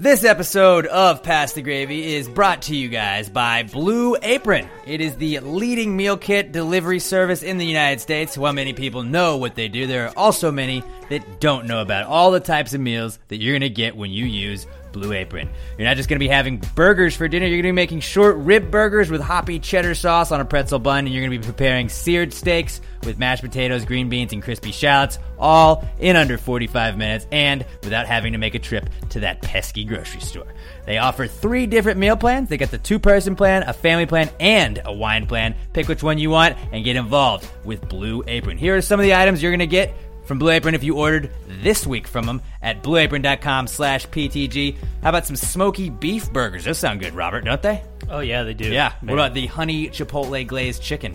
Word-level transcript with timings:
This 0.00 0.22
episode 0.22 0.86
of 0.86 1.24
Pass 1.24 1.54
the 1.54 1.62
Gravy 1.62 2.14
is 2.14 2.28
brought 2.28 2.62
to 2.62 2.76
you 2.76 2.88
guys 2.88 3.28
by 3.28 3.64
Blue 3.64 4.16
Apron. 4.22 4.68
It 4.86 5.00
is 5.00 5.16
the 5.16 5.40
leading 5.40 5.96
meal 5.96 6.16
kit 6.16 6.52
delivery 6.52 7.00
service 7.00 7.42
in 7.42 7.58
the 7.58 7.66
United 7.66 8.00
States. 8.00 8.38
While 8.38 8.52
many 8.52 8.74
people 8.74 9.02
know 9.02 9.38
what 9.38 9.56
they 9.56 9.66
do, 9.66 9.88
there 9.88 10.06
are 10.06 10.16
also 10.16 10.52
many 10.52 10.84
that 11.08 11.40
don't 11.40 11.66
know 11.66 11.82
about 11.82 12.06
all 12.06 12.30
the 12.30 12.38
types 12.38 12.74
of 12.74 12.80
meals 12.80 13.18
that 13.26 13.38
you're 13.38 13.54
going 13.54 13.62
to 13.62 13.70
get 13.70 13.96
when 13.96 14.12
you 14.12 14.24
use 14.24 14.68
Blue 14.92 15.12
Apron. 15.12 15.48
You're 15.76 15.86
not 15.86 15.96
just 15.96 16.08
going 16.08 16.16
to 16.16 16.24
be 16.24 16.28
having 16.28 16.58
burgers 16.74 17.14
for 17.16 17.28
dinner, 17.28 17.46
you're 17.46 17.56
going 17.56 17.64
to 17.64 17.68
be 17.68 17.72
making 17.72 18.00
short 18.00 18.36
rib 18.36 18.70
burgers 18.70 19.10
with 19.10 19.20
hoppy 19.20 19.58
cheddar 19.58 19.94
sauce 19.94 20.32
on 20.32 20.40
a 20.40 20.44
pretzel 20.44 20.78
bun, 20.78 21.06
and 21.06 21.08
you're 21.14 21.22
going 21.22 21.32
to 21.32 21.38
be 21.38 21.52
preparing 21.52 21.88
seared 21.88 22.32
steaks 22.32 22.80
with 23.04 23.18
mashed 23.18 23.42
potatoes, 23.42 23.84
green 23.84 24.08
beans, 24.08 24.32
and 24.32 24.42
crispy 24.42 24.72
shallots, 24.72 25.18
all 25.38 25.84
in 25.98 26.16
under 26.16 26.36
45 26.36 26.96
minutes 26.98 27.26
and 27.30 27.64
without 27.82 28.06
having 28.06 28.32
to 28.32 28.38
make 28.38 28.54
a 28.54 28.58
trip 28.58 28.88
to 29.10 29.20
that 29.20 29.40
pesky 29.40 29.84
grocery 29.84 30.20
store. 30.20 30.52
They 30.84 30.98
offer 30.98 31.26
three 31.26 31.66
different 31.66 31.98
meal 31.98 32.16
plans. 32.16 32.48
They 32.48 32.56
got 32.56 32.70
the 32.70 32.78
two 32.78 32.98
person 32.98 33.36
plan, 33.36 33.62
a 33.62 33.72
family 33.72 34.06
plan, 34.06 34.30
and 34.40 34.80
a 34.84 34.92
wine 34.92 35.26
plan. 35.26 35.54
Pick 35.72 35.88
which 35.88 36.02
one 36.02 36.18
you 36.18 36.30
want 36.30 36.56
and 36.72 36.84
get 36.84 36.96
involved 36.96 37.48
with 37.64 37.88
Blue 37.88 38.24
Apron. 38.26 38.58
Here 38.58 38.76
are 38.76 38.82
some 38.82 38.98
of 38.98 39.04
the 39.04 39.14
items 39.14 39.42
you're 39.42 39.52
going 39.52 39.60
to 39.60 39.66
get 39.66 39.94
from 40.28 40.38
Blue 40.38 40.50
Apron 40.50 40.74
if 40.74 40.84
you 40.84 40.96
ordered 40.98 41.30
this 41.62 41.86
week 41.86 42.06
from 42.06 42.26
them 42.26 42.42
at 42.62 42.82
blueapron.com 42.82 43.66
slash 43.66 44.06
PTG. 44.08 44.76
How 45.02 45.08
about 45.08 45.26
some 45.26 45.36
smoky 45.36 45.88
beef 45.88 46.30
burgers? 46.30 46.64
Those 46.64 46.78
sound 46.78 47.00
good, 47.00 47.14
Robert, 47.14 47.46
don't 47.46 47.62
they? 47.62 47.82
Oh 48.10 48.20
yeah, 48.20 48.42
they 48.42 48.54
do. 48.54 48.70
Yeah. 48.70 48.92
What 49.00 49.14
about 49.14 49.34
the 49.34 49.46
honey 49.46 49.88
chipotle 49.88 50.46
glazed 50.46 50.82
chicken? 50.82 51.14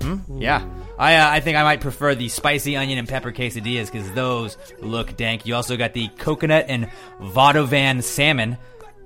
Hmm? 0.00 0.40
Yeah. 0.40 0.64
I, 0.98 1.16
uh, 1.16 1.30
I 1.30 1.40
think 1.40 1.56
I 1.56 1.64
might 1.64 1.80
prefer 1.80 2.14
the 2.14 2.28
spicy 2.28 2.76
onion 2.76 2.98
and 2.98 3.08
pepper 3.08 3.32
quesadillas 3.32 3.90
because 3.92 4.10
those 4.12 4.56
look 4.80 5.16
dank. 5.16 5.44
You 5.44 5.56
also 5.56 5.76
got 5.76 5.92
the 5.92 6.08
coconut 6.08 6.66
and 6.68 6.88
vadouvan 7.20 8.02
salmon, 8.02 8.56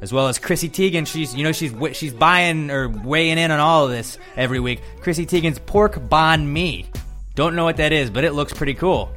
as 0.02 0.12
well 0.12 0.28
as 0.28 0.38
Chrissy 0.38 0.68
Teigen. 0.68 1.06
She's 1.06 1.34
you 1.34 1.44
know 1.44 1.52
she's 1.52 1.72
she's 1.96 2.12
buying 2.12 2.70
or 2.70 2.88
weighing 2.88 3.38
in 3.38 3.50
on 3.50 3.58
all 3.58 3.86
of 3.86 3.90
this 3.90 4.18
every 4.36 4.60
week. 4.60 4.82
Chrissy 5.00 5.26
Teigen's 5.26 5.58
pork 5.58 5.94
banh 5.94 6.46
mi. 6.46 6.86
Don't 7.34 7.56
know 7.56 7.64
what 7.64 7.78
that 7.78 7.92
is, 7.92 8.10
but 8.10 8.24
it 8.24 8.32
looks 8.32 8.52
pretty 8.52 8.74
cool. 8.74 9.10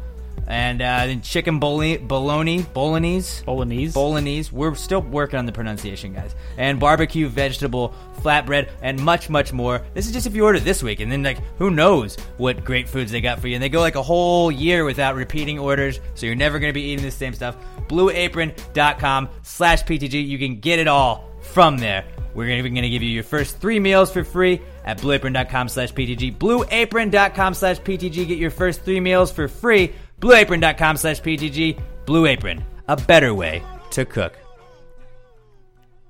And 0.45 0.81
uh, 0.81 1.05
then 1.07 1.21
chicken 1.21 1.59
bolo- 1.59 1.97
bologna, 1.99 2.63
bolognese, 2.63 3.43
Bolognese. 3.45 3.93
bolognese. 3.93 4.51
We're 4.51 4.75
still 4.75 5.01
working 5.01 5.39
on 5.39 5.45
the 5.45 5.53
pronunciation, 5.53 6.13
guys. 6.13 6.35
And 6.57 6.79
barbecue 6.79 7.29
vegetable 7.29 7.93
flatbread 8.21 8.69
and 8.81 8.99
much, 9.01 9.29
much 9.29 9.53
more. 9.53 9.81
This 9.93 10.05
is 10.05 10.11
just 10.11 10.27
if 10.27 10.35
you 10.35 10.43
order 10.43 10.59
this 10.59 10.83
week, 10.83 10.99
and 10.99 11.09
then 11.11 11.23
like 11.23 11.39
who 11.57 11.69
knows 11.71 12.17
what 12.37 12.65
great 12.65 12.89
foods 12.89 13.11
they 13.11 13.21
got 13.21 13.39
for 13.39 13.47
you. 13.47 13.55
And 13.55 13.63
they 13.63 13.69
go 13.69 13.79
like 13.79 13.95
a 13.95 14.03
whole 14.03 14.51
year 14.51 14.83
without 14.83 15.15
repeating 15.15 15.59
orders, 15.59 15.99
so 16.13 16.25
you're 16.25 16.35
never 16.35 16.59
going 16.59 16.69
to 16.69 16.73
be 16.73 16.83
eating 16.89 17.05
the 17.05 17.11
same 17.11 17.33
stuff. 17.33 17.55
BlueApron.com 17.87 19.29
slash 19.43 19.83
PTG. 19.83 20.27
You 20.27 20.37
can 20.39 20.59
get 20.59 20.79
it 20.79 20.87
all 20.87 21.29
from 21.41 21.77
there. 21.77 22.05
We're 22.33 22.49
even 22.49 22.73
going 22.73 22.83
to 22.83 22.89
give 22.89 23.03
you 23.03 23.09
your 23.09 23.23
first 23.23 23.59
three 23.59 23.79
meals 23.79 24.11
for 24.11 24.23
free 24.23 24.59
at 24.85 24.97
blueapron.com 24.97 25.69
slash 25.69 25.93
PTG. 25.93 26.35
Blueapron.com 26.37 27.53
slash 27.53 27.79
PTG. 27.79 28.27
Get 28.27 28.37
your 28.39 28.49
first 28.49 28.81
three 28.81 28.99
meals 28.99 29.31
for 29.31 29.47
free. 29.47 29.93
Blueapron.com 30.23 30.95
slash 30.95 31.21
PTG. 31.21 31.77
Blue 32.05 32.27
Apron, 32.27 32.63
a 32.87 32.95
better 32.95 33.33
way 33.33 33.61
to 33.91 34.05
cook. 34.05 34.33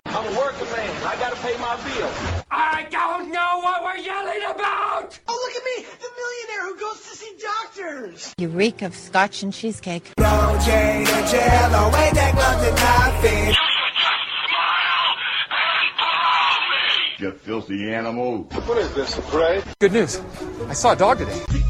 I'm 0.05 0.14
a 0.14 0.38
working 0.38 0.70
man. 0.70 1.03
I 1.03 1.16
gotta 1.16 1.36
pay 1.38 1.58
my 1.58 1.75
bills. 1.78 2.44
I 2.52 2.86
don't 2.92 3.31
know 3.31 3.59
what 3.64 3.83
we're 3.83 3.97
yelling 3.97 4.44
about! 4.55 5.20
Oh, 5.28 5.39
look 5.44 5.55
at 5.55 5.64
me, 5.66 5.86
the 6.00 6.09
millionaire 6.22 6.66
who 6.67 6.80
goes 6.80 7.00
to 7.02 7.17
see 7.17 7.33
doctors. 7.42 8.33
You 8.38 8.50
reek 8.50 8.83
of 8.83 8.95
scotch 8.95 9.42
and 9.42 9.52
cheesecake. 9.52 10.14
You 17.20 17.31
filthy 17.31 17.94
animal. 17.94 18.44
What 18.44 18.77
is 18.77 18.94
this, 18.94 19.17
a 19.17 19.22
parade? 19.22 19.64
Good 19.80 19.93
news. 19.93 20.21
I 20.67 20.73
saw 20.73 20.92
a 20.92 20.95
dog 20.95 21.17
today. 21.17 21.62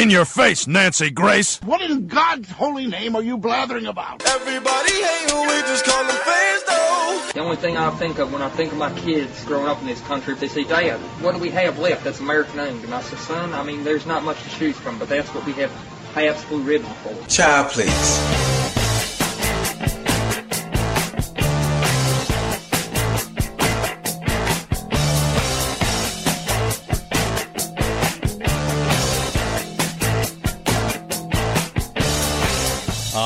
In 0.00 0.08
your 0.08 0.24
face, 0.24 0.66
Nancy 0.66 1.10
Grace. 1.10 1.60
What 1.62 1.82
in 1.82 2.06
God's 2.06 2.50
holy 2.50 2.86
name 2.86 3.14
are 3.14 3.22
you 3.22 3.36
blathering 3.36 3.84
about? 3.84 4.26
Everybody 4.26 4.92
hate 4.92 5.30
who 5.30 5.42
we 5.42 5.60
just 5.60 5.84
call 5.84 6.02
them 6.02 6.16
fans, 6.16 6.62
though. 6.66 7.30
The 7.34 7.40
only 7.40 7.56
thing 7.56 7.76
I 7.76 7.90
think 7.90 8.18
of 8.18 8.32
when 8.32 8.40
I 8.40 8.48
think 8.48 8.72
of 8.72 8.78
my 8.78 8.90
kids 9.00 9.44
growing 9.44 9.66
up 9.66 9.78
in 9.82 9.86
this 9.86 10.00
country, 10.00 10.32
if 10.32 10.40
they 10.40 10.48
say, 10.48 10.64
Dad, 10.64 10.98
what 11.20 11.34
do 11.34 11.38
we 11.38 11.50
have 11.50 11.78
left 11.78 12.02
that's 12.02 12.18
American 12.18 12.60
owned? 12.60 12.82
And 12.82 12.94
I 12.94 13.02
say, 13.02 13.16
son, 13.18 13.52
I 13.52 13.62
mean, 13.62 13.84
there's 13.84 14.06
not 14.06 14.24
much 14.24 14.42
to 14.42 14.48
choose 14.48 14.76
from, 14.78 14.98
but 14.98 15.10
that's 15.10 15.28
what 15.34 15.44
we 15.44 15.52
have 15.52 15.70
Pabst 16.14 16.48
Blue 16.48 16.62
Ribbon 16.62 16.90
for. 17.04 17.26
Child, 17.26 17.70
please. 17.72 18.49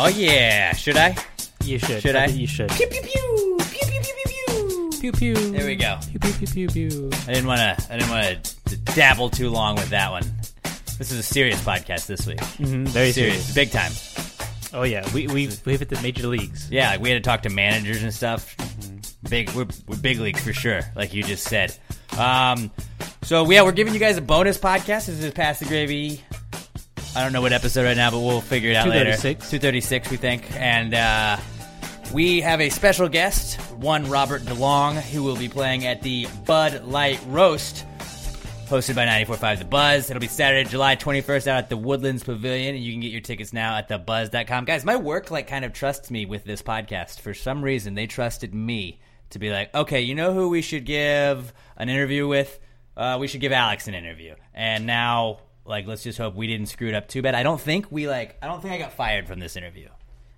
Oh, 0.04 0.08
yeah. 0.08 0.74
Should 0.74 0.96
I? 0.98 1.16
You 1.64 1.78
should. 1.78 2.02
Should 2.02 2.14
I? 2.16 2.26
You 2.26 2.46
should. 2.46 2.68
Pew, 2.72 2.86
pew, 2.88 3.00
pew. 3.00 3.58
Pew, 3.70 3.86
pew, 3.88 4.00
pew, 4.02 4.14
pew, 4.24 4.90
pew. 4.90 5.00
Pew 5.00 5.12
pew. 5.12 5.34
There 5.50 5.64
we 5.66 5.76
go. 5.76 5.98
Pew 6.10 6.18
pew 6.18 6.32
pew 6.46 6.46
pew 6.46 6.88
pew. 6.88 7.10
I 7.26 7.32
didn't 7.32 7.46
want 7.46 7.60
to. 7.60 7.92
I 7.92 7.96
didn't 7.98 8.10
want 8.10 8.56
to 8.66 8.76
dabble 8.94 9.30
too 9.30 9.48
long 9.50 9.76
with 9.76 9.88
that 9.90 10.10
one. 10.10 10.22
This 10.98 11.10
is 11.10 11.18
a 11.18 11.22
serious 11.22 11.60
podcast 11.62 12.06
this 12.06 12.26
week. 12.26 12.38
Mhm, 12.38 12.86
Very 12.88 13.12
serious, 13.12 13.44
serious. 13.46 13.54
big 13.54 13.70
time. 13.70 13.92
Oh 14.78 14.82
yeah, 14.82 15.06
we 15.14 15.26
we 15.26 15.48
we 15.64 15.76
hit 15.76 15.88
the 15.88 16.00
major 16.02 16.26
leagues. 16.26 16.70
Yeah, 16.70 16.90
like 16.90 17.00
we 17.00 17.10
had 17.10 17.22
to 17.22 17.26
talk 17.28 17.42
to 17.42 17.50
managers 17.50 18.02
and 18.02 18.12
stuff. 18.12 18.54
Big, 19.28 19.50
we're, 19.52 19.66
we're 19.88 19.96
big 19.96 20.18
leagues 20.20 20.42
for 20.44 20.52
sure, 20.52 20.80
like 20.94 21.14
you 21.14 21.22
just 21.22 21.44
said. 21.44 21.74
Um, 22.18 22.70
so 23.22 23.50
yeah, 23.50 23.62
we're 23.62 23.72
giving 23.72 23.94
you 23.94 24.00
guys 24.00 24.16
a 24.18 24.22
bonus 24.22 24.58
podcast. 24.58 25.06
This 25.06 25.22
is 25.22 25.32
Pass 25.32 25.60
the 25.60 25.64
Gravy. 25.64 26.22
I 27.16 27.22
don't 27.22 27.32
know 27.32 27.40
what 27.42 27.52
episode 27.52 27.84
right 27.84 27.96
now, 27.96 28.10
but 28.10 28.20
we'll 28.20 28.40
figure 28.40 28.70
it 28.70 28.76
out 28.76 28.88
later. 28.88 29.16
236. 29.16 29.50
Two 29.50 29.58
thirty 29.58 29.80
six, 29.80 30.10
we 30.10 30.16
think, 30.16 30.50
and 30.60 30.94
uh, 30.94 31.36
we 32.12 32.40
have 32.40 32.60
a 32.60 32.70
special 32.70 33.08
guest, 33.08 33.60
one 33.72 34.08
Robert 34.10 34.42
DeLong, 34.42 35.00
who 35.00 35.22
will 35.22 35.36
be 35.36 35.48
playing 35.48 35.86
at 35.86 36.02
the 36.02 36.26
Bud 36.44 36.84
Light 36.84 37.20
Roast 37.28 37.84
hosted 38.66 38.94
by 38.96 39.06
94.5 39.06 39.58
The 39.58 39.64
Buzz. 39.66 40.10
It'll 40.10 40.20
be 40.20 40.26
Saturday, 40.26 40.68
July 40.68 40.96
21st 40.96 41.46
out 41.46 41.58
at 41.58 41.68
the 41.68 41.76
Woodlands 41.76 42.24
Pavilion, 42.24 42.74
and 42.74 42.82
you 42.82 42.92
can 42.92 43.00
get 43.00 43.12
your 43.12 43.20
tickets 43.20 43.52
now 43.52 43.76
at 43.76 43.88
thebuzz.com. 43.88 44.64
Guys, 44.64 44.84
my 44.84 44.96
work 44.96 45.30
like 45.30 45.46
kind 45.46 45.64
of 45.64 45.72
trusts 45.72 46.10
me 46.10 46.26
with 46.26 46.44
this 46.44 46.62
podcast. 46.62 47.20
For 47.20 47.34
some 47.34 47.62
reason, 47.62 47.94
they 47.94 48.06
trusted 48.06 48.54
me 48.54 49.00
to 49.30 49.38
be 49.38 49.50
like, 49.50 49.72
okay, 49.74 50.00
you 50.00 50.14
know 50.14 50.32
who 50.32 50.48
we 50.48 50.62
should 50.62 50.86
give 50.86 51.52
an 51.76 51.88
interview 51.88 52.26
with? 52.26 52.58
Uh, 52.96 53.18
we 53.20 53.28
should 53.28 53.40
give 53.40 53.52
Alex 53.52 53.86
an 53.86 53.94
interview. 53.94 54.34
And 54.54 54.86
now, 54.86 55.40
like, 55.64 55.86
let's 55.86 56.02
just 56.02 56.18
hope 56.18 56.34
we 56.34 56.46
didn't 56.46 56.66
screw 56.66 56.88
it 56.88 56.94
up 56.94 57.08
too 57.08 57.22
bad. 57.22 57.34
I 57.34 57.42
don't 57.42 57.60
think 57.60 57.90
we 57.90 58.08
like. 58.08 58.36
I 58.42 58.46
don't 58.46 58.60
think 58.60 58.74
I 58.74 58.78
got 58.78 58.92
fired 58.92 59.26
from 59.26 59.38
this 59.40 59.56
interview. 59.56 59.88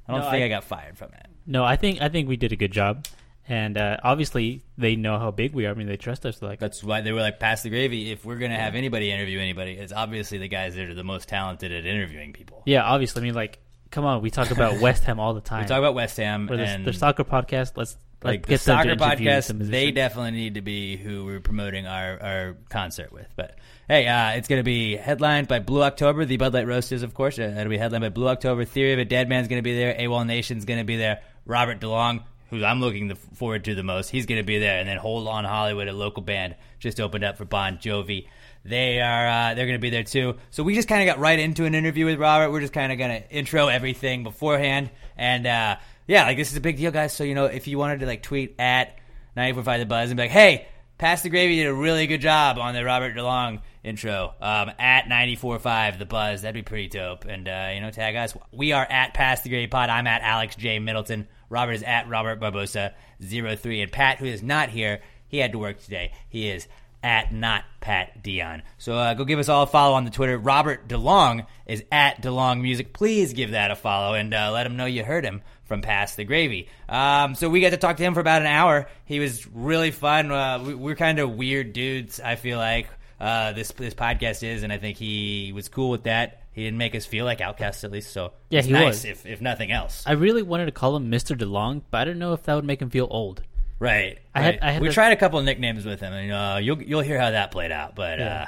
I 0.08 0.12
don't 0.12 0.20
No, 0.22 0.30
think 0.30 0.42
I, 0.42 0.46
I- 0.46 0.48
got 0.48 0.64
fired 0.64 0.96
from 0.96 1.08
it. 1.12 1.26
No, 1.46 1.64
I 1.64 1.76
think 1.76 2.00
I 2.02 2.08
think 2.08 2.28
we 2.28 2.36
did 2.36 2.52
a 2.52 2.56
good 2.56 2.72
job, 2.72 3.06
and 3.48 3.78
uh, 3.78 3.98
obviously 4.02 4.62
they 4.76 4.96
know 4.96 5.18
how 5.18 5.30
big 5.30 5.52
we 5.52 5.66
are. 5.66 5.70
I 5.70 5.74
mean, 5.74 5.86
they 5.86 5.96
trust 5.96 6.26
us. 6.26 6.42
Like, 6.42 6.58
That's 6.58 6.82
why 6.82 7.00
they 7.02 7.12
were 7.12 7.20
like, 7.20 7.38
pass 7.38 7.62
the 7.62 7.70
gravy. 7.70 8.10
If 8.10 8.24
we're 8.24 8.36
gonna 8.38 8.58
have 8.58 8.74
anybody 8.74 9.12
interview 9.12 9.38
anybody, 9.38 9.72
it's 9.72 9.92
obviously 9.92 10.38
the 10.38 10.48
guys 10.48 10.74
that 10.74 10.88
are 10.88 10.94
the 10.94 11.04
most 11.04 11.28
talented 11.28 11.70
at 11.72 11.86
interviewing 11.86 12.32
people. 12.32 12.62
yeah, 12.66 12.82
obviously. 12.82 13.22
I 13.22 13.24
mean, 13.24 13.34
like, 13.34 13.58
come 13.92 14.04
on, 14.04 14.22
we 14.22 14.30
talk 14.30 14.50
about 14.50 14.80
West 14.80 15.04
Ham 15.04 15.20
all 15.20 15.34
the 15.34 15.40
time. 15.40 15.62
We 15.62 15.68
talk 15.68 15.78
about 15.78 15.94
West 15.94 16.16
Ham 16.16 16.46
the, 16.46 16.54
and 16.54 16.84
the 16.84 16.92
soccer 16.92 17.22
podcast. 17.24 17.72
Let's 17.76 17.96
like 18.22 18.46
the 18.46 18.58
soccer 18.58 18.96
podcast. 18.96 19.56
They 19.70 19.90
definitely 19.90 20.32
need 20.32 20.54
to 20.54 20.62
be 20.62 20.96
who 20.96 21.24
we're 21.24 21.40
promoting 21.40 21.86
our, 21.86 22.22
our 22.22 22.56
concert 22.68 23.12
with. 23.12 23.28
But 23.36 23.56
hey, 23.88 24.06
uh, 24.06 24.32
it's 24.32 24.48
going 24.48 24.60
to 24.60 24.64
be 24.64 24.96
headlined 24.96 25.48
by 25.48 25.58
Blue 25.58 25.82
October. 25.82 26.24
The 26.24 26.36
Bud 26.36 26.54
Light 26.54 26.66
Roast 26.66 26.92
is, 26.92 27.02
of 27.02 27.14
course. 27.14 27.38
Uh, 27.38 27.42
it'll 27.42 27.68
be 27.70 27.78
headlined 27.78 28.02
by 28.02 28.08
Blue 28.08 28.28
October. 28.28 28.64
Theory 28.64 28.92
of 28.92 28.98
a 28.98 29.04
Dead 29.04 29.28
Man's 29.28 29.48
going 29.48 29.58
to 29.58 29.64
be 29.64 29.76
there. 29.76 29.94
AWOL 29.94 30.26
Nation's 30.26 30.64
going 30.64 30.78
to 30.78 30.84
be 30.84 30.96
there. 30.96 31.20
Robert 31.44 31.80
DeLong, 31.80 32.24
who 32.50 32.64
I'm 32.64 32.80
looking 32.80 33.08
the, 33.08 33.16
forward 33.16 33.64
to 33.64 33.74
the 33.74 33.82
most, 33.82 34.10
he's 34.10 34.26
going 34.26 34.40
to 34.40 34.46
be 34.46 34.58
there. 34.58 34.78
And 34.78 34.88
then 34.88 34.98
Hold 34.98 35.28
On 35.28 35.44
Hollywood, 35.44 35.88
a 35.88 35.92
local 35.92 36.22
band, 36.22 36.56
just 36.78 37.00
opened 37.00 37.24
up 37.24 37.36
for 37.36 37.44
Bon 37.44 37.78
Jovi. 37.78 38.26
They 38.64 39.00
are 39.00 39.28
uh, 39.28 39.54
they're 39.54 39.66
going 39.66 39.78
to 39.78 39.82
be 39.82 39.90
there 39.90 40.02
too. 40.02 40.36
So 40.50 40.64
we 40.64 40.74
just 40.74 40.88
kind 40.88 41.08
of 41.08 41.14
got 41.14 41.20
right 41.20 41.38
into 41.38 41.66
an 41.66 41.76
interview 41.76 42.04
with 42.04 42.18
Robert. 42.18 42.50
We're 42.50 42.60
just 42.60 42.72
kind 42.72 42.90
of 42.90 42.98
going 42.98 43.22
to 43.22 43.30
intro 43.30 43.68
everything 43.68 44.24
beforehand, 44.24 44.90
and 45.16 45.46
uh, 45.46 45.76
yeah, 46.06 46.24
like 46.24 46.36
this 46.36 46.50
is 46.50 46.56
a 46.56 46.60
big 46.60 46.76
deal, 46.76 46.90
guys. 46.90 47.12
So 47.12 47.24
you 47.24 47.34
know, 47.34 47.46
if 47.46 47.66
you 47.66 47.78
wanted 47.78 48.00
to 48.00 48.06
like 48.06 48.22
tweet 48.22 48.54
at 48.58 48.98
945 49.36 49.80
the 49.80 49.86
buzz 49.86 50.10
and 50.10 50.16
be 50.16 50.24
like, 50.24 50.30
hey, 50.30 50.66
Pass 50.98 51.22
the 51.22 51.28
Gravy 51.28 51.56
did 51.56 51.66
a 51.66 51.74
really 51.74 52.06
good 52.06 52.22
job 52.22 52.58
on 52.58 52.74
the 52.74 52.82
Robert 52.82 53.14
DeLong 53.14 53.60
intro 53.84 54.34
um, 54.40 54.70
at 54.78 55.08
945 55.08 55.98
the 55.98 56.06
buzz. 56.06 56.42
That'd 56.42 56.54
be 56.54 56.62
pretty 56.62 56.88
dope. 56.88 57.26
And 57.26 57.46
uh, 57.46 57.70
you 57.74 57.80
know, 57.80 57.90
tag 57.90 58.16
us. 58.16 58.34
We 58.50 58.72
are 58.72 58.86
at 58.88 59.12
Pass 59.12 59.42
the 59.42 59.50
Gravy 59.50 59.66
Pod. 59.66 59.90
I'm 59.90 60.06
at 60.06 60.22
Alex 60.22 60.56
J 60.56 60.78
Middleton. 60.78 61.28
Robert 61.50 61.72
is 61.72 61.82
at 61.82 62.08
Robert 62.08 62.40
Barbosa 62.40 62.94
03. 63.20 63.82
And 63.82 63.92
Pat, 63.92 64.18
who 64.18 64.24
is 64.24 64.42
not 64.42 64.70
here, 64.70 65.00
he 65.28 65.38
had 65.38 65.52
to 65.52 65.58
work 65.58 65.82
today. 65.82 66.12
He 66.28 66.48
is 66.48 66.66
at 67.06 67.32
not 67.32 67.62
Pat 67.80 68.20
Dion. 68.24 68.64
So 68.78 68.98
uh, 68.98 69.14
go 69.14 69.24
give 69.24 69.38
us 69.38 69.48
all 69.48 69.62
a 69.62 69.66
follow 69.68 69.94
on 69.94 70.04
the 70.04 70.10
Twitter. 70.10 70.36
Robert 70.36 70.88
DeLong 70.88 71.46
is 71.64 71.84
at 71.92 72.20
DeLong 72.20 72.60
Music. 72.60 72.92
Please 72.92 73.32
give 73.32 73.52
that 73.52 73.70
a 73.70 73.76
follow 73.76 74.14
and 74.14 74.34
uh, 74.34 74.50
let 74.50 74.66
him 74.66 74.76
know 74.76 74.86
you 74.86 75.04
heard 75.04 75.24
him 75.24 75.40
from 75.66 75.82
Pass 75.82 76.16
the 76.16 76.24
Gravy. 76.24 76.68
Um, 76.88 77.36
so 77.36 77.48
we 77.48 77.60
got 77.60 77.70
to 77.70 77.76
talk 77.76 77.96
to 77.98 78.02
him 78.02 78.12
for 78.12 78.18
about 78.18 78.42
an 78.42 78.48
hour. 78.48 78.88
He 79.04 79.20
was 79.20 79.46
really 79.46 79.92
fun. 79.92 80.32
Uh, 80.32 80.64
we, 80.66 80.74
we're 80.74 80.96
kind 80.96 81.20
of 81.20 81.30
weird 81.30 81.72
dudes. 81.72 82.18
I 82.18 82.34
feel 82.34 82.58
like 82.58 82.88
uh, 83.20 83.52
this 83.52 83.70
this 83.72 83.94
podcast 83.94 84.42
is, 84.42 84.64
and 84.64 84.72
I 84.72 84.78
think 84.78 84.98
he 84.98 85.52
was 85.54 85.68
cool 85.68 85.90
with 85.90 86.02
that. 86.04 86.42
He 86.50 86.64
didn't 86.64 86.78
make 86.78 86.96
us 86.96 87.06
feel 87.06 87.24
like 87.24 87.40
outcasts, 87.40 87.84
at 87.84 87.92
least. 87.92 88.12
So 88.12 88.32
Yeah, 88.50 88.62
he 88.62 88.72
nice, 88.72 88.86
was. 88.86 89.04
if 89.04 89.26
if 89.26 89.40
nothing 89.40 89.70
else. 89.70 90.02
I 90.06 90.12
really 90.12 90.42
wanted 90.42 90.66
to 90.66 90.72
call 90.72 90.96
him 90.96 91.08
Mr. 91.08 91.38
DeLong, 91.38 91.82
but 91.92 91.98
I 91.98 92.04
didn't 92.04 92.18
know 92.18 92.32
if 92.32 92.42
that 92.44 92.54
would 92.54 92.64
make 92.64 92.82
him 92.82 92.90
feel 92.90 93.06
old. 93.10 93.42
Right. 93.78 94.18
I 94.34 94.40
had- 94.42 94.58
I 94.62 94.70
had 94.72 94.82
we 94.82 94.88
to- 94.88 94.94
tried 94.94 95.12
a 95.12 95.16
couple 95.16 95.38
of 95.38 95.44
nicknames 95.44 95.84
with 95.84 96.00
him, 96.00 96.12
and 96.12 96.32
uh, 96.32 96.58
you'll 96.60 96.82
you'll 96.82 97.00
hear 97.02 97.20
how 97.20 97.30
that 97.32 97.50
played 97.50 97.72
out. 97.72 97.94
But 97.94 98.18
Yeah. 98.18 98.42
uh, 98.42 98.46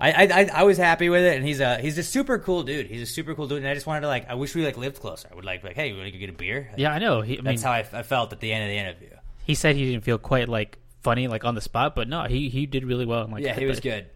I, 0.00 0.10
I 0.26 0.50
I 0.52 0.62
was 0.64 0.76
happy 0.76 1.08
with 1.08 1.22
it, 1.24 1.36
and 1.36 1.46
he's 1.46 1.60
a 1.60 1.78
he's 1.78 1.96
a 1.98 2.02
super 2.02 2.38
cool 2.38 2.64
dude. 2.64 2.86
He's 2.88 3.02
a 3.02 3.06
super 3.06 3.34
cool 3.34 3.46
dude, 3.46 3.58
and 3.58 3.68
I 3.68 3.74
just 3.74 3.86
wanted 3.86 4.00
to 4.02 4.08
like 4.08 4.28
I 4.28 4.34
wish 4.34 4.54
we 4.54 4.64
like 4.64 4.76
lived 4.76 5.00
closer. 5.00 5.28
I 5.30 5.34
would 5.36 5.44
like 5.44 5.62
like 5.62 5.76
hey, 5.76 5.88
you 5.88 5.94
want 5.96 6.06
to 6.06 6.10
go 6.12 6.18
get 6.18 6.30
a 6.30 6.32
beer? 6.32 6.70
Yeah, 6.76 6.92
I 6.92 6.98
know. 6.98 7.20
He, 7.20 7.34
I 7.34 7.36
mean, 7.36 7.44
That's 7.44 7.62
how 7.62 7.70
I, 7.72 7.86
I 7.92 8.02
felt 8.02 8.32
at 8.32 8.40
the 8.40 8.52
end 8.52 8.64
of 8.64 8.70
the 8.70 8.76
interview. 8.76 9.16
he 9.44 9.54
said 9.54 9.76
he 9.76 9.90
didn't 9.92 10.02
feel 10.04 10.18
quite 10.18 10.48
like 10.48 10.78
funny, 11.02 11.28
like 11.28 11.44
on 11.44 11.54
the 11.54 11.60
spot, 11.60 11.94
but 11.94 12.08
no, 12.08 12.24
he 12.24 12.48
he 12.48 12.66
did 12.66 12.84
really 12.84 13.06
well. 13.06 13.22
I'm 13.22 13.30
like, 13.30 13.44
Yeah, 13.44 13.54
he 13.54 13.66
was 13.66 13.78
good. 13.80 14.06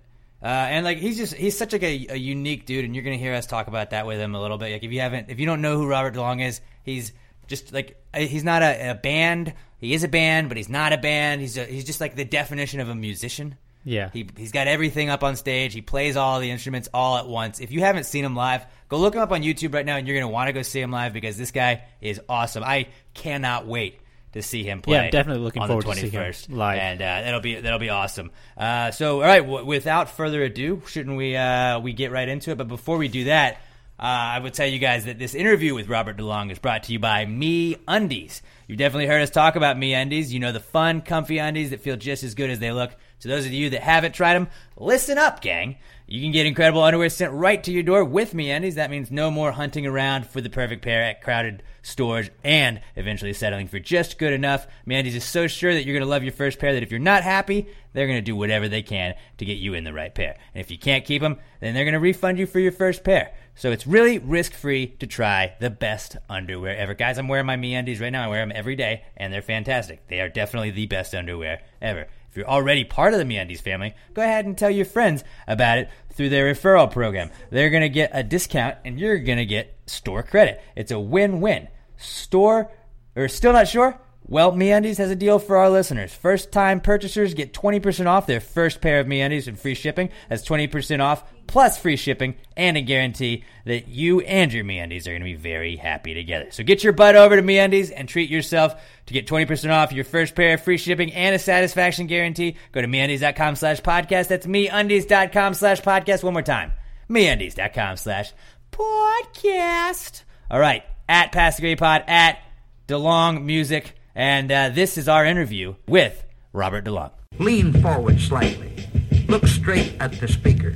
Uh, 0.42 0.46
and 0.46 0.84
like 0.84 0.98
he's 0.98 1.16
just 1.16 1.34
he's 1.34 1.56
such 1.56 1.72
like 1.72 1.82
a, 1.84 2.06
a 2.10 2.16
unique 2.16 2.66
dude, 2.66 2.84
and 2.84 2.94
you're 2.94 3.04
gonna 3.04 3.16
hear 3.16 3.34
us 3.34 3.46
talk 3.46 3.68
about 3.68 3.90
that 3.90 4.06
with 4.06 4.18
him 4.18 4.34
a 4.34 4.40
little 4.42 4.58
bit. 4.58 4.72
Like 4.72 4.82
if 4.84 4.90
you 4.92 5.00
haven't, 5.00 5.30
if 5.30 5.38
you 5.38 5.46
don't 5.46 5.62
know 5.62 5.76
who 5.76 5.86
Robert 5.86 6.14
DeLong 6.14 6.44
is, 6.46 6.60
he's 6.82 7.12
just 7.46 7.72
like 7.72 7.96
uh, 8.12 8.18
he's 8.20 8.44
not 8.44 8.62
a, 8.62 8.90
a 8.90 8.94
band. 8.94 9.54
He 9.78 9.94
is 9.94 10.04
a 10.04 10.08
band, 10.08 10.48
but 10.48 10.56
he's 10.56 10.68
not 10.68 10.92
a 10.92 10.98
band. 10.98 11.40
He's 11.40 11.56
a, 11.56 11.64
he's 11.64 11.84
just 11.84 12.00
like 12.00 12.16
the 12.16 12.24
definition 12.24 12.80
of 12.80 12.88
a 12.88 12.94
musician. 12.94 13.56
Yeah. 13.84 14.10
He 14.12 14.28
he's 14.36 14.52
got 14.52 14.66
everything 14.66 15.08
up 15.08 15.22
on 15.22 15.36
stage. 15.36 15.72
He 15.72 15.80
plays 15.82 16.16
all 16.16 16.40
the 16.40 16.50
instruments 16.50 16.88
all 16.92 17.16
at 17.16 17.28
once. 17.28 17.60
If 17.60 17.70
you 17.70 17.80
haven't 17.80 18.04
seen 18.04 18.24
him 18.24 18.34
live, 18.34 18.66
go 18.88 18.98
look 18.98 19.14
him 19.14 19.20
up 19.20 19.32
on 19.32 19.42
YouTube 19.42 19.72
right 19.72 19.86
now, 19.86 19.96
and 19.96 20.06
you're 20.06 20.18
gonna 20.18 20.30
want 20.30 20.48
to 20.48 20.52
go 20.52 20.62
see 20.62 20.80
him 20.80 20.90
live 20.90 21.12
because 21.12 21.38
this 21.38 21.52
guy 21.52 21.84
is 22.00 22.20
awesome. 22.28 22.64
I 22.64 22.88
cannot 23.14 23.66
wait 23.66 24.00
to 24.32 24.42
see 24.42 24.62
him 24.62 24.82
play. 24.82 24.96
Yeah, 24.96 25.10
definitely 25.10 25.42
looking 25.42 25.66
forward 25.66 25.86
the 25.86 25.92
to 25.92 26.00
seeing 26.00 26.12
him 26.12 26.22
21st 26.22 26.54
live. 26.56 26.78
and 26.78 27.00
uh, 27.00 27.04
that'll 27.22 27.40
be 27.40 27.54
that'll 27.54 27.78
be 27.78 27.88
awesome. 27.88 28.30
Uh, 28.56 28.90
so, 28.90 29.22
all 29.22 29.26
right, 29.26 29.42
w- 29.42 29.64
without 29.64 30.10
further 30.10 30.42
ado, 30.42 30.82
shouldn't 30.86 31.16
we 31.16 31.36
uh, 31.36 31.80
we 31.80 31.92
get 31.92 32.10
right 32.10 32.28
into 32.28 32.50
it? 32.50 32.58
But 32.58 32.68
before 32.68 32.98
we 32.98 33.08
do 33.08 33.24
that, 33.24 33.62
uh, 33.98 34.02
I 34.02 34.38
would 34.38 34.54
tell 34.54 34.66
you 34.68 34.78
guys 34.78 35.06
that 35.06 35.18
this 35.18 35.34
interview 35.34 35.74
with 35.74 35.88
Robert 35.88 36.16
DeLong 36.16 36.52
is 36.52 36.60
brought 36.60 36.84
to 36.84 36.92
you 36.92 37.00
by 37.00 37.26
Me 37.26 37.76
Undies. 37.88 38.42
You've 38.68 38.78
definitely 38.78 39.08
heard 39.08 39.22
us 39.22 39.30
talk 39.30 39.56
about 39.56 39.76
Me 39.76 39.92
Undies. 39.92 40.32
You 40.32 40.38
know 40.38 40.52
the 40.52 40.60
fun, 40.60 41.02
comfy 41.02 41.38
undies 41.38 41.70
that 41.70 41.80
feel 41.80 41.96
just 41.96 42.22
as 42.22 42.34
good 42.34 42.50
as 42.50 42.60
they 42.60 42.70
look. 42.70 42.92
To 43.20 43.28
those 43.28 43.44
of 43.44 43.52
you 43.52 43.70
that 43.70 43.82
haven't 43.82 44.14
tried 44.14 44.34
them, 44.34 44.48
listen 44.76 45.18
up, 45.18 45.40
gang. 45.40 45.78
You 46.06 46.22
can 46.22 46.30
get 46.30 46.46
incredible 46.46 46.82
underwear 46.82 47.10
sent 47.10 47.32
right 47.32 47.62
to 47.64 47.72
your 47.72 47.82
door 47.82 48.04
with 48.04 48.34
Me 48.34 48.52
Undies. 48.52 48.76
That 48.76 48.90
means 48.90 49.10
no 49.10 49.30
more 49.30 49.50
hunting 49.50 49.84
around 49.84 50.26
for 50.26 50.40
the 50.40 50.48
perfect 50.48 50.82
pair 50.82 51.02
at 51.02 51.20
crowded 51.20 51.64
stores 51.82 52.30
and 52.44 52.80
eventually 52.94 53.32
settling 53.32 53.66
for 53.66 53.80
just 53.80 54.18
good 54.18 54.32
enough. 54.32 54.68
Me 54.86 54.94
Undies 54.94 55.16
is 55.16 55.24
so 55.24 55.48
sure 55.48 55.74
that 55.74 55.84
you're 55.84 55.94
going 55.94 56.06
to 56.06 56.08
love 56.08 56.22
your 56.22 56.32
first 56.32 56.60
pair 56.60 56.72
that 56.72 56.82
if 56.82 56.92
you're 56.92 57.00
not 57.00 57.24
happy, 57.24 57.66
they're 57.92 58.06
going 58.06 58.18
to 58.18 58.22
do 58.22 58.36
whatever 58.36 58.68
they 58.68 58.82
can 58.82 59.16
to 59.38 59.44
get 59.44 59.58
you 59.58 59.74
in 59.74 59.84
the 59.84 59.92
right 59.92 60.14
pair. 60.14 60.38
And 60.54 60.60
if 60.60 60.70
you 60.70 60.78
can't 60.78 61.04
keep 61.04 61.20
them, 61.20 61.38
then 61.60 61.74
they're 61.74 61.84
going 61.84 61.94
to 61.94 62.00
refund 62.00 62.38
you 62.38 62.46
for 62.46 62.60
your 62.60 62.72
first 62.72 63.02
pair. 63.02 63.34
So 63.58 63.72
it's 63.72 63.88
really 63.88 64.18
risk 64.18 64.52
free 64.52 64.86
to 65.00 65.06
try 65.08 65.56
the 65.58 65.68
best 65.68 66.16
underwear 66.30 66.76
ever. 66.76 66.94
Guys, 66.94 67.18
I'm 67.18 67.26
wearing 67.26 67.46
my 67.46 67.56
Me 67.56 67.74
Undies 67.74 68.00
right 68.00 68.12
now. 68.12 68.24
I 68.24 68.28
wear 68.28 68.40
them 68.40 68.52
every 68.54 68.76
day, 68.76 69.02
and 69.16 69.32
they're 69.32 69.42
fantastic. 69.42 70.06
They 70.06 70.20
are 70.20 70.28
definitely 70.28 70.70
the 70.70 70.86
best 70.86 71.12
underwear 71.12 71.62
ever. 71.82 72.06
If 72.30 72.36
you're 72.36 72.46
already 72.46 72.84
part 72.84 73.14
of 73.14 73.18
the 73.18 73.24
MeUndies 73.24 73.60
family, 73.60 73.96
go 74.14 74.22
ahead 74.22 74.46
and 74.46 74.56
tell 74.56 74.70
your 74.70 74.84
friends 74.84 75.24
about 75.48 75.78
it 75.78 75.90
through 76.12 76.28
their 76.28 76.54
referral 76.54 76.88
program. 76.88 77.30
They're 77.50 77.70
going 77.70 77.82
to 77.82 77.88
get 77.88 78.10
a 78.12 78.22
discount 78.22 78.76
and 78.84 78.96
you're 79.00 79.18
going 79.18 79.38
to 79.38 79.46
get 79.46 79.76
store 79.86 80.22
credit. 80.22 80.62
It's 80.76 80.92
a 80.92 81.00
win-win. 81.00 81.66
Store 81.96 82.70
or 83.16 83.26
still 83.26 83.54
not 83.54 83.66
sure? 83.66 83.98
Well, 84.30 84.52
MeUndies 84.52 84.98
has 84.98 85.10
a 85.10 85.16
deal 85.16 85.38
for 85.38 85.56
our 85.56 85.70
listeners. 85.70 86.12
First-time 86.12 86.82
purchasers 86.82 87.32
get 87.32 87.54
20% 87.54 88.06
off 88.06 88.26
their 88.26 88.40
first 88.40 88.82
pair 88.82 89.00
of 89.00 89.06
MeUndies 89.06 89.48
and 89.48 89.58
free 89.58 89.74
shipping. 89.74 90.10
That's 90.28 90.46
20% 90.46 91.00
off 91.00 91.24
plus 91.46 91.78
free 91.78 91.96
shipping 91.96 92.36
and 92.54 92.76
a 92.76 92.82
guarantee 92.82 93.44
that 93.64 93.88
you 93.88 94.20
and 94.20 94.52
your 94.52 94.64
MeUndies 94.64 95.06
are 95.06 95.12
going 95.12 95.22
to 95.22 95.24
be 95.24 95.34
very 95.34 95.76
happy 95.76 96.12
together. 96.12 96.48
So 96.50 96.62
get 96.62 96.84
your 96.84 96.92
butt 96.92 97.16
over 97.16 97.36
to 97.36 97.42
MeUndies 97.42 97.90
and 97.94 98.06
treat 98.06 98.28
yourself 98.28 98.74
to 99.06 99.14
get 99.14 99.26
20% 99.26 99.70
off 99.72 99.92
your 99.92 100.04
first 100.04 100.34
pair, 100.34 100.58
free 100.58 100.76
shipping, 100.76 101.10
and 101.14 101.34
a 101.34 101.38
satisfaction 101.38 102.06
guarantee. 102.06 102.56
Go 102.72 102.82
to 102.82 102.86
MeUndies.com 102.86 103.56
slash 103.56 103.80
podcast. 103.80 104.28
That's 104.28 104.46
MeUndies.com 104.46 105.54
slash 105.54 105.80
podcast. 105.80 106.22
One 106.22 106.34
more 106.34 106.42
time. 106.42 106.72
MeUndies.com 107.08 107.96
slash 107.96 108.32
podcast. 108.72 110.24
All 110.50 110.60
right. 110.60 110.84
At 111.08 111.32
Pass 111.32 111.56
the 111.56 111.74
Pod, 111.76 112.04
at 112.06 112.38
DeLong 112.86 113.42
Music. 113.42 113.97
And 114.18 114.50
uh, 114.50 114.70
this 114.70 114.98
is 114.98 115.08
our 115.08 115.24
interview 115.24 115.76
with 115.86 116.24
Robert 116.52 116.84
DeLong. 116.84 117.12
Lean 117.38 117.72
forward 117.80 118.20
slightly. 118.20 118.88
Look 119.28 119.46
straight 119.46 119.94
at 120.00 120.10
the 120.18 120.26
speaker. 120.26 120.74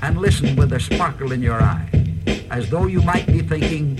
And 0.00 0.16
listen 0.18 0.54
with 0.54 0.72
a 0.72 0.78
sparkle 0.78 1.32
in 1.32 1.42
your 1.42 1.60
eye. 1.60 1.88
As 2.52 2.70
though 2.70 2.86
you 2.86 3.02
might 3.02 3.26
be 3.26 3.40
thinking, 3.40 3.98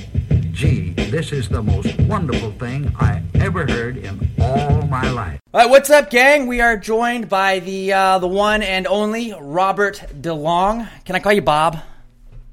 gee, 0.53 0.93
this 0.93 1.33
is 1.33 1.49
the 1.49 1.61
most 1.61 1.99
wonderful 2.03 2.53
thing 2.53 2.95
I 3.01 3.21
ever 3.35 3.67
heard 3.67 3.97
in 3.97 4.31
all 4.41 4.83
my 4.83 5.11
life. 5.11 5.41
All 5.53 5.63
right, 5.63 5.69
what's 5.69 5.91
up, 5.91 6.11
gang? 6.11 6.47
We 6.47 6.61
are 6.61 6.77
joined 6.77 7.29
by 7.29 7.59
the 7.59 7.93
uh, 7.93 8.19
the 8.21 8.29
one 8.29 8.63
and 8.63 8.87
only 8.87 9.35
Robert 9.41 10.05
DeLong. 10.15 10.89
Can 11.05 11.17
I 11.17 11.19
call 11.19 11.33
you 11.33 11.43
Bob? 11.43 11.81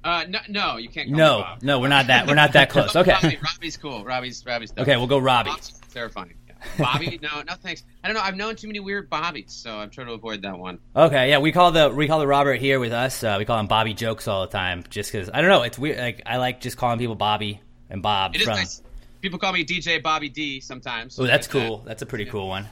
Uh, 0.10 0.26
no, 0.28 0.40
no, 0.50 0.78
you 0.78 0.90
can't. 0.90 1.08
Call 1.10 1.18
No, 1.18 1.56
no, 1.62 1.80
we're 1.80 1.88
not 1.88 2.08
that 2.08 2.26
we're 2.28 2.34
not 2.34 2.54
that 2.54 2.70
close. 2.72 2.96
Okay, 2.96 3.12
Robbie, 3.12 3.38
Robbie's 3.44 3.78
cool. 3.78 4.04
Robbie's 4.04 4.44
Robbie's. 4.46 4.74
okay, 4.76 4.98
we'll 4.98 5.06
go 5.08 5.20
Robbie. 5.20 5.52
Bob's 5.52 5.80
terrifying. 5.94 6.34
Yeah. 6.48 6.56
Bobby, 6.80 7.20
no, 7.22 7.44
no 7.44 7.54
thanks. 7.54 7.84
I 8.04 8.08
don't 8.08 8.16
know. 8.16 8.22
I've 8.24 8.36
known 8.36 8.56
too 8.56 8.66
many 8.68 8.80
weird 8.80 9.08
Bobbies, 9.10 9.52
so 9.54 9.78
I'm 9.78 9.92
trying 9.92 10.08
to 10.08 10.14
avoid 10.14 10.42
that 10.42 10.58
one. 10.58 10.80
Okay, 10.96 11.30
yeah, 11.30 11.38
we 11.38 11.52
call 11.52 11.72
the 11.72 11.90
we 11.90 12.08
call 12.08 12.20
the 12.20 12.26
Robert 12.28 12.60
here 12.60 12.80
with 12.80 12.92
us. 12.92 13.24
Uh, 13.24 13.36
we 13.38 13.46
call 13.46 13.60
him 13.60 13.68
Bobby 13.68 13.94
Jokes 13.94 14.28
all 14.28 14.42
the 14.42 14.52
time, 14.52 14.84
just 14.90 15.12
because 15.12 15.30
I 15.32 15.42
don't 15.42 15.50
know. 15.52 15.62
It's 15.62 15.78
weird. 15.78 16.00
Like 16.00 16.24
I 16.26 16.38
like 16.38 16.60
just 16.60 16.76
calling 16.76 16.98
people 16.98 17.16
Bobby 17.16 17.62
and 17.92 18.02
Bob 18.02 18.34
It 18.34 18.40
is 18.42 18.46
from. 18.46 18.56
nice. 18.56 18.82
People 19.22 19.38
call 19.38 19.52
me 19.54 19.64
DJ 19.66 20.02
Bobby 20.02 20.30
D 20.30 20.60
sometimes. 20.60 21.20
Oh, 21.20 21.28
that's 21.28 21.46
cool. 21.46 21.84
That's 21.86 22.02
a 22.02 22.06
pretty 22.06 22.26
cool 22.26 22.48
one. 22.48 22.68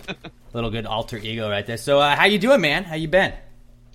Little 0.54 0.70
good 0.70 0.86
alter 0.86 1.18
ego 1.18 1.48
right 1.48 1.64
there. 1.66 1.76
So, 1.76 2.00
uh, 2.00 2.16
how 2.16 2.24
you 2.24 2.38
doing, 2.38 2.60
man? 2.62 2.84
How 2.84 2.94
you 2.96 3.06
been? 3.06 3.32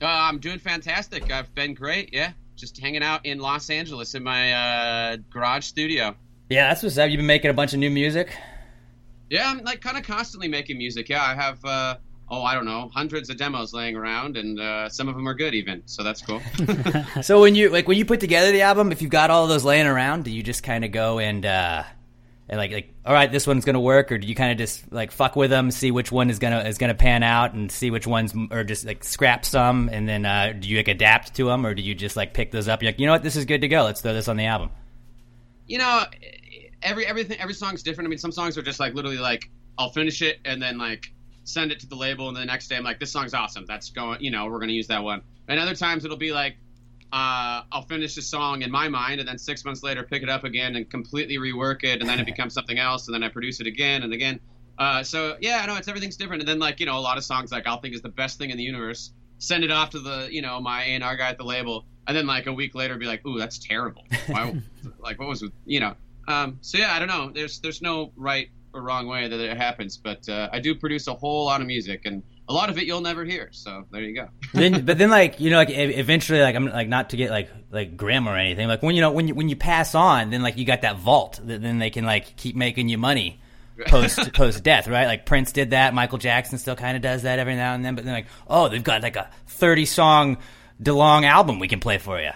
Uh, 0.01 0.05
I'm 0.05 0.37
doing 0.39 0.59
fantastic. 0.59 1.31
I've 1.31 1.53
been 1.55 1.73
great. 1.73 2.13
Yeah, 2.13 2.31
just 2.55 2.79
hanging 2.79 3.03
out 3.03 3.25
in 3.25 3.39
Los 3.39 3.69
Angeles 3.69 4.15
in 4.15 4.23
my 4.23 4.53
uh, 4.53 5.17
garage 5.29 5.65
studio. 5.65 6.15
Yeah, 6.49 6.69
that's 6.69 6.83
what's 6.83 6.97
up. 6.97 7.09
You've 7.09 7.17
been 7.17 7.25
making 7.25 7.51
a 7.51 7.53
bunch 7.53 7.73
of 7.73 7.79
new 7.79 7.89
music. 7.89 8.37
Yeah, 9.29 9.49
I'm 9.49 9.63
like 9.63 9.81
kind 9.81 9.97
of 9.97 10.03
constantly 10.03 10.47
making 10.47 10.77
music. 10.77 11.09
Yeah, 11.09 11.23
I 11.23 11.33
have. 11.33 11.63
Uh, 11.65 11.97
oh, 12.29 12.43
I 12.43 12.53
don't 12.53 12.65
know, 12.65 12.89
hundreds 12.93 13.29
of 13.29 13.37
demos 13.37 13.73
laying 13.73 13.95
around, 13.95 14.37
and 14.37 14.59
uh, 14.59 14.89
some 14.89 15.07
of 15.07 15.15
them 15.15 15.27
are 15.27 15.33
good 15.33 15.53
even. 15.53 15.81
So 15.85 16.03
that's 16.03 16.21
cool. 16.21 16.41
So 17.21 17.41
when 17.41 17.55
you 17.55 17.69
like 17.69 17.87
when 17.87 17.97
you 17.97 18.05
put 18.05 18.19
together 18.19 18.51
the 18.51 18.61
album, 18.61 18.91
if 18.91 19.01
you've 19.01 19.11
got 19.11 19.29
all 19.29 19.43
of 19.43 19.49
those 19.49 19.63
laying 19.63 19.87
around, 19.87 20.25
do 20.25 20.31
you 20.31 20.43
just 20.43 20.63
kind 20.63 20.85
of 20.85 20.91
go 20.91 21.19
and 21.19 21.45
uh, 21.45 21.83
and 22.47 22.57
like 22.57 22.71
like 22.71 22.93
all 23.05 23.13
right, 23.13 23.31
this 23.31 23.47
one's 23.47 23.65
gonna 23.65 23.79
work, 23.79 24.11
or 24.11 24.17
do 24.17 24.27
you 24.27 24.35
kind 24.35 24.51
of 24.51 24.57
just 24.57 24.91
like 24.91 25.11
fuck 25.11 25.35
with 25.35 25.49
them, 25.49 25.71
see 25.71 25.91
which 25.91 26.11
one 26.11 26.29
is 26.29 26.39
gonna 26.39 26.59
is 26.59 26.77
gonna 26.77 26.93
pan 26.93 27.23
out, 27.23 27.53
and 27.53 27.71
see 27.71 27.89
which 27.91 28.05
ones 28.05 28.33
or 28.51 28.63
just 28.63 28.85
like 28.85 29.03
scrap 29.03 29.45
some, 29.45 29.89
and 29.91 30.07
then 30.07 30.25
uh, 30.25 30.53
do 30.57 30.67
you 30.67 30.77
like 30.77 30.87
adapt 30.87 31.33
to 31.35 31.45
them, 31.45 31.65
or 31.65 31.73
do 31.73 31.81
you 31.81 31.95
just 31.95 32.15
like 32.15 32.33
pick 32.33 32.51
those 32.51 32.67
up? 32.67 32.81
You're 32.81 32.91
like, 32.91 32.99
you 32.99 33.05
know 33.07 33.13
what, 33.13 33.23
this 33.23 33.35
is 33.35 33.45
good 33.45 33.61
to 33.61 33.67
go. 33.67 33.83
Let's 33.83 34.01
throw 34.01 34.13
this 34.13 34.27
on 34.27 34.37
the 34.37 34.45
album. 34.45 34.69
you 35.67 35.77
know, 35.79 36.03
every 36.83 37.05
everything 37.05 37.39
every 37.39 37.53
song's 37.55 37.83
different. 37.83 38.07
I 38.07 38.09
mean, 38.09 38.19
some 38.19 38.31
songs 38.31 38.57
are 38.57 38.61
just 38.61 38.79
like 38.79 38.93
literally 38.93 39.17
like 39.17 39.49
I'll 39.77 39.91
finish 39.91 40.21
it 40.21 40.39
and 40.45 40.61
then 40.61 40.77
like 40.77 41.11
send 41.43 41.71
it 41.71 41.79
to 41.79 41.87
the 41.87 41.95
label, 41.95 42.27
and 42.27 42.37
the 42.37 42.45
next 42.45 42.67
day 42.67 42.75
I'm 42.75 42.83
like, 42.83 42.99
this 42.99 43.11
song's 43.11 43.33
awesome. 43.33 43.65
That's 43.67 43.89
going, 43.89 44.21
you 44.21 44.31
know, 44.31 44.45
we're 44.45 44.59
gonna 44.59 44.71
use 44.71 44.87
that 44.87 45.03
one. 45.03 45.21
And 45.47 45.59
other 45.59 45.75
times 45.75 46.05
it'll 46.05 46.17
be 46.17 46.31
like. 46.31 46.57
Uh, 47.15 47.63
I'll 47.71 47.83
finish 47.83 48.17
a 48.17 48.21
song 48.21 48.61
in 48.61 48.69
my 48.69 48.89
mind, 48.89 49.21
and 49.21 49.29
then 49.29 49.37
six 49.37 49.63
months 49.63 49.83
later, 49.83 50.03
pick 50.03 50.21
it 50.21 50.27
up 50.27 50.43
again 50.43 50.75
and 50.75 50.89
completely 50.89 51.37
rework 51.37 51.85
it, 51.85 52.01
and 52.01 52.09
then 52.09 52.19
it 52.19 52.25
becomes 52.33 52.53
something 52.53 52.77
else, 52.77 53.07
and 53.07 53.15
then 53.15 53.23
I 53.23 53.29
produce 53.29 53.61
it 53.61 53.67
again 53.67 54.03
and 54.03 54.11
again. 54.11 54.37
Uh, 54.77 55.01
so 55.01 55.37
yeah, 55.39 55.61
I 55.63 55.65
know 55.65 55.77
it's 55.77 55.87
everything's 55.87 56.17
different. 56.17 56.41
And 56.41 56.49
then 56.49 56.59
like 56.59 56.81
you 56.81 56.85
know, 56.85 56.97
a 56.97 56.99
lot 56.99 57.17
of 57.17 57.23
songs 57.23 57.53
like 57.53 57.67
I'll 57.67 57.79
think 57.79 57.95
is 57.95 58.01
the 58.01 58.09
best 58.09 58.37
thing 58.37 58.49
in 58.49 58.57
the 58.57 58.63
universe, 58.63 59.13
send 59.37 59.63
it 59.63 59.71
off 59.71 59.91
to 59.91 59.99
the 59.99 60.27
you 60.29 60.41
know 60.41 60.59
my 60.59 60.83
A 60.83 60.87
and 60.87 61.05
R 61.05 61.15
guy 61.15 61.29
at 61.29 61.37
the 61.37 61.45
label, 61.45 61.85
and 62.05 62.17
then 62.17 62.27
like 62.27 62.47
a 62.47 62.53
week 62.53 62.75
later, 62.75 62.97
be 62.97 63.05
like, 63.05 63.25
ooh, 63.25 63.39
that's 63.39 63.59
terrible. 63.59 64.03
Why, 64.27 64.53
like 64.99 65.17
what 65.17 65.29
was 65.29 65.41
with 65.41 65.53
you 65.65 65.79
know? 65.79 65.95
Um, 66.27 66.57
so 66.59 66.77
yeah, 66.77 66.93
I 66.93 66.99
don't 66.99 67.07
know. 67.07 67.31
There's 67.33 67.59
there's 67.59 67.81
no 67.81 68.11
right 68.17 68.49
or 68.73 68.81
wrong 68.81 69.07
way 69.07 69.29
that 69.29 69.39
it 69.39 69.55
happens, 69.55 69.95
but 69.95 70.27
uh, 70.27 70.49
I 70.51 70.59
do 70.59 70.75
produce 70.75 71.07
a 71.07 71.13
whole 71.13 71.45
lot 71.45 71.61
of 71.61 71.67
music, 71.67 72.01
and 72.03 72.23
a 72.47 72.53
lot 72.53 72.69
of 72.69 72.77
it 72.77 72.85
you'll 72.85 73.01
never 73.01 73.25
hear. 73.25 73.49
So 73.51 73.85
there 73.91 74.01
you 74.01 74.15
go. 74.15 74.29
then, 74.53 74.85
but 74.85 74.97
then, 74.97 75.09
like 75.09 75.39
you 75.39 75.49
know, 75.49 75.57
like 75.57 75.69
eventually, 75.69 76.41
like 76.41 76.55
I'm 76.55 76.65
like 76.65 76.87
not 76.87 77.11
to 77.11 77.17
get 77.17 77.31
like 77.31 77.49
like 77.71 77.97
grim 77.97 78.27
or 78.27 78.37
anything. 78.37 78.67
Like 78.67 78.83
when 78.83 78.95
you 78.95 79.01
know 79.01 79.11
when 79.11 79.27
you 79.27 79.35
when 79.35 79.49
you 79.49 79.55
pass 79.55 79.95
on, 79.95 80.29
then 80.29 80.41
like 80.41 80.57
you 80.57 80.65
got 80.65 80.81
that 80.81 80.97
vault. 80.97 81.39
That 81.43 81.61
then 81.61 81.79
they 81.79 81.89
can 81.89 82.05
like 82.05 82.35
keep 82.35 82.55
making 82.55 82.89
you 82.89 82.97
money 82.97 83.39
post 83.87 84.33
post 84.33 84.63
death, 84.63 84.87
right? 84.87 85.05
Like 85.05 85.25
Prince 85.25 85.51
did 85.51 85.71
that, 85.71 85.93
Michael 85.93 86.17
Jackson 86.17 86.57
still 86.57 86.75
kind 86.75 86.95
of 86.95 87.01
does 87.01 87.23
that 87.23 87.39
every 87.39 87.55
now 87.55 87.73
and 87.73 87.83
then. 87.83 87.95
But 87.95 88.05
then 88.05 88.13
like, 88.13 88.27
oh, 88.47 88.69
they've 88.69 88.83
got 88.83 89.03
like 89.03 89.15
a 89.15 89.29
thirty 89.47 89.85
song 89.85 90.37
DeLong 90.81 91.23
album 91.23 91.59
we 91.59 91.67
can 91.67 91.79
play 91.79 91.97
for 91.97 92.19
you. 92.19 92.31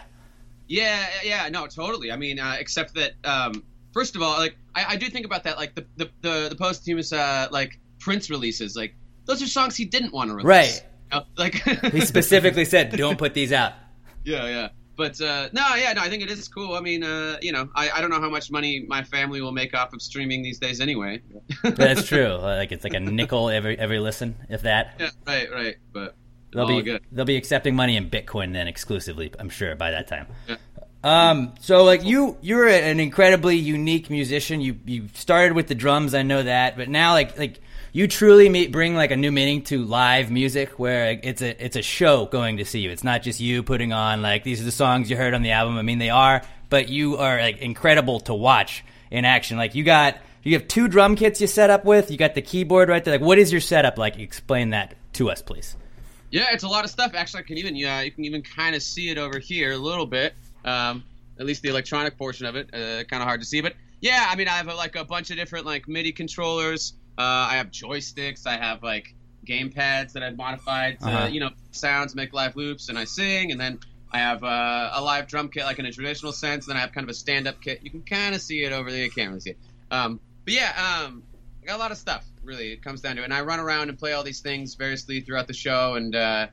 Yeah, 0.68 1.08
yeah, 1.24 1.50
no, 1.50 1.68
totally. 1.68 2.12
I 2.12 2.16
mean, 2.16 2.40
uh, 2.40 2.58
except 2.60 2.94
that 2.96 3.14
um, 3.24 3.64
first 3.94 4.16
of 4.16 4.22
all, 4.22 4.38
like 4.38 4.56
I, 4.76 4.86
I, 4.90 4.96
do 4.98 5.10
think 5.10 5.26
about 5.26 5.44
that, 5.46 5.58
like 5.58 5.76
the 5.76 5.86
the 5.98 6.10
the, 6.22 6.48
the 6.50 6.56
posthumous 6.56 7.12
uh, 7.12 7.48
like 7.52 7.80
Prince 8.00 8.30
releases, 8.30 8.76
like 8.76 8.96
those 9.30 9.44
are 9.44 9.48
songs 9.48 9.78
he 9.78 9.86
didn't 9.86 10.12
want 10.12 10.32
to 10.32 10.36
release. 10.36 10.48
Right. 10.48 10.84
You 11.14 11.20
know, 11.20 11.26
like 11.38 11.54
he 11.94 12.02
specifically 12.02 12.66
said, 12.66 12.92
"Don't 12.92 13.18
put 13.18 13.34
these 13.34 13.54
out." 13.54 13.74
Yeah, 14.24 14.48
yeah. 14.48 14.70
But 14.98 15.22
uh, 15.22 15.50
no, 15.54 15.76
yeah, 15.76 15.94
no, 15.94 16.02
I 16.02 16.10
think 16.10 16.24
it 16.24 16.30
is 16.30 16.48
cool. 16.50 16.74
I 16.74 16.82
mean, 16.82 17.04
uh, 17.04 17.38
you 17.42 17.54
know, 17.54 17.70
I, 17.74 17.90
I 17.92 18.02
don't 18.02 18.10
know 18.10 18.20
how 18.20 18.30
much 18.30 18.52
money 18.52 18.86
my 18.88 19.04
family 19.04 19.40
will 19.40 19.54
make 19.54 19.74
off 19.74 19.94
of 19.94 20.02
streaming 20.02 20.42
these 20.42 20.60
days 20.60 20.82
anyway. 20.82 21.22
That's 21.64 22.06
true. 22.06 22.34
Like 22.34 22.72
it's 22.72 22.84
like 22.84 22.96
a 22.96 23.00
nickel 23.00 23.50
every 23.50 23.78
every 23.78 24.00
listen, 24.00 24.36
if 24.50 24.64
that. 24.64 24.96
Yeah, 25.00 25.10
right, 25.26 25.52
right. 25.52 25.76
But 25.94 26.16
they'll 26.52 26.68
be 26.68 26.82
good. 26.82 27.02
they'll 27.12 27.24
be 27.26 27.38
accepting 27.38 27.76
money 27.76 27.96
in 27.96 28.10
Bitcoin 28.10 28.52
then 28.52 28.68
exclusively. 28.68 29.32
I'm 29.40 29.50
sure 29.50 29.76
by 29.76 29.92
that 29.92 30.08
time. 30.08 30.28
Yeah. 30.48 30.58
Um, 31.02 31.54
so 31.62 31.86
like 31.86 32.04
you, 32.04 32.38
you're 32.42 32.68
an 32.68 33.00
incredibly 33.00 33.56
unique 33.56 34.10
musician. 34.10 34.60
You 34.60 34.80
you 34.86 35.08
started 35.14 35.54
with 35.54 35.68
the 35.68 35.76
drums, 35.76 36.14
I 36.14 36.24
know 36.24 36.44
that, 36.44 36.76
but 36.76 36.90
now 36.90 37.14
like 37.14 37.38
like 37.38 37.62
you 37.92 38.08
truly 38.08 38.50
meet, 38.50 38.72
bring 38.72 38.96
like 38.96 39.12
a 39.12 39.16
new 39.16 39.32
meaning 39.32 39.64
to 39.64 39.84
live 39.84 40.30
music, 40.30 40.78
where 40.78 41.20
it's 41.24 41.42
a 41.42 41.64
it's 41.64 41.76
a 41.76 41.82
show 41.82 42.26
going 42.26 42.58
to 42.58 42.66
see 42.66 42.80
you. 42.80 42.92
It's 42.92 43.04
not 43.04 43.24
just 43.24 43.40
you 43.40 43.64
putting 43.64 43.94
on 43.94 44.22
like 44.22 44.44
these 44.44 44.62
are 44.62 44.66
the 44.66 44.72
songs 44.72 45.10
you 45.10 45.18
heard 45.18 45.34
on 45.34 45.42
the 45.42 45.52
album. 45.52 45.78
I 45.78 45.82
mean 45.82 46.00
they 46.00 46.10
are, 46.10 46.42
but 46.70 46.90
you 46.90 47.18
are 47.18 47.40
like 47.40 47.60
incredible 47.60 48.20
to 48.22 48.34
watch 48.34 48.84
in 49.12 49.26
action. 49.26 49.58
Like 49.58 49.76
you 49.76 49.84
got 49.84 50.18
you 50.44 50.54
have 50.54 50.68
two 50.68 50.88
drum 50.88 51.16
kits 51.16 51.42
you 51.42 51.48
set 51.48 51.70
up 51.70 51.86
with. 51.86 52.12
You 52.12 52.18
got 52.18 52.36
the 52.36 52.42
keyboard 52.42 52.90
right 52.90 53.04
there. 53.04 53.16
Like 53.16 53.26
what 53.26 53.40
is 53.40 53.52
your 53.52 53.62
setup 53.62 53.98
like? 53.98 54.20
Explain 54.20 54.72
that 54.72 54.96
to 55.14 55.30
us, 55.30 55.42
please. 55.42 55.76
Yeah, 56.32 56.48
it's 56.52 56.64
a 56.64 56.68
lot 56.68 56.86
of 56.86 56.92
stuff. 56.92 57.14
Actually, 57.16 57.44
I 57.44 57.44
can 57.48 57.58
even 57.58 57.76
yeah, 57.76 58.02
you 58.02 58.12
can 58.12 58.26
even 58.26 58.44
kind 58.44 58.76
of 58.76 58.84
see 58.84 59.10
it 59.10 59.18
over 59.18 59.40
here 59.40 59.72
a 59.72 59.78
little 59.78 60.06
bit. 60.06 60.36
Um, 60.64 61.04
at 61.40 61.46
least 61.46 61.64
the 61.64 61.70
electronic 61.70 62.18
portion 62.18 62.46
of 62.46 62.56
it. 62.56 62.74
Uh, 62.74 63.04
kind 63.06 63.24
of 63.24 63.28
hard 63.28 63.40
to 63.40 63.48
see, 63.48 63.62
but 63.62 63.74
yeah, 64.02 64.28
I 64.30 64.36
mean, 64.36 64.48
I 64.48 64.52
have 64.52 64.68
like 64.68 64.96
a 64.96 65.04
bunch 65.04 65.32
of 65.32 65.38
different 65.38 65.66
like 65.66 65.88
MIDI 65.88 66.12
controllers. 66.12 66.94
Uh, 67.20 67.50
I 67.52 67.58
have 67.58 67.70
joysticks. 67.70 68.48
I 68.48 68.56
have 68.56 68.82
like 68.82 69.14
game 69.44 69.72
pads 69.72 70.14
that 70.14 70.24
I've 70.24 70.38
modified 70.38 71.00
to 71.02 71.06
uh-huh. 71.06 71.28
you 71.28 71.42
know 71.42 71.50
sounds, 71.72 72.16
make 72.16 72.32
live 72.32 72.56
loops, 72.56 72.88
and 72.88 72.98
I 72.98 73.04
sing. 73.04 73.52
And 73.52 73.60
then 73.60 73.80
I 74.10 74.20
have 74.20 74.42
uh, 74.42 74.92
a 74.94 75.04
live 75.04 75.28
drum 75.28 75.50
kit, 75.50 75.66
like 75.66 75.80
in 75.80 75.86
a 75.86 75.92
traditional 75.92 76.32
sense. 76.32 76.66
And 76.66 76.72
then 76.72 76.78
I 76.78 76.80
have 76.80 76.94
kind 76.94 77.04
of 77.04 77.10
a 77.10 77.14
stand-up 77.14 77.62
kit. 77.62 77.82
You 77.84 77.92
can 77.92 78.04
kind 78.04 78.34
of 78.34 78.42
see 78.42 78.64
it 78.64 78.72
over 78.72 78.90
there. 78.90 79.04
You 79.04 79.12
can't 79.12 79.30
really 79.30 79.42
see 79.42 79.50
it. 79.52 79.58
Um, 79.92 80.22
but 80.46 80.54
yeah, 80.54 81.04
um, 81.04 81.24
I 81.62 81.66
got 81.66 81.76
a 81.76 81.80
lot 81.80 81.92
of 81.92 81.98
stuff. 81.98 82.26
Really, 82.42 82.72
it 82.72 82.82
comes 82.82 83.02
down 83.02 83.18
to 83.18 83.22
it. 83.22 83.26
And 83.26 83.34
I 83.34 83.42
run 83.42 83.60
around 83.60 83.90
and 83.90 84.00
play 84.00 84.14
all 84.14 84.24
these 84.24 84.40
things 84.40 84.76
variously 84.76 85.20
throughout 85.20 85.48
the 85.48 85.54
show, 85.54 85.96
and 85.96 86.16
uh, 86.16 86.48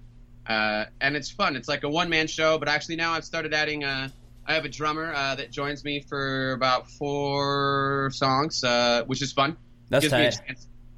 uh 0.49 0.87
and 1.01 1.17
it's 1.17 1.31
fun. 1.31 1.55
It's 1.55 1.69
like 1.69 1.85
a 1.85 1.89
one-man 1.89 2.27
show, 2.27 2.59
but 2.59 2.69
actually 2.69 2.97
now 2.97 3.13
I've 3.13 3.25
started 3.25 3.55
adding. 3.55 3.85
Uh, 3.85 4.09
I 4.45 4.55
have 4.55 4.65
a 4.65 4.69
drummer 4.69 5.13
uh, 5.13 5.37
that 5.37 5.51
joins 5.51 5.85
me 5.85 6.01
for 6.01 6.53
about 6.53 6.89
four 6.91 8.11
songs, 8.13 8.63
uh, 8.65 9.05
which 9.07 9.23
is 9.23 9.33
fun. 9.33 9.57
That's 9.88 10.09
tight. 10.09 10.38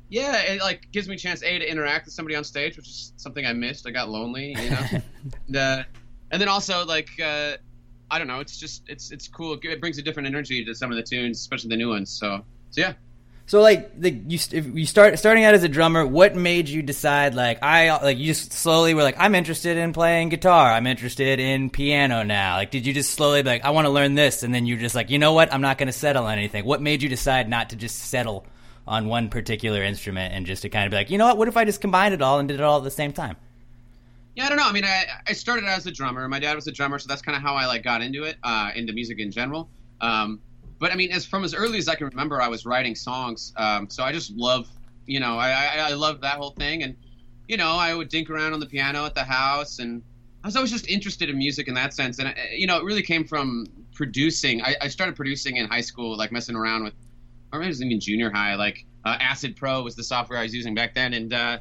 yeah, 0.08 0.38
it 0.38 0.60
like 0.60 0.90
gives 0.92 1.08
me 1.08 1.14
a 1.14 1.18
chance 1.18 1.42
a 1.42 1.58
to 1.58 1.70
interact 1.70 2.06
with 2.06 2.14
somebody 2.14 2.36
on 2.36 2.44
stage, 2.44 2.76
which 2.76 2.88
is 2.88 3.12
something 3.16 3.44
I 3.44 3.52
missed. 3.52 3.86
I 3.86 3.90
got 3.90 4.08
lonely, 4.08 4.54
you 4.58 4.70
know. 4.70 4.86
and, 5.46 5.56
uh, 5.56 5.82
and, 6.30 6.40
then 6.40 6.48
also 6.48 6.84
like 6.86 7.10
uh, 7.22 7.56
I 8.10 8.18
don't 8.18 8.28
know, 8.28 8.40
it's 8.40 8.58
just 8.58 8.82
it's 8.88 9.10
it's 9.10 9.28
cool. 9.28 9.58
It 9.62 9.80
brings 9.80 9.98
a 9.98 10.02
different 10.02 10.26
energy 10.26 10.64
to 10.64 10.74
some 10.74 10.90
of 10.90 10.96
the 10.96 11.02
tunes, 11.02 11.38
especially 11.38 11.70
the 11.70 11.76
new 11.76 11.88
ones. 11.88 12.10
So 12.10 12.44
so 12.70 12.80
yeah. 12.80 12.94
So 13.48 13.62
like 13.62 13.98
the 13.98 14.10
you 14.10 14.38
you 14.74 14.84
start 14.84 15.18
starting 15.18 15.44
out 15.44 15.54
as 15.54 15.64
a 15.64 15.70
drummer, 15.70 16.06
what 16.06 16.36
made 16.36 16.68
you 16.68 16.82
decide 16.82 17.34
like 17.34 17.62
I 17.62 17.96
like 18.02 18.18
you 18.18 18.26
just 18.26 18.52
slowly 18.52 18.92
were 18.92 19.02
like 19.02 19.16
I'm 19.18 19.34
interested 19.34 19.78
in 19.78 19.94
playing 19.94 20.28
guitar, 20.28 20.70
I'm 20.70 20.86
interested 20.86 21.40
in 21.40 21.70
piano 21.70 22.22
now. 22.24 22.56
Like 22.56 22.70
did 22.70 22.84
you 22.84 22.92
just 22.92 23.10
slowly 23.12 23.42
be 23.42 23.48
like 23.48 23.64
I 23.64 23.70
want 23.70 23.86
to 23.86 23.90
learn 23.90 24.14
this 24.14 24.42
and 24.42 24.54
then 24.54 24.66
you're 24.66 24.76
just 24.76 24.94
like, 24.94 25.08
"You 25.08 25.18
know 25.18 25.32
what? 25.32 25.50
I'm 25.50 25.62
not 25.62 25.78
going 25.78 25.86
to 25.86 25.94
settle 25.94 26.26
on 26.26 26.36
anything." 26.36 26.66
What 26.66 26.82
made 26.82 27.02
you 27.02 27.08
decide 27.08 27.48
not 27.48 27.70
to 27.70 27.76
just 27.76 27.96
settle 27.98 28.44
on 28.88 29.06
one 29.06 29.28
particular 29.28 29.82
instrument 29.82 30.34
and 30.34 30.46
just 30.46 30.62
to 30.62 30.68
kind 30.68 30.86
of 30.86 30.90
be 30.90 30.96
like, 30.96 31.10
"You 31.10 31.18
know 31.18 31.26
what? 31.26 31.38
What 31.38 31.48
if 31.48 31.56
I 31.56 31.64
just 31.64 31.80
combined 31.80 32.14
it 32.14 32.22
all 32.22 32.38
and 32.38 32.48
did 32.48 32.60
it 32.60 32.62
all 32.62 32.78
at 32.78 32.84
the 32.84 32.90
same 32.90 33.12
time?" 33.12 33.36
Yeah, 34.34 34.46
I 34.46 34.48
don't 34.50 34.58
know. 34.58 34.68
I 34.68 34.72
mean, 34.72 34.84
I, 34.84 35.04
I 35.26 35.32
started 35.32 35.64
as 35.64 35.86
a 35.86 35.90
drummer. 35.90 36.28
My 36.28 36.38
dad 36.38 36.54
was 36.54 36.68
a 36.68 36.72
drummer, 36.72 36.98
so 36.98 37.08
that's 37.08 37.22
kind 37.22 37.34
of 37.34 37.42
how 37.42 37.54
I 37.54 37.66
like 37.66 37.82
got 37.82 38.02
into 38.02 38.22
it, 38.22 38.36
uh, 38.44 38.70
into 38.74 38.92
music 38.92 39.18
in 39.18 39.32
general. 39.32 39.68
Um, 40.00 40.40
but 40.78 40.92
I 40.92 40.94
mean, 40.94 41.10
as 41.10 41.26
from 41.26 41.44
as 41.44 41.54
early 41.54 41.78
as 41.78 41.88
I 41.88 41.96
can 41.96 42.06
remember, 42.06 42.40
I 42.40 42.48
was 42.48 42.64
writing 42.64 42.94
songs. 42.94 43.52
Um, 43.56 43.90
so 43.90 44.04
I 44.04 44.12
just 44.12 44.30
love, 44.30 44.68
you 45.06 45.18
know, 45.18 45.36
I, 45.38 45.50
I, 45.50 45.90
I 45.90 45.92
love 45.94 46.20
that 46.20 46.36
whole 46.36 46.52
thing, 46.52 46.84
and 46.84 46.96
you 47.48 47.56
know, 47.56 47.72
I 47.72 47.94
would 47.94 48.10
dink 48.10 48.30
around 48.30 48.52
on 48.52 48.60
the 48.60 48.66
piano 48.66 49.04
at 49.04 49.14
the 49.14 49.24
house, 49.24 49.80
and 49.80 50.02
I 50.44 50.46
was 50.46 50.54
always 50.54 50.70
just 50.70 50.88
interested 50.88 51.30
in 51.30 51.36
music 51.36 51.66
in 51.66 51.74
that 51.74 51.92
sense. 51.92 52.20
And 52.20 52.32
you 52.52 52.66
know, 52.66 52.78
it 52.78 52.84
really 52.84 53.02
came 53.02 53.24
from 53.24 53.66
producing. 53.92 54.62
I, 54.62 54.76
I 54.82 54.88
started 54.88 55.16
producing 55.16 55.56
in 55.56 55.66
high 55.66 55.80
school, 55.80 56.16
like 56.16 56.30
messing 56.30 56.54
around 56.54 56.84
with, 56.84 56.94
or 57.52 57.58
maybe 57.58 57.66
it 57.66 57.70
was 57.70 57.82
even 57.82 58.00
junior 58.00 58.30
high. 58.30 58.54
Like 58.54 58.84
uh, 59.04 59.16
Acid 59.20 59.56
Pro 59.56 59.82
was 59.82 59.96
the 59.96 60.04
software 60.04 60.38
I 60.38 60.42
was 60.42 60.54
using 60.54 60.74
back 60.74 60.94
then, 60.94 61.14
and 61.14 61.32
uh, 61.32 61.58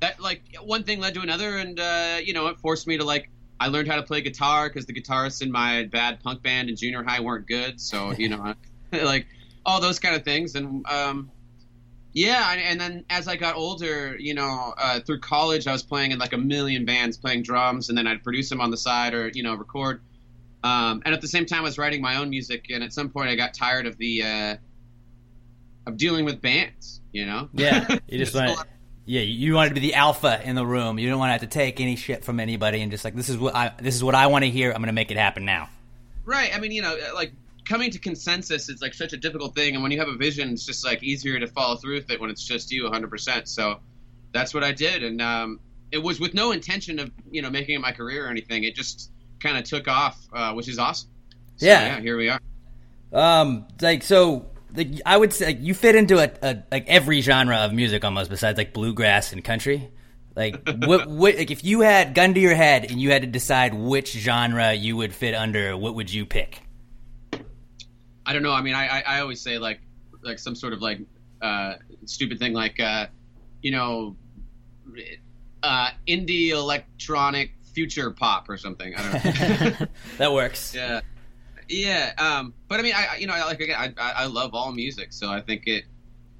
that 0.00 0.20
like 0.20 0.42
one 0.62 0.82
thing 0.82 1.00
led 1.00 1.14
to 1.14 1.20
another, 1.20 1.58
and 1.58 1.78
uh, 1.78 2.18
you 2.22 2.32
know, 2.32 2.48
it 2.48 2.58
forced 2.58 2.86
me 2.86 2.98
to 2.98 3.04
like 3.04 3.30
I 3.58 3.68
learned 3.68 3.88
how 3.88 3.96
to 3.96 4.02
play 4.02 4.22
guitar 4.22 4.68
because 4.68 4.86
the 4.86 4.94
guitarists 4.94 5.42
in 5.42 5.52
my 5.52 5.84
bad 5.84 6.20
punk 6.20 6.42
band 6.42 6.70
in 6.70 6.76
junior 6.76 7.02
high 7.02 7.20
weren't 7.20 7.46
good. 7.46 7.80
So 7.80 8.12
you 8.12 8.28
know, 8.28 8.54
like 8.92 9.26
all 9.64 9.80
those 9.80 9.98
kind 9.98 10.16
of 10.16 10.24
things. 10.24 10.54
And 10.54 10.86
um, 10.86 11.30
yeah, 12.12 12.52
and, 12.52 12.60
and, 12.60 12.80
then 12.80 13.04
as 13.08 13.28
I 13.28 13.36
got 13.36 13.54
older, 13.54 14.16
you 14.18 14.34
know, 14.34 14.74
uh, 14.76 15.00
through 15.00 15.20
college, 15.20 15.66
I 15.66 15.72
was 15.72 15.82
playing 15.82 16.10
in 16.10 16.18
like 16.18 16.32
a 16.32 16.38
million 16.38 16.84
bands, 16.84 17.16
playing 17.16 17.42
drums, 17.42 17.88
and 17.88 17.96
then 17.96 18.06
I'd 18.06 18.24
produce 18.24 18.48
them 18.48 18.60
on 18.60 18.70
the 18.70 18.76
side 18.76 19.14
or 19.14 19.28
you 19.28 19.42
know 19.42 19.54
record. 19.54 20.02
Um, 20.62 21.02
and 21.04 21.14
at 21.14 21.20
the 21.20 21.28
same 21.28 21.46
time, 21.46 21.60
I 21.60 21.62
was 21.62 21.78
writing 21.78 22.02
my 22.02 22.16
own 22.16 22.30
music. 22.30 22.66
And 22.70 22.82
at 22.82 22.92
some 22.92 23.08
point, 23.08 23.30
I 23.30 23.34
got 23.34 23.54
tired 23.54 23.86
of 23.86 23.96
the 23.96 24.58
uh, 25.86 25.90
of 25.90 25.96
dealing 25.96 26.24
with 26.24 26.40
bands. 26.40 27.00
You 27.12 27.26
know? 27.26 27.48
Yeah, 27.52 27.98
you 28.08 28.18
just 28.18 28.34
went 28.34 28.58
yeah, 29.10 29.22
you 29.22 29.54
wanted 29.54 29.70
to 29.70 29.74
be 29.74 29.80
the 29.80 29.94
alpha 29.94 30.40
in 30.44 30.54
the 30.54 30.64
room. 30.64 30.96
You 30.96 31.08
don't 31.08 31.18
want 31.18 31.30
to 31.30 31.32
have 31.32 31.40
to 31.40 31.48
take 31.48 31.80
any 31.80 31.96
shit 31.96 32.24
from 32.24 32.38
anybody, 32.38 32.80
and 32.80 32.92
just 32.92 33.04
like 33.04 33.16
this 33.16 33.28
is 33.28 33.38
what 33.38 33.56
I 33.56 33.72
this 33.80 33.96
is 33.96 34.04
what 34.04 34.14
I 34.14 34.28
want 34.28 34.44
to 34.44 34.50
hear. 34.50 34.70
I'm 34.70 34.76
going 34.76 34.86
to 34.86 34.92
make 34.92 35.10
it 35.10 35.16
happen 35.16 35.44
now. 35.44 35.68
Right. 36.24 36.54
I 36.54 36.60
mean, 36.60 36.70
you 36.70 36.80
know, 36.80 36.96
like 37.12 37.32
coming 37.64 37.90
to 37.90 37.98
consensus 37.98 38.68
is 38.68 38.80
like 38.80 38.94
such 38.94 39.12
a 39.12 39.16
difficult 39.16 39.56
thing, 39.56 39.74
and 39.74 39.82
when 39.82 39.90
you 39.90 39.98
have 39.98 40.06
a 40.06 40.14
vision, 40.14 40.52
it's 40.52 40.64
just 40.64 40.84
like 40.84 41.02
easier 41.02 41.40
to 41.40 41.48
follow 41.48 41.74
through 41.74 41.94
with 41.94 42.10
it 42.10 42.20
when 42.20 42.30
it's 42.30 42.44
just 42.44 42.70
you 42.70 42.84
100. 42.84 43.10
percent 43.10 43.48
So 43.48 43.80
that's 44.32 44.54
what 44.54 44.62
I 44.62 44.70
did, 44.70 45.02
and 45.02 45.20
um, 45.20 45.58
it 45.90 45.98
was 45.98 46.20
with 46.20 46.32
no 46.32 46.52
intention 46.52 47.00
of 47.00 47.10
you 47.32 47.42
know 47.42 47.50
making 47.50 47.74
it 47.74 47.80
my 47.80 47.90
career 47.90 48.26
or 48.26 48.28
anything. 48.28 48.62
It 48.62 48.76
just 48.76 49.10
kind 49.40 49.56
of 49.56 49.64
took 49.64 49.88
off, 49.88 50.24
uh, 50.32 50.52
which 50.52 50.68
is 50.68 50.78
awesome. 50.78 51.10
So, 51.56 51.66
yeah. 51.66 51.96
yeah, 51.96 52.00
here 52.00 52.16
we 52.16 52.28
are. 52.28 52.40
Um, 53.12 53.66
like 53.80 54.04
so 54.04 54.49
like, 54.74 54.88
I 55.04 55.16
would 55.16 55.32
say 55.32 55.46
like, 55.46 55.60
you 55.60 55.74
fit 55.74 55.94
into 55.94 56.18
a, 56.18 56.30
a, 56.42 56.62
like 56.70 56.88
every 56.88 57.20
genre 57.20 57.56
of 57.58 57.72
music 57.72 58.04
almost 58.04 58.30
besides 58.30 58.58
like 58.58 58.72
bluegrass 58.72 59.32
and 59.32 59.44
country. 59.44 59.90
Like 60.36 60.68
what, 60.86 61.08
what 61.08 61.36
like 61.36 61.50
if 61.50 61.64
you 61.64 61.80
had 61.80 62.14
gun 62.14 62.34
to 62.34 62.40
your 62.40 62.54
head 62.54 62.90
and 62.90 63.00
you 63.00 63.10
had 63.10 63.22
to 63.22 63.28
decide 63.28 63.74
which 63.74 64.12
genre 64.12 64.72
you 64.72 64.96
would 64.96 65.14
fit 65.14 65.34
under, 65.34 65.76
what 65.76 65.94
would 65.94 66.12
you 66.12 66.26
pick? 66.26 66.62
I 68.26 68.32
don't 68.32 68.42
know. 68.42 68.52
I 68.52 68.62
mean, 68.62 68.74
I, 68.74 68.86
I, 68.86 69.02
I 69.06 69.20
always 69.20 69.40
say 69.40 69.58
like 69.58 69.80
like 70.22 70.38
some 70.38 70.54
sort 70.54 70.72
of 70.72 70.82
like 70.82 71.00
uh, 71.42 71.74
stupid 72.04 72.38
thing 72.38 72.52
like 72.52 72.78
uh, 72.78 73.06
you 73.62 73.70
know 73.70 74.16
uh, 75.62 75.90
indie 76.06 76.50
electronic 76.50 77.52
future 77.72 78.10
pop 78.10 78.48
or 78.48 78.56
something. 78.56 78.94
I 78.94 79.02
don't 79.02 79.24
know. 79.80 79.86
that 80.18 80.32
works. 80.32 80.74
Yeah. 80.74 81.00
Yeah, 81.70 82.12
um, 82.18 82.52
but 82.68 82.80
I 82.80 82.82
mean, 82.82 82.94
I 82.94 83.16
you 83.16 83.26
know, 83.26 83.34
like 83.34 83.60
again, 83.60 83.94
I 83.96 84.12
I 84.12 84.26
love 84.26 84.54
all 84.54 84.72
music, 84.72 85.12
so 85.12 85.30
I 85.30 85.40
think 85.40 85.66
it. 85.66 85.84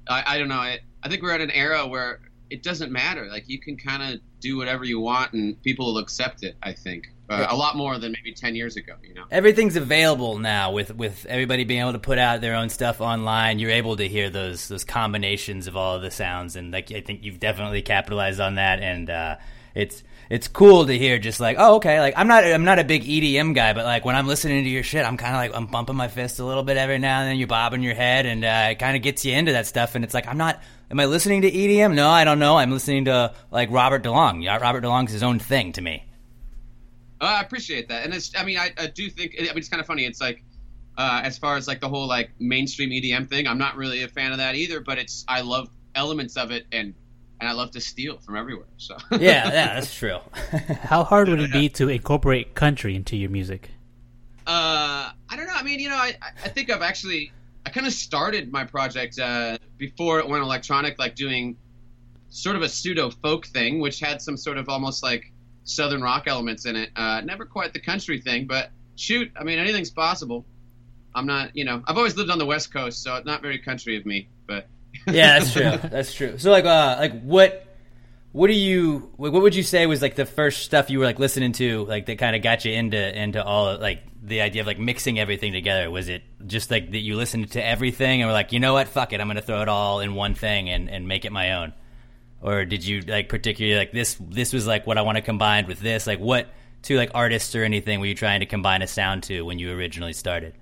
I, 0.09 0.23
I 0.27 0.37
don't 0.37 0.49
know. 0.49 0.55
I, 0.55 0.79
I 1.03 1.09
think 1.09 1.21
we're 1.21 1.31
at 1.31 1.41
an 1.41 1.51
era 1.51 1.87
where 1.87 2.19
it 2.49 2.63
doesn't 2.63 2.91
matter. 2.91 3.27
Like 3.27 3.47
you 3.47 3.59
can 3.59 3.77
kind 3.77 4.03
of 4.03 4.19
do 4.41 4.57
whatever 4.57 4.83
you 4.83 4.99
want, 4.99 5.31
and 5.33 5.61
people 5.63 5.93
will 5.93 5.99
accept 5.99 6.43
it. 6.43 6.57
I 6.61 6.73
think 6.73 7.07
uh, 7.29 7.47
a 7.49 7.55
lot 7.55 7.77
more 7.77 7.97
than 7.97 8.11
maybe 8.11 8.33
ten 8.33 8.55
years 8.55 8.75
ago. 8.75 8.95
You 9.01 9.13
know, 9.13 9.23
everything's 9.31 9.77
available 9.77 10.37
now 10.37 10.73
with 10.73 10.93
with 10.93 11.25
everybody 11.27 11.63
being 11.63 11.79
able 11.79 11.93
to 11.93 11.99
put 11.99 12.17
out 12.17 12.41
their 12.41 12.55
own 12.55 12.67
stuff 12.67 12.99
online. 12.99 13.59
You're 13.59 13.71
able 13.71 13.95
to 13.97 14.07
hear 14.07 14.29
those 14.29 14.67
those 14.67 14.83
combinations 14.83 15.67
of 15.67 15.77
all 15.77 15.95
of 15.95 16.01
the 16.01 16.11
sounds, 16.11 16.57
and 16.57 16.71
like 16.71 16.91
I 16.91 16.99
think 16.99 17.23
you've 17.23 17.39
definitely 17.39 17.81
capitalized 17.81 18.41
on 18.41 18.55
that. 18.55 18.81
And 18.81 19.09
uh, 19.09 19.37
it's 19.73 20.03
it's 20.31 20.47
cool 20.47 20.85
to 20.85 20.97
hear 20.97 21.19
just 21.19 21.39
like 21.41 21.57
oh 21.59 21.75
okay 21.75 21.99
like 21.99 22.13
I'm 22.15 22.27
not 22.27 22.45
I'm 22.45 22.63
not 22.63 22.79
a 22.79 22.85
big 22.85 23.03
EDM 23.03 23.53
guy 23.53 23.73
but 23.73 23.83
like 23.83 24.05
when 24.05 24.15
I'm 24.15 24.27
listening 24.27 24.63
to 24.63 24.69
your 24.69 24.81
shit 24.81 25.05
I'm 25.05 25.17
kind 25.17 25.35
of 25.35 25.39
like 25.41 25.51
I'm 25.53 25.67
bumping 25.67 25.97
my 25.97 26.07
fist 26.07 26.39
a 26.39 26.45
little 26.45 26.63
bit 26.63 26.77
every 26.77 26.99
now 26.99 27.19
and 27.19 27.29
then 27.29 27.35
you're 27.37 27.49
bobbing 27.49 27.83
your 27.83 27.95
head 27.95 28.25
and 28.25 28.45
uh, 28.45 28.69
it 28.71 28.79
kind 28.79 28.95
of 28.95 29.03
gets 29.03 29.25
you 29.25 29.33
into 29.33 29.51
that 29.51 29.67
stuff 29.67 29.93
and 29.95 30.05
it's 30.05 30.13
like 30.13 30.27
I'm 30.27 30.37
not 30.37 30.61
am 30.89 30.99
I 31.01 31.05
listening 31.05 31.41
to 31.41 31.51
EDM 31.51 31.93
no 31.95 32.09
I 32.09 32.23
don't 32.23 32.39
know 32.39 32.57
I'm 32.57 32.71
listening 32.71 33.05
to 33.05 33.33
like 33.51 33.69
Robert 33.71 34.03
DeLong 34.03 34.41
yeah 34.41 34.57
Robert 34.57 34.83
DeLong's 34.85 35.11
his 35.11 35.21
own 35.21 35.37
thing 35.37 35.73
to 35.73 35.81
me 35.81 36.05
uh, 37.19 37.25
I 37.25 37.41
appreciate 37.41 37.89
that 37.89 38.05
and 38.05 38.13
it's 38.13 38.31
I 38.37 38.45
mean 38.45 38.57
I, 38.57 38.71
I 38.77 38.87
do 38.87 39.09
think 39.09 39.35
I 39.37 39.43
mean 39.43 39.57
it's 39.57 39.69
kind 39.69 39.81
of 39.81 39.85
funny 39.85 40.05
it's 40.05 40.21
like 40.21 40.43
Uh, 40.97 41.21
as 41.23 41.37
far 41.37 41.55
as 41.55 41.67
like 41.67 41.79
the 41.79 41.87
whole 41.89 42.07
like 42.07 42.31
mainstream 42.39 42.89
EDM 42.89 43.27
thing, 43.29 43.47
I'm 43.47 43.57
not 43.57 43.75
really 43.77 44.03
a 44.03 44.07
fan 44.09 44.33
of 44.33 44.39
that 44.39 44.55
either. 44.55 44.81
But 44.81 44.97
it's 44.97 45.23
I 45.27 45.41
love 45.41 45.69
elements 45.95 46.35
of 46.35 46.51
it, 46.51 46.65
and 46.73 46.93
and 47.41 47.49
I 47.49 47.53
love 47.53 47.71
to 47.71 47.81
steal 47.81 48.19
from 48.19 48.37
everywhere. 48.37 48.67
So 48.77 48.95
yeah, 49.11 49.17
yeah, 49.19 49.73
that's 49.73 49.93
true. 49.93 50.19
How 50.83 51.03
hard 51.03 51.27
would 51.27 51.41
it 51.41 51.51
be 51.51 51.67
to 51.69 51.89
incorporate 51.89 52.53
country 52.53 52.95
into 52.95 53.17
your 53.17 53.31
music? 53.31 53.71
Uh, 54.47 55.11
I 55.29 55.35
don't 55.35 55.47
know. 55.47 55.53
I 55.55 55.63
mean, 55.63 55.79
you 55.79 55.89
know, 55.89 55.95
I 55.95 56.15
I 56.43 56.49
think 56.49 56.69
I've 56.69 56.83
actually 56.83 57.31
I 57.65 57.71
kind 57.71 57.87
of 57.87 57.93
started 57.93 58.51
my 58.51 58.63
project 58.63 59.19
uh, 59.19 59.57
before 59.77 60.19
it 60.19 60.29
went 60.29 60.43
electronic, 60.43 60.99
like 60.99 61.15
doing 61.15 61.57
sort 62.29 62.55
of 62.55 62.61
a 62.61 62.69
pseudo 62.69 63.09
folk 63.09 63.47
thing, 63.47 63.79
which 63.79 63.99
had 63.99 64.21
some 64.21 64.37
sort 64.37 64.57
of 64.57 64.69
almost 64.69 65.03
like 65.03 65.31
southern 65.63 66.01
rock 66.01 66.27
elements 66.27 66.65
in 66.65 66.75
it. 66.75 66.91
Uh, 66.95 67.21
never 67.21 67.45
quite 67.45 67.73
the 67.73 67.79
country 67.79 68.21
thing, 68.21 68.45
but 68.45 68.69
shoot, 68.95 69.31
I 69.35 69.43
mean, 69.43 69.59
anything's 69.59 69.89
possible. 69.89 70.45
I'm 71.13 71.25
not, 71.25 71.55
you 71.55 71.65
know, 71.65 71.83
I've 71.85 71.97
always 71.97 72.15
lived 72.15 72.29
on 72.29 72.37
the 72.37 72.45
West 72.45 72.73
Coast, 72.73 73.03
so 73.03 73.15
it's 73.15 73.25
not 73.25 73.41
very 73.41 73.59
country 73.59 73.97
of 73.97 74.05
me, 74.05 74.29
but 74.47 74.67
yeah, 75.07 75.39
that's 75.39 75.53
true. 75.53 75.89
That's 75.89 76.13
true. 76.13 76.37
So 76.37 76.51
like, 76.51 76.65
uh, 76.65 76.97
like 76.99 77.21
what? 77.21 77.67
What 78.33 78.47
do 78.47 78.53
you? 78.53 79.11
What 79.17 79.33
would 79.33 79.55
you 79.55 79.63
say 79.63 79.85
was 79.87 80.01
like 80.01 80.15
the 80.15 80.25
first 80.25 80.63
stuff 80.63 80.89
you 80.89 80.99
were 80.99 81.05
like 81.05 81.19
listening 81.19 81.51
to, 81.53 81.83
like 81.85 82.05
that 82.05 82.17
kind 82.17 82.35
of 82.35 82.41
got 82.41 82.63
you 82.63 82.71
into 82.71 83.21
into 83.21 83.43
all 83.43 83.77
like 83.77 84.03
the 84.23 84.41
idea 84.41 84.61
of 84.61 84.67
like 84.67 84.79
mixing 84.79 85.19
everything 85.19 85.51
together? 85.51 85.91
Was 85.91 86.07
it 86.07 86.23
just 86.47 86.71
like 86.71 86.91
that 86.91 86.99
you 86.99 87.17
listened 87.17 87.51
to 87.51 87.65
everything 87.65 88.21
and 88.21 88.29
were 88.29 88.33
like, 88.33 88.53
you 88.53 88.59
know 88.61 88.73
what, 88.73 88.87
fuck 88.87 89.11
it, 89.11 89.19
I'm 89.19 89.27
gonna 89.27 89.41
throw 89.41 89.61
it 89.61 89.67
all 89.67 89.99
in 89.99 90.15
one 90.15 90.33
thing 90.33 90.69
and 90.69 90.89
and 90.89 91.09
make 91.09 91.25
it 91.25 91.33
my 91.33 91.53
own? 91.53 91.73
Or 92.41 92.63
did 92.63 92.85
you 92.85 93.01
like 93.01 93.27
particularly 93.27 93.77
like 93.77 93.91
this? 93.91 94.15
This 94.19 94.53
was 94.53 94.65
like 94.65 94.87
what 94.87 94.97
I 94.97 95.01
want 95.01 95.17
to 95.17 95.21
combine 95.21 95.67
with 95.67 95.81
this. 95.81 96.07
Like 96.07 96.19
what 96.19 96.47
two 96.83 96.95
like 96.95 97.11
artists 97.13 97.53
or 97.53 97.63
anything 97.63 97.99
were 97.99 98.05
you 98.05 98.15
trying 98.15 98.39
to 98.39 98.45
combine 98.45 98.81
a 98.81 98.87
sound 98.87 99.23
to 99.23 99.41
when 99.41 99.59
you 99.59 99.71
originally 99.71 100.13
started? 100.13 100.53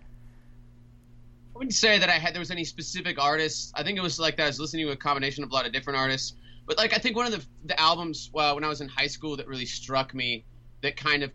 I 1.60 1.68
wouldn't 1.68 1.76
say 1.76 2.00
that 2.00 2.10
I 2.10 2.14
had 2.14 2.34
there 2.34 2.40
was 2.40 2.52
any 2.52 2.64
specific 2.64 3.22
artists. 3.22 3.74
I 3.76 3.84
think 3.84 3.98
it 3.98 4.02
was 4.02 4.18
like 4.18 4.38
that 4.38 4.44
I 4.44 4.48
was 4.48 4.62
listening 4.62 4.86
to 4.86 4.94
a 4.94 4.96
combination 4.96 5.44
of 5.44 5.52
a 5.52 5.54
lot 5.54 5.66
of 5.66 5.74
different 5.74 6.00
artists. 6.00 6.34
But 6.66 6.78
like 6.78 6.94
I 6.94 7.00
think 7.00 7.18
one 7.18 7.26
of 7.26 7.34
the 7.34 7.46
the 7.66 7.78
albums 7.78 8.32
uh, 8.34 8.54
when 8.54 8.64
I 8.64 8.70
was 8.70 8.80
in 8.80 8.88
high 8.88 9.08
school 9.08 9.36
that 9.36 9.46
really 9.46 9.66
struck 9.66 10.14
me, 10.14 10.46
that 10.84 10.96
kind 10.96 11.22
of 11.22 11.32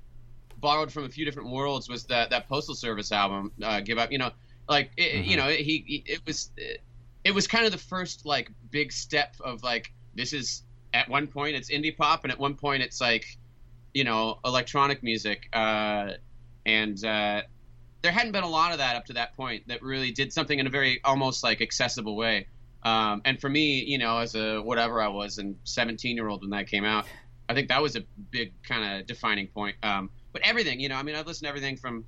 borrowed 0.56 0.90
from 0.90 1.04
a 1.04 1.10
few 1.10 1.26
different 1.26 1.50
worlds, 1.50 1.90
was 1.90 2.04
that 2.04 2.30
that 2.30 2.48
Postal 2.48 2.74
Service 2.74 3.12
album, 3.12 3.52
uh, 3.62 3.80
Give 3.80 3.98
Up. 3.98 4.12
You 4.12 4.16
know, 4.16 4.30
like 4.66 4.92
it, 4.96 5.12
mm-hmm. 5.12 5.30
you 5.30 5.36
know 5.36 5.48
he, 5.48 5.84
he, 5.86 6.04
it 6.06 6.20
was 6.26 6.50
it, 6.56 6.80
it 7.22 7.34
was 7.34 7.46
kind 7.46 7.66
of 7.66 7.72
the 7.72 7.76
first 7.76 8.24
like 8.24 8.50
big 8.70 8.92
step 8.92 9.34
of 9.44 9.62
like 9.62 9.92
this 10.14 10.32
is 10.32 10.62
at 10.94 11.06
one 11.06 11.26
point 11.26 11.54
it's 11.54 11.70
indie 11.70 11.94
pop 11.94 12.24
and 12.24 12.32
at 12.32 12.38
one 12.38 12.54
point 12.54 12.82
it's 12.82 12.98
like 12.98 13.26
you 13.92 14.04
know 14.04 14.38
electronic 14.42 15.02
music 15.02 15.50
uh, 15.52 16.12
and 16.64 17.04
uh, 17.04 17.42
there 18.04 18.12
hadn't 18.12 18.32
been 18.32 18.44
a 18.44 18.48
lot 18.48 18.70
of 18.70 18.78
that 18.78 18.96
up 18.96 19.06
to 19.06 19.14
that 19.14 19.34
point 19.34 19.66
that 19.66 19.80
really 19.82 20.10
did 20.10 20.30
something 20.30 20.58
in 20.58 20.66
a 20.66 20.70
very 20.70 21.00
almost 21.04 21.42
like 21.42 21.62
accessible 21.62 22.14
way. 22.16 22.46
Um, 22.82 23.22
and 23.24 23.40
for 23.40 23.48
me, 23.48 23.82
you 23.82 23.96
know, 23.96 24.18
as 24.18 24.34
a 24.34 24.58
whatever 24.58 25.00
I 25.00 25.08
was 25.08 25.38
and 25.38 25.56
17 25.64 26.14
year 26.14 26.28
old 26.28 26.42
when 26.42 26.50
that 26.50 26.66
came 26.68 26.84
out, 26.84 27.06
I 27.48 27.54
think 27.54 27.68
that 27.68 27.80
was 27.80 27.96
a 27.96 28.02
big 28.30 28.52
kind 28.62 29.00
of 29.00 29.06
defining 29.06 29.46
point. 29.46 29.76
Um, 29.82 30.10
but 30.34 30.42
everything, 30.42 30.80
you 30.80 30.90
know, 30.90 30.96
I 30.96 31.02
mean, 31.02 31.14
I've 31.14 31.26
listened 31.26 31.46
to 31.46 31.48
everything 31.48 31.78
from, 31.78 32.04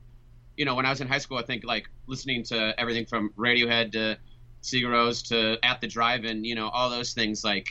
you 0.59 0.67
know, 0.67 0.75
when 0.75 0.85
I 0.85 0.91
was 0.91 1.01
in 1.01 1.09
high 1.09 1.17
school, 1.17 1.39
I 1.39 1.45
think 1.45 1.65
like 1.65 1.89
listening 2.07 2.43
to 2.45 2.79
everything 2.79 3.07
from 3.07 3.31
Radiohead 3.39 3.93
to 3.93 4.19
Sigur 4.63 4.89
Rós 4.89 5.27
to 5.29 5.59
At 5.65 5.81
the 5.81 5.87
Drive-In, 5.87 6.45
you 6.45 6.57
know, 6.57 6.69
all 6.69 6.91
those 6.91 7.15
things 7.15 7.43
like, 7.43 7.69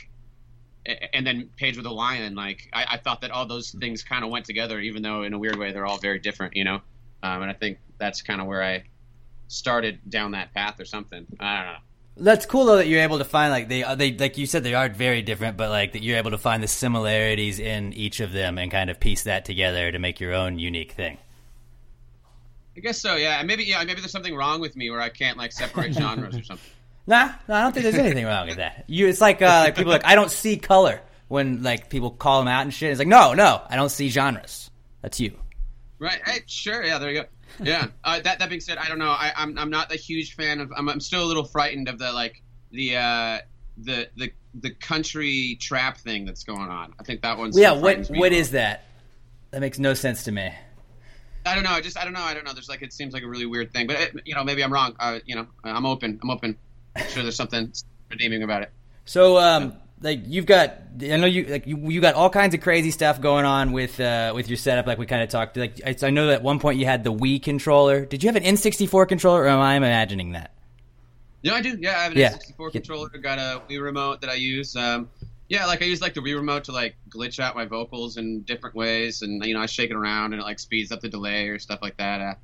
and 1.12 1.24
then 1.24 1.48
Pedro 1.56 1.84
the 1.84 1.92
Lion, 1.92 2.34
like 2.34 2.70
I, 2.72 2.86
I 2.90 2.96
thought 2.96 3.20
that 3.20 3.30
all 3.30 3.46
those 3.46 3.70
things 3.70 4.02
kind 4.02 4.24
of 4.24 4.30
went 4.30 4.46
together, 4.46 4.80
even 4.80 5.02
though 5.02 5.22
in 5.22 5.32
a 5.32 5.38
weird 5.38 5.56
way 5.60 5.72
they're 5.72 5.86
all 5.86 5.98
very 5.98 6.18
different, 6.18 6.56
you 6.56 6.64
know. 6.64 6.80
Um, 7.22 7.42
and 7.42 7.50
I 7.50 7.54
think 7.54 7.78
that's 7.98 8.22
kind 8.22 8.40
of 8.40 8.46
where 8.46 8.62
I 8.62 8.84
started 9.48 9.98
down 10.08 10.32
that 10.32 10.52
path 10.54 10.80
or 10.80 10.84
something. 10.84 11.26
I 11.40 11.56
don't 11.56 11.66
know. 11.66 11.78
That's 12.18 12.46
cool 12.46 12.64
though 12.64 12.76
that 12.76 12.88
you're 12.88 13.02
able 13.02 13.18
to 13.18 13.24
find 13.24 13.50
like 13.50 13.68
they 13.68 13.82
they 13.94 14.12
like 14.12 14.38
you 14.38 14.46
said 14.46 14.64
they 14.64 14.74
are 14.74 14.88
very 14.88 15.20
different, 15.20 15.58
but 15.58 15.68
like 15.68 15.92
that 15.92 16.02
you're 16.02 16.16
able 16.16 16.30
to 16.30 16.38
find 16.38 16.62
the 16.62 16.68
similarities 16.68 17.58
in 17.58 17.92
each 17.92 18.20
of 18.20 18.32
them 18.32 18.56
and 18.56 18.70
kind 18.70 18.88
of 18.88 18.98
piece 18.98 19.24
that 19.24 19.44
together 19.44 19.92
to 19.92 19.98
make 19.98 20.18
your 20.18 20.32
own 20.32 20.58
unique 20.58 20.92
thing. 20.92 21.18
I 22.74 22.80
guess 22.80 22.98
so. 22.98 23.16
Yeah, 23.16 23.42
maybe 23.42 23.64
yeah, 23.64 23.84
maybe 23.84 24.00
there's 24.00 24.12
something 24.12 24.34
wrong 24.34 24.60
with 24.60 24.76
me 24.76 24.90
where 24.90 25.00
I 25.00 25.10
can't 25.10 25.36
like 25.36 25.52
separate 25.52 25.92
genres 25.98 26.36
or 26.36 26.42
something. 26.42 26.70
Nah, 27.06 27.32
no, 27.48 27.54
I 27.54 27.62
don't 27.62 27.72
think 27.72 27.84
there's 27.84 27.94
anything 27.96 28.24
wrong 28.24 28.48
with 28.48 28.56
that. 28.56 28.84
You, 28.88 29.06
it's 29.06 29.20
like, 29.20 29.40
uh, 29.40 29.62
like 29.64 29.76
people 29.76 29.92
like 29.92 30.04
I 30.04 30.14
don't 30.14 30.30
see 30.30 30.56
color 30.56 31.00
when 31.28 31.62
like 31.62 31.90
people 31.90 32.10
call 32.10 32.40
them 32.40 32.48
out 32.48 32.62
and 32.62 32.72
shit. 32.72 32.90
It's 32.90 32.98
like 32.98 33.08
no, 33.08 33.34
no, 33.34 33.62
I 33.68 33.76
don't 33.76 33.90
see 33.90 34.08
genres. 34.08 34.70
That's 35.02 35.20
you. 35.20 35.36
Right. 35.98 36.20
Hey, 36.24 36.40
sure. 36.46 36.84
Yeah. 36.84 36.98
There 36.98 37.10
you 37.10 37.22
go. 37.22 37.26
Yeah. 37.62 37.88
Uh, 38.04 38.20
that 38.20 38.38
that 38.38 38.48
being 38.48 38.60
said, 38.60 38.78
I 38.78 38.88
don't 38.88 38.98
know. 38.98 39.10
I, 39.10 39.32
I'm 39.36 39.58
I'm 39.58 39.70
not 39.70 39.92
a 39.92 39.96
huge 39.96 40.34
fan 40.36 40.60
of. 40.60 40.72
I'm, 40.76 40.88
I'm 40.88 41.00
still 41.00 41.24
a 41.24 41.26
little 41.26 41.44
frightened 41.44 41.88
of 41.88 41.98
the 41.98 42.12
like 42.12 42.42
the 42.70 42.96
uh, 42.96 43.38
the 43.78 44.08
the 44.16 44.32
the 44.54 44.70
country 44.70 45.58
trap 45.60 45.98
thing 45.98 46.24
that's 46.24 46.44
going 46.44 46.68
on. 46.68 46.94
I 47.00 47.02
think 47.02 47.22
that 47.22 47.36
one's 47.36 47.58
yeah. 47.58 47.72
What 47.72 48.08
what 48.08 48.32
is 48.32 48.52
that? 48.52 48.84
That 49.50 49.60
makes 49.60 49.78
no 49.78 49.94
sense 49.94 50.24
to 50.24 50.32
me. 50.32 50.52
I 51.44 51.54
don't 51.54 51.64
know. 51.64 51.70
I 51.70 51.80
just 51.80 51.98
I 51.98 52.04
don't 52.04 52.12
know. 52.12 52.22
I 52.22 52.34
don't 52.34 52.44
know. 52.44 52.52
There's 52.52 52.68
like 52.68 52.82
it 52.82 52.92
seems 52.92 53.14
like 53.14 53.22
a 53.22 53.28
really 53.28 53.46
weird 53.46 53.72
thing, 53.72 53.86
but 53.86 53.96
it, 53.96 54.20
you 54.24 54.34
know 54.34 54.44
maybe 54.44 54.62
I'm 54.62 54.72
wrong. 54.72 54.96
Uh, 54.98 55.20
you 55.24 55.36
know 55.36 55.46
I'm 55.64 55.86
open. 55.86 56.18
I'm 56.22 56.30
open. 56.30 56.56
I'm 56.94 57.06
sure 57.08 57.22
there's 57.22 57.36
something 57.36 57.72
redeeming 58.10 58.42
about 58.42 58.62
it. 58.62 58.70
So 59.04 59.38
um, 59.38 59.74
like 60.00 60.20
you've 60.26 60.46
got 60.46 60.78
I 61.00 61.16
know 61.16 61.26
you 61.26 61.44
like 61.44 61.66
you, 61.66 61.76
you 61.90 62.00
got 62.00 62.14
all 62.14 62.30
kinds 62.30 62.54
of 62.54 62.60
crazy 62.60 62.90
stuff 62.90 63.20
going 63.20 63.44
on 63.44 63.72
with 63.72 63.98
uh, 63.98 64.32
with 64.34 64.48
your 64.48 64.56
setup 64.56 64.86
like 64.86 64.98
we 64.98 65.06
kind 65.06 65.22
of 65.22 65.28
talked 65.28 65.56
like 65.56 65.80
I, 65.84 65.96
I 66.06 66.10
know 66.10 66.26
that 66.26 66.34
at 66.34 66.42
one 66.42 66.58
point 66.58 66.78
you 66.78 66.86
had 66.86 67.04
the 67.04 67.12
Wii 67.12 67.42
controller. 67.42 68.04
Did 68.04 68.22
you 68.22 68.28
have 68.28 68.36
an 68.36 68.42
N64 68.42 69.08
controller 69.08 69.42
or 69.42 69.48
am 69.48 69.60
I 69.60 69.76
imagining 69.76 70.32
that? 70.32 70.52
Yeah, 71.42 71.54
I 71.54 71.60
do. 71.60 71.78
Yeah, 71.80 71.98
I 71.98 72.02
have 72.04 72.12
an 72.12 72.18
yeah. 72.18 72.32
N64 72.32 72.72
controller. 72.72 73.08
Got 73.08 73.38
a 73.38 73.62
Wii 73.68 73.82
remote 73.82 74.20
that 74.20 74.30
I 74.30 74.34
use. 74.34 74.74
Um, 74.74 75.08
yeah, 75.48 75.66
like 75.66 75.80
I 75.80 75.84
use 75.84 76.00
like 76.00 76.14
the 76.14 76.20
Wii 76.20 76.34
remote 76.34 76.64
to 76.64 76.72
like 76.72 76.96
glitch 77.08 77.38
out 77.38 77.54
my 77.54 77.64
vocals 77.64 78.16
in 78.16 78.42
different 78.42 78.74
ways, 78.74 79.22
and 79.22 79.44
you 79.44 79.54
know 79.54 79.60
I 79.60 79.66
shake 79.66 79.90
it 79.90 79.96
around 79.96 80.32
and 80.32 80.42
it 80.42 80.44
like 80.44 80.58
speeds 80.58 80.92
up 80.92 81.00
the 81.00 81.08
delay 81.08 81.48
or 81.48 81.58
stuff 81.58 81.80
like 81.82 81.96
that. 81.98 82.20
Uh, 82.20 82.34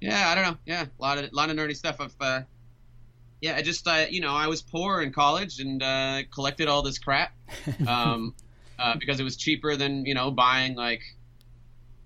yeah, 0.00 0.28
I 0.28 0.34
don't 0.34 0.44
know. 0.44 0.56
Yeah, 0.66 0.84
a 0.84 1.02
lot 1.02 1.18
of 1.18 1.32
lot 1.32 1.50
of 1.50 1.56
nerdy 1.56 1.76
stuff. 1.76 1.96
I've 2.00 2.14
uh, 2.20 2.40
yeah, 3.40 3.56
I 3.56 3.62
just 3.62 3.86
uh, 3.86 4.06
you 4.10 4.20
know 4.20 4.34
I 4.34 4.48
was 4.48 4.62
poor 4.62 5.00
in 5.00 5.12
college 5.12 5.60
and 5.60 5.82
uh, 5.82 6.22
collected 6.32 6.68
all 6.68 6.82
this 6.82 6.98
crap 6.98 7.32
um, 7.86 8.34
uh, 8.78 8.96
because 8.98 9.20
it 9.20 9.24
was 9.24 9.36
cheaper 9.36 9.76
than 9.76 10.06
you 10.06 10.14
know 10.14 10.30
buying 10.30 10.74
like 10.74 11.02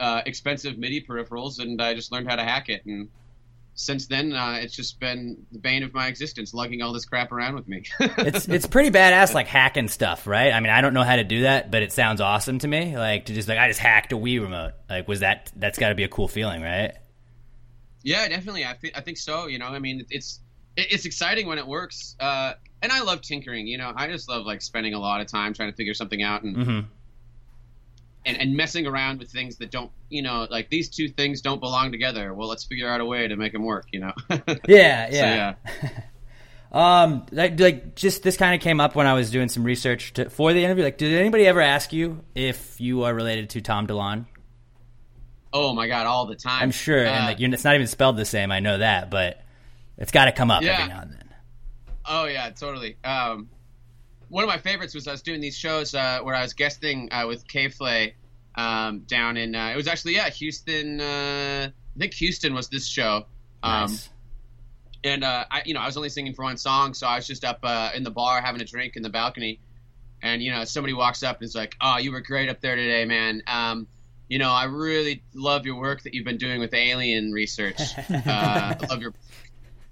uh, 0.01 0.23
expensive 0.27 0.79
MIDI 0.79 1.01
peripherals, 1.01 1.59
and 1.59 1.81
I 1.81 1.95
just 1.95 2.13
learned 2.13 2.29
how 2.29 2.37
to 2.37 2.43
hack 2.43 2.69
it. 2.69 2.85
And 2.85 3.09
since 3.75 4.07
then, 4.07 4.35
uh, 4.35 4.59
it's 4.61 4.75
just 4.75 5.01
been 5.01 5.47
the 5.53 5.59
bane 5.59 5.83
of 5.83 5.95
my 5.95 6.09
existence, 6.09 6.53
lugging 6.53 6.83
all 6.83 6.93
this 6.93 7.07
crap 7.07 7.33
around 7.33 7.55
with 7.55 7.67
me. 7.67 7.85
it's 8.01 8.47
it's 8.47 8.67
pretty 8.67 8.91
badass, 8.91 9.33
like 9.33 9.47
hacking 9.47 9.89
stuff, 9.89 10.27
right? 10.27 10.53
I 10.53 10.61
mean, 10.61 10.71
I 10.71 10.83
don't 10.83 10.93
know 10.93 11.05
how 11.05 11.17
to 11.17 11.25
do 11.25 11.43
that, 11.43 11.71
but 11.71 11.83
it 11.83 11.93
sounds 11.93 12.21
awesome 12.21 12.59
to 12.59 12.69
me. 12.69 12.97
Like 12.97 13.27
to 13.27 13.35
just 13.35 13.49
like 13.49 13.59
I 13.59 13.69
just 13.69 13.81
hacked 13.81 14.13
a 14.13 14.17
Wii 14.17 14.43
remote. 14.43 14.73
Like, 14.91 15.09
was 15.09 15.21
that 15.21 15.51
that's 15.57 15.79
got 15.79 15.89
to 15.89 15.95
be 15.95 16.05
a 16.05 16.09
cool 16.09 16.29
feeling, 16.29 16.61
right? 16.61 16.93
Yeah, 18.03 18.29
definitely. 18.29 18.67
I, 18.67 18.75
th- 18.75 18.93
I 18.97 19.01
think 19.01 19.17
so. 19.17 19.47
You 19.47 19.59
know, 19.59 19.69
I 19.69 19.79
mean, 19.79 20.05
it's 20.11 20.41
it's 20.77 21.05
exciting 21.05 21.47
when 21.47 21.59
it 21.59 21.67
works. 21.67 22.17
Uh, 22.19 22.55
and 22.81 22.91
I 22.91 23.03
love 23.03 23.21
tinkering. 23.21 23.67
You 23.67 23.79
know, 23.79 23.93
I 23.95 24.09
just 24.09 24.29
love 24.29 24.47
like 24.47 24.63
spending 24.63 24.95
a 24.95 24.99
lot 24.99 25.21
of 25.21 25.27
time 25.27 25.55
trying 25.55 25.71
to 25.71 25.77
figure 25.77 25.95
something 25.95 26.23
out 26.23 26.43
and 26.43 26.57
mm-hmm. 26.57 26.81
and, 28.27 28.41
and 28.41 28.57
messing 28.57 28.87
around 28.87 29.19
with 29.19 29.31
things 29.31 29.57
that 29.59 29.71
don't. 29.71 29.91
You 30.09 30.23
know, 30.23 30.47
like 30.51 30.71
these 30.71 30.89
two 30.89 31.09
things 31.09 31.41
don't 31.41 31.61
belong 31.61 31.93
together. 31.93 32.35
Well, 32.35 32.49
let's 32.49 32.65
figure 32.65 32.89
out 32.89 33.01
a 33.01 33.05
way 33.05 33.29
to 33.29 33.37
make 33.37 33.53
them 33.53 33.65
work. 33.65 33.87
You 33.93 34.01
know. 34.01 34.13
yeah, 34.31 34.49
yeah. 35.11 35.55
So, 35.65 35.79
yeah. 35.83 36.01
um, 37.03 37.27
like, 37.31 37.61
like 37.61 37.95
just 37.95 38.23
this 38.23 38.37
kind 38.37 38.55
of 38.55 38.61
came 38.61 38.81
up 38.81 38.95
when 38.95 39.07
I 39.07 39.15
was 39.15 39.31
doing 39.31 39.49
some 39.49 39.65
research 39.65 40.15
to, 40.15 40.31
for 40.31 40.53
the 40.53 40.65
interview. 40.65 40.85
Like, 40.85 40.99
did 40.99 41.13
anybody 41.13 41.47
ever 41.47 41.61
ask 41.61 41.93
you 41.93 42.25
if 42.35 42.81
you 42.81 43.05
are 43.05 43.15
related 43.15 43.51
to 43.51 43.61
Tom 43.61 43.87
DeLonge? 43.87 44.27
Oh 45.55 45.75
my 45.75 45.87
god, 45.87 46.07
all 46.07 46.25
the 46.27 46.35
time. 46.35 46.63
I'm 46.63 46.71
sure, 46.71 47.07
uh, 47.07 47.11
and 47.11 47.27
like, 47.27 47.41
it's 47.41 47.65
not 47.65 47.75
even 47.75 47.87
spelled 47.87 48.17
the 48.17 48.25
same. 48.25 48.51
I 48.51 48.61
know 48.61 48.79
that, 48.79 49.11
but 49.11 49.42
it's 50.03 50.11
got 50.13 50.27
to 50.27 50.33
come 50.33 50.51
up 50.51 50.63
yeah. 50.63 50.73
every 50.73 50.89
now 50.89 51.01
and 51.03 51.13
then. 51.13 51.29
Oh 52.05 52.25
yeah, 52.27 52.51
totally. 52.51 52.97
Um, 53.05 53.49
one 54.29 54.43
of 54.43 54.49
my 54.49 54.59
favorites 54.59 54.95
was 54.95 55.07
I 55.07 55.13
was 55.13 55.23
doing 55.23 55.41
these 55.41 55.57
shows 55.57 55.95
uh, 55.95 56.19
where 56.23 56.35
I 56.35 56.43
was 56.43 56.55
guesting 56.55 57.09
uh, 57.13 57.27
with 57.29 57.47
K-Flay 57.47 58.17
um, 58.57 59.01
down 59.01 59.37
in. 59.37 59.55
Uh, 59.55 59.69
it 59.69 59.77
was 59.77 59.87
actually 59.87 60.17
yeah, 60.17 60.29
Houston. 60.31 61.01
Uh, 61.01 61.71
I 61.71 61.99
think 61.99 62.15
Houston 62.15 62.53
was 62.53 62.69
this 62.69 62.87
show. 62.87 63.27
Um, 63.63 63.91
nice. 63.91 64.09
And 65.05 65.23
uh, 65.23 65.45
I, 65.51 65.63
you 65.65 65.75
know, 65.75 65.81
I 65.81 65.87
was 65.87 65.97
only 65.97 66.09
singing 66.09 66.35
for 66.35 66.45
one 66.45 66.57
song, 66.57 66.95
so 66.95 67.07
I 67.07 67.17
was 67.17 67.27
just 67.27 67.45
up 67.45 67.61
uh, 67.63 67.91
in 67.95 68.03
the 68.03 68.11
bar 68.11 68.41
having 68.41 68.61
a 68.61 68.65
drink 68.65 68.97
in 68.97 69.03
the 69.03 69.11
balcony, 69.11 69.61
and 70.23 70.43
you 70.43 70.51
know, 70.51 70.65
somebody 70.65 70.95
walks 70.95 71.23
up 71.23 71.37
and 71.37 71.45
is 71.45 71.55
like, 71.55 71.77
"Oh, 71.81 71.99
you 71.99 72.11
were 72.11 72.21
great 72.21 72.49
up 72.49 72.61
there 72.61 72.75
today, 72.77 73.05
man." 73.05 73.43
Um, 73.47 73.87
you 74.29 74.39
know, 74.39 74.51
I 74.51 74.65
really 74.65 75.23
love 75.35 75.67
your 75.67 75.77
work 75.77 76.03
that 76.03 76.15
you've 76.15 76.25
been 76.25 76.39
doing 76.39 76.61
with 76.61 76.73
alien 76.73 77.33
research. 77.33 77.81
I 78.09 78.77
love 78.89 79.03
your 79.03 79.13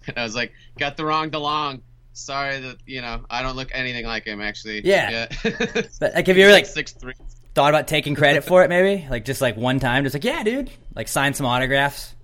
I 0.17 0.23
was 0.23 0.35
like, 0.35 0.53
got 0.79 0.97
the 0.97 1.05
wrong 1.05 1.31
DeLong. 1.31 1.83
Sorry 2.13 2.59
that 2.61 2.77
you 2.87 3.01
know 3.01 3.25
I 3.31 3.43
don't 3.43 3.57
look 3.57 3.71
anything 3.73 4.05
like 4.05 4.25
him 4.25 4.41
actually. 4.41 4.85
Yeah. 4.85 5.29
yeah. 5.45 5.53
but 6.01 6.15
like, 6.15 6.27
have 6.27 6.37
you 6.37 6.45
ever 6.45 6.53
like 6.53 6.67
six 6.67 6.93
three? 6.93 7.15
Thought 7.55 7.71
about 7.71 7.89
taking 7.89 8.15
credit 8.15 8.45
for 8.45 8.63
it, 8.63 8.69
maybe 8.69 9.07
like 9.09 9.25
just 9.25 9.41
like 9.41 9.57
one 9.57 9.81
time, 9.81 10.05
just 10.05 10.15
like 10.15 10.25
yeah, 10.25 10.43
dude, 10.43 10.71
like 10.95 11.09
sign 11.09 11.35
some 11.35 11.47
autographs. 11.47 12.15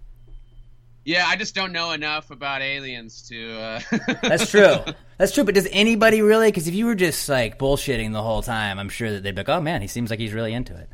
Yeah, 1.05 1.25
I 1.25 1.37
just 1.37 1.55
don't 1.55 1.73
know 1.73 1.93
enough 1.93 2.33
about 2.33 2.63
aliens 2.63 3.29
to. 3.29 3.61
Uh... 3.61 3.81
That's 4.23 4.51
true. 4.51 4.75
That's 5.19 5.33
true. 5.33 5.45
But 5.45 5.55
does 5.55 5.69
anybody 5.71 6.21
really? 6.21 6.49
Because 6.49 6.67
if 6.67 6.75
you 6.75 6.87
were 6.87 6.97
just 6.97 7.29
like 7.29 7.61
bullshitting 7.61 8.13
the 8.13 8.23
whole 8.23 8.43
time, 8.43 8.81
I'm 8.81 8.89
sure 8.89 9.13
that 9.13 9.23
they'd 9.23 9.35
be 9.35 9.41
like, 9.41 9.49
"Oh 9.49 9.61
man, 9.61 9.83
he 9.83 9.87
seems 9.87 10.11
like 10.11 10.19
he's 10.19 10.33
really 10.33 10.53
into 10.53 10.77
it." 10.77 10.89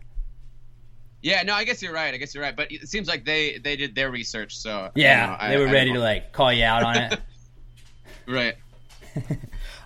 Yeah, 1.22 1.42
no, 1.44 1.54
I 1.54 1.64
guess 1.64 1.80
you're 1.82 1.92
right. 1.92 2.12
I 2.12 2.16
guess 2.16 2.34
you're 2.34 2.42
right. 2.42 2.54
But 2.56 2.72
it 2.72 2.88
seems 2.88 3.06
like 3.08 3.24
they 3.24 3.58
they 3.58 3.76
did 3.76 3.94
their 3.94 4.10
research, 4.10 4.56
so 4.56 4.90
Yeah, 4.94 5.20
you 5.22 5.26
know, 5.30 5.36
I- 5.40 5.48
they 5.50 5.56
were 5.58 5.68
I 5.68 5.72
ready 5.72 5.92
to 5.92 6.00
like 6.00 6.32
call 6.32 6.52
you 6.52 6.64
out 6.64 6.82
on 6.82 6.96
it. 6.96 7.20
Right. 8.26 8.54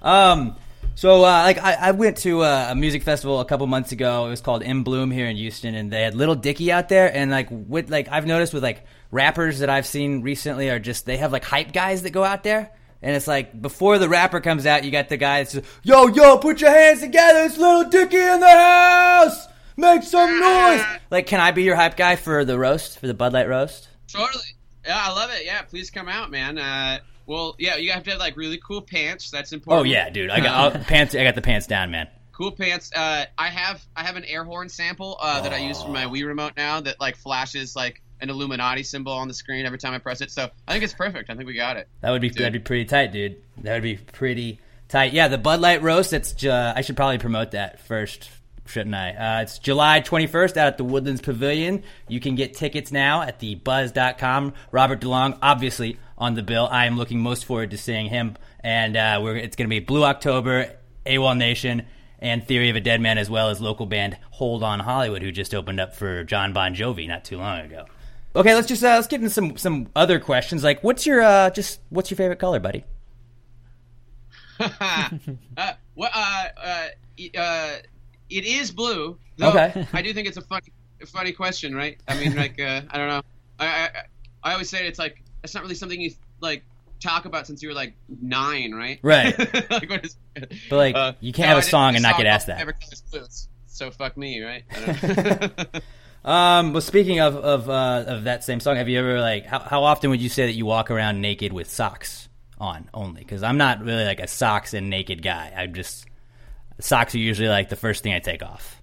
Um, 0.03 0.57
so 0.95 1.17
uh, 1.25 1.43
like 1.43 1.59
I, 1.59 1.73
I 1.75 1.91
went 1.93 2.19
to 2.19 2.43
uh, 2.43 2.69
a 2.71 2.75
music 2.75 3.03
festival 3.03 3.41
a 3.41 3.45
couple 3.45 3.67
months 3.67 3.93
ago. 3.93 4.27
It 4.27 4.31
was 4.31 4.41
called 4.41 4.63
In 4.63 4.83
Bloom 4.83 5.11
here 5.11 5.27
in 5.27 5.37
Houston, 5.37 5.75
and 5.75 5.91
they 5.91 6.03
had 6.03 6.15
Lil 6.15 6.35
Dicky 6.37 6.71
out 6.71 6.89
there. 6.89 7.15
And 7.15 7.31
like 7.31 7.49
with 7.51 7.91
like 7.91 8.09
I've 8.09 8.27
noticed 8.27 8.55
with 8.55 8.63
like 8.63 8.85
rappers 9.11 9.59
that 9.61 9.71
I've 9.71 9.87
seen 9.87 10.23
recently 10.23 10.71
are 10.71 10.79
just 10.79 11.07
they 11.07 11.17
have 11.17 11.33
like 11.33 11.45
hype 11.45 11.73
guys 11.73 12.03
that 12.03 12.11
go 12.11 12.23
out 12.25 12.45
there. 12.45 12.71
And 13.03 13.15
it's 13.17 13.27
like 13.27 13.61
before 13.61 13.99
the 13.99 14.09
rapper 14.09 14.41
comes 14.41 14.65
out, 14.65 14.85
you 14.85 14.91
got 14.91 15.09
the 15.09 15.17
guy 15.17 15.41
that's 15.43 15.55
just, 15.55 15.67
yo 15.83 16.07
yo, 16.09 16.39
put 16.39 16.61
your 16.61 16.71
hands 16.71 17.01
together. 17.01 17.41
It's 17.41 17.59
Lil 17.59 17.89
Dicky 17.91 18.17
in 18.17 18.41
the 18.41 18.49
house. 18.49 19.49
Make 19.77 20.03
some 20.03 20.41
noise. 20.41 20.83
Like, 21.11 21.27
can 21.29 21.39
I 21.41 21.53
be 21.53 21.63
your 21.63 21.77
hype 21.77 21.97
guy 21.97 22.17
for 22.17 22.45
the 22.45 22.59
roast 22.59 22.99
for 22.99 23.07
the 23.07 23.15
Bud 23.15 23.33
Light 23.33 23.49
roast? 23.49 23.89
Totally. 24.09 24.43
Yeah, 24.85 24.99
I 25.01 25.13
love 25.13 25.31
it. 25.31 25.45
Yeah, 25.45 25.63
please 25.63 25.89
come 25.91 26.09
out, 26.09 26.31
man. 26.33 26.59
Uh, 26.59 26.99
well, 27.27 27.55
yeah, 27.59 27.77
you 27.77 27.93
have 27.93 28.03
to 28.05 28.11
have 28.11 28.19
like 28.19 28.37
really 28.37 28.59
cool 28.59 28.83
pants. 28.83 29.31
That's 29.31 29.53
important. 29.53 29.87
Oh 29.87 29.89
yeah, 29.89 30.11
dude. 30.11 30.31
I 30.31 30.41
got 30.41 30.75
I'll, 30.77 30.83
pants. 30.85 31.15
I 31.15 31.23
got 31.23 31.35
the 31.37 31.43
pants 31.43 31.67
down, 31.69 31.91
man. 31.93 32.09
cool 32.33 32.51
pants. 32.51 32.91
Uh, 32.95 33.27
I 33.39 33.49
have 33.49 33.85
I 33.95 34.03
have 34.03 34.17
an 34.17 34.25
air 34.25 34.43
horn 34.45 34.69
sample 34.69 35.17
uh, 35.21 35.41
that 35.43 35.53
I 35.53 35.59
use 35.59 35.81
for 35.83 35.91
my 35.91 36.05
Wii 36.07 36.27
remote 36.27 36.53
now 36.57 36.81
that 36.81 36.99
like 37.01 37.17
flashes 37.17 37.77
like 37.77 38.03
an 38.21 38.31
Illuminati 38.31 38.83
symbol 38.83 39.13
on 39.13 39.29
the 39.29 39.35
screen 39.35 39.65
every 39.67 39.79
time 39.79 39.93
I 39.95 39.99
press 39.99 40.21
it. 40.23 40.31
So 40.33 40.51
I 40.67 40.73
think 40.73 40.83
it's 40.83 40.95
perfect. 40.95 41.31
I 41.31 41.35
think 41.35 41.47
we 41.47 41.55
got 41.55 41.77
it. 41.77 41.89
That 42.01 42.11
would 42.11 42.23
be 42.23 42.31
that'd 42.31 42.53
be 42.53 42.59
pretty 42.59 42.85
tight, 42.87 43.13
dude. 43.13 43.37
That 43.59 43.75
would 43.75 43.83
be 43.85 43.97
pretty 43.97 44.59
tight. 44.89 45.13
Yeah, 45.13 45.29
the 45.29 45.39
Bud 45.39 45.61
Light 45.61 45.83
roast. 45.83 46.13
It's 46.13 46.33
ju- 46.33 46.51
I 46.51 46.81
should 46.81 46.97
probably 46.97 47.19
promote 47.19 47.53
that 47.53 47.81
first, 47.81 48.31
shouldn't 48.69 48.95
I? 48.95 49.11
Uh, 49.13 49.43
it's 49.43 49.59
July 49.59 50.01
21st 50.01 50.57
out 50.57 50.67
at 50.67 50.79
the 50.79 50.85
Woodlands 50.85 51.21
Pavilion. 51.21 51.83
You 52.09 52.21
can 52.21 52.35
get 52.35 52.55
tickets 52.55 52.93
now 52.93 53.23
at 53.23 53.41
thebuzz.com. 53.41 54.55
Robert 54.73 55.01
DeLong, 55.01 55.39
obviously 55.43 55.99
on 56.19 56.35
the 56.35 56.43
bill. 56.43 56.69
I 56.71 56.87
am 56.87 56.97
looking 56.97 57.21
most 57.21 57.45
forward 57.45 57.71
to 57.71 57.79
seeing 57.79 58.07
him, 58.07 58.37
and 58.61 58.97
uh, 58.97 59.21
it's 59.25 59.57
going 59.57 59.69
to 59.69 59.75
be 59.75 59.81
Blue 59.81 60.05
October, 60.05 60.73
AWOL 61.07 61.37
Nation. 61.37 61.87
And 62.19 62.47
Theory 62.47 62.71
of 62.71 62.77
a 62.77 62.81
Dead 62.81 63.03
Man, 63.03 63.19
as 63.19 63.29
well 63.29 63.51
as 63.51 63.61
local 63.61 63.85
band 63.85 64.17
Hold 64.31 64.63
On 64.63 64.81
Hollywood, 64.81 65.21
who 65.21 65.31
just 65.31 65.55
opened 65.55 65.79
up 65.79 65.95
for 65.95 66.25
John 66.25 66.55
Bon 66.55 66.75
Jovi 66.75 67.07
not 67.07 67.27
too 67.27 67.37
long 67.37 67.61
ago. 67.61 67.85
Okay, 68.35 68.55
let's 68.55 68.67
just 68.67 68.83
uh, 68.83 68.95
let's 68.95 69.07
get 69.07 69.21
into 69.21 69.31
some 69.31 69.59
some 69.59 69.89
other 69.95 70.19
questions. 70.19 70.65
Like, 70.65 70.83
what's 70.83 71.07
your 71.07 71.21
uh, 71.21 71.51
just 71.51 71.81
what's 71.91 72.11
your 72.11 72.17
favorite 72.17 72.39
color, 72.39 72.59
buddy? 72.59 72.85
uh, 74.61 75.09
what, 75.95 76.11
uh, 76.15 76.45
uh, 76.57 76.89
uh, 77.39 77.77
it 78.31 78.45
is 78.45 78.71
blue. 78.71 79.19
Though 79.37 79.51
Okay. 79.51 79.87
I 79.93 80.03
do 80.03 80.13
think 80.15 80.29
it's 80.29 80.37
a 80.37 80.43
funny, 80.43 80.73
a 81.03 81.07
funny 81.07 81.33
question, 81.33 81.75
right? 81.75 81.99
I 82.09 82.19
mean, 82.19 82.35
like, 82.45 82.61
uh, 82.61 82.83
I 82.91 82.99
don't 82.99 83.09
know. 83.09 83.23
I, 83.59 83.67
I, 83.67 83.91
I 84.43 84.53
always 84.53 84.69
say 84.71 84.87
it's 84.87 84.99
like 84.99 85.23
it's 85.43 85.55
not 85.55 85.63
really 85.63 85.75
something 85.75 86.01
you 86.01 86.13
like 86.41 86.63
talk 87.01 87.25
about 87.25 87.47
since 87.47 87.63
you 87.63 87.69
were 87.69 87.75
like 87.75 87.95
nine, 88.21 88.73
right? 88.73 88.99
Right. 89.03 89.39
like, 89.71 89.91
what 89.91 90.05
is, 90.05 90.17
But 90.35 90.77
like, 90.77 90.95
uh, 90.95 91.13
you 91.21 91.33
can't 91.33 91.49
no, 91.49 91.55
have 91.57 91.65
a 91.65 91.67
song 91.67 91.95
and 91.95 92.03
not 92.03 92.17
get 92.17 92.27
asked 92.27 92.47
that. 92.47 92.75
So 93.67 93.91
fuck 93.91 94.17
me, 94.17 94.43
right? 94.43 94.65
I 94.71 94.81
don't- 94.81 95.85
Um, 96.25 96.73
well, 96.73 96.81
speaking 96.81 97.21
of 97.21 97.37
of 97.37 97.71
uh, 97.71 98.05
of 98.09 98.25
that 98.25 98.43
same 98.43 98.59
song, 98.59 98.75
have 98.77 98.89
you 98.89 98.99
ever 98.99 99.21
like 99.21 99.47
how 99.47 99.61
how 99.61 99.85
often 99.85 100.11
would 100.11 100.21
you 100.21 100.29
say 100.29 100.47
that 100.47 100.55
you 100.55 100.67
walk 100.67 100.91
around 100.91 101.21
naked 101.21 101.53
with 101.53 101.71
socks 101.71 102.29
on 102.59 102.91
only? 102.93 103.21
Because 103.21 103.45
I'm 103.45 103.59
not 103.59 103.85
really 103.85 104.05
like 104.05 104.19
a 104.19 104.27
socks 104.27 104.75
and 104.75 104.91
naked 104.91 105.23
guy. 105.23 105.53
I 105.57 105.69
just 105.69 106.05
socks 106.79 107.15
are 107.15 107.19
usually 107.19 107.49
like 107.49 107.69
the 107.69 107.77
first 107.77 108.03
thing 108.03 108.13
I 108.13 108.19
take 108.19 108.43
off. 108.43 108.81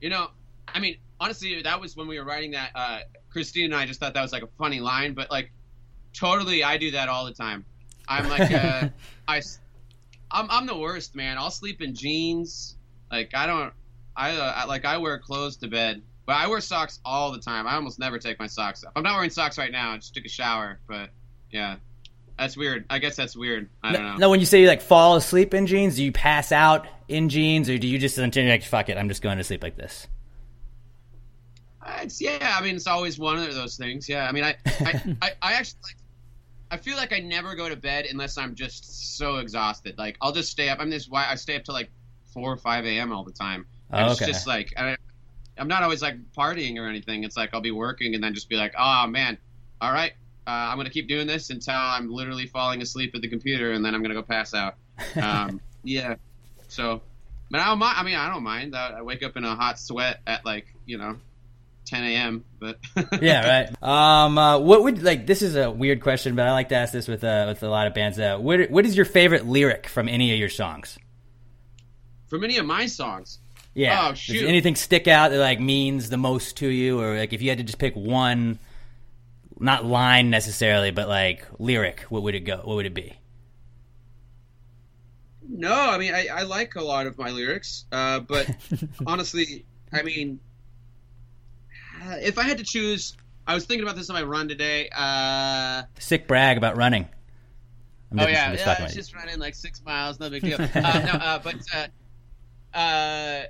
You 0.00 0.10
know, 0.10 0.28
I 0.66 0.80
mean, 0.80 0.96
honestly, 1.20 1.62
that 1.62 1.80
was 1.80 1.96
when 1.96 2.06
we 2.08 2.18
were 2.18 2.24
writing 2.24 2.52
that. 2.52 2.70
Uh, 2.74 3.00
Christine 3.30 3.66
and 3.66 3.74
I 3.74 3.86
just 3.86 4.00
thought 4.00 4.14
that 4.14 4.22
was 4.22 4.32
like 4.32 4.42
a 4.42 4.48
funny 4.58 4.80
line, 4.80 5.14
but 5.14 5.30
like, 5.30 5.50
totally, 6.12 6.64
I 6.64 6.76
do 6.76 6.92
that 6.92 7.08
all 7.08 7.24
the 7.24 7.32
time. 7.32 7.64
I'm 8.08 8.28
like, 8.28 8.50
uh, 8.50 8.88
I, 9.28 9.42
I'm, 10.30 10.50
I'm 10.50 10.66
the 10.66 10.76
worst, 10.76 11.14
man. 11.14 11.38
I'll 11.38 11.50
sleep 11.50 11.82
in 11.82 11.94
jeans. 11.94 12.76
Like, 13.10 13.34
I 13.34 13.46
don't, 13.46 13.72
I, 14.16 14.36
uh, 14.36 14.52
I 14.56 14.64
like, 14.64 14.84
I 14.84 14.98
wear 14.98 15.18
clothes 15.18 15.56
to 15.58 15.68
bed, 15.68 16.02
but 16.26 16.36
I 16.36 16.46
wear 16.46 16.60
socks 16.60 17.00
all 17.04 17.32
the 17.32 17.38
time. 17.38 17.66
I 17.66 17.74
almost 17.74 17.98
never 17.98 18.18
take 18.18 18.38
my 18.38 18.46
socks 18.46 18.84
off. 18.84 18.92
I'm 18.96 19.02
not 19.02 19.14
wearing 19.14 19.30
socks 19.30 19.58
right 19.58 19.72
now. 19.72 19.92
I 19.92 19.96
just 19.96 20.14
took 20.14 20.24
a 20.24 20.28
shower, 20.28 20.78
but 20.88 21.10
yeah, 21.50 21.76
that's 22.38 22.56
weird. 22.56 22.84
I 22.88 22.98
guess 22.98 23.16
that's 23.16 23.36
weird. 23.36 23.68
I 23.82 23.92
don't 23.92 24.02
know. 24.02 24.16
Now, 24.16 24.30
when 24.30 24.40
you 24.40 24.46
say 24.46 24.60
you 24.62 24.68
like 24.68 24.82
fall 24.82 25.16
asleep 25.16 25.54
in 25.54 25.66
jeans, 25.66 25.96
do 25.96 26.04
you 26.04 26.12
pass 26.12 26.52
out 26.52 26.86
in 27.08 27.28
jeans, 27.28 27.68
or 27.68 27.78
do 27.78 27.86
you 27.86 27.98
just 27.98 28.16
continue 28.16 28.50
like 28.50 28.62
fuck 28.62 28.88
it, 28.88 28.96
I'm 28.96 29.08
just 29.08 29.22
going 29.22 29.38
to 29.38 29.44
sleep 29.44 29.62
like 29.62 29.76
this? 29.76 30.06
Uh, 31.82 31.98
It's 32.02 32.20
yeah. 32.20 32.56
I 32.58 32.62
mean, 32.62 32.76
it's 32.76 32.86
always 32.86 33.18
one 33.18 33.38
of 33.38 33.54
those 33.54 33.76
things. 33.76 34.08
Yeah. 34.08 34.28
I 34.28 34.32
mean, 34.32 34.44
I 34.44 34.56
I, 34.66 35.02
I, 35.22 35.30
I 35.42 35.52
actually 35.54 35.80
like. 35.84 35.96
I 36.70 36.76
feel 36.76 36.96
like 36.96 37.14
I 37.14 37.20
never 37.20 37.54
go 37.54 37.68
to 37.68 37.76
bed 37.76 38.06
unless 38.10 38.36
I'm 38.36 38.54
just 38.54 39.16
so 39.16 39.36
exhausted. 39.36 39.96
Like 39.96 40.18
I'll 40.20 40.32
just 40.32 40.50
stay 40.50 40.68
up. 40.68 40.80
I'm 40.80 40.90
this 40.90 41.08
why 41.08 41.26
I 41.28 41.34
stay 41.34 41.56
up 41.56 41.64
till 41.64 41.74
like 41.74 41.88
four 42.34 42.52
or 42.52 42.58
five 42.58 42.84
a.m. 42.84 43.10
all 43.10 43.24
the 43.24 43.32
time. 43.32 43.66
Oh, 43.90 44.10
It's 44.10 44.20
just 44.20 44.46
like 44.46 44.74
I, 44.76 44.94
I'm 45.56 45.66
not 45.68 45.82
always 45.82 46.02
like 46.02 46.16
partying 46.36 46.76
or 46.78 46.86
anything. 46.86 47.24
It's 47.24 47.38
like 47.38 47.50
I'll 47.54 47.62
be 47.62 47.70
working 47.70 48.14
and 48.14 48.22
then 48.22 48.34
just 48.34 48.50
be 48.50 48.56
like, 48.56 48.74
oh 48.78 49.06
man, 49.06 49.38
all 49.80 49.92
right, 49.92 50.12
uh, 50.48 50.70
I'm 50.70 50.76
gonna 50.78 50.90
keep 50.90 51.06
doing 51.08 51.26
this 51.26 51.50
until 51.50 51.74
I'm 51.76 52.10
literally 52.10 52.46
falling 52.46 52.80
asleep 52.82 53.14
at 53.14 53.20
the 53.20 53.28
computer 53.28 53.72
and 53.72 53.84
then 53.84 53.94
I'm 53.94 54.00
gonna 54.02 54.14
go 54.14 54.22
pass 54.22 54.54
out. 54.54 54.74
Um, 55.22 55.60
yeah. 55.84 56.16
So, 56.68 57.02
but 57.50 57.60
I 57.60 57.66
don't 57.66 57.78
mind. 57.78 57.94
I 57.98 58.02
mean, 58.02 58.16
I 58.16 58.28
don't 58.32 58.42
mind. 58.42 58.74
I, 58.74 58.98
I 58.98 59.02
wake 59.02 59.22
up 59.22 59.36
in 59.36 59.44
a 59.44 59.54
hot 59.54 59.78
sweat 59.78 60.20
at 60.26 60.44
like 60.44 60.66
you 60.86 60.98
know 60.98 61.16
10 61.86 62.02
a.m. 62.04 62.44
But 62.58 62.78
yeah, 63.22 63.68
right. 63.80 63.82
Um, 64.24 64.36
uh, 64.38 64.58
what 64.58 64.82
would 64.82 65.02
like? 65.04 65.26
This 65.26 65.40
is 65.42 65.54
a 65.54 65.70
weird 65.70 66.00
question, 66.02 66.34
but 66.34 66.46
I 66.46 66.52
like 66.52 66.70
to 66.70 66.74
ask 66.74 66.92
this 66.92 67.06
with 67.08 67.22
uh, 67.22 67.44
with 67.48 67.62
a 67.62 67.68
lot 67.68 67.86
of 67.86 67.94
bands. 67.94 68.18
Uh, 68.18 68.38
what 68.38 68.70
what 68.70 68.84
is 68.86 68.96
your 68.96 69.06
favorite 69.06 69.46
lyric 69.46 69.86
from 69.86 70.08
any 70.08 70.32
of 70.32 70.38
your 70.38 70.48
songs? 70.48 70.98
For 72.26 72.42
any 72.44 72.58
of 72.58 72.66
my 72.66 72.86
songs, 72.86 73.38
Yeah. 73.74 74.06
Oh 74.06 74.10
Does 74.10 74.18
shoot. 74.18 74.46
anything 74.48 74.74
stick 74.74 75.08
out 75.08 75.30
that 75.30 75.38
like 75.38 75.60
means 75.60 76.10
the 76.10 76.18
most 76.18 76.56
to 76.58 76.68
you, 76.68 77.00
or 77.00 77.16
like 77.16 77.32
if 77.32 77.40
you 77.40 77.48
had 77.48 77.58
to 77.58 77.64
just 77.64 77.78
pick 77.78 77.94
one, 77.94 78.58
not 79.58 79.84
line 79.84 80.30
necessarily, 80.30 80.90
but 80.90 81.08
like 81.08 81.46
lyric, 81.58 82.00
what 82.08 82.22
would 82.22 82.34
it 82.34 82.40
go? 82.40 82.56
What 82.56 82.76
would 82.76 82.86
it 82.86 82.94
be? 82.94 83.18
No, 85.48 85.72
I 85.72 85.98
mean 85.98 86.14
I, 86.14 86.28
I 86.32 86.42
like 86.42 86.74
a 86.76 86.82
lot 86.82 87.06
of 87.06 87.18
my 87.18 87.30
lyrics, 87.30 87.86
uh, 87.90 88.20
but 88.20 88.48
honestly, 89.06 89.64
I 89.92 90.02
mean, 90.02 90.40
uh, 92.02 92.16
if 92.20 92.38
I 92.38 92.42
had 92.42 92.58
to 92.58 92.64
choose, 92.64 93.16
I 93.46 93.54
was 93.54 93.64
thinking 93.64 93.84
about 93.84 93.96
this 93.96 94.10
on 94.10 94.14
my 94.14 94.22
run 94.22 94.48
today. 94.48 94.90
Uh, 94.94 95.82
Sick 95.98 96.28
brag 96.28 96.58
about 96.58 96.76
running. 96.76 97.08
I'm 98.10 98.20
oh 98.20 98.26
yeah, 98.26 98.52
yeah, 98.52 98.84
it's 98.84 98.94
just 98.94 99.14
running 99.14 99.38
like 99.38 99.54
six 99.54 99.82
miles, 99.84 100.18
no 100.18 100.30
big 100.30 100.42
deal. 100.42 100.60
uh, 100.60 100.66
no, 100.74 100.80
uh, 100.80 101.38
but 101.38 101.56
uh, 101.74 102.76
uh, 102.76 103.42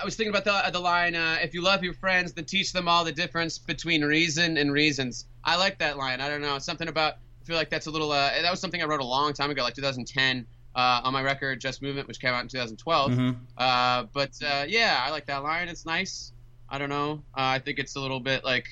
I 0.00 0.04
was 0.04 0.16
thinking 0.16 0.34
about 0.34 0.44
the 0.44 0.70
the 0.70 0.80
line, 0.80 1.14
uh, 1.14 1.38
"If 1.42 1.54
you 1.54 1.62
love 1.62 1.82
your 1.84 1.94
friends, 1.94 2.32
then 2.32 2.44
teach 2.44 2.72
them 2.72 2.88
all 2.88 3.04
the 3.04 3.12
difference 3.12 3.58
between 3.58 4.02
reason 4.04 4.56
and 4.56 4.72
reasons." 4.72 5.26
I 5.44 5.56
like 5.56 5.78
that 5.78 5.96
line. 5.96 6.20
I 6.20 6.28
don't 6.28 6.42
know 6.42 6.58
something 6.58 6.88
about. 6.88 7.14
I 7.14 7.44
feel 7.44 7.56
like 7.56 7.70
that's 7.70 7.86
a 7.86 7.90
little. 7.90 8.10
Uh, 8.10 8.30
that 8.42 8.50
was 8.50 8.60
something 8.60 8.82
I 8.82 8.86
wrote 8.86 9.00
a 9.00 9.04
long 9.04 9.32
time 9.32 9.50
ago, 9.50 9.62
like 9.62 9.74
2010, 9.74 10.46
uh, 10.74 11.00
on 11.04 11.12
my 11.12 11.22
record 11.22 11.60
"Just 11.60 11.82
Movement," 11.82 12.08
which 12.08 12.20
came 12.20 12.32
out 12.32 12.42
in 12.42 12.48
2012. 12.48 13.12
Mhm. 13.12 13.36
Uh, 13.56 14.04
but 14.12 14.30
uh, 14.42 14.64
yeah, 14.66 15.02
I 15.04 15.10
like 15.10 15.26
that 15.26 15.42
line. 15.42 15.68
It's 15.68 15.84
nice. 15.86 16.32
I 16.68 16.78
don't 16.78 16.88
know. 16.88 17.22
Uh, 17.36 17.54
I 17.54 17.58
think 17.58 17.78
it's 17.78 17.94
a 17.96 18.00
little 18.00 18.20
bit 18.20 18.44
like, 18.44 18.66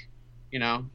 you 0.50 0.58
know, 0.58 0.86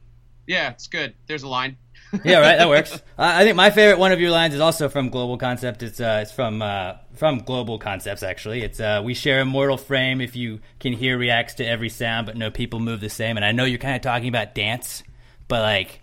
yeah, 0.46 0.70
it's 0.70 0.88
good. 0.88 1.14
There's 1.26 1.44
a 1.44 1.48
line. 1.48 1.76
Yeah, 2.24 2.38
right. 2.38 2.56
That 2.56 2.68
works. 2.68 3.02
I 3.18 3.44
think 3.44 3.56
my 3.56 3.70
favorite 3.70 3.98
one 3.98 4.12
of 4.12 4.20
your 4.20 4.30
lines 4.30 4.54
is 4.54 4.60
also 4.60 4.88
from 4.88 5.10
Global 5.10 5.36
Concept. 5.36 5.82
It's 5.82 6.00
uh, 6.00 6.20
it's 6.22 6.32
from 6.32 6.62
uh, 6.62 6.94
from 7.14 7.38
Global 7.38 7.78
Concepts 7.78 8.22
actually. 8.22 8.62
It's 8.62 8.80
uh, 8.80 9.02
we 9.04 9.14
share 9.14 9.40
a 9.40 9.44
mortal 9.44 9.76
frame. 9.76 10.20
If 10.20 10.36
you 10.36 10.60
can 10.80 10.92
hear, 10.92 11.18
reacts 11.18 11.54
to 11.54 11.66
every 11.66 11.88
sound, 11.88 12.26
but 12.26 12.36
no 12.36 12.50
people 12.50 12.80
move 12.80 13.00
the 13.00 13.10
same. 13.10 13.36
And 13.36 13.44
I 13.44 13.52
know 13.52 13.64
you're 13.64 13.78
kind 13.78 13.96
of 13.96 14.02
talking 14.02 14.28
about 14.28 14.54
dance, 14.54 15.02
but 15.48 15.60
like 15.60 16.00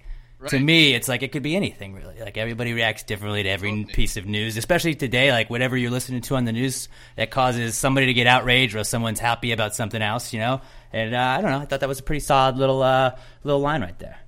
to 0.50 0.60
me, 0.60 0.94
it's 0.94 1.08
like 1.08 1.24
it 1.24 1.32
could 1.32 1.44
be 1.44 1.56
anything 1.56 1.94
really. 1.94 2.20
Like 2.20 2.38
everybody 2.38 2.74
reacts 2.74 3.04
differently 3.04 3.44
to 3.44 3.50
every 3.50 3.86
piece 3.86 4.18
of 4.18 4.26
news, 4.26 4.58
especially 4.58 4.96
today. 4.96 5.32
Like 5.32 5.50
whatever 5.50 5.76
you're 5.76 5.92
listening 5.92 6.22
to 6.22 6.36
on 6.36 6.46
the 6.46 6.52
news 6.52 6.88
that 7.16 7.32
causes 7.32 7.76
somebody 7.78 8.08
to 8.08 8.14
get 8.14 8.28
outraged 8.28 8.76
or 8.76 8.84
someone's 8.84 9.20
happy 9.20 9.52
about 9.52 9.76
something 9.76 10.02
else, 10.02 10.34
you 10.34 10.40
know. 10.40 10.62
And 10.94 11.16
uh, 11.16 11.20
I 11.20 11.42
don't 11.42 11.52
know. 11.52 11.60
I 11.60 11.66
thought 11.66 11.80
that 11.80 11.90
was 11.90 12.00
a 12.00 12.04
pretty 12.04 12.20
solid 12.20 12.58
little 12.58 12.84
uh, 12.84 13.18
little 13.44 13.62
line 13.62 13.82
right 13.82 13.98
there. 13.98 14.20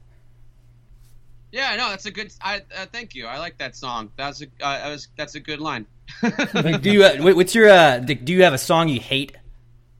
Yeah, 1.51 1.75
no, 1.75 1.89
that's 1.89 2.05
a 2.05 2.11
good. 2.11 2.33
I 2.41 2.61
uh, 2.75 2.85
thank 2.91 3.15
you. 3.15 3.25
I 3.25 3.39
like 3.39 3.57
that 3.59 3.75
song. 3.75 4.11
That's 4.17 4.41
a. 4.41 4.45
Uh, 4.61 4.79
that 4.79 4.89
was 4.89 5.07
that's 5.15 5.35
a 5.35 5.39
good 5.39 5.59
line. 5.59 5.85
Like, 6.53 6.81
do 6.81 6.91
you 6.91 7.03
uh, 7.03 7.17
what's 7.33 7.53
your 7.53 7.69
uh, 7.69 7.99
do 7.99 8.33
you 8.33 8.43
have 8.43 8.53
a 8.53 8.57
song 8.57 8.89
you 8.89 8.99
hate 8.99 9.35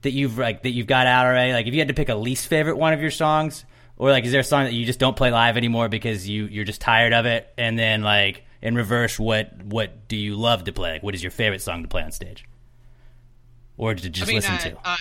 that 0.01 0.11
you've 0.11 0.37
like 0.37 0.63
that 0.63 0.71
you've 0.71 0.87
got 0.87 1.07
out 1.07 1.25
already? 1.25 1.53
Like 1.53 1.67
if 1.67 1.73
you 1.73 1.79
had 1.79 1.89
to 1.89 1.93
pick 1.93 2.09
a 2.09 2.15
least 2.15 2.47
favorite 2.47 2.77
one 2.77 2.93
of 2.93 3.01
your 3.01 3.11
songs, 3.11 3.65
or 3.97 4.09
like 4.09 4.25
is 4.25 4.31
there 4.31 4.41
a 4.41 4.43
song 4.43 4.65
that 4.65 4.73
you 4.73 4.85
just 4.85 4.99
don't 4.99 5.15
play 5.15 5.31
live 5.31 5.57
anymore 5.57 5.89
because 5.89 6.27
you 6.27 6.45
you're 6.45 6.65
just 6.65 6.81
tired 6.81 7.13
of 7.13 7.25
it? 7.25 7.53
And 7.57 7.77
then 7.77 8.01
like 8.01 8.43
in 8.61 8.75
reverse, 8.75 9.19
what 9.19 9.63
what 9.63 10.07
do 10.07 10.15
you 10.15 10.35
love 10.35 10.63
to 10.65 10.73
play? 10.73 10.91
Like, 10.93 11.03
what 11.03 11.15
is 11.15 11.23
your 11.23 11.31
favorite 11.31 11.61
song 11.61 11.83
to 11.83 11.87
play 11.87 12.03
on 12.03 12.11
stage, 12.11 12.45
or 13.77 13.93
to 13.93 14.09
just 14.09 14.23
I 14.23 14.27
mean, 14.27 14.35
listen 14.37 14.55
uh, 14.55 14.59
to? 14.59 14.77
Uh, 14.83 14.97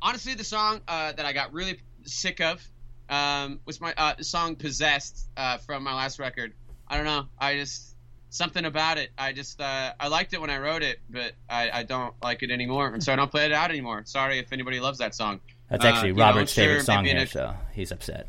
honestly, 0.00 0.34
the 0.34 0.44
song 0.44 0.80
uh, 0.86 1.12
that 1.12 1.26
I 1.26 1.32
got 1.32 1.52
really 1.52 1.80
sick 2.04 2.40
of 2.40 2.66
um, 3.08 3.60
was 3.64 3.80
my 3.80 3.94
uh, 3.96 4.14
song 4.22 4.56
"Possessed" 4.56 5.28
uh, 5.36 5.58
from 5.58 5.82
my 5.84 5.94
last 5.94 6.18
record. 6.18 6.52
I 6.86 6.96
don't 6.96 7.04
know. 7.06 7.26
I 7.38 7.56
just 7.56 7.94
something 8.30 8.64
about 8.64 8.98
it. 8.98 9.10
I 9.16 9.32
just 9.32 9.60
uh, 9.60 9.92
I 9.98 10.08
liked 10.08 10.34
it 10.34 10.40
when 10.40 10.50
I 10.50 10.58
wrote 10.58 10.82
it, 10.82 10.98
but 11.10 11.32
I, 11.48 11.70
I 11.70 11.82
don't 11.82 12.14
like 12.22 12.42
it 12.42 12.50
anymore, 12.50 12.88
and 12.92 13.02
so 13.02 13.12
I 13.12 13.16
don't 13.16 13.30
play 13.30 13.46
it 13.46 13.52
out 13.52 13.70
anymore. 13.70 14.02
Sorry 14.04 14.38
if 14.38 14.52
anybody 14.52 14.80
loves 14.80 14.98
that 14.98 15.14
song. 15.14 15.40
That's 15.70 15.84
Uh, 15.84 15.88
actually 15.88 16.12
know, 16.12 16.24
Robert's 16.24 16.52
sure, 16.52 16.64
favorite 16.64 16.84
song 16.84 17.06
in 17.06 17.16
here, 17.16 17.24
a- 17.24 17.28
so 17.28 17.54
he's 17.72 17.92
upset. 17.92 18.26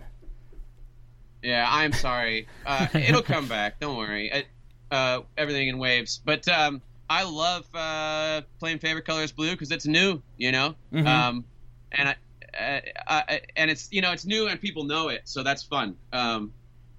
Yeah, 1.41 1.65
I'm 1.69 1.93
sorry. 1.93 2.47
Uh, 2.65 2.87
it'll 2.93 3.21
come 3.21 3.47
back. 3.47 3.79
Don't 3.79 3.95
worry. 3.97 4.29
It, 4.31 4.47
uh, 4.91 5.21
everything 5.37 5.67
in 5.69 5.77
waves. 5.77 6.19
But 6.23 6.47
um, 6.49 6.81
I 7.09 7.23
love 7.23 7.65
uh, 7.73 8.41
playing 8.59 8.79
favorite 8.79 9.05
color 9.05 9.23
is 9.23 9.31
blue 9.31 9.51
because 9.51 9.71
it's 9.71 9.85
new. 9.87 10.21
You 10.37 10.51
know, 10.51 10.75
Mhm. 10.93 11.07
um, 11.07 11.45
and 11.91 12.09
I, 12.09 12.15
uh, 12.57 12.79
I, 13.07 13.41
and 13.55 13.69
it's 13.71 13.87
you 13.91 14.01
know 14.01 14.11
it's 14.11 14.25
new 14.25 14.47
and 14.47 14.59
people 14.59 14.83
know 14.83 15.09
it, 15.09 15.21
so 15.25 15.43
that's 15.43 15.63
fun. 15.63 15.95
Um, 16.13 16.53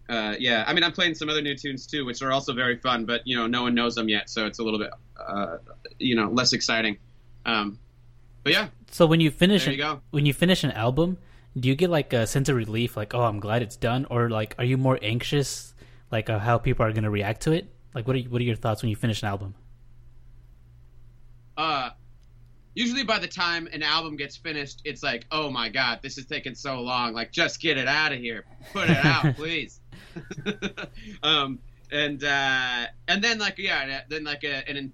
uh, 0.09 0.35
yeah, 0.39 0.65
I 0.67 0.73
mean 0.75 0.83
I'm 0.85 0.93
playing 0.93 1.15
some 1.15 1.29
other 1.29 1.43
new 1.43 1.55
tunes 1.57 1.87
too, 1.87 2.05
which 2.05 2.21
are 2.23 2.33
also 2.33 2.53
very 2.53 2.77
fun, 2.79 3.05
but 3.05 3.23
you 3.27 3.37
know 3.37 3.47
no 3.47 3.63
one 3.63 3.75
knows 3.75 3.95
them 3.95 4.09
yet, 4.09 4.29
so 4.31 4.47
it's 4.47 4.59
a 4.59 4.63
little 4.63 4.79
bit 4.79 4.91
uh, 5.19 5.57
you 5.99 6.15
know 6.17 6.29
less 6.31 6.53
exciting. 6.53 6.99
Um, 7.47 7.79
but 8.43 8.53
yeah, 8.53 8.69
So 8.91 9.07
when 9.07 9.21
you 9.21 9.31
finish 9.31 9.65
There 9.65 9.73
an- 9.73 9.79
you 9.79 9.85
go. 9.85 10.01
when 10.11 10.27
you 10.27 10.33
finish 10.35 10.65
an 10.65 10.73
album, 10.73 11.19
do 11.59 11.69
you 11.69 11.75
get 11.75 11.91
like 11.91 12.13
a 12.13 12.27
sense 12.27 12.49
of 12.49 12.57
relief, 12.57 12.97
like 12.97 13.15
oh, 13.15 13.23
I'm 13.23 13.39
glad 13.41 13.63
it's 13.63 13.77
done, 13.77 14.07
or 14.11 14.31
like 14.31 14.55
are 14.59 14.65
you 14.65 14.77
more 14.79 14.99
anxious, 15.03 15.75
like 16.11 16.29
uh, 16.31 16.39
how 16.39 16.59
people 16.59 16.85
are 16.85 16.93
going 16.93 17.05
to 17.05 17.11
react 17.11 17.43
to 17.43 17.53
it? 17.53 17.73
Like 17.95 18.07
what 18.07 18.17
are 18.17 18.21
what 18.21 18.41
are 18.41 18.45
your 18.45 18.57
thoughts 18.57 18.83
when 18.83 18.91
you 18.91 18.97
finish 18.97 19.23
an 19.23 19.29
album? 19.29 19.55
uh 21.57 21.91
usually 22.75 23.03
by 23.03 23.19
the 23.19 23.27
time 23.27 23.69
an 23.73 23.83
album 23.83 24.17
gets 24.17 24.37
finished 24.37 24.81
it's 24.85 25.03
like 25.03 25.27
oh 25.33 25.51
my 25.51 25.69
god 25.69 25.99
this 26.03 26.19
is 26.19 26.27
taking 26.27 26.55
so 26.55 26.81
long. 26.81 27.13
Like 27.13 27.33
just 27.33 27.61
get 27.61 27.77
it 27.77 27.89
out 27.89 28.13
of 28.13 28.19
here. 28.19 28.45
Put 28.73 28.91
it 28.91 29.05
out 29.05 29.35
please. 29.37 29.81
Um 31.23 31.59
and 31.93 32.23
uh 32.23 32.87
and 33.09 33.23
then 33.23 33.39
like 33.39 33.59
yeah 33.59 34.03
then 34.09 34.25
like 34.25 34.45
a 34.45 34.69
an, 34.69 34.93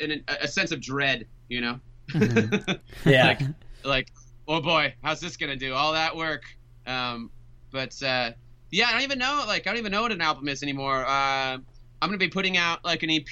an, 0.00 0.24
a 0.28 0.48
sense 0.48 0.72
of 0.72 0.80
dread 0.80 1.26
you 1.48 1.60
know? 1.60 1.80
Yeah. 3.04 3.26
like 3.26 3.40
like 3.84 4.08
oh 4.46 4.60
boy 4.60 4.94
how's 5.02 5.20
this 5.20 5.36
gonna 5.36 5.56
do? 5.56 5.74
All 5.74 5.92
that 5.92 6.16
work. 6.16 6.44
Um 6.86 7.30
but 7.70 8.00
uh 8.02 8.32
yeah 8.70 8.86
i 8.88 8.92
don't 8.92 9.02
even 9.02 9.18
know 9.18 9.44
like 9.46 9.66
i 9.66 9.70
don't 9.70 9.78
even 9.78 9.92
know 9.92 10.02
what 10.02 10.12
an 10.12 10.20
album 10.20 10.48
is 10.48 10.62
anymore. 10.62 11.04
Uh 11.06 11.58
i'm 12.00 12.08
gonna 12.08 12.18
be 12.18 12.28
putting 12.28 12.56
out 12.56 12.84
like 12.84 13.02
an 13.02 13.10
ep 13.10 13.28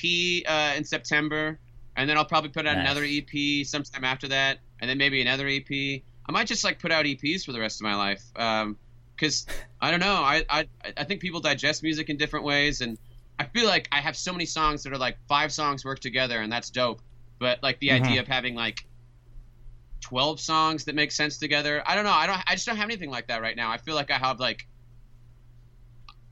uh 0.48 0.74
in 0.76 0.84
september 0.84 1.58
and 1.96 2.08
then 2.08 2.16
i'll 2.16 2.24
probably 2.24 2.50
put 2.50 2.66
out 2.66 2.76
Nice. 2.76 2.78
another 2.78 3.04
ep 3.04 3.66
sometime 3.66 4.04
after 4.04 4.28
that 4.28 4.58
and 4.80 4.88
then 4.90 4.98
maybe 4.98 5.20
another 5.20 5.48
ep 5.48 5.70
i 5.70 6.32
might 6.32 6.46
just 6.46 6.64
like 6.64 6.78
put 6.78 6.92
out 6.92 7.04
eps 7.06 7.44
for 7.44 7.52
the 7.52 7.60
rest 7.60 7.80
of 7.80 7.84
my 7.84 7.94
life 7.94 8.22
um 8.36 8.78
because 9.16 9.46
i 9.80 9.90
don't 9.90 10.00
know 10.00 10.14
I, 10.14 10.44
I 10.50 10.66
i 10.96 11.04
think 11.04 11.20
people 11.20 11.40
digest 11.40 11.82
music 11.82 12.08
in 12.10 12.16
different 12.16 12.44
ways 12.44 12.80
and 12.80 12.98
i 13.38 13.44
feel 13.44 13.66
like 13.66 13.88
i 13.92 14.00
have 14.00 14.16
so 14.16 14.32
many 14.32 14.46
songs 14.46 14.82
that 14.82 14.92
are 14.92 14.98
like 14.98 15.18
five 15.28 15.52
songs 15.52 15.84
work 15.84 16.00
together 16.00 16.40
and 16.40 16.52
that's 16.52 16.70
dope 16.70 17.02
but 17.40 17.58
like 17.62 17.78
the 17.80 17.90
Mhm. 17.90 17.92
idea 17.92 18.20
of 18.20 18.26
having 18.28 18.54
like 18.54 18.78
12 20.02 20.40
songs 20.40 20.84
that 20.84 20.94
make 20.94 21.10
sense 21.10 21.38
together. 21.38 21.82
I 21.86 21.94
don't 21.94 22.04
know. 22.04 22.12
I 22.12 22.26
don't 22.26 22.40
I 22.46 22.54
just 22.54 22.66
don't 22.66 22.76
have 22.76 22.84
anything 22.88 23.10
like 23.10 23.28
that 23.28 23.42
right 23.42 23.56
now. 23.56 23.70
I 23.70 23.78
feel 23.78 23.94
like 23.94 24.10
I 24.10 24.18
have 24.18 24.38
like 24.38 24.66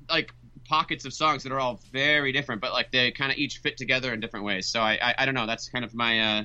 like 0.08 0.32
pockets 0.68 1.04
of 1.04 1.12
songs 1.12 1.42
that 1.42 1.52
are 1.52 1.60
all 1.60 1.80
very 1.92 2.32
different, 2.32 2.60
but 2.60 2.72
like 2.72 2.90
they 2.90 3.10
kind 3.10 3.30
of 3.30 3.38
each 3.38 3.58
fit 3.58 3.76
together 3.76 4.12
in 4.12 4.20
different 4.20 4.46
ways. 4.46 4.66
So 4.66 4.80
I, 4.80 4.98
I 5.00 5.14
I 5.18 5.24
don't 5.24 5.34
know. 5.34 5.46
That's 5.46 5.68
kind 5.68 5.84
of 5.84 5.94
my 5.94 6.20
uh 6.20 6.44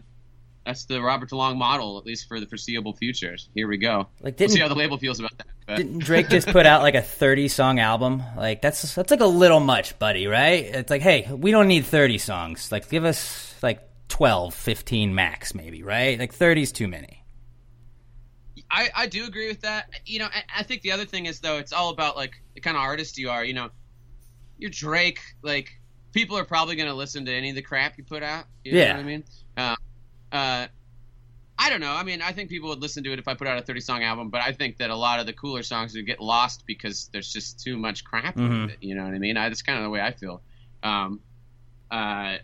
that's 0.65 0.85
the 0.85 1.01
Robert 1.01 1.29
DeLong 1.29 1.57
model, 1.57 1.97
at 1.97 2.05
least 2.05 2.27
for 2.27 2.39
the 2.39 2.45
foreseeable 2.45 2.93
future. 2.93 3.35
Here 3.55 3.67
we 3.67 3.77
go. 3.77 4.07
Like, 4.21 4.39
we'll 4.39 4.49
see 4.49 4.59
how 4.59 4.67
the 4.67 4.75
label 4.75 4.97
feels 4.97 5.19
about 5.19 5.35
that. 5.37 5.47
But 5.65 5.77
Didn't 5.77 5.99
Drake 5.99 6.29
just 6.29 6.47
put 6.47 6.65
out 6.65 6.81
like 6.81 6.95
a 6.95 7.01
30 7.01 7.47
song 7.47 7.79
album? 7.79 8.21
Like 8.35 8.61
that's 8.61 8.93
that's 8.93 9.11
like 9.11 9.21
a 9.21 9.25
little 9.25 9.59
much, 9.59 9.97
buddy, 9.99 10.27
right? 10.27 10.65
It's 10.65 10.89
like, 10.89 11.01
hey, 11.01 11.27
we 11.31 11.51
don't 11.51 11.67
need 11.67 11.85
30 11.85 12.17
songs. 12.17 12.71
Like 12.71 12.89
give 12.89 13.05
us 13.05 13.55
like 13.63 13.81
12, 14.09 14.53
15 14.53 15.15
max 15.15 15.55
maybe, 15.55 15.83
right? 15.83 16.19
Like 16.19 16.33
30 16.33 16.61
is 16.61 16.71
too 16.71 16.87
many. 16.87 17.23
I, 18.71 18.89
I 18.95 19.07
do 19.07 19.25
agree 19.25 19.47
with 19.47 19.61
that. 19.61 19.89
You 20.05 20.19
know, 20.19 20.27
I, 20.27 20.43
I 20.59 20.63
think 20.63 20.81
the 20.83 20.91
other 20.91 21.05
thing 21.05 21.25
is 21.25 21.39
though, 21.39 21.57
it's 21.57 21.73
all 21.73 21.89
about 21.89 22.15
like 22.15 22.33
the 22.53 22.61
kind 22.61 22.77
of 22.77 22.83
artist 22.83 23.17
you 23.17 23.29
are. 23.29 23.43
You 23.43 23.53
know, 23.53 23.69
you're 24.59 24.69
Drake. 24.69 25.19
Like 25.41 25.79
people 26.13 26.37
are 26.37 26.43
probably 26.45 26.75
going 26.75 26.89
to 26.89 26.93
listen 26.95 27.25
to 27.25 27.33
any 27.33 27.49
of 27.49 27.55
the 27.55 27.61
crap 27.61 27.97
you 27.97 28.03
put 28.03 28.21
out. 28.23 28.45
You 28.63 28.73
know 28.73 28.77
Yeah. 28.79 28.93
what 28.95 28.99
I 28.99 29.03
mean? 29.03 29.23
Uh, 29.57 29.75
uh, 30.31 30.67
I 31.61 31.69
don't 31.69 31.81
know. 31.81 31.91
I 31.91 32.03
mean, 32.03 32.21
I 32.21 32.31
think 32.31 32.49
people 32.49 32.69
would 32.69 32.81
listen 32.81 33.03
to 33.03 33.11
it 33.11 33.19
if 33.19 33.27
I 33.27 33.33
put 33.33 33.45
out 33.47 33.57
a 33.57 33.61
30 33.61 33.81
song 33.81 34.01
album, 34.03 34.29
but 34.29 34.41
I 34.41 34.53
think 34.53 34.77
that 34.77 34.89
a 34.91 34.95
lot 34.95 35.19
of 35.19 35.25
the 35.25 35.33
cooler 35.33 35.61
songs 35.63 35.93
would 35.93 36.05
get 36.05 36.21
lost 36.21 36.63
because 36.65 37.09
there's 37.11 37.31
just 37.33 37.59
too 37.61 37.77
much 37.77 38.03
crap 38.05 38.35
Mhm. 38.37 38.69
it. 38.69 38.77
You 38.81 38.95
know 38.95 39.03
what 39.03 39.13
I 39.13 39.19
mean? 39.19 39.35
I, 39.35 39.49
that's 39.49 39.61
kind 39.61 39.77
of 39.77 39.83
the 39.83 39.89
way 39.89 39.99
I 39.99 40.11
feel. 40.13 40.41
Um, 40.83 41.19
uh, 41.91 42.37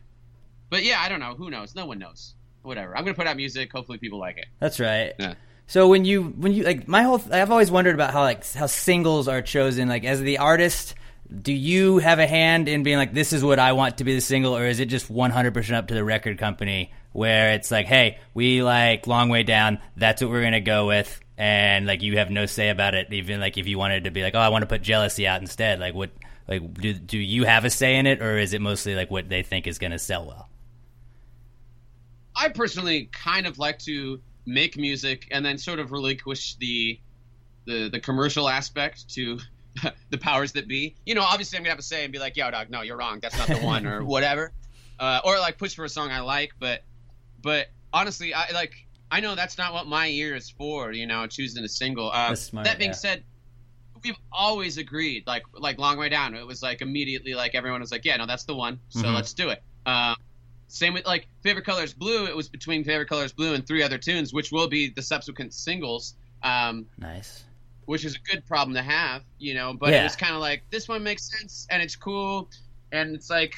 but 0.70 0.84
yeah, 0.84 1.00
I 1.00 1.08
don't 1.10 1.20
know. 1.22 1.34
Who 1.36 1.50
knows? 1.50 1.76
No 1.76 1.86
one 1.86 1.98
knows. 2.00 2.34
Whatever. 2.64 2.98
I'm 2.98 3.04
going 3.04 3.14
to 3.14 3.18
put 3.20 3.28
out 3.28 3.38
music. 3.38 3.72
Hopefully 3.72 4.00
people 4.00 4.20
like 4.20 4.38
it. 4.38 4.48
That's 4.60 4.80
right. 4.80 5.14
Yeah. 5.20 5.36
So 5.68 5.88
when 5.88 6.04
you 6.06 6.24
when 6.24 6.52
you 6.52 6.64
like 6.64 6.88
my 6.88 7.02
whole 7.04 7.20
I've 7.32 7.50
always 7.52 7.72
wondered 7.72 7.96
about 7.96 8.12
how 8.14 8.22
like 8.22 8.46
how 8.54 8.68
singles 8.68 9.28
are 9.28 9.42
chosen 9.42 9.88
like 9.90 10.04
as 10.04 10.20
the 10.22 10.38
artist 10.40 10.94
do 11.42 11.54
you 11.54 11.98
have 11.98 12.20
a 12.20 12.28
hand 12.28 12.68
in 12.68 12.84
being 12.84 12.98
like 12.98 13.14
this 13.14 13.34
is 13.34 13.44
what 13.44 13.60
I 13.60 13.74
want 13.74 13.98
to 13.98 14.04
be 14.04 14.14
the 14.14 14.22
single 14.22 14.56
or 14.56 14.66
is 14.66 14.80
it 14.80 14.86
just 14.86 15.12
100% 15.12 15.74
up 15.74 15.88
to 15.88 15.94
the 15.94 16.04
record 16.04 16.38
company 16.38 16.92
where 17.14 17.54
it's 17.54 17.72
like 17.72 17.88
hey 17.88 18.20
we 18.34 18.62
like 18.62 19.08
long 19.08 19.30
way 19.30 19.44
down 19.44 19.80
that's 19.98 20.22
what 20.22 20.30
we're 20.30 20.50
to 20.52 20.62
go 20.62 20.88
with 20.88 21.20
and 21.38 21.86
like 21.86 22.02
you 22.02 22.18
have 22.18 22.30
no 22.30 22.46
say 22.46 22.70
about 22.70 22.94
it 22.94 23.12
even 23.12 23.40
like 23.40 23.58
if 23.58 23.68
you 23.68 23.78
wanted 23.78 24.04
to 24.04 24.12
be 24.12 24.22
like 24.22 24.36
oh 24.36 24.40
I 24.40 24.50
want 24.50 24.62
to 24.62 24.68
put 24.68 24.82
jealousy 24.82 25.28
out 25.28 25.42
instead 25.42 25.80
like 25.80 25.94
what 25.94 26.12
like 26.48 26.74
do 26.76 26.94
do 26.94 27.18
you 27.18 27.44
have 27.46 27.66
a 27.66 27.70
say 27.70 27.96
in 27.96 28.06
it 28.06 28.22
or 28.22 28.38
is 28.38 28.54
it 28.54 28.62
mostly 28.62 28.96
like 28.96 29.10
what 29.10 29.30
they 29.30 29.44
think 29.44 29.68
is 29.68 29.80
to 29.80 30.00
sell 30.00 30.26
well? 30.26 30.50
I 32.36 32.50
personally 32.50 33.10
kind 33.12 33.48
of 33.48 33.58
like 33.58 33.80
to 33.80 34.22
make 34.46 34.78
music 34.78 35.28
and 35.32 35.46
then 35.46 35.58
sort 35.58 35.80
of 35.80 35.92
relinquish 35.92 36.56
the 36.56 37.00
the 37.66 37.90
the 37.90 38.00
commercial 38.00 38.48
aspect 38.48 39.10
to 39.16 39.40
the 40.10 40.18
powers 40.18 40.52
that 40.54 40.68
be. 40.68 40.96
You 41.06 41.16
know, 41.16 41.22
obviously 41.22 41.58
I'm 41.58 41.64
gonna 41.64 41.72
have 41.72 41.80
a 41.80 41.84
say 41.84 42.04
and 42.04 42.14
be 42.14 42.20
like, 42.20 42.38
"Yo, 42.38 42.50
dog, 42.52 42.70
no, 42.70 42.82
you're 42.82 42.98
wrong. 42.98 43.20
That's 43.20 43.38
not 43.38 43.48
the 43.48 43.58
one," 43.58 43.86
or 43.86 44.04
whatever, 44.06 44.52
uh, 45.00 45.22
or 45.24 45.40
like 45.40 45.58
push 45.58 45.76
for 45.76 45.86
a 45.86 45.90
song 45.90 46.12
I 46.12 46.20
like. 46.22 46.54
But 46.60 46.84
but 47.42 47.68
honestly, 47.94 48.34
I 48.34 48.52
like 48.52 48.74
I 49.12 49.20
know 49.20 49.36
that's 49.36 49.58
not 49.58 49.74
what 49.74 49.88
my 49.88 50.08
ear 50.08 50.36
is 50.36 50.50
for. 50.50 50.92
You 50.92 51.08
know, 51.08 51.28
choosing 51.28 51.64
a 51.64 51.70
single. 51.70 52.12
Uh, 52.12 52.36
smart, 52.36 52.66
that 52.66 52.78
being 52.78 52.92
yeah. 52.92 52.96
said, 52.96 53.24
we've 54.04 54.18
always 54.32 54.78
agreed. 54.78 55.26
Like 55.28 55.44
like 55.54 55.78
long 55.78 55.98
way 55.98 56.10
down, 56.10 56.36
it 56.36 56.46
was 56.46 56.62
like 56.62 56.82
immediately 56.82 57.34
like 57.34 57.56
everyone 57.56 57.82
was 57.82 57.92
like, 57.92 58.06
"Yeah, 58.06 58.18
no, 58.18 58.26
that's 58.26 58.46
the 58.46 58.56
one. 58.56 58.80
So 58.90 59.04
Mhm. 59.04 59.16
let's 59.16 59.34
do 59.34 59.50
it." 59.50 59.64
Um, 59.86 60.16
same 60.68 60.94
with 60.94 61.06
like 61.06 61.28
favorite 61.44 61.66
colors 61.66 61.94
blue. 61.94 62.26
It 62.26 62.36
was 62.36 62.50
between 62.50 62.84
favorite 62.84 63.08
colors 63.08 63.32
blue 63.32 63.54
and 63.54 63.66
three 63.66 63.84
other 63.84 63.98
tunes, 63.98 64.34
which 64.34 64.52
will 64.52 64.68
be 64.68 64.90
the 64.90 65.02
subsequent 65.02 65.54
singles. 65.54 66.16
Um, 66.44 66.88
nice 66.98 67.44
which 67.86 68.06
is 68.06 68.16
a 68.16 68.32
good 68.32 68.46
problem 68.46 68.76
to 68.76 68.82
have, 68.82 69.24
you 69.38 69.54
know. 69.54 69.74
But 69.74 69.94
Yeah. 69.94 70.02
it 70.02 70.04
was 70.04 70.16
kind 70.16 70.34
of 70.34 70.42
like 70.42 70.64
this 70.72 70.88
one 70.88 71.04
makes 71.04 71.30
sense 71.30 71.68
and 71.70 71.82
it's 71.82 71.96
cool, 71.96 72.50
and 72.92 73.16
it's 73.16 73.30
like 73.30 73.54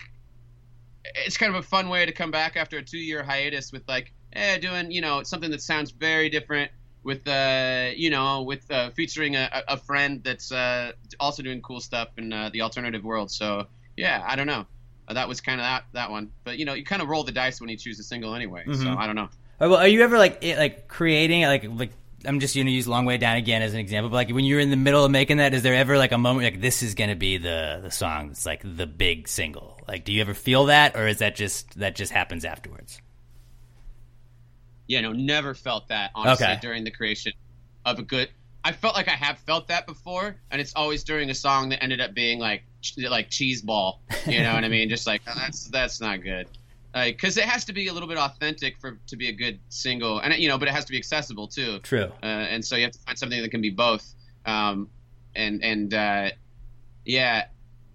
it's 1.26 1.38
kind 1.38 1.54
of 1.54 1.60
a 1.60 1.68
fun 1.68 1.90
way 1.90 2.06
to 2.06 2.12
come 2.12 2.32
back 2.32 2.56
after 2.58 2.78
a 2.78 2.84
two 2.84 2.98
year 2.98 3.24
hiatus 3.24 3.72
with 3.72 3.84
like 3.88 4.14
eh, 4.34 4.58
doing 4.58 4.92
you 4.92 5.02
know 5.02 5.24
something 5.24 5.52
that 5.52 5.62
sounds 5.62 5.92
very 5.92 6.30
different 6.30 6.72
with 7.04 7.26
uh 7.28 7.90
you 7.96 8.10
know 8.10 8.44
with 8.44 8.70
uh, 8.72 8.90
featuring 8.92 9.36
a, 9.36 9.50
a 9.68 9.78
friend 9.78 10.22
that's 10.24 10.52
uh, 10.52 10.92
also 11.20 11.42
doing 11.42 11.62
cool 11.62 11.80
stuff 11.80 12.10
in 12.18 12.34
uh, 12.34 12.50
the 12.52 12.62
alternative 12.62 13.04
world. 13.04 13.32
So 13.32 13.68
yeah, 13.96 14.24
I 14.28 14.36
don't 14.36 14.48
know. 14.48 14.66
Uh, 15.08 15.14
that 15.14 15.28
was 15.28 15.40
kind 15.40 15.60
of 15.62 15.64
that 15.66 15.84
that 15.94 16.12
one, 16.12 16.32
but 16.44 16.58
you 16.58 16.66
know 16.66 16.74
you 16.74 16.84
kind 16.84 17.02
of 17.02 17.08
roll 17.08 17.24
the 17.24 17.32
dice 17.32 17.62
when 17.62 17.70
you 17.70 17.78
choose 17.78 18.00
a 18.00 18.04
single 18.04 18.36
anyway. 18.36 18.64
So 18.72 18.90
Mhm. 18.90 18.98
I 18.98 19.06
don't 19.06 19.16
know. 19.16 19.30
Well, 19.60 19.76
are 19.76 19.88
you 19.88 20.02
ever 20.02 20.18
like 20.18 20.40
it, 20.42 20.58
like 20.58 20.88
creating 20.88 21.44
like 21.44 21.64
like 21.64 21.92
I'm 22.26 22.40
just 22.40 22.56
gonna 22.56 22.70
use 22.72 22.88
"Long 22.88 23.06
Way 23.06 23.18
Down" 23.18 23.38
again 23.38 23.62
as 23.62 23.74
an 23.74 23.80
example, 23.80 24.10
but 24.10 24.16
like 24.16 24.30
when 24.30 24.44
you're 24.44 24.60
in 24.60 24.70
the 24.72 24.76
middle 24.76 25.06
of 25.06 25.12
making 25.12 25.38
that, 25.38 25.54
is 25.54 25.62
there 25.64 25.76
ever 25.76 25.98
like 25.98 26.12
a 26.12 26.18
moment 26.18 26.44
like 26.46 26.62
this 26.62 26.82
is 26.84 26.96
gonna 26.96 27.16
be 27.16 27.38
the 27.38 27.80
the 27.84 27.92
song 27.92 28.30
that's 28.30 28.46
like 28.46 28.62
the 28.64 28.88
big 28.88 29.28
single? 29.28 29.80
Like, 29.88 30.04
do 30.04 30.12
you 30.12 30.22
ever 30.22 30.34
feel 30.34 30.66
that, 30.66 30.96
or 30.96 31.08
is 31.08 31.20
that 31.20 31.36
just 31.36 31.78
that 31.80 31.96
just 31.96 32.12
happens 32.12 32.44
afterwards? 32.44 33.00
Yeah, 34.88 35.02
no, 35.02 35.12
never 35.12 35.54
felt 35.54 35.90
that 35.90 36.12
honestly 36.16 36.46
Okay. 36.46 36.60
during 36.62 36.84
the 36.84 36.92
creation 36.92 37.34
of 37.86 38.00
a 38.00 38.04
good. 38.04 38.30
I 38.64 38.72
felt 38.72 38.96
like 38.96 39.08
I 39.08 39.12
have 39.16 39.38
felt 39.40 39.68
that 39.68 39.86
before, 39.86 40.36
and 40.52 40.60
it's 40.60 40.74
always 40.76 41.04
during 41.04 41.30
a 41.30 41.36
song 41.36 41.70
that 41.70 41.82
ended 41.84 42.02
up 42.02 42.14
being 42.14 42.40
like 42.40 42.64
ch- 42.82 42.98
like 42.98 43.30
cheese 43.30 43.62
ball. 43.62 44.02
You 44.26 44.42
know 44.42 44.54
what 44.54 44.64
I 44.64 44.70
mean? 44.70 44.90
Just 44.96 45.08
like 45.08 45.22
oh, 45.28 45.34
that's 45.36 45.66
that's 45.70 46.02
not 46.02 46.24
good. 46.24 46.48
Because 47.06 47.38
it 47.38 47.46
has 47.46 47.66
to 47.66 47.74
be 47.74 47.88
a 47.88 47.94
little 47.94 48.10
bit 48.10 48.18
authentic 48.18 48.80
for 48.80 49.00
to 49.08 49.16
be 49.16 49.30
a 49.30 49.32
good 49.34 49.60
single, 49.70 50.20
and 50.20 50.34
you 50.36 50.48
know, 50.48 50.58
but 50.58 50.68
it 50.68 50.74
has 50.74 50.86
to 50.86 50.92
be 50.92 50.98
accessible 50.98 51.48
too. 51.48 51.80
True. 51.80 52.12
Uh, 52.24 52.26
and 52.26 52.64
so 52.64 52.76
you 52.76 52.84
have 52.84 52.92
to 52.94 53.00
find 53.00 53.18
something 53.18 53.42
that 53.42 53.50
can 53.50 53.62
be 53.62 53.70
both. 53.70 54.14
Um, 54.46 54.90
and 55.36 55.64
and 55.64 55.94
uh, 55.94 56.30
yeah, 57.06 57.46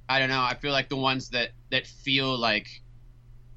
I 0.09 0.19
don't 0.19 0.29
know. 0.29 0.41
I 0.41 0.55
feel 0.55 0.73
like 0.73 0.89
the 0.89 0.97
ones 0.97 1.31
that 1.31 1.51
that 1.71 1.87
feel 1.87 2.37
like 2.37 2.83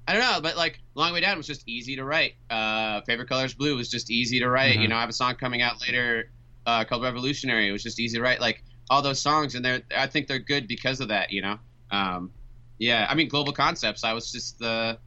I 0.07 0.13
don't 0.13 0.21
know, 0.21 0.39
but 0.41 0.55
like 0.55 0.79
Long 0.93 1.13
Way 1.13 1.21
Down 1.21 1.37
was 1.37 1.47
just 1.47 1.67
easy 1.67 1.95
to 1.95 2.03
write. 2.03 2.35
Uh, 2.49 3.01
Favorite 3.01 3.27
Colors 3.27 3.53
Blue 3.53 3.75
was 3.75 3.89
just 3.89 4.11
easy 4.11 4.39
to 4.39 4.49
write. 4.49 4.77
Mhm. 4.77 4.83
You 4.83 4.87
know, 4.87 4.95
I 4.95 5.01
have 5.01 5.09
a 5.09 5.13
song 5.13 5.35
coming 5.35 5.61
out 5.61 5.81
later 5.81 6.29
uh, 6.65 6.83
called 6.85 7.03
Revolutionary. 7.03 7.67
It 7.67 7.71
was 7.71 7.83
just 7.83 7.99
easy 7.99 8.17
to 8.17 8.23
write. 8.23 8.39
Like 8.39 8.63
all 8.89 9.01
those 9.01 9.19
songs, 9.19 9.55
and 9.55 9.65
they're 9.65 9.81
I 9.95 10.07
think 10.07 10.27
they're 10.27 10.39
good 10.39 10.67
because 10.67 10.99
of 10.99 11.09
that. 11.09 11.31
You 11.31 11.41
know, 11.41 11.59
um, 11.91 12.31
yeah. 12.77 13.07
I 13.09 13.15
mean, 13.15 13.29
Global 13.29 13.53
Concepts. 13.53 14.03
I 14.03 14.13
was 14.13 14.31
just 14.31 14.59
the 14.59 14.97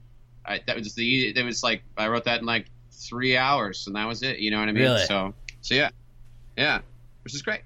I, 0.49 0.61
that 0.67 0.77
was 0.77 0.95
the 0.95 1.29
it 1.29 1.45
was 1.45 1.63
like 1.63 1.83
I 1.97 2.09
wrote 2.09 2.25
that 2.25 2.41
in 2.41 2.47
like 2.47 2.67
three 2.91 3.37
hours, 3.37 3.87
and 3.87 3.95
that 3.97 4.07
was 4.07 4.23
it. 4.23 4.39
You 4.39 4.51
know 4.51 4.59
what 4.59 4.69
I 4.69 4.73
mean? 4.73 4.83
Really? 4.83 5.05
So 5.05 5.35
so 5.61 5.75
yeah, 5.75 5.91
yeah, 6.57 6.81
which 7.23 7.35
is 7.35 7.43
great. 7.43 7.61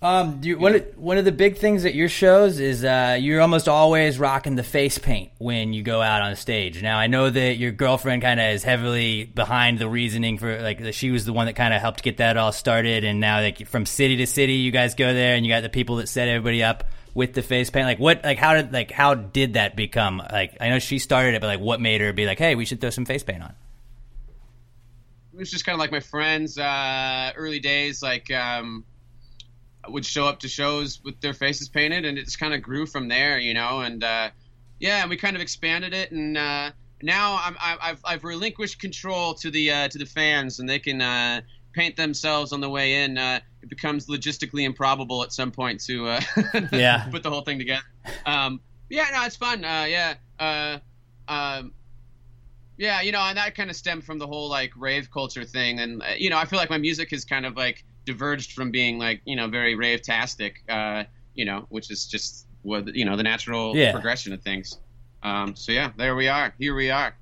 Um, 0.00 0.40
do 0.40 0.50
you, 0.50 0.58
one 0.58 0.76
of, 0.76 0.96
one 0.96 1.18
of 1.18 1.24
the 1.24 1.32
big 1.32 1.56
things 1.56 1.84
at 1.84 1.92
your 1.92 2.08
shows 2.08 2.60
is 2.60 2.84
uh, 2.84 3.18
you're 3.20 3.40
almost 3.40 3.68
always 3.68 4.16
rocking 4.16 4.54
the 4.54 4.62
face 4.62 4.96
paint 4.96 5.32
when 5.38 5.72
you 5.72 5.82
go 5.82 6.00
out 6.00 6.22
on 6.22 6.36
stage. 6.36 6.80
Now 6.80 6.98
I 6.98 7.08
know 7.08 7.28
that 7.28 7.56
your 7.56 7.72
girlfriend 7.72 8.22
kind 8.22 8.38
of 8.38 8.52
is 8.52 8.62
heavily 8.62 9.24
behind 9.24 9.80
the 9.80 9.88
reasoning 9.88 10.38
for 10.38 10.62
like 10.62 10.94
she 10.94 11.10
was 11.10 11.24
the 11.24 11.32
one 11.32 11.46
that 11.46 11.56
kind 11.56 11.74
of 11.74 11.80
helped 11.80 12.04
get 12.04 12.18
that 12.18 12.36
all 12.36 12.52
started, 12.52 13.02
and 13.02 13.18
now 13.18 13.40
like 13.40 13.66
from 13.66 13.86
city 13.86 14.18
to 14.18 14.26
city, 14.26 14.54
you 14.54 14.70
guys 14.70 14.94
go 14.94 15.12
there, 15.12 15.34
and 15.34 15.44
you 15.44 15.50
got 15.50 15.62
the 15.62 15.68
people 15.68 15.96
that 15.96 16.08
set 16.08 16.28
everybody 16.28 16.62
up 16.62 16.84
with 17.18 17.34
the 17.34 17.42
face 17.42 17.68
paint. 17.68 17.84
Like 17.84 17.98
what, 17.98 18.22
like 18.22 18.38
how 18.38 18.54
did 18.54 18.72
like 18.72 18.92
how 18.92 19.14
did 19.14 19.54
that 19.54 19.74
become? 19.74 20.22
Like 20.32 20.56
I 20.60 20.68
know 20.68 20.78
she 20.78 21.00
started 21.00 21.34
it, 21.34 21.40
but 21.40 21.48
like 21.48 21.58
what 21.60 21.80
made 21.80 22.00
her 22.00 22.12
be 22.12 22.24
like, 22.26 22.38
hey, 22.38 22.54
we 22.54 22.64
should 22.64 22.80
throw 22.80 22.90
some 22.90 23.04
face 23.04 23.24
paint 23.24 23.42
on? 23.42 23.54
it 25.32 25.38
was 25.38 25.50
just 25.50 25.64
kind 25.64 25.74
of 25.74 25.78
like 25.80 25.92
my 25.92 26.00
friends 26.00 26.58
uh, 26.58 27.30
early 27.36 27.60
days 27.60 28.02
like 28.02 28.28
um, 28.32 28.84
would 29.88 30.04
show 30.04 30.26
up 30.26 30.40
to 30.40 30.48
shows 30.48 31.00
with 31.04 31.20
their 31.20 31.32
faces 31.34 31.68
painted 31.68 32.04
and 32.04 32.18
it 32.18 32.24
just 32.24 32.40
kind 32.40 32.52
of 32.54 32.60
grew 32.60 32.86
from 32.86 33.06
there 33.06 33.38
you 33.38 33.54
know 33.54 33.80
and 33.80 34.02
uh, 34.02 34.28
yeah 34.80 35.00
and 35.02 35.08
we 35.10 35.16
kind 35.16 35.36
of 35.36 35.42
expanded 35.42 35.94
it 35.94 36.10
and 36.10 36.36
uh, 36.36 36.70
now 37.02 37.38
I'm, 37.40 37.56
I- 37.60 37.78
I've, 37.80 38.00
I've 38.04 38.24
relinquished 38.24 38.80
control 38.80 39.34
to 39.34 39.50
the 39.50 39.70
uh, 39.70 39.88
to 39.88 39.98
the 39.98 40.06
fans 40.06 40.58
and 40.58 40.68
they 40.68 40.80
can 40.80 41.00
uh, 41.00 41.42
paint 41.78 41.96
themselves 41.96 42.52
on 42.52 42.60
the 42.60 42.68
way 42.68 43.04
in 43.04 43.16
uh, 43.16 43.38
it 43.62 43.68
becomes 43.70 44.06
logistically 44.06 44.64
improbable 44.64 45.22
at 45.22 45.32
some 45.32 45.50
point 45.52 45.80
to 45.84 46.08
uh, 46.08 46.20
Yeah. 46.72 47.04
put 47.10 47.22
the 47.22 47.30
whole 47.30 47.42
thing 47.42 47.58
together 47.58 47.82
um, 48.26 48.60
yeah 48.90 49.06
no 49.12 49.24
it's 49.24 49.36
fun 49.36 49.64
uh, 49.64 49.86
yeah 49.88 50.14
uh, 50.40 50.78
um, 51.28 51.72
yeah, 52.78 53.00
you 53.00 53.10
know, 53.10 53.20
and 53.20 53.36
that 53.36 53.56
kind 53.56 53.70
of 53.70 53.76
stemmed 53.76 54.04
from 54.04 54.18
the 54.18 54.26
whole 54.26 54.48
like 54.48 54.70
rave 54.76 55.10
culture 55.10 55.44
thing, 55.44 55.80
and 55.80 56.00
uh, 56.00 56.14
you 56.16 56.30
know, 56.30 56.38
I 56.38 56.44
feel 56.44 56.60
like 56.60 56.70
my 56.70 56.78
music 56.78 57.10
has 57.10 57.24
kind 57.24 57.44
of 57.44 57.56
like 57.56 57.84
diverged 58.06 58.52
from 58.52 58.70
being 58.70 58.98
like 59.00 59.20
you 59.24 59.34
know 59.34 59.48
very 59.48 59.74
rave 59.74 60.02
tastic, 60.02 60.54
uh, 60.68 61.02
you 61.34 61.44
know, 61.44 61.66
which 61.70 61.90
is 61.90 62.06
just 62.06 62.46
what 62.62 62.94
you 62.94 63.04
know 63.04 63.16
the 63.16 63.24
natural 63.24 63.74
Yeah. 63.76 63.90
progression 63.90 64.32
of 64.32 64.42
things. 64.42 64.78
Um, 65.24 65.56
so 65.56 65.72
yeah, 65.72 65.90
there 65.98 66.14
we 66.14 66.28
are. 66.28 66.54
Here 66.58 66.74
we 66.76 66.90
are. 66.92 67.17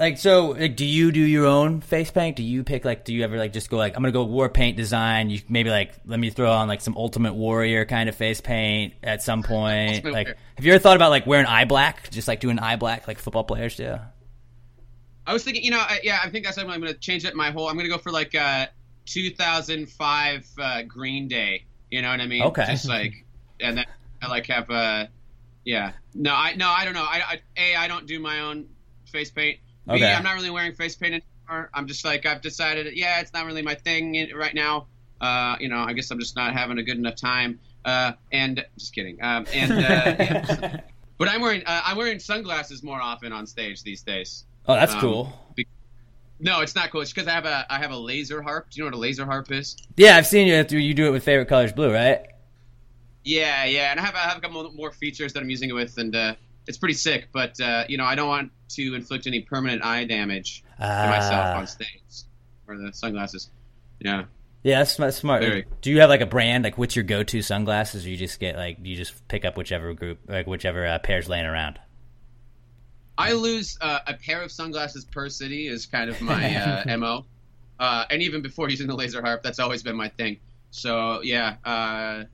Like 0.00 0.16
so, 0.16 0.52
like, 0.52 0.76
do 0.76 0.86
you 0.86 1.12
do 1.12 1.20
your 1.20 1.44
own 1.44 1.82
face 1.82 2.10
paint? 2.10 2.34
Do 2.34 2.42
you 2.42 2.64
pick 2.64 2.86
like? 2.86 3.04
Do 3.04 3.12
you 3.12 3.22
ever 3.22 3.36
like 3.36 3.52
just 3.52 3.68
go 3.68 3.76
like 3.76 3.94
I'm 3.96 4.02
gonna 4.02 4.12
go 4.12 4.24
war 4.24 4.48
paint 4.48 4.78
design? 4.78 5.28
You 5.28 5.42
maybe 5.46 5.68
like 5.68 5.92
let 6.06 6.18
me 6.18 6.30
throw 6.30 6.50
on 6.50 6.68
like 6.68 6.80
some 6.80 6.96
Ultimate 6.96 7.34
Warrior 7.34 7.84
kind 7.84 8.08
of 8.08 8.16
face 8.16 8.40
paint 8.40 8.94
at 9.02 9.22
some 9.22 9.42
point. 9.44 9.96
Ultimate 9.96 10.12
like, 10.14 10.26
Warrior. 10.28 10.38
have 10.56 10.64
you 10.64 10.72
ever 10.72 10.82
thought 10.82 10.96
about 10.96 11.10
like 11.10 11.26
wearing 11.26 11.44
eye 11.44 11.66
black? 11.66 12.08
Just 12.10 12.28
like 12.28 12.40
doing 12.40 12.58
eye 12.58 12.76
black 12.76 13.06
like 13.06 13.18
football 13.18 13.44
players 13.44 13.76
do. 13.76 13.98
I 15.26 15.34
was 15.34 15.44
thinking, 15.44 15.62
you 15.62 15.70
know, 15.70 15.78
I, 15.78 16.00
yeah, 16.02 16.18
I 16.24 16.30
think 16.30 16.46
that's 16.46 16.56
something 16.56 16.72
I'm 16.72 16.80
going 16.80 16.92
to 16.92 16.98
change 16.98 17.26
it. 17.26 17.36
My 17.36 17.50
whole, 17.50 17.68
I'm 17.68 17.74
going 17.74 17.84
to 17.84 17.90
go 17.90 17.98
for 17.98 18.10
like 18.10 18.34
uh, 18.34 18.66
2005 19.04 20.46
uh, 20.58 20.82
Green 20.84 21.28
Day. 21.28 21.66
You 21.90 22.00
know 22.00 22.10
what 22.10 22.20
I 22.20 22.26
mean? 22.26 22.42
Okay. 22.44 22.64
Just 22.66 22.88
like, 22.88 23.26
and 23.60 23.76
then 23.76 23.84
I 24.22 24.28
like 24.28 24.46
have 24.46 24.70
uh, 24.70 25.06
yeah. 25.64 25.92
No, 26.14 26.34
I 26.34 26.54
no, 26.56 26.68
I 26.68 26.86
don't 26.86 26.94
know. 26.94 27.04
I, 27.04 27.22
I 27.28 27.40
a 27.58 27.74
I 27.76 27.86
don't 27.86 28.06
do 28.06 28.18
my 28.18 28.40
own 28.40 28.66
face 29.04 29.30
paint. 29.30 29.58
Okay. 29.90 30.12
I'm 30.12 30.22
not 30.22 30.34
really 30.34 30.50
wearing 30.50 30.74
face 30.74 30.94
paint 30.94 31.14
anymore. 31.48 31.70
I'm 31.74 31.86
just 31.86 32.04
like 32.04 32.26
I've 32.26 32.40
decided, 32.40 32.96
yeah, 32.96 33.20
it's 33.20 33.32
not 33.32 33.46
really 33.46 33.62
my 33.62 33.74
thing 33.74 34.30
right 34.34 34.54
now. 34.54 34.86
Uh, 35.20 35.56
you 35.60 35.68
know, 35.68 35.78
I 35.78 35.92
guess 35.92 36.10
I'm 36.10 36.18
just 36.18 36.36
not 36.36 36.52
having 36.52 36.78
a 36.78 36.82
good 36.82 36.96
enough 36.96 37.16
time. 37.16 37.58
Uh, 37.84 38.12
and 38.30 38.64
just 38.78 38.94
kidding. 38.94 39.22
Um, 39.22 39.46
and 39.52 39.72
uh, 39.72 39.76
yeah. 39.84 40.80
but 41.18 41.28
I'm 41.28 41.40
wearing 41.40 41.62
uh, 41.64 41.82
I'm 41.84 41.96
wearing 41.96 42.18
sunglasses 42.18 42.82
more 42.82 43.00
often 43.00 43.32
on 43.32 43.46
stage 43.46 43.82
these 43.82 44.02
days. 44.02 44.44
Oh, 44.66 44.74
that's 44.74 44.92
Um, 44.94 45.00
cool. 45.00 45.32
no, 46.38 46.60
it's 46.60 46.74
not 46.74 46.90
cool. 46.90 47.00
It's 47.00 47.12
because 47.12 47.26
I 47.26 47.32
have 47.32 47.46
a 47.46 47.66
I 47.70 47.78
have 47.78 47.90
a 47.90 47.96
laser 47.96 48.42
harp. 48.42 48.70
Do 48.70 48.78
you 48.78 48.84
know 48.84 48.88
what 48.90 48.96
a 48.96 49.00
laser 49.00 49.24
harp 49.24 49.50
is? 49.50 49.76
Yeah, 49.96 50.16
I've 50.16 50.26
seen 50.26 50.46
you. 50.46 50.78
You 50.78 50.94
do 50.94 51.06
it 51.06 51.10
with 51.10 51.24
favorite 51.24 51.48
colors 51.48 51.72
blue, 51.72 51.92
right? 51.92 52.26
Yeah, 53.24 53.64
yeah, 53.64 53.90
and 53.90 54.00
I 54.00 54.04
have 54.04 54.14
I 54.14 54.20
have 54.20 54.38
a 54.38 54.40
couple 54.40 54.70
more 54.72 54.92
features 54.92 55.32
that 55.34 55.42
I'm 55.42 55.50
using 55.50 55.70
it 55.70 55.74
with, 55.74 55.96
and 55.98 56.14
uh, 56.14 56.34
it's 56.70 56.78
pretty 56.78 56.94
sick. 56.94 57.28
But 57.32 57.60
uh, 57.60 57.84
you 57.88 57.98
know, 57.98 58.04
I 58.04 58.14
don't 58.14 58.28
want 58.28 58.52
to 58.76 58.94
inflict 58.94 59.26
any 59.26 59.40
permanent 59.40 59.84
eye 59.84 60.04
damage 60.04 60.62
to 60.78 60.86
myself 60.86 61.46
Ah. 61.46 61.58
on 61.58 61.66
stage 61.66 61.88
or 62.66 62.78
the 62.78 62.92
sunglasses. 62.94 63.50
Yeah. 63.98 64.24
Yeah, 64.62 64.78
that's 64.78 64.92
smart. 64.92 65.14
smart. 65.14 65.42
Very. 65.42 65.64
Do 65.80 65.90
you 65.90 66.00
have 66.00 66.08
like 66.10 66.20
a 66.20 66.26
brand? 66.26 66.64
Like, 66.64 66.76
what's 66.78 66.94
your 66.94 67.02
go-to 67.02 67.40
sunglasses? 67.42 68.04
Or 68.06 68.10
you 68.10 68.16
just 68.16 68.38
get 68.38 68.56
like 68.56 68.76
you 68.82 68.94
just 68.96 69.26
pick 69.26 69.44
up 69.44 69.56
whichever 69.56 69.92
group, 69.94 70.18
like 70.28 70.46
whichever 70.46 70.86
uh, 70.86 70.98
pair's 70.98 71.28
laying 71.28 71.46
around. 71.46 71.78
I 73.18 73.32
lose 73.32 73.76
uh, 73.80 73.98
a 74.06 74.14
pair 74.14 74.42
of 74.42 74.52
sunglasses 74.52 75.04
per 75.04 75.28
city 75.28 75.66
is 75.66 75.86
kind 75.86 76.08
of 76.08 76.20
my 76.22 76.54
uh, 76.86 76.96
mo, 76.96 77.24
uh, 77.78 78.04
and 78.10 78.22
even 78.22 78.40
before 78.42 78.68
using 78.70 78.86
the 78.86 78.94
laser 78.94 79.20
harp, 79.20 79.42
that's 79.42 79.58
always 79.58 79.82
been 79.82 79.96
my 79.96 80.08
thing. 80.08 80.38
So 80.70 81.20
yeah, 81.22 81.56
uh, 81.64 82.24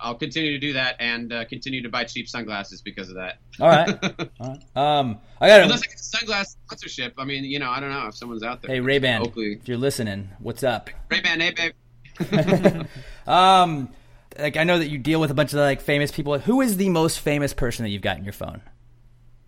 I'll 0.00 0.14
continue 0.14 0.52
to 0.52 0.58
do 0.58 0.74
that 0.74 0.96
and 1.00 1.32
uh, 1.32 1.44
continue 1.44 1.82
to 1.82 1.88
buy 1.88 2.04
cheap 2.04 2.28
sunglasses 2.28 2.82
because 2.82 3.08
of 3.08 3.16
that. 3.16 3.38
All 3.60 3.68
right. 3.68 3.88
All 4.40 4.48
right. 4.48 4.76
Um, 4.76 5.18
I 5.40 5.48
got 5.48 5.62
Unless 5.62 5.82
I 5.82 5.86
get 5.86 5.94
a 5.94 5.98
sunglass 5.98 6.46
sponsorship, 6.66 7.14
I 7.18 7.24
mean, 7.24 7.44
you 7.44 7.58
know, 7.58 7.70
I 7.70 7.80
don't 7.80 7.90
know 7.90 8.06
if 8.06 8.14
someone's 8.14 8.42
out 8.42 8.62
there. 8.62 8.74
Hey 8.74 8.80
Ray 8.80 8.98
Ban, 8.98 9.22
if 9.36 9.68
you're 9.68 9.76
listening, 9.76 10.30
what's 10.38 10.62
up? 10.62 10.90
Ray 11.10 11.20
Ban, 11.20 11.40
hey 11.40 11.52
babe. 11.52 11.72
Um, 13.26 13.90
like 14.38 14.56
I 14.56 14.64
know 14.64 14.78
that 14.78 14.88
you 14.88 14.98
deal 14.98 15.20
with 15.20 15.30
a 15.30 15.34
bunch 15.34 15.52
of 15.52 15.58
like 15.58 15.80
famous 15.80 16.10
people. 16.10 16.38
Who 16.38 16.60
is 16.60 16.76
the 16.76 16.88
most 16.88 17.20
famous 17.20 17.52
person 17.52 17.84
that 17.84 17.90
you've 17.90 18.02
got 18.02 18.18
in 18.18 18.24
your 18.24 18.32
phone? 18.32 18.62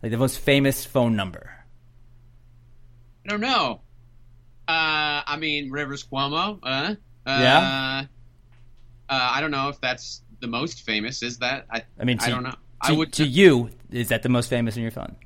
Like 0.03 0.13
the 0.13 0.19
most 0.19 0.39
famous 0.39 0.85
phone 0.85 1.17
number. 1.17 1.51
I 3.25 3.31
don't 3.31 3.41
know. 3.41 3.81
Uh, 4.69 5.23
I 5.27 5.37
mean, 5.39 5.71
Rivers 5.71 6.05
Cuomo. 6.05 6.59
Uh, 6.63 6.67
uh, 6.67 6.95
Yeah? 7.27 8.07
Uh, 9.09 9.13
I 9.33 9.41
don't 9.41 9.51
know 9.51 9.69
if 9.69 9.81
that's 9.81 10.23
the 10.41 10.47
most 10.47 10.83
famous. 10.83 11.23
Is 11.23 11.39
that? 11.39 11.67
I, 11.71 11.83
I 11.99 12.05
mean, 12.05 12.19
to, 12.19 12.27
I 12.27 12.31
don't 12.31 12.43
know. 12.43 12.51
To, 12.51 12.57
I 12.83 12.93
would 12.93 13.13
to 13.15 13.27
you, 13.27 13.71
is 13.91 14.09
that 14.09 14.23
the 14.23 14.29
most 14.29 14.49
famous 14.49 14.77
in 14.77 14.83
your 14.83 14.93
phone? 14.93 15.17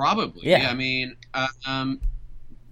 probably. 0.00 0.48
Yeah. 0.48 0.70
I 0.70 0.74
mean, 0.74 1.14
uh, 1.34 1.48
um, 1.66 2.00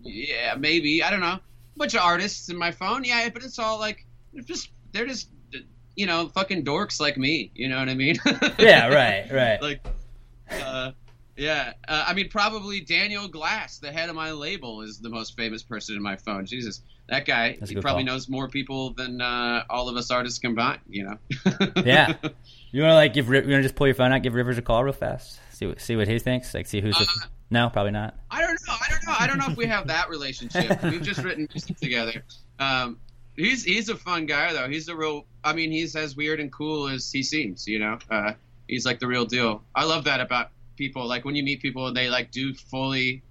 yeah, 0.02 0.54
maybe. 0.54 1.02
I 1.02 1.10
don't 1.10 1.20
know. 1.20 1.26
A 1.26 1.42
bunch 1.76 1.94
of 1.94 2.00
artists 2.00 2.48
in 2.48 2.56
my 2.56 2.70
phone. 2.70 3.04
Yeah, 3.04 3.28
but 3.28 3.44
it's 3.44 3.58
all 3.58 3.78
like 3.78 4.06
they're 4.32 4.42
just 4.42 4.70
they're 4.92 5.06
just 5.06 5.28
you 5.94 6.06
know 6.06 6.28
fucking 6.28 6.64
dorks 6.64 7.00
like 7.00 7.18
me. 7.18 7.50
You 7.54 7.68
know 7.68 7.78
what 7.78 7.90
I 7.90 7.94
mean? 7.94 8.16
Yeah, 8.58 8.88
right, 8.94 9.30
right. 9.30 9.60
like, 9.60 9.86
uh, 10.50 10.92
yeah. 11.38 11.72
Uh, 11.86 12.04
I 12.06 12.14
mean, 12.14 12.28
probably 12.28 12.80
Daniel 12.80 13.28
Glass, 13.28 13.78
the 13.78 13.90
head 13.92 14.08
of 14.10 14.14
my 14.16 14.32
label, 14.32 14.82
is 14.82 14.98
the 14.98 15.08
most 15.08 15.36
famous 15.36 15.62
person 15.62 15.96
in 15.96 16.02
my 16.02 16.16
phone. 16.16 16.44
Jesus, 16.44 16.82
that 17.08 17.24
guy, 17.24 17.56
That's 17.58 17.70
he 17.70 17.76
probably 17.80 18.04
call. 18.04 18.14
knows 18.14 18.28
more 18.28 18.48
people 18.48 18.92
than 18.92 19.20
uh, 19.20 19.64
all 19.70 19.88
of 19.88 19.96
us 19.96 20.10
artists 20.10 20.38
combined. 20.38 20.80
You 20.88 21.04
know. 21.04 21.18
yeah. 21.84 22.14
You 22.70 22.82
want 22.82 22.90
to 22.90 22.94
like 22.96 23.14
give? 23.14 23.28
You 23.28 23.34
want 23.34 23.46
to 23.46 23.62
just 23.62 23.76
pull 23.76 23.86
your 23.86 23.94
phone 23.94 24.12
out, 24.12 24.22
give 24.22 24.34
Rivers 24.34 24.58
a 24.58 24.62
call 24.62 24.84
real 24.84 24.92
fast, 24.92 25.38
see 25.50 25.66
what 25.66 25.80
see 25.80 25.96
what 25.96 26.06
he 26.08 26.18
thinks. 26.18 26.52
Like 26.52 26.66
see 26.66 26.80
who's. 26.80 26.96
the, 26.98 27.04
Uh, 27.04 27.26
no, 27.50 27.70
probably 27.70 27.92
not. 27.92 28.14
I 28.30 28.42
don't 28.42 28.58
know. 28.66 28.74
I 28.74 28.90
don't 28.90 29.06
know. 29.06 29.14
I 29.18 29.26
don't 29.26 29.38
know 29.38 29.46
if 29.48 29.56
we 29.56 29.64
have 29.66 29.86
that 29.86 30.10
relationship. 30.10 30.82
We've 30.82 31.00
just 31.02 31.22
written 31.22 31.48
music 31.50 31.78
together. 31.78 32.22
Um, 32.58 32.98
he's 33.36 33.64
he's 33.64 33.88
a 33.88 33.96
fun 33.96 34.26
guy 34.26 34.52
though. 34.52 34.68
He's 34.68 34.88
a 34.88 34.94
real. 34.94 35.24
I 35.44 35.54
mean, 35.54 35.70
he's 35.72 35.96
as 35.96 36.14
weird 36.14 36.40
and 36.40 36.52
cool 36.52 36.88
as 36.88 37.10
he 37.10 37.22
seems. 37.22 37.66
You 37.66 37.78
know, 37.78 37.98
uh, 38.10 38.32
he's 38.66 38.84
like 38.84 38.98
the 38.98 39.06
real 39.06 39.24
deal. 39.24 39.62
I 39.74 39.84
love 39.84 40.04
that 40.04 40.20
about 40.20 40.50
people. 40.78 41.06
Like 41.06 41.24
when 41.24 41.34
you 41.34 41.42
meet 41.42 41.60
people, 41.60 41.92
they 41.92 42.08
like 42.08 42.30
do 42.30 42.54
fully 42.54 43.22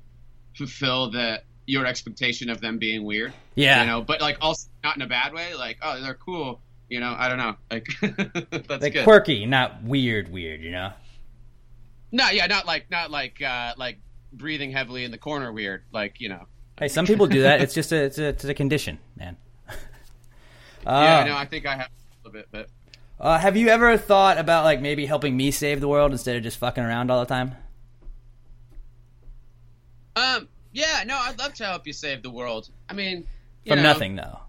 fulfill 0.56 1.10
the 1.10 1.42
your 1.66 1.86
expectation 1.86 2.50
of 2.50 2.62
them 2.62 2.78
being 2.78 3.04
weird. 3.04 3.34
Yeah. 3.56 3.82
You 3.82 3.88
know, 3.88 4.02
but 4.02 4.22
like 4.22 4.38
also 4.42 4.70
not 4.84 4.96
in 4.96 5.02
a 5.02 5.08
bad 5.08 5.34
way. 5.34 5.56
Like 5.56 5.80
oh, 5.82 6.00
they're 6.02 6.14
cool. 6.14 6.62
You 6.90 7.00
know, 7.00 7.16
I 7.18 7.28
don't 7.28 7.38
know. 7.38 7.56
Like 7.72 7.88
that's 8.68 8.84
like 8.84 8.94
good. 8.94 9.04
quirky, 9.04 9.46
not 9.46 9.84
weird, 9.84 10.32
weird. 10.32 10.62
You 10.62 10.72
know. 10.72 10.92
No, 12.12 12.30
yeah, 12.30 12.46
not 12.48 12.66
like 12.66 12.90
not 12.92 13.12
like 13.12 13.42
uh, 13.42 13.74
like 13.78 13.98
breathing 14.32 14.72
heavily 14.72 15.04
in 15.04 15.12
the 15.12 15.18
corner 15.18 15.52
weird. 15.52 15.84
Like 15.92 16.22
you 16.22 16.30
know. 16.30 16.46
Hey, 16.80 16.88
some 16.88 17.06
people 17.06 17.28
do 17.28 17.42
that. 17.42 17.60
It's 17.62 17.74
just 17.74 17.92
a 17.92 18.04
it's 18.04 18.18
a, 18.20 18.28
it's 18.28 18.46
a 18.46 18.54
condition, 18.54 19.00
man. 19.16 19.38
Yeah, 20.86 21.20
Uh, 21.20 21.24
no, 21.26 21.36
I 21.36 21.44
think 21.46 21.66
I 21.66 21.76
have 21.76 21.88
a 21.90 22.28
little 22.30 22.32
bit, 22.32 22.48
but 22.50 22.70
Uh, 23.20 23.40
have 23.40 23.58
you 23.58 23.70
ever 23.70 23.98
thought 23.98 24.38
about 24.38 24.64
like 24.64 24.80
maybe 24.80 25.06
helping 25.06 25.36
me 25.36 25.50
save 25.52 25.82
the 25.82 25.88
world 25.88 26.12
instead 26.12 26.36
of 26.36 26.44
just 26.44 26.58
fucking 26.58 26.84
around 26.84 27.10
all 27.10 27.20
the 27.20 27.26
time? 27.26 27.56
um, 30.16 30.48
yeah, 30.72 31.04
no, 31.06 31.18
I'd 31.18 31.38
love 31.40 31.54
to 31.56 31.66
help 31.66 31.88
you 31.88 31.94
save 31.94 32.22
the 32.22 32.30
world. 32.30 32.70
I 32.90 32.94
mean, 32.94 33.26
From 33.66 33.78
know, 33.78 33.84
nothing 33.84 34.16
though. 34.16 34.40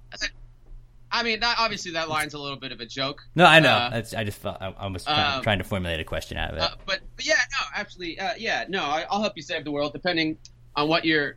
I 1.11 1.23
mean, 1.23 1.41
that, 1.41 1.57
obviously 1.59 1.93
that 1.93 2.11
line's 2.11 2.35
a 2.35 2.39
little 2.39 2.59
bit 2.59 2.71
of 2.71 2.81
a 2.81 2.87
joke. 2.87 3.23
No, 3.35 3.47
I 3.47 3.61
know. 3.61 3.71
Uh, 3.71 4.03
I 4.15 4.25
just 4.25 4.39
felt 4.39 4.59
I, 4.61 4.75
I 4.79 4.87
was 4.89 5.05
trying, 5.05 5.37
um, 5.39 5.43
trying 5.43 5.59
to 5.59 5.65
formulate 5.65 6.01
a 6.01 6.05
question 6.05 6.37
out 6.37 6.51
of 6.51 6.59
it. 6.59 6.63
Uh, 6.63 6.69
but, 6.85 7.01
but 7.17 7.25
yeah, 7.25 7.37
no, 7.53 7.67
actually, 7.75 8.21
uh, 8.21 8.35
yeah, 8.37 8.67
no, 8.69 8.83
I, 8.83 9.07
I'll 9.11 9.23
help 9.23 9.33
you 9.35 9.43
save 9.43 9.65
the 9.65 9.71
world, 9.71 9.95
depending 9.95 10.37
on 10.77 10.89
what 10.89 11.07
your 11.07 11.37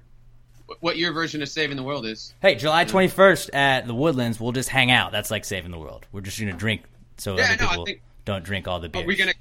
what 0.79 0.97
your 0.97 1.11
version 1.11 1.41
of 1.41 1.49
saving 1.49 1.75
the 1.75 1.83
world 1.83 2.05
is. 2.05 2.33
hey, 2.41 2.55
July 2.55 2.85
21st 2.85 3.53
at 3.53 3.87
the 3.87 3.95
Woodlands, 3.95 4.39
we'll 4.39 4.53
just 4.53 4.69
hang 4.69 4.89
out. 4.89 5.11
That's 5.11 5.29
like 5.29 5.43
saving 5.43 5.71
the 5.71 5.79
world. 5.79 6.05
We're 6.13 6.21
just 6.21 6.39
going 6.39 6.51
to 6.51 6.57
drink 6.57 6.83
so 7.21 7.37
Yeah, 7.37 7.43
other 7.53 7.63
no, 7.63 7.69
people 7.69 7.85
think- 7.85 8.01
don't 8.25 8.43
drink 8.43 8.67
all 8.67 8.79
the 8.79 8.87
Are 8.87 8.89
beers. 8.89 9.05
we 9.05 9.15
gonna 9.15 9.33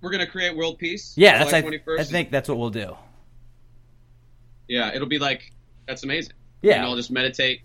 we're 0.00 0.10
gonna 0.10 0.26
create 0.26 0.56
world 0.56 0.78
peace? 0.78 1.14
yeah, 1.16 1.38
that's 1.38 1.52
I, 1.54 1.58
I 1.98 2.04
think 2.04 2.30
that's 2.30 2.48
what 2.48 2.58
we'll 2.58 2.70
do. 2.70 2.96
Yeah, 4.68 4.92
it'll 4.94 5.08
be 5.08 5.18
like 5.18 5.52
that's 5.86 6.04
amazing. 6.04 6.34
Yeah. 6.62 6.76
and 6.76 6.84
I'll 6.84 6.96
just 6.96 7.10
meditate 7.10 7.62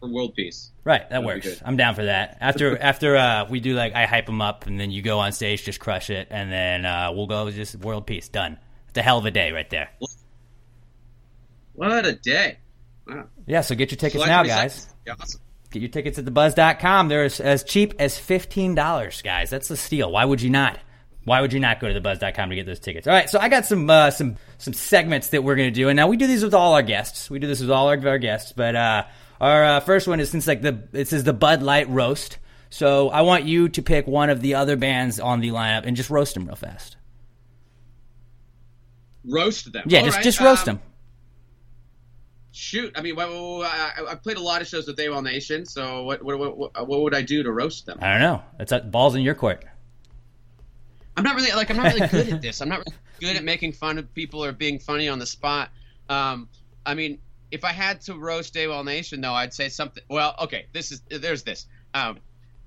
for 0.00 0.08
world 0.08 0.34
peace. 0.34 0.70
Right, 0.84 1.00
that 1.02 1.22
That'd 1.22 1.42
be 1.42 1.48
works. 1.50 1.62
I'm 1.64 1.76
down 1.76 1.94
for 1.94 2.04
that. 2.04 2.38
After 2.40 2.76
after 2.82 3.16
uh, 3.16 3.46
we 3.50 3.60
do 3.60 3.74
like 3.74 3.94
I 3.94 4.06
hype 4.06 4.26
them 4.26 4.40
up, 4.40 4.66
and 4.66 4.80
then 4.80 4.90
you 4.90 5.02
go 5.02 5.18
on 5.18 5.32
stage, 5.32 5.62
just 5.64 5.78
crush 5.80 6.08
it, 6.10 6.28
and 6.30 6.50
then 6.50 6.86
uh, 6.86 7.12
we'll 7.12 7.26
go 7.26 7.50
just 7.50 7.76
world 7.76 8.06
peace. 8.06 8.28
Done. 8.28 8.58
It's 8.88 8.98
a 8.98 9.02
hell 9.02 9.18
of 9.18 9.26
a 9.26 9.30
day 9.30 9.52
right 9.52 9.68
there. 9.70 9.90
What 11.74 12.04
a 12.04 12.12
day! 12.12 12.58
Wow. 13.06 13.26
Yeah, 13.46 13.62
so 13.62 13.74
get 13.74 13.90
your 13.90 13.96
tickets 13.96 14.14
July 14.14 14.26
now, 14.28 14.42
guys. 14.44 14.88
Yeah, 15.06 15.14
awesome. 15.20 15.40
Get 15.72 15.80
your 15.80 15.88
tickets 15.88 16.18
at 16.18 16.24
thebuzz.com. 16.24 17.08
They're 17.08 17.24
as, 17.24 17.40
as 17.40 17.64
cheap 17.64 17.94
as 17.98 18.18
$15, 18.18 19.22
guys. 19.24 19.50
That's 19.50 19.68
the 19.68 19.76
steal. 19.76 20.12
Why 20.12 20.24
would 20.24 20.42
you 20.42 20.50
not? 20.50 20.78
Why 21.24 21.40
would 21.40 21.52
you 21.52 21.60
not 21.60 21.80
go 21.80 21.92
to 21.92 22.00
thebuzz.com 22.00 22.50
to 22.50 22.56
get 22.56 22.66
those 22.66 22.80
tickets? 22.80 23.06
All 23.06 23.14
right, 23.14 23.30
so 23.30 23.38
I 23.38 23.48
got 23.48 23.64
some 23.64 23.88
uh, 23.88 24.10
some 24.10 24.36
some 24.58 24.74
segments 24.74 25.28
that 25.28 25.44
we're 25.44 25.54
going 25.54 25.72
to 25.72 25.74
do. 25.74 25.88
And 25.88 25.96
now 25.96 26.08
we 26.08 26.16
do 26.16 26.26
these 26.26 26.42
with 26.42 26.52
all 26.52 26.74
our 26.74 26.82
guests. 26.82 27.30
We 27.30 27.38
do 27.38 27.46
this 27.46 27.60
with 27.60 27.70
all 27.70 27.88
our, 27.88 28.08
our 28.08 28.18
guests, 28.18 28.52
but 28.52 28.74
uh, 28.74 29.04
our 29.40 29.64
uh, 29.64 29.80
first 29.80 30.08
one 30.08 30.18
is 30.20 30.30
since 30.30 30.46
like 30.46 30.62
the 30.62 30.82
it 30.92 31.08
says 31.08 31.24
the 31.24 31.32
Bud 31.32 31.62
Light 31.62 31.88
roast. 31.88 32.38
So 32.70 33.10
I 33.10 33.20
want 33.20 33.44
you 33.44 33.68
to 33.68 33.82
pick 33.82 34.06
one 34.06 34.30
of 34.30 34.40
the 34.40 34.54
other 34.54 34.76
bands 34.76 35.20
on 35.20 35.40
the 35.40 35.50
lineup 35.50 35.86
and 35.86 35.96
just 35.96 36.10
roast 36.10 36.34
them 36.34 36.46
real 36.46 36.56
fast. 36.56 36.96
Roast 39.24 39.72
them. 39.72 39.84
Yeah, 39.86 40.00
All 40.00 40.06
just 40.06 40.16
right, 40.16 40.24
just 40.24 40.40
roast 40.40 40.68
um, 40.68 40.76
them. 40.76 40.84
Shoot, 42.54 42.92
I 42.94 43.00
mean, 43.00 43.18
I, 43.18 43.92
I 44.10 44.14
played 44.14 44.36
a 44.36 44.42
lot 44.42 44.60
of 44.60 44.68
shows 44.68 44.86
with 44.86 44.98
AWOL 44.98 45.22
Nation. 45.22 45.64
So 45.64 46.04
what, 46.04 46.22
what 46.22 46.38
what 46.38 46.56
what 46.58 46.88
what 46.88 47.00
would 47.00 47.14
I 47.14 47.22
do 47.22 47.42
to 47.42 47.50
roast 47.50 47.86
them? 47.86 47.98
I 48.02 48.12
don't 48.12 48.20
know. 48.20 48.42
It's 48.60 48.72
uh, 48.72 48.80
balls 48.80 49.14
in 49.14 49.22
your 49.22 49.34
court. 49.34 49.64
I'm 51.16 51.24
not 51.24 51.34
really 51.34 51.50
like 51.52 51.70
I'm 51.70 51.78
not 51.78 51.94
really 51.94 52.06
good 52.08 52.28
at 52.28 52.42
this. 52.42 52.60
I'm 52.60 52.68
not 52.68 52.80
really 52.80 52.96
good 53.20 53.36
at 53.36 53.44
making 53.44 53.72
fun 53.72 53.98
of 53.98 54.12
people 54.14 54.44
or 54.44 54.52
being 54.52 54.78
funny 54.78 55.08
on 55.08 55.18
the 55.18 55.26
spot. 55.26 55.70
Um, 56.10 56.48
I 56.84 56.94
mean, 56.94 57.20
if 57.50 57.64
I 57.64 57.72
had 57.72 58.02
to 58.02 58.14
roast 58.14 58.54
AWOL 58.54 58.84
Nation, 58.84 59.22
though, 59.22 59.32
I'd 59.32 59.54
say 59.54 59.70
something. 59.70 60.02
Well, 60.08 60.34
okay, 60.42 60.66
this 60.72 60.92
is 60.92 61.00
there's 61.08 61.42
this. 61.44 61.66
Um, 61.94 62.18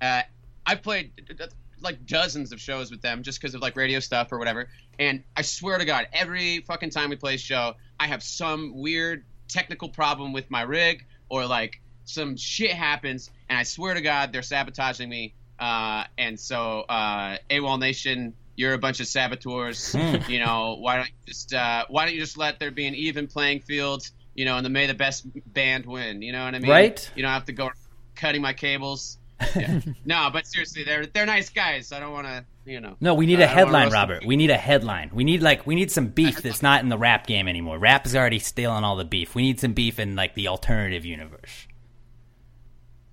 uh, 0.02 0.22
I've 0.64 0.82
played 0.82 1.12
uh, 1.40 1.46
like 1.80 2.06
dozens 2.06 2.52
of 2.52 2.60
shows 2.60 2.90
with 2.90 3.02
them 3.02 3.22
just 3.22 3.40
because 3.40 3.54
of 3.54 3.60
like 3.60 3.76
radio 3.76 4.00
stuff 4.00 4.32
or 4.32 4.38
whatever. 4.38 4.68
And 4.98 5.22
I 5.36 5.42
swear 5.42 5.78
to 5.78 5.84
God, 5.84 6.08
every 6.12 6.60
fucking 6.60 6.90
time 6.90 7.10
we 7.10 7.16
play 7.16 7.34
a 7.34 7.38
show, 7.38 7.74
I 8.00 8.06
have 8.08 8.22
some 8.22 8.72
weird 8.76 9.24
technical 9.48 9.88
problem 9.88 10.32
with 10.32 10.50
my 10.50 10.62
rig 10.62 11.04
or 11.28 11.46
like 11.46 11.80
some 12.04 12.36
shit 12.36 12.72
happens, 12.72 13.30
and 13.48 13.58
I 13.58 13.64
swear 13.64 13.94
to 13.94 14.00
God, 14.00 14.32
they're 14.32 14.42
sabotaging 14.42 15.08
me. 15.08 15.34
Uh, 15.58 16.04
and 16.18 16.38
so, 16.38 16.80
uh, 16.88 17.38
AWOL 17.50 17.78
Nation, 17.80 18.34
you're 18.56 18.74
a 18.74 18.78
bunch 18.78 19.00
of 19.00 19.06
saboteurs. 19.06 19.92
Hmm. 19.92 20.16
you 20.28 20.38
know, 20.38 20.76
why 20.80 20.96
don't 20.96 21.08
you 21.08 21.14
just 21.26 21.52
uh, 21.52 21.84
why 21.88 22.04
don't 22.04 22.14
you 22.14 22.20
just 22.20 22.38
let 22.38 22.58
there 22.58 22.70
be 22.70 22.86
an 22.86 22.94
even 22.94 23.26
playing 23.26 23.60
field? 23.60 24.08
You 24.34 24.44
know, 24.44 24.56
and 24.56 24.64
the 24.64 24.70
may 24.70 24.86
the 24.86 24.94
best 24.94 25.26
band 25.52 25.86
win. 25.86 26.22
You 26.22 26.32
know 26.32 26.44
what 26.44 26.54
I 26.54 26.58
mean? 26.58 26.70
Right. 26.70 27.10
You 27.14 27.22
don't 27.22 27.32
have 27.32 27.46
to 27.46 27.52
go 27.52 27.70
cutting 28.14 28.42
my 28.42 28.52
cables. 28.52 29.18
Yeah. 29.54 29.80
no, 30.04 30.30
but 30.32 30.46
seriously, 30.46 30.84
they're 30.84 31.06
they're 31.06 31.26
nice 31.26 31.50
guys. 31.50 31.92
I 31.92 32.00
don't 32.00 32.12
want 32.12 32.26
to, 32.26 32.44
you 32.64 32.80
know. 32.80 32.96
No, 33.00 33.14
we 33.14 33.26
need 33.26 33.40
uh, 33.40 33.44
a 33.44 33.46
I 33.46 33.48
headline. 33.48 33.90
Robert. 33.90 34.24
We 34.24 34.36
need 34.36 34.50
a 34.50 34.56
headline. 34.56 35.10
We 35.12 35.24
need 35.24 35.42
like 35.42 35.66
we 35.66 35.74
need 35.74 35.90
some 35.90 36.08
beef 36.08 36.42
that's 36.42 36.62
not 36.62 36.82
in 36.82 36.88
the 36.88 36.98
rap 36.98 37.26
game 37.26 37.48
anymore. 37.48 37.78
Rap 37.78 38.06
is 38.06 38.16
already 38.16 38.38
stealing 38.38 38.84
all 38.84 38.96
the 38.96 39.04
beef. 39.04 39.34
We 39.34 39.42
need 39.42 39.60
some 39.60 39.72
beef 39.72 39.98
in 39.98 40.16
like 40.16 40.34
the 40.34 40.48
alternative 40.48 41.04
universe. 41.04 41.66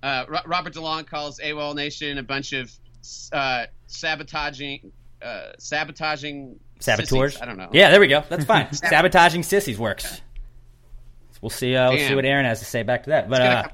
Uh, 0.02 0.24
Ro- 0.28 0.40
Robert 0.46 0.74
DeLong 0.74 1.06
calls 1.06 1.38
AWOL 1.40 1.74
Nation 1.74 2.18
a 2.18 2.22
bunch 2.22 2.52
of 2.52 2.70
uh, 3.32 3.64
sabotaging, 3.86 4.92
uh, 5.22 5.52
sabotaging 5.58 6.60
Saboteurs. 6.78 7.32
sissies. 7.32 7.42
I 7.42 7.46
don't 7.46 7.56
know. 7.56 7.70
Yeah, 7.72 7.90
there 7.90 8.00
we 8.00 8.08
go. 8.08 8.22
That's 8.28 8.44
fine. 8.44 8.66
Sabotaging 8.72 9.42
sissies 9.44 9.78
works. 9.78 10.20
We'll 11.44 11.50
see. 11.50 11.76
Uh, 11.76 11.90
we'll 11.90 11.98
see 11.98 12.14
what 12.14 12.24
Aaron 12.24 12.46
has 12.46 12.60
to 12.60 12.64
say 12.64 12.84
back 12.84 13.02
to 13.02 13.10
that. 13.10 13.28
But 13.28 13.42
uh, 13.42 13.64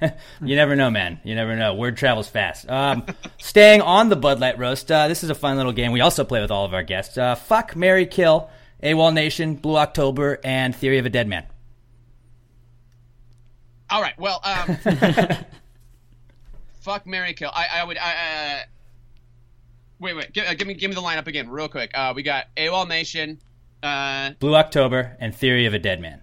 to 0.00 0.14
you 0.42 0.54
never 0.54 0.76
know, 0.76 0.90
man. 0.90 1.18
You 1.24 1.34
never 1.34 1.56
know. 1.56 1.74
Word 1.74 1.96
travels 1.96 2.28
fast. 2.28 2.68
Um, 2.68 3.06
staying 3.38 3.80
on 3.80 4.10
the 4.10 4.16
Bud 4.16 4.38
Light 4.38 4.58
roast, 4.58 4.92
uh, 4.92 5.08
this 5.08 5.24
is 5.24 5.30
a 5.30 5.34
fun 5.34 5.56
little 5.56 5.72
game 5.72 5.92
we 5.92 6.02
also 6.02 6.24
play 6.24 6.42
with 6.42 6.50
all 6.50 6.66
of 6.66 6.74
our 6.74 6.82
guests. 6.82 7.16
Uh, 7.16 7.36
fuck, 7.36 7.74
Mary, 7.74 8.04
kill, 8.04 8.50
AWOL 8.82 9.14
Nation, 9.14 9.54
Blue 9.54 9.78
October, 9.78 10.40
and 10.44 10.76
Theory 10.76 10.98
of 10.98 11.06
a 11.06 11.08
Dead 11.08 11.26
Man. 11.26 11.46
All 13.88 14.02
right. 14.02 14.18
Well, 14.18 14.38
um, 14.44 14.76
fuck 16.80 17.06
Mary 17.06 17.32
Kill. 17.32 17.50
I, 17.50 17.80
I 17.80 17.84
would. 17.84 17.96
I, 17.96 18.10
uh, 18.10 18.62
wait, 20.00 20.16
wait. 20.16 20.34
Give, 20.34 20.44
uh, 20.44 20.52
give 20.52 20.68
me, 20.68 20.74
give 20.74 20.90
me 20.90 20.96
the 20.96 21.00
lineup 21.00 21.28
again, 21.28 21.48
real 21.48 21.68
quick. 21.68 21.92
Uh, 21.94 22.12
we 22.14 22.22
got 22.22 22.54
AWOL 22.58 22.86
Nation. 22.86 23.40
Uh, 23.82 24.32
Blue 24.38 24.54
October 24.54 25.16
and 25.18 25.34
Theory 25.34 25.64
of 25.64 25.72
a 25.72 25.78
Dead 25.78 25.98
Man. 26.02 26.20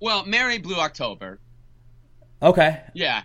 Well, 0.00 0.24
Mary 0.24 0.58
Blue 0.58 0.76
October. 0.76 1.38
Okay. 2.42 2.80
Yeah. 2.94 3.22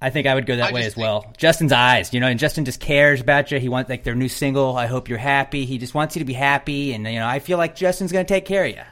I 0.00 0.10
think 0.10 0.26
I 0.26 0.34
would 0.34 0.46
go 0.46 0.56
that 0.56 0.70
I 0.70 0.72
way 0.72 0.84
as 0.84 0.96
well. 0.96 1.32
Justin's 1.36 1.72
eyes, 1.72 2.14
you 2.14 2.20
know, 2.20 2.28
and 2.28 2.38
Justin 2.38 2.64
just 2.64 2.80
cares 2.80 3.20
about 3.20 3.50
you. 3.50 3.58
He 3.58 3.68
wants 3.68 3.90
like 3.90 4.04
their 4.04 4.14
new 4.14 4.28
single. 4.28 4.76
I 4.76 4.86
hope 4.86 5.08
you're 5.08 5.18
happy. 5.18 5.64
He 5.64 5.78
just 5.78 5.92
wants 5.92 6.14
you 6.14 6.20
to 6.20 6.24
be 6.24 6.34
happy, 6.34 6.92
and 6.92 7.04
you 7.04 7.18
know, 7.18 7.26
I 7.26 7.40
feel 7.40 7.58
like 7.58 7.74
Justin's 7.74 8.12
gonna 8.12 8.24
take 8.24 8.44
care 8.44 8.64
of 8.64 8.70
you. 8.70 8.82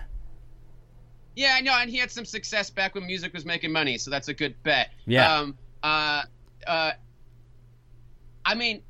Yeah, 1.37 1.55
I 1.55 1.61
know, 1.61 1.75
and 1.75 1.89
he 1.89 1.99
had 1.99 2.11
some 2.11 2.25
success 2.25 2.71
back 2.71 2.97
when 2.97 3.07
music 3.07 3.33
was 3.35 3.45
making 3.45 3.71
money, 3.71 3.99
so 3.99 4.11
that's 4.11 4.29
a 4.29 4.35
good 4.35 4.61
bet. 4.65 4.91
Yeah. 5.07 5.33
Um. 5.33 5.59
Uh. 5.81 6.23
Uh. 6.67 6.93
I 8.45 8.55
mean, 8.57 8.83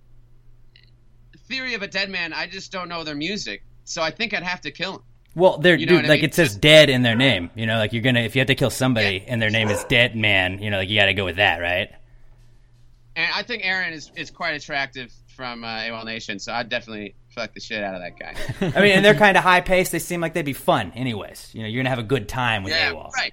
Theory 1.49 1.74
of 1.74 1.82
a 1.82 1.89
Dead 1.89 2.09
Man. 2.09 2.32
I 2.32 2.47
just 2.47 2.72
don't 2.72 2.89
know 2.89 3.05
their 3.05 3.14
music, 3.14 3.62
so 3.84 4.03
I 4.03 4.11
think 4.11 4.32
I'd 4.32 4.43
have 4.43 4.62
to 4.62 4.70
kill 4.70 4.95
him. 4.95 5.03
Well, 5.37 5.59
they're 5.59 5.76
You 5.76 5.84
know 5.87 5.97
dude, 5.97 6.07
I 6.07 6.09
like 6.09 6.20
mean? 6.22 6.30
it 6.30 6.34
says 6.34 6.57
dead 6.57 6.89
in 6.89 7.03
their 7.03 7.14
name. 7.14 7.51
You 7.55 7.66
know, 7.66 7.76
like 7.76 7.93
you're 7.93 8.03
gonna 8.03 8.20
if 8.20 8.34
you 8.34 8.41
have 8.41 8.47
to 8.49 8.55
kill 8.55 8.70
somebody 8.70 9.22
and 9.28 9.41
their 9.41 9.51
name 9.51 9.68
is 9.68 9.84
Dead 9.84 10.16
Man, 10.16 10.61
you 10.62 10.70
know, 10.70 10.78
like 10.78 10.89
you 10.89 10.99
got 10.99 11.07
to 11.07 11.14
go 11.14 11.26
with 11.26 11.37
that, 11.37 11.59
right? 11.61 11.91
And 13.14 13.30
I 13.34 13.43
think 13.43 13.64
Aaron 13.64 13.93
is, 13.93 14.11
is 14.16 14.30
quite 14.30 14.55
attractive 14.55 15.12
from 15.28 15.62
uh, 15.62 15.68
AWOL 15.68 16.05
Nation, 16.07 16.39
so 16.39 16.53
I'd 16.53 16.70
definitely 16.70 17.14
fuck 17.28 17.53
the 17.53 17.61
shit 17.61 17.82
out 17.82 17.95
of 17.95 18.01
that 18.01 18.18
guy. 18.18 18.72
I 18.78 18.80
mean, 18.82 18.93
and 18.93 19.05
they're 19.05 19.14
kind 19.14 19.37
of 19.37 19.43
high 19.43 19.61
paced. 19.61 19.93
They 19.93 19.99
seem 19.99 20.22
like 20.22 20.32
they'd 20.32 20.43
be 20.43 20.55
fun, 20.55 20.93
anyways. 20.95 21.51
You 21.55 21.62
know, 21.62 21.68
you're 21.68 21.82
gonna 21.82 21.91
have 21.91 21.99
a 21.99 22.03
good 22.03 22.28
time 22.28 22.62
with 22.62 22.72
yeah, 22.72 22.93
AWOL. 22.93 23.11
right. 23.12 23.32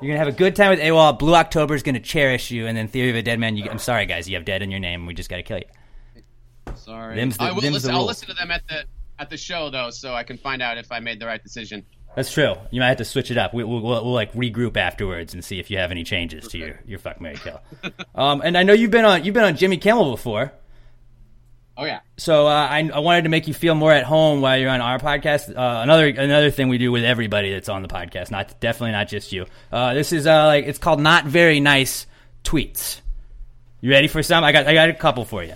You're 0.00 0.12
gonna 0.12 0.24
have 0.24 0.28
a 0.34 0.36
good 0.38 0.56
time 0.56 0.70
with 0.70 0.80
AWOL. 0.80 1.18
Blue 1.18 1.34
October 1.34 1.74
is 1.74 1.82
gonna 1.82 2.00
cherish 2.00 2.50
you, 2.50 2.66
and 2.66 2.74
then 2.76 2.88
Theory 2.88 3.10
of 3.10 3.16
a 3.16 3.22
Dead 3.22 3.38
Man. 3.38 3.58
You, 3.58 3.68
I'm 3.70 3.78
sorry, 3.78 4.06
guys, 4.06 4.26
you 4.26 4.36
have 4.36 4.46
dead 4.46 4.62
in 4.62 4.70
your 4.70 4.80
name. 4.80 5.04
We 5.04 5.12
just 5.12 5.28
got 5.28 5.36
to 5.36 5.42
kill 5.42 5.58
you. 5.58 6.74
Sorry. 6.76 7.16
Them's 7.16 7.36
the- 7.36 7.44
I 7.44 7.52
will 7.52 7.60
them's 7.60 7.74
listen, 7.74 7.92
the 7.92 7.98
I'll 7.98 8.06
listen 8.06 8.28
to 8.28 8.34
them 8.34 8.50
at 8.50 8.66
the 8.68 8.84
at 9.20 9.30
the 9.30 9.36
show 9.36 9.70
though, 9.70 9.90
so 9.90 10.14
I 10.14 10.24
can 10.24 10.38
find 10.38 10.62
out 10.62 10.78
if 10.78 10.90
I 10.90 10.98
made 10.98 11.20
the 11.20 11.26
right 11.26 11.42
decision. 11.42 11.84
That's 12.16 12.32
true. 12.32 12.54
You 12.72 12.80
might 12.80 12.88
have 12.88 12.96
to 12.96 13.04
switch 13.04 13.30
it 13.30 13.38
up. 13.38 13.54
We, 13.54 13.62
we'll, 13.62 13.80
we'll, 13.80 14.04
we'll 14.04 14.12
like 14.14 14.32
regroup 14.32 14.76
afterwards 14.76 15.32
and 15.32 15.44
see 15.44 15.60
if 15.60 15.70
you 15.70 15.78
have 15.78 15.92
any 15.92 16.02
changes 16.02 16.48
to 16.48 16.58
your, 16.58 16.80
your 16.84 16.98
fuck 16.98 17.20
Mary 17.20 17.36
kill. 17.36 17.60
um, 18.16 18.40
and 18.44 18.58
I 18.58 18.64
know 18.64 18.72
you've 18.72 18.90
been 18.90 19.04
on 19.04 19.24
you've 19.24 19.34
been 19.34 19.44
on 19.44 19.56
Jimmy 19.56 19.76
Kimmel 19.76 20.10
before, 20.10 20.52
Oh 21.76 21.84
yeah. 21.84 22.00
so 22.16 22.46
uh, 22.48 22.50
I, 22.50 22.90
I 22.92 22.98
wanted 22.98 23.22
to 23.22 23.28
make 23.28 23.46
you 23.46 23.54
feel 23.54 23.74
more 23.74 23.92
at 23.92 24.04
home 24.04 24.40
while 24.40 24.58
you're 24.58 24.70
on 24.70 24.80
our 24.80 24.98
podcast. 24.98 25.50
Uh, 25.56 25.82
another 25.82 26.08
another 26.08 26.50
thing 26.50 26.68
we 26.68 26.78
do 26.78 26.90
with 26.90 27.04
everybody 27.04 27.52
that's 27.52 27.68
on 27.68 27.82
the 27.82 27.88
podcast, 27.88 28.30
not 28.32 28.58
definitely 28.60 28.92
not 28.92 29.06
just 29.06 29.32
you. 29.32 29.46
Uh, 29.70 29.94
this 29.94 30.12
is 30.12 30.26
uh, 30.26 30.46
like 30.46 30.64
it's 30.64 30.78
called 30.78 31.00
not 31.00 31.26
very 31.26 31.60
nice 31.60 32.06
tweets. 32.42 33.00
You 33.80 33.90
ready 33.90 34.08
for 34.08 34.22
some? 34.22 34.42
I 34.42 34.52
got 34.52 34.66
I 34.66 34.74
got 34.74 34.88
a 34.90 34.94
couple 34.94 35.24
for 35.24 35.44
you. 35.44 35.54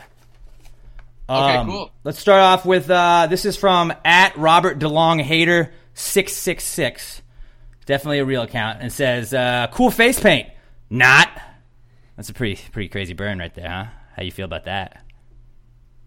Okay, 1.29 1.57
Um, 1.57 1.67
cool. 1.67 1.91
Let's 2.05 2.19
start 2.19 2.41
off 2.41 2.67
with 2.67 2.91
uh, 2.91 3.27
this 3.31 3.45
is 3.45 3.57
from 3.57 3.93
at 4.05 4.37
Robert 4.37 4.79
DeLong 4.79 5.21
Hater 5.23 5.73
six 5.95 6.33
six 6.35 6.65
six. 6.65 7.23
Definitely 7.87 8.19
a 8.19 8.25
real 8.25 8.43
account, 8.43 8.79
and 8.83 8.93
says 8.93 9.33
uh, 9.33 9.69
cool 9.73 9.91
face 9.91 10.21
paint. 10.21 10.49
Not. 10.91 11.29
That's 12.17 12.29
a 12.29 12.35
pretty 12.35 12.61
pretty 12.73 12.89
crazy 12.89 13.15
burn 13.15 13.39
right 13.39 13.55
there, 13.55 13.69
huh? 13.69 13.85
How 14.17 14.23
you 14.23 14.31
feel 14.33 14.45
about 14.45 14.65
that? 14.65 15.03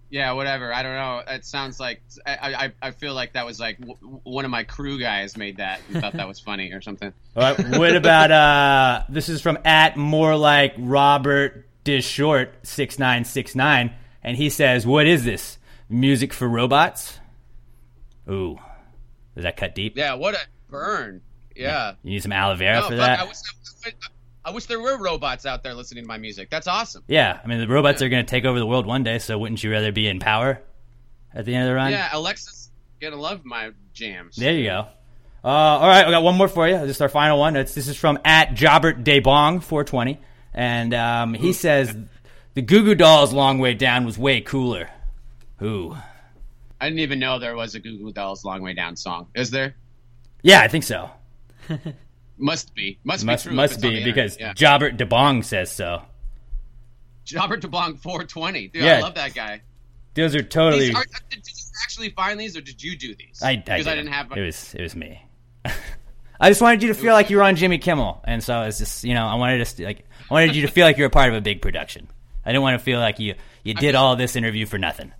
Yeah, 0.09 0.31
whatever. 0.33 0.71
I 0.73 0.83
don't 0.83 0.93
know. 0.93 1.21
It 1.27 1.43
sounds 1.45 1.79
like 1.79 2.01
I 2.25 2.53
I, 2.65 2.71
I 2.81 2.91
feel 2.91 3.13
like 3.13 3.33
that 3.33 3.45
was 3.45 3.59
like 3.59 3.77
w- 3.79 3.97
one 4.23 4.45
of 4.45 4.51
my 4.51 4.63
crew 4.63 4.97
guys 4.99 5.35
made 5.35 5.57
that 5.57 5.81
and 5.91 5.99
thought 6.01 6.13
that 6.13 6.27
was 6.27 6.39
funny 6.39 6.71
or 6.71 6.81
something. 6.81 7.11
All 7.35 7.43
right, 7.43 7.77
what 7.77 7.95
about 7.95 8.31
uh 8.31 9.03
this 9.09 9.27
is 9.29 9.41
from 9.41 9.57
at 9.65 9.97
more 9.97 10.35
like 10.37 10.73
Robert 10.77 11.65
Dishort 11.83 12.49
six 12.63 12.97
nine 12.99 13.25
six 13.25 13.53
nine, 13.53 13.93
and 14.23 14.37
he 14.37 14.49
says, 14.49 14.85
"What 14.85 15.07
is 15.07 15.23
this? 15.23 15.57
Music 15.89 16.33
for 16.33 16.47
robots?" 16.47 17.19
Ooh, 18.29 18.59
does 19.35 19.43
that 19.43 19.57
cut 19.57 19.75
deep? 19.75 19.97
Yeah, 19.97 20.15
what 20.15 20.35
a 20.35 20.39
burn. 20.69 21.21
Yeah. 21.55 21.93
You 22.03 22.11
need 22.11 22.23
some 22.23 22.31
aloe 22.31 22.55
vera 22.55 22.81
No, 22.81 22.89
for 22.89 22.95
that. 22.95 23.19
I 23.19 23.23
was, 23.23 23.43
I 24.43 24.51
wish 24.51 24.65
there 24.65 24.79
were 24.79 24.97
robots 24.97 25.45
out 25.45 25.63
there 25.63 25.73
listening 25.73 26.03
to 26.03 26.07
my 26.07 26.17
music. 26.17 26.49
That's 26.49 26.67
awesome. 26.67 27.03
Yeah, 27.07 27.39
I 27.43 27.47
mean 27.47 27.59
the 27.59 27.67
robots 27.67 28.01
are 28.01 28.09
going 28.09 28.25
to 28.25 28.29
take 28.29 28.45
over 28.45 28.59
the 28.59 28.65
world 28.65 28.85
one 28.85 29.03
day. 29.03 29.19
So 29.19 29.37
wouldn't 29.37 29.63
you 29.63 29.71
rather 29.71 29.91
be 29.91 30.07
in 30.07 30.19
power 30.19 30.61
at 31.33 31.45
the 31.45 31.53
end 31.55 31.63
of 31.63 31.69
the 31.69 31.75
run? 31.75 31.91
Yeah, 31.91 32.09
Alexa's 32.13 32.69
gonna 33.01 33.15
love 33.15 33.45
my 33.45 33.71
jams. 33.93 34.35
There 34.35 34.53
you 34.53 34.65
go. 34.65 34.87
Uh, 35.43 35.47
all 35.47 35.87
right, 35.87 36.05
I 36.05 36.11
got 36.11 36.23
one 36.23 36.35
more 36.35 36.47
for 36.47 36.67
you. 36.67 36.77
This 36.79 36.97
is 36.97 37.01
our 37.01 37.09
final 37.09 37.39
one. 37.39 37.55
It's, 37.55 37.73
this 37.73 37.87
is 37.87 37.95
from 37.95 38.19
at 38.25 38.49
Jobert 38.49 39.03
Debong 39.03 39.61
420, 39.63 40.19
and 40.53 40.93
um, 40.93 41.33
he 41.33 41.53
says 41.53 41.95
the 42.57 42.63
Goo 42.63 42.83
Goo 42.83 42.95
Dolls 42.95 43.33
"Long 43.33 43.59
Way 43.59 43.75
Down" 43.75 44.03
was 44.03 44.17
way 44.17 44.41
cooler. 44.41 44.89
Ooh. 45.61 45.95
I 46.81 46.87
didn't 46.87 47.01
even 47.01 47.19
know 47.19 47.37
there 47.37 47.55
was 47.55 47.75
a 47.75 47.79
Goo 47.79 47.99
Goo 47.99 48.11
Dolls 48.11 48.43
"Long 48.43 48.63
Way 48.63 48.73
Down" 48.73 48.95
song. 48.95 49.27
Is 49.35 49.51
there? 49.51 49.75
Yeah, 50.41 50.61
I 50.61 50.67
think 50.67 50.83
so. 50.83 51.11
Must 52.39 52.73
be. 52.73 52.97
Must, 53.03 53.23
Must 53.25 53.45
be 53.45 53.49
true. 53.49 53.55
must 53.55 53.79
be 53.79 54.03
because 54.03 54.39
yeah. 54.39 54.53
Jobert 54.55 54.97
Debong 54.97 55.45
says 55.45 55.71
so. 55.71 56.01
Robert 57.35 57.61
DeBlanc 57.61 57.99
420. 57.99 58.69
Dude, 58.69 58.81
Yeah. 58.81 58.97
I 58.97 58.99
love 59.01 59.15
that 59.15 59.35
guy. 59.35 59.61
Those 60.15 60.33
are 60.33 60.41
totally. 60.41 60.91
Are, 60.93 61.01
uh, 61.01 61.19
did 61.29 61.45
you 61.47 61.53
actually 61.83 62.09
find 62.09 62.39
these, 62.39 62.57
or 62.57 62.61
did 62.61 62.81
you 62.81 62.97
do 62.97 63.13
these? 63.13 63.39
I, 63.43 63.51
I, 63.51 63.55
because 63.57 63.85
I 63.85 63.93
didn't 63.93 64.13
have. 64.13 64.31
It 64.31 64.41
was 64.41 64.73
it 64.73 64.81
was 64.81 64.95
me. 64.95 65.23
I 66.39 66.49
just 66.49 66.61
wanted 66.61 66.81
you 66.81 66.87
to 66.87 66.95
feel 66.95 67.13
like 67.13 67.29
you 67.29 67.37
were 67.37 67.43
on 67.43 67.55
Jimmy 67.55 67.77
Kimmel, 67.77 68.21
and 68.23 68.43
so 68.43 68.63
it's 68.63 68.79
just 68.79 69.03
you 69.03 69.13
know 69.13 69.27
I 69.27 69.35
wanted 69.35 69.63
to 69.63 69.85
like 69.85 70.05
I 70.29 70.33
wanted 70.33 70.55
you 70.55 70.63
to 70.63 70.71
feel 70.71 70.87
like 70.87 70.97
you're 70.97 71.07
a 71.07 71.11
part 71.11 71.29
of 71.29 71.35
a 71.35 71.41
big 71.41 71.61
production. 71.61 72.07
I 72.47 72.51
didn't 72.51 72.61
want 72.61 72.79
to 72.79 72.83
feel 72.83 73.01
like 73.01 73.19
you 73.19 73.35
you 73.65 73.73
did 73.73 73.93
all 73.93 74.15
this 74.15 74.37
interview 74.37 74.65
for 74.65 74.77
nothing. 74.77 75.11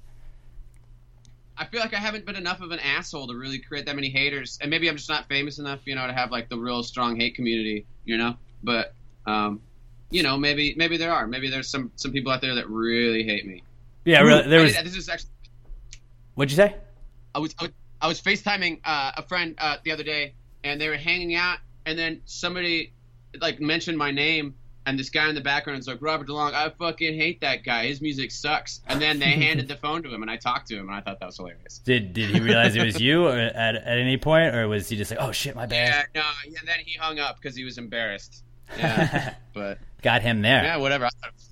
I 1.58 1.66
feel 1.66 1.82
like 1.82 1.94
I 1.94 1.98
haven't 1.98 2.26
been 2.26 2.38
enough 2.38 2.62
of 2.62 2.72
an 2.72 2.80
asshole 2.80 3.28
to 3.28 3.36
really 3.36 3.60
create 3.60 3.86
that 3.88 3.96
many 3.96 4.10
haters, 4.10 4.60
and 4.62 4.72
maybe 4.72 4.88
I'm 4.88 4.96
just 4.96 5.10
not 5.10 5.28
famous 5.28 5.60
enough, 5.60 5.82
you 5.86 5.96
know, 5.96 6.08
to 6.08 6.14
have 6.14 6.32
like 6.32 6.48
the 6.48 6.58
real 6.58 6.84
strong 6.84 7.20
hate 7.20 7.36
community, 7.36 7.86
you 8.06 8.16
know. 8.16 8.36
But, 8.64 8.94
um, 9.26 9.60
you 10.10 10.24
know, 10.24 10.38
maybe 10.38 10.74
maybe 10.78 10.96
there 10.96 11.12
are. 11.12 11.28
Maybe 11.28 11.50
there's 11.50 11.68
some 11.68 11.92
some 11.98 12.14
people 12.14 12.32
out 12.32 12.40
there 12.40 12.56
that 12.56 12.70
really 12.70 13.24
hate 13.26 13.46
me. 13.46 13.62
Yeah, 14.06 14.22
really, 14.22 14.48
there 14.48 14.62
was. 14.62 14.74
did- 14.74 14.86
this 14.86 14.96
is 14.96 15.10
actually 15.10 15.32
What'd 16.36 16.50
you 16.50 16.56
say? 16.56 16.78
I 17.36 17.40
was 17.40 17.54
I 17.60 17.64
was, 17.64 17.72
I 18.04 18.08
was 18.08 18.22
FaceTiming 18.22 18.80
uh, 18.86 19.12
a 19.18 19.24
friend 19.24 19.56
uh, 19.58 19.78
the 19.84 19.92
other 19.92 20.04
day, 20.04 20.34
and 20.64 20.80
they 20.80 20.88
were 20.88 20.96
hanging 20.96 21.36
out, 21.36 21.58
and 21.86 22.00
then 22.00 22.22
somebody 22.24 22.94
like 23.42 23.60
mentioned 23.60 23.98
my 23.98 24.12
name, 24.12 24.56
and 24.88 24.98
this 24.98 25.10
guy 25.12 25.28
in 25.30 25.36
the 25.36 25.42
background 25.42 25.80
is 25.80 25.88
like 25.88 26.02
Robert 26.02 26.28
DeLong. 26.28 26.54
I 26.54 26.70
fucking 26.70 27.14
hate 27.16 27.42
that 27.42 27.64
guy. 27.64 27.86
His 27.88 28.02
music 28.02 28.32
sucks. 28.32 28.82
And 28.88 29.00
then 29.02 29.20
they 29.20 29.26
handed 29.46 29.68
the 29.68 29.76
phone 29.76 30.02
to 30.04 30.10
him, 30.14 30.22
and 30.24 30.32
I 30.32 30.38
talked 30.38 30.70
to 30.70 30.76
him, 30.76 30.88
and 30.88 30.96
I 30.96 31.02
thought 31.02 31.20
that 31.20 31.26
was 31.28 31.38
hilarious. 31.38 31.80
Did 31.80 32.14
did 32.14 32.30
he 32.32 32.40
realize 32.40 32.76
it 32.76 32.84
was 32.84 33.00
you 33.02 33.28
or 33.28 33.38
at 33.38 33.76
at 33.76 33.98
any 34.00 34.18
point, 34.18 34.56
or 34.56 34.68
was 34.68 34.90
he 34.90 34.96
just 34.98 35.12
like, 35.12 35.20
oh 35.22 35.32
shit, 35.32 35.56
my 35.56 35.66
bad? 35.68 36.08
Yeah, 36.16 36.22
no, 36.22 36.28
yeah, 36.52 36.60
then 36.66 36.80
he 36.86 36.98
hung 36.98 37.20
up 37.20 37.36
because 37.40 37.56
he 37.56 37.64
was 37.66 37.78
embarrassed. 37.78 38.44
Yeah, 38.78 39.36
but 39.54 39.78
Got 40.02 40.22
him 40.24 40.42
there. 40.42 40.64
yeah, 40.64 40.78
whatever. 40.78 41.06
I 41.06 41.10
thought 41.10 41.30
it 41.30 41.34
was- 41.36 41.50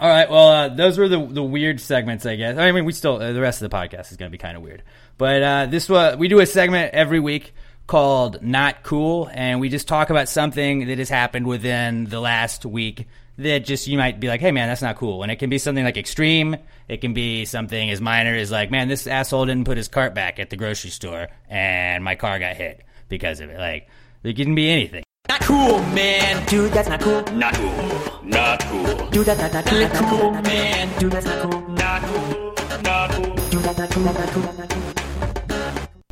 All 0.00 0.08
right. 0.08 0.30
Well, 0.30 0.48
uh, 0.48 0.68
those 0.68 0.96
were 0.96 1.08
the 1.08 1.24
the 1.26 1.42
weird 1.42 1.80
segments, 1.80 2.24
I 2.24 2.36
guess. 2.36 2.56
I 2.56 2.72
mean, 2.72 2.84
we 2.84 2.92
still 2.92 3.20
uh, 3.20 3.32
the 3.32 3.40
rest 3.40 3.60
of 3.62 3.70
the 3.70 3.76
podcast 3.76 4.10
is 4.10 4.16
going 4.16 4.30
to 4.30 4.32
be 4.32 4.38
kind 4.38 4.56
of 4.56 4.62
weird, 4.62 4.82
but 5.18 5.42
uh, 5.42 5.66
this 5.66 5.88
was 5.88 6.16
we 6.16 6.28
do 6.28 6.40
a 6.40 6.46
segment 6.46 6.94
every 6.94 7.20
week 7.20 7.52
called 7.88 8.40
"Not 8.40 8.84
Cool," 8.84 9.28
and 9.32 9.58
we 9.58 9.68
just 9.68 9.88
talk 9.88 10.10
about 10.10 10.28
something 10.28 10.86
that 10.86 10.98
has 10.98 11.08
happened 11.08 11.48
within 11.48 12.04
the 12.04 12.20
last 12.20 12.64
week 12.64 13.08
that 13.38 13.64
just 13.64 13.88
you 13.88 13.98
might 13.98 14.20
be 14.20 14.28
like, 14.28 14.40
"Hey, 14.40 14.52
man, 14.52 14.68
that's 14.68 14.82
not 14.82 14.96
cool," 14.96 15.24
and 15.24 15.32
it 15.32 15.40
can 15.40 15.50
be 15.50 15.58
something 15.58 15.84
like 15.84 15.96
extreme. 15.96 16.56
It 16.86 17.00
can 17.00 17.14
be 17.14 17.44
something 17.44 17.90
as 17.90 18.00
minor 18.00 18.36
as 18.36 18.52
like, 18.52 18.70
"Man, 18.70 18.86
this 18.86 19.08
asshole 19.08 19.46
didn't 19.46 19.64
put 19.64 19.76
his 19.76 19.88
cart 19.88 20.14
back 20.14 20.38
at 20.38 20.50
the 20.50 20.56
grocery 20.56 20.90
store, 20.90 21.26
and 21.48 22.04
my 22.04 22.14
car 22.14 22.38
got 22.38 22.54
hit 22.56 22.84
because 23.08 23.40
of 23.40 23.50
it." 23.50 23.58
Like, 23.58 23.88
it 24.22 24.36
can 24.36 24.54
be 24.54 24.70
anything. 24.70 25.02
Not 25.28 25.40
cool, 25.40 25.78
man. 25.92 26.46
Dude, 26.46 26.72
that's 26.72 26.88
not 26.88 27.00
cool. 27.00 27.22
Not 27.32 27.54
cool. 27.54 28.20
Not 28.22 28.60
cool. 28.60 29.10
Dude, 29.10 29.26
that's 29.26 29.40
not, 29.40 29.52
not, 29.52 29.64
not, 29.66 29.92
not 29.92 30.10
cool, 30.10 30.32
man. 30.32 30.98
Dude, 30.98 31.12
that's 31.12 31.26
not 31.26 31.50
cool. 31.50 31.68
Not 31.68 32.02
cool. 32.02 32.54
Not 32.82 33.10
cool. 33.10 33.34
Dude, 33.50 33.62
that's 33.62 33.78
not 33.78 33.90
cool. 33.90 34.04
Not 34.04 34.16
cool. 34.28 34.42
Not 34.42 34.70
cool. 34.70 34.87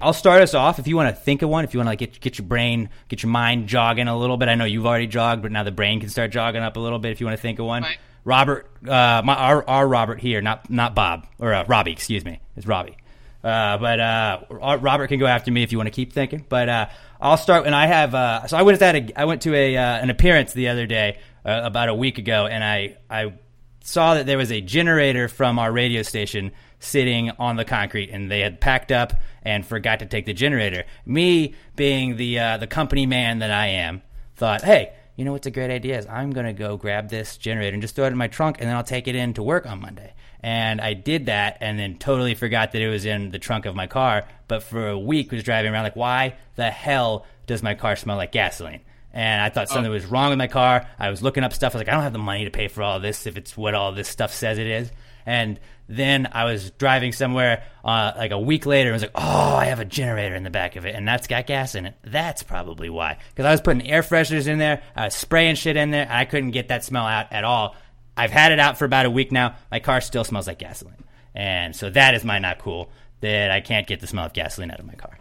I'll 0.03 0.13
start 0.13 0.43
us 0.43 0.53
off. 0.53 0.79
If 0.79 0.87
you 0.87 0.95
want 0.95 1.09
to 1.09 1.19
think 1.19 1.41
of 1.41 1.49
one, 1.49 1.65
if 1.65 1.73
you 1.73 1.79
want 1.79 1.87
to 1.87 1.93
like 1.93 1.99
get 1.99 2.21
get 2.21 2.37
your 2.37 2.47
brain, 2.47 2.91
get 3.09 3.23
your 3.23 3.31
mind 3.31 3.67
jogging 3.67 4.09
a 4.09 4.19
little 4.19 4.37
bit. 4.37 4.47
I 4.51 4.55
know 4.55 4.67
you've 4.67 4.85
already 4.85 5.07
jogged, 5.07 5.41
but 5.41 5.51
now 5.51 5.63
the 5.63 5.71
brain 5.71 6.01
can 6.01 6.11
start 6.11 6.31
jogging 6.31 6.61
up 6.61 6.77
a 6.77 6.81
little 6.81 6.99
bit. 6.99 7.13
If 7.13 7.21
you 7.21 7.27
want 7.27 7.39
to 7.39 7.41
think 7.41 7.59
of 7.59 7.65
one, 7.65 7.83
Right. 7.83 7.97
Robert, 8.23 8.69
uh, 8.87 9.23
my 9.25 9.35
our, 9.35 9.67
our 9.67 9.89
Robert 9.89 10.21
here, 10.21 10.43
not 10.43 10.69
not 10.69 10.95
Bob 10.95 11.27
or 11.39 11.55
uh, 11.55 11.65
Robbie, 11.67 11.93
excuse 11.93 12.27
me, 12.27 12.41
it's 12.57 12.67
Robbie. 12.67 12.99
Uh, 13.43 13.79
but 13.79 13.99
uh, 13.99 14.41
Robert 14.51 15.07
can 15.07 15.19
go 15.19 15.25
after 15.27 15.51
me 15.51 15.63
if 15.63 15.73
you 15.73 15.79
want 15.79 15.87
to 15.87 15.93
keep 15.93 16.13
thinking. 16.13 16.45
But 16.47 16.69
uh, 16.69 16.89
I'll 17.19 17.39
start. 17.39 17.65
And 17.65 17.75
I 17.75 17.87
have 17.87 18.15
uh, 18.15 18.47
so 18.49 18.59
I 18.59 18.63
went 18.63 18.83
at 18.83 18.97
a, 18.97 19.19
I 19.19 19.25
went 19.25 19.41
to 19.43 19.55
a 19.55 19.79
uh, 19.79 19.81
an 19.81 20.11
appearance 20.11 20.53
the 20.53 20.69
other 20.69 20.85
day 20.87 21.21
uh, 21.43 21.63
about 21.65 21.89
a 21.89 21.95
week 21.95 22.19
ago, 22.19 22.47
and 22.47 22.63
I 22.63 22.99
I 23.09 23.33
saw 23.81 24.13
that 24.13 24.27
there 24.27 24.37
was 24.37 24.53
a 24.53 24.61
generator 24.61 25.29
from 25.29 25.59
our 25.59 25.73
radio 25.73 26.03
station 26.03 26.53
sitting 26.81 27.31
on 27.39 27.57
the 27.57 27.65
concrete, 27.65 28.11
and 28.11 28.31
they 28.31 28.41
had 28.41 28.61
packed 28.61 28.93
up 28.93 29.15
and 29.47 29.65
forgot 29.65 30.01
to 30.01 30.07
take 30.07 30.27
the 30.27 30.35
generator. 30.35 30.85
Me, 31.07 31.55
being 31.77 32.17
the 32.17 32.39
uh, 32.39 32.57
the 32.59 32.67
company 32.67 33.07
man 33.07 33.39
that 33.39 33.53
I 33.53 33.69
am, 33.69 34.03
thought, 34.35 34.63
hey, 34.63 34.93
you 35.15 35.25
know 35.25 35.33
what's 35.33 35.47
a 35.47 35.53
great 35.53 35.71
idea 35.71 35.99
is 35.99 36.07
I'm 36.07 36.33
gonna 36.33 36.53
go 36.53 36.77
grab 36.77 37.09
this 37.09 37.37
generator 37.39 37.73
and 37.73 37.81
just 37.81 37.95
throw 37.95 38.05
it 38.07 38.09
in 38.09 38.19
my 38.19 38.27
trunk, 38.27 38.57
and 38.59 38.69
then 38.69 38.77
I'll 38.77 38.83
take 38.83 39.07
it 39.07 39.15
in 39.15 39.35
to 39.35 39.43
work 39.43 39.65
on 39.65 39.81
Monday. 39.81 40.13
And 40.41 40.81
I 40.81 40.95
did 40.95 41.27
that, 41.27 41.59
and 41.61 41.79
then 41.79 41.97
totally 41.97 42.35
forgot 42.35 42.73
that 42.73 42.83
it 42.83 42.89
was 42.89 43.07
in 43.07 43.31
the 43.31 43.39
trunk 43.39 43.67
of 43.67 43.75
my 43.75 43.87
car. 43.87 44.25
But 44.49 44.63
for 44.63 44.89
a 44.89 44.99
week, 44.99 45.31
was 45.31 45.43
driving 45.45 45.73
around 45.73 45.85
like, 45.85 45.97
why 45.97 46.35
the 46.57 46.71
hell 46.71 47.25
does 47.47 47.63
my 47.63 47.75
car 47.75 47.97
smell 47.97 48.17
like 48.17 48.33
gasoline? 48.33 48.81
and 49.17 49.41
I 49.41 49.49
thought 49.49 49.71
something 49.71 49.91
was 49.91 50.05
wrong 50.05 50.29
with 50.29 50.37
my 50.37 50.47
car. 50.47 50.87
I 50.99 51.09
was 51.09 51.23
looking 51.23 51.43
up 51.43 51.55
stuff. 51.55 51.75
I 51.75 51.79
was 51.79 51.87
like, 51.87 51.89
I 51.89 51.93
don't 51.93 52.03
have 52.03 52.13
the 52.13 52.19
money 52.19 52.45
to 52.45 52.51
pay 52.51 52.69
for 52.69 52.83
all 52.83 53.01
this 53.01 53.27
if 53.27 53.39
it's 53.39 53.57
what 53.57 53.75
all 53.75 53.93
this 53.93 54.09
stuff 54.11 54.31
says 54.31 54.59
it 54.59 54.67
is. 54.67 54.91
And 55.27 55.61
then 55.89 56.29
I 56.33 56.45
was 56.45 56.71
driving 56.73 57.13
somewhere 57.13 57.65
uh, 57.85 58.13
like 58.17 58.31
a 58.31 58.39
week 58.39 58.65
later 58.65 58.91
and 58.91 58.95
was 58.95 59.03
like, 59.03 59.13
oh, 59.15 59.57
I 59.57 59.67
have 59.67 59.81
a 59.81 59.85
generator 59.85 60.35
in 60.35 60.45
the 60.45 60.51
back 60.51 60.77
of 60.77 60.87
it, 60.87 60.95
and 60.95 61.07
that's 61.07 61.27
got 61.27 61.47
gas 61.47 61.75
in 61.75 61.87
it. 61.87 61.95
That's 62.03 62.43
probably 62.43 62.89
why. 62.89 63.19
Because 63.31 63.45
I 63.45 63.51
was 63.51 63.61
putting 63.61 63.89
air 63.89 64.03
fresheners 64.03 64.47
in 64.47 64.59
there, 64.59 64.83
I 64.95 65.07
was 65.07 65.15
spraying 65.15 65.57
shit 65.57 65.77
in 65.77 65.91
there, 65.91 66.05
and 66.05 66.13
I 66.13 66.25
couldn't 66.25 66.53
get 66.53 66.69
that 66.69 66.85
smell 66.85 67.07
out 67.07 67.33
at 67.33 67.45
all. 67.45 67.77
I've 68.17 68.31
had 68.31 68.53
it 68.53 68.59
out 68.59 68.79
for 68.79 68.85
about 68.85 69.07
a 69.07 69.11
week 69.11 69.31
now. 69.31 69.57
My 69.71 69.79
car 69.79 70.01
still 70.01 70.25
smells 70.25 70.47
like 70.47 70.59
gasoline. 70.59 71.05
And 71.35 71.77
so 71.77 71.91
that 71.91 72.15
is 72.15 72.25
my 72.25 72.39
not 72.39 72.59
cool 72.59 72.91
that 73.21 73.51
I 73.51 73.61
can't 73.61 73.87
get 73.87 74.01
the 74.01 74.07
smell 74.07 74.25
of 74.25 74.33
gasoline 74.33 74.71
out 74.71 74.81
of 74.81 74.87
my 74.87 74.95
car. 74.95 75.19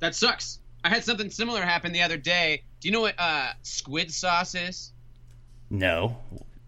That 0.00 0.14
sucks. 0.14 0.58
I 0.82 0.88
had 0.88 1.04
something 1.04 1.30
similar 1.30 1.62
happen 1.62 1.92
the 1.92 2.02
other 2.02 2.16
day. 2.16 2.62
Do 2.80 2.88
you 2.88 2.92
know 2.92 3.02
what 3.02 3.14
uh, 3.18 3.50
squid 3.62 4.12
sauce 4.12 4.54
is? 4.54 4.92
No. 5.70 6.16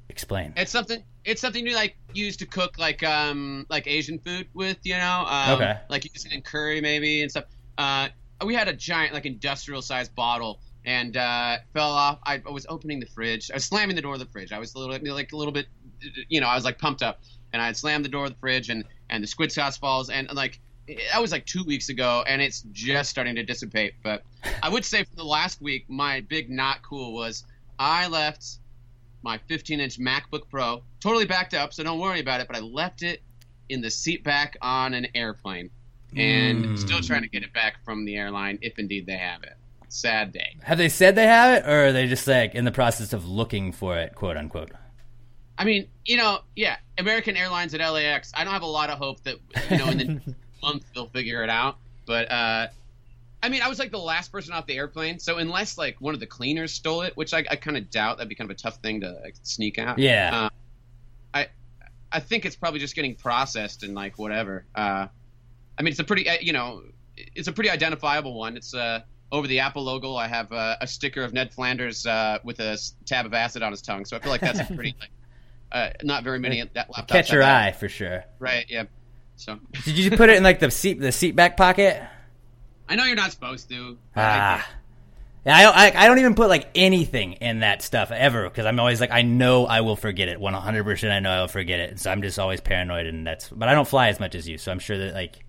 Explain. 0.08 0.54
It's 0.56 0.70
something. 0.70 1.02
It's 1.26 1.40
something 1.40 1.66
you 1.66 1.74
like 1.74 1.96
use 2.14 2.36
to 2.38 2.46
cook 2.46 2.78
like 2.78 3.02
um 3.02 3.66
like 3.68 3.86
Asian 3.86 4.18
food 4.18 4.48
with. 4.54 4.78
You 4.84 4.96
know. 4.96 5.24
Um, 5.28 5.54
Okay. 5.56 5.78
Like 5.90 6.04
you 6.04 6.10
use 6.14 6.24
it 6.24 6.32
in 6.32 6.40
curry 6.42 6.80
maybe 6.80 7.20
and 7.22 7.30
stuff. 7.30 7.44
Uh, 7.76 8.08
we 8.44 8.54
had 8.54 8.68
a 8.68 8.72
giant 8.72 9.12
like 9.12 9.26
industrial 9.26 9.82
sized 9.82 10.14
bottle 10.14 10.60
and 10.84 11.16
uh, 11.16 11.58
fell 11.74 11.90
off. 11.90 12.20
I, 12.24 12.40
I 12.46 12.50
was 12.50 12.64
opening 12.68 13.00
the 13.00 13.06
fridge. 13.06 13.50
I 13.50 13.54
was 13.54 13.64
slamming 13.64 13.96
the 13.96 14.02
door 14.02 14.14
of 14.14 14.20
the 14.20 14.26
fridge. 14.26 14.52
I 14.52 14.58
was 14.58 14.74
a 14.74 14.78
little 14.78 15.14
like 15.14 15.32
a 15.32 15.36
little 15.36 15.52
bit, 15.52 15.66
you 16.28 16.40
know, 16.40 16.46
I 16.46 16.54
was 16.54 16.64
like 16.64 16.78
pumped 16.78 17.02
up, 17.02 17.20
and 17.52 17.60
I 17.60 17.66
had 17.66 17.76
slammed 17.76 18.04
the 18.04 18.08
door 18.08 18.24
of 18.24 18.30
the 18.30 18.38
fridge 18.38 18.70
and 18.70 18.84
and 19.10 19.22
the 19.22 19.26
squid 19.26 19.52
sauce 19.52 19.76
falls 19.76 20.10
and 20.10 20.32
like 20.32 20.60
that 21.12 21.20
was 21.20 21.32
like 21.32 21.44
two 21.46 21.64
weeks 21.64 21.88
ago 21.88 22.22
and 22.28 22.40
it's 22.40 22.62
just 22.72 23.10
starting 23.10 23.34
to 23.34 23.42
dissipate. 23.42 23.94
But 24.02 24.22
I 24.62 24.68
would 24.68 24.84
say 24.84 25.02
for 25.02 25.16
the 25.16 25.24
last 25.24 25.60
week, 25.60 25.84
my 25.88 26.20
big 26.20 26.48
not 26.50 26.82
cool 26.82 27.12
was 27.12 27.44
I 27.78 28.06
left 28.06 28.58
my 29.26 29.38
15 29.48 29.80
inch 29.80 29.98
MacBook 29.98 30.48
Pro 30.48 30.82
totally 31.00 31.26
backed 31.26 31.52
up, 31.52 31.74
so 31.74 31.82
don't 31.82 31.98
worry 31.98 32.20
about 32.20 32.40
it. 32.40 32.46
But 32.46 32.56
I 32.56 32.60
left 32.60 33.02
it 33.02 33.20
in 33.68 33.80
the 33.80 33.90
seat 33.90 34.22
back 34.22 34.56
on 34.62 34.94
an 34.94 35.08
airplane, 35.14 35.68
and 36.16 36.78
still 36.78 37.00
trying 37.00 37.22
to 37.22 37.28
get 37.28 37.42
it 37.42 37.52
back 37.52 37.84
from 37.84 38.04
the 38.04 38.16
airline 38.16 38.58
if 38.62 38.78
indeed 38.78 39.04
they 39.04 39.16
have 39.16 39.42
it. 39.42 39.54
Sad 39.88 40.32
day. 40.32 40.56
Have 40.62 40.78
they 40.78 40.88
said 40.88 41.16
they 41.16 41.26
have 41.26 41.58
it, 41.58 41.68
or 41.68 41.86
are 41.86 41.92
they 41.92 42.06
just 42.06 42.26
like 42.26 42.54
in 42.54 42.64
the 42.64 42.72
process 42.72 43.12
of 43.12 43.28
looking 43.28 43.72
for 43.72 43.98
it, 43.98 44.14
quote 44.14 44.36
unquote? 44.36 44.70
I 45.58 45.64
mean, 45.64 45.88
you 46.04 46.16
know, 46.16 46.40
yeah, 46.54 46.76
American 46.96 47.36
Airlines 47.36 47.74
at 47.74 47.80
LAX. 47.80 48.30
I 48.34 48.44
don't 48.44 48.52
have 48.52 48.62
a 48.62 48.66
lot 48.66 48.90
of 48.90 48.98
hope 48.98 49.22
that 49.24 49.36
you 49.70 49.78
know 49.78 49.88
in 49.88 49.98
the 49.98 50.34
month 50.62 50.84
they'll 50.94 51.08
figure 51.08 51.42
it 51.42 51.50
out. 51.50 51.78
But 52.06 52.30
uh, 52.30 52.68
I 53.42 53.48
mean, 53.48 53.62
I 53.62 53.68
was 53.68 53.78
like 53.78 53.90
the 53.90 53.98
last 53.98 54.32
person 54.32 54.52
off 54.52 54.66
the 54.66 54.76
airplane, 54.76 55.18
so 55.18 55.38
unless 55.38 55.78
like 55.78 56.00
one 56.00 56.14
of 56.14 56.20
the 56.20 56.26
cleaners 56.26 56.72
stole 56.72 57.02
it, 57.02 57.16
which 57.16 57.34
I, 57.34 57.44
I 57.50 57.56
kind 57.56 57.76
of 57.76 57.90
doubt, 57.90 58.18
that'd 58.18 58.28
be 58.28 58.34
kind 58.34 58.50
of 58.50 58.56
a 58.56 58.58
tough 58.58 58.76
thing 58.76 59.02
to 59.02 59.12
like, 59.22 59.34
sneak 59.42 59.78
out. 59.78 59.98
Yeah. 59.98 60.30
Uh, 60.32 60.48
I 61.34 61.46
I 62.10 62.20
think 62.20 62.44
it's 62.44 62.56
probably 62.56 62.80
just 62.80 62.96
getting 62.96 63.14
processed 63.14 63.82
and 63.82 63.94
like 63.94 64.18
whatever. 64.18 64.64
Uh, 64.74 65.06
I 65.78 65.82
mean, 65.82 65.92
it's 65.92 66.00
a 66.00 66.04
pretty 66.04 66.28
uh, 66.28 66.38
you 66.40 66.52
know, 66.52 66.82
it's 67.16 67.48
a 67.48 67.52
pretty 67.52 67.70
identifiable 67.70 68.34
one. 68.34 68.56
It's 68.56 68.74
uh 68.74 69.02
over 69.30 69.46
the 69.46 69.60
Apple 69.60 69.84
logo. 69.84 70.14
I 70.14 70.28
have 70.28 70.52
uh, 70.52 70.76
a 70.80 70.86
sticker 70.86 71.22
of 71.22 71.32
Ned 71.32 71.52
Flanders 71.52 72.06
uh, 72.06 72.38
with 72.44 72.60
a 72.60 72.78
tab 73.04 73.26
of 73.26 73.34
acid 73.34 73.62
on 73.62 73.72
his 73.72 73.82
tongue, 73.82 74.04
so 74.04 74.16
I 74.16 74.20
feel 74.20 74.30
like 74.30 74.40
that's 74.40 74.60
a 74.60 74.64
pretty 74.74 74.94
like. 74.98 75.10
Uh, 75.72 75.90
not 76.04 76.22
very 76.22 76.38
many 76.38 76.62
that 76.74 76.88
laptops 76.92 77.08
Catch 77.08 77.32
your 77.32 77.42
eye 77.42 77.72
for 77.72 77.88
sure. 77.88 78.24
Right. 78.38 78.66
Yeah. 78.68 78.84
So 79.34 79.58
Did 79.84 79.98
you 79.98 80.12
put 80.12 80.30
it 80.30 80.36
in 80.36 80.44
like 80.44 80.60
the 80.60 80.70
seat 80.70 81.00
the 81.00 81.10
seat 81.10 81.34
back 81.34 81.56
pocket? 81.56 82.00
I 82.88 82.96
know 82.96 83.04
you're 83.04 83.16
not 83.16 83.32
supposed 83.32 83.68
to. 83.70 83.98
I 84.14 84.22
Ah, 84.22 84.68
Yeah, 85.44 85.56
I 85.56 85.62
don't, 85.62 85.76
I, 85.76 86.04
I 86.04 86.06
don't 86.08 86.18
even 86.18 86.34
put 86.34 86.48
like 86.48 86.68
anything 86.74 87.34
in 87.34 87.60
that 87.60 87.82
stuff 87.82 88.10
ever 88.10 88.44
because 88.48 88.66
I'm 88.66 88.78
always 88.80 89.00
like 89.00 89.10
I 89.12 89.22
know 89.22 89.66
I 89.66 89.80
will 89.82 89.96
forget 89.96 90.28
it 90.28 90.40
100. 90.40 90.84
percent 90.84 91.12
I 91.12 91.20
know 91.20 91.30
I 91.30 91.40
will 91.40 91.48
forget 91.48 91.80
it, 91.80 91.98
so 92.00 92.10
I'm 92.10 92.22
just 92.22 92.38
always 92.38 92.60
paranoid, 92.60 93.06
and 93.06 93.26
that's. 93.26 93.48
But 93.48 93.68
I 93.68 93.74
don't 93.74 93.88
fly 93.88 94.08
as 94.08 94.18
much 94.20 94.34
as 94.34 94.48
you, 94.48 94.58
so 94.58 94.72
I'm 94.72 94.78
sure 94.78 94.98
that 94.98 95.14
like 95.14 95.44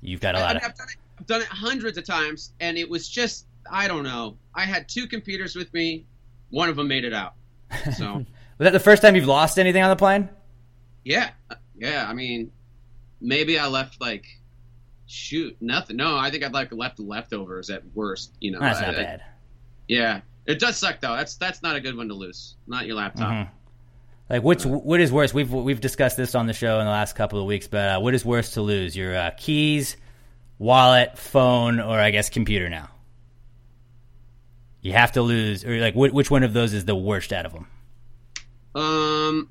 you've 0.00 0.20
got 0.20 0.34
a 0.34 0.38
I, 0.38 0.42
lot 0.42 0.56
I've 0.56 0.62
of. 0.70 0.74
done 0.76 0.88
it. 0.88 0.96
I've 1.20 1.26
done 1.26 1.40
it 1.42 1.46
hundreds 1.48 1.98
of 1.98 2.04
times, 2.04 2.52
and 2.60 2.76
it 2.78 2.88
was 2.88 3.08
just 3.08 3.46
I 3.70 3.88
don't 3.88 4.04
know. 4.04 4.36
I 4.54 4.62
had 4.64 4.88
two 4.88 5.06
computers 5.06 5.56
with 5.56 5.72
me. 5.74 6.06
One 6.50 6.68
of 6.68 6.76
them 6.76 6.88
made 6.88 7.04
it 7.04 7.12
out. 7.14 7.34
So 7.90 8.24
Was 8.58 8.66
that 8.66 8.72
the 8.72 8.80
first 8.80 9.02
time 9.02 9.16
you've 9.16 9.26
lost 9.26 9.58
anything 9.58 9.82
on 9.82 9.90
the 9.90 9.96
plane? 9.96 10.28
yeah, 11.04 11.30
yeah. 11.76 12.06
I 12.08 12.12
mean, 12.12 12.52
maybe 13.20 13.58
I 13.58 13.66
left 13.66 14.00
like 14.00 14.24
shoot 15.12 15.56
nothing. 15.60 15.96
No, 15.96 16.16
I 16.16 16.30
think 16.30 16.42
I'd 16.44 16.52
like 16.52 16.72
left 16.72 16.98
leftovers 16.98 17.70
at 17.70 17.82
worst. 17.94 18.32
You 18.40 18.52
know, 18.52 18.60
That's 18.60 18.78
I- 18.80 18.86
not 18.86 18.94
I- 18.94 19.02
bad. 19.02 19.22
Yeah, 19.88 20.20
it 20.46 20.58
does 20.58 20.76
suck 20.76 21.00
though. 21.00 21.14
That's 21.16 21.36
that's 21.36 21.62
not 21.62 21.76
a 21.76 21.80
good 21.80 21.96
one 21.96 22.08
to 22.08 22.14
lose. 22.14 22.56
Not 22.66 22.86
your 22.86 22.96
laptop. 22.96 23.30
Mhm. 23.30 23.48
Like 24.30 24.42
which 24.42 24.64
what 24.64 25.00
is 25.00 25.12
worse? 25.12 25.34
We've 25.34 25.52
we've 25.52 25.80
discussed 25.80 26.16
this 26.16 26.34
on 26.34 26.46
the 26.46 26.52
show 26.54 26.78
in 26.78 26.86
the 26.86 26.90
last 26.90 27.14
couple 27.14 27.38
of 27.40 27.46
weeks, 27.46 27.66
but 27.68 27.96
uh, 27.96 28.00
what 28.00 28.14
is 28.14 28.24
worse 28.24 28.52
to 28.54 28.62
lose? 28.62 28.96
Your 28.96 29.14
uh, 29.14 29.30
keys, 29.36 29.96
wallet, 30.58 31.18
phone, 31.18 31.80
or 31.80 31.98
I 32.00 32.10
guess 32.10 32.30
computer 32.30 32.68
now? 32.70 32.88
You 34.80 34.92
have 34.92 35.12
to 35.12 35.22
lose, 35.22 35.64
or 35.64 35.78
like 35.78 35.94
which 35.94 36.30
one 36.30 36.42
of 36.42 36.52
those 36.52 36.72
is 36.72 36.84
the 36.84 36.96
worst 36.96 37.32
out 37.32 37.44
of 37.46 37.52
them? 37.52 37.66
Um, 38.74 39.50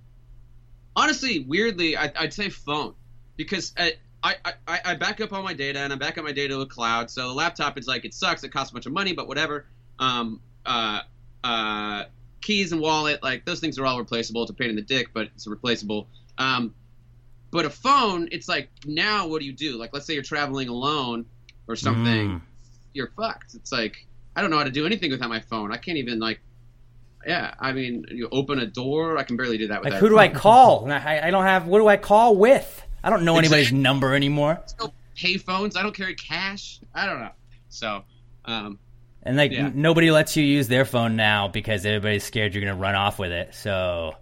honestly, 0.95 1.39
weirdly, 1.47 1.95
I, 1.95 2.11
I'd 2.15 2.33
say 2.33 2.49
phone 2.49 2.95
because 3.37 3.73
I, 3.77 3.93
I, 4.23 4.35
I, 4.67 4.79
I 4.85 4.95
back 4.95 5.19
up 5.21 5.33
all 5.33 5.41
my 5.43 5.53
data 5.53 5.79
and 5.79 5.91
I 5.91 5.95
back 5.95 6.17
up 6.17 6.23
my 6.23 6.31
data 6.31 6.53
to 6.55 6.61
a 6.61 6.65
cloud. 6.65 7.09
So 7.09 7.27
the 7.29 7.33
laptop 7.33 7.77
is 7.77 7.87
like 7.87 8.05
it 8.05 8.13
sucks. 8.13 8.43
It 8.43 8.49
costs 8.49 8.71
a 8.71 8.73
bunch 8.73 8.85
of 8.85 8.93
money, 8.93 9.13
but 9.13 9.27
whatever. 9.27 9.65
Um, 9.99 10.39
uh, 10.65 11.01
uh, 11.43 12.03
keys 12.41 12.71
and 12.71 12.81
wallet, 12.81 13.21
like 13.23 13.45
those 13.45 13.59
things 13.59 13.79
are 13.79 13.85
all 13.85 13.97
replaceable. 13.97 14.43
It's 14.43 14.51
a 14.51 14.53
pain 14.53 14.69
in 14.69 14.75
the 14.75 14.81
dick, 14.83 15.07
but 15.13 15.27
it's 15.35 15.47
replaceable. 15.47 16.07
Um, 16.37 16.73
but 17.51 17.65
a 17.65 17.69
phone, 17.69 18.29
it's 18.31 18.47
like 18.47 18.69
now 18.85 19.27
what 19.27 19.39
do 19.39 19.45
you 19.45 19.53
do? 19.53 19.77
Like 19.77 19.91
let's 19.93 20.05
say 20.05 20.13
you're 20.13 20.23
traveling 20.23 20.69
alone 20.69 21.25
or 21.67 21.75
something, 21.75 22.29
Mm. 22.29 22.41
you're 22.93 23.11
fucked. 23.17 23.55
It's 23.55 23.71
like 23.71 24.05
I 24.35 24.41
don't 24.41 24.51
know 24.51 24.57
how 24.57 24.63
to 24.63 24.71
do 24.71 24.85
anything 24.85 25.11
without 25.11 25.29
my 25.29 25.39
phone. 25.41 25.71
I 25.71 25.77
can't 25.77 25.97
even 25.97 26.19
like 26.19 26.39
yeah, 27.27 27.53
I 27.59 27.71
mean, 27.71 28.05
you 28.09 28.27
open 28.31 28.57
a 28.59 28.65
door. 28.65 29.17
I 29.17 29.23
can 29.23 29.37
barely 29.37 29.57
do 29.57 29.67
that 29.67 29.81
with 29.83 29.91
Like 29.93 29.99
who 29.99 30.09
do 30.09 30.17
I 30.17 30.27
call? 30.45 30.89
I, 30.91 31.21
I 31.25 31.31
don't 31.31 31.43
have. 31.43 31.67
What 31.67 31.79
do 31.79 31.87
I 31.87 31.97
call 31.97 32.35
with? 32.35 32.83
I 33.03 33.09
don't 33.09 33.23
know 33.25 33.37
anybody's 33.37 33.71
number 33.73 34.13
anymore. 34.15 34.61
no 34.79 34.93
pay 35.15 35.37
phones. 35.37 35.75
I 35.75 35.83
don't 35.83 35.95
carry 35.95 36.15
cash. 36.15 36.79
I 36.95 37.05
don't 37.05 37.19
know. 37.19 37.31
So, 37.69 38.03
um, 38.45 38.79
And 39.23 39.37
like 39.37 39.51
Yeah. 39.51 39.65
n- 39.67 39.73
nobody 39.75 40.09
lets 40.11 40.35
you 40.35 40.43
use 40.43 40.67
their 40.67 40.83
phone 40.85 41.15
now 41.15 41.47
because 41.47 41.85
everybody's 41.85 42.23
scared 42.23 42.53
you're 42.55 42.63
going 42.63 42.75
to 42.75 42.79
run 42.81 42.95
off 42.95 43.19
with 43.19 43.31
it. 43.31 43.53
So 43.53 44.15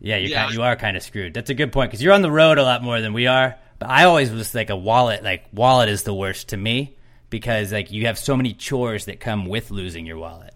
yeah, 0.00 0.16
you 0.18 0.28
Yeah. 0.28 0.42
kind 0.44 0.54
you 0.54 0.62
are 0.62 0.76
kind 0.76 0.96
of 0.96 1.02
screwed. 1.02 1.34
That's 1.34 1.50
a 1.50 1.54
good 1.54 1.72
point 1.72 1.90
because 1.90 2.02
you're 2.02 2.12
on 2.14 2.22
the 2.22 2.30
road 2.30 2.58
a 2.58 2.62
lot 2.62 2.82
more 2.82 3.00
than 3.00 3.12
we 3.12 3.26
are. 3.26 3.56
But 3.80 3.90
I 3.90 4.04
always 4.04 4.30
was 4.30 4.54
like 4.54 4.70
a 4.70 4.76
wallet. 4.76 5.24
Like 5.24 5.46
wallet 5.52 5.88
is 5.88 6.04
the 6.04 6.14
worst 6.14 6.50
to 6.50 6.56
me 6.56 6.96
because 7.28 7.72
like 7.72 7.90
you 7.90 8.06
have 8.06 8.18
so 8.18 8.36
many 8.36 8.52
chores 8.54 9.06
that 9.06 9.18
come 9.20 9.46
with 9.46 9.70
losing 9.70 10.06
your 10.06 10.18
wallet. 10.18 10.54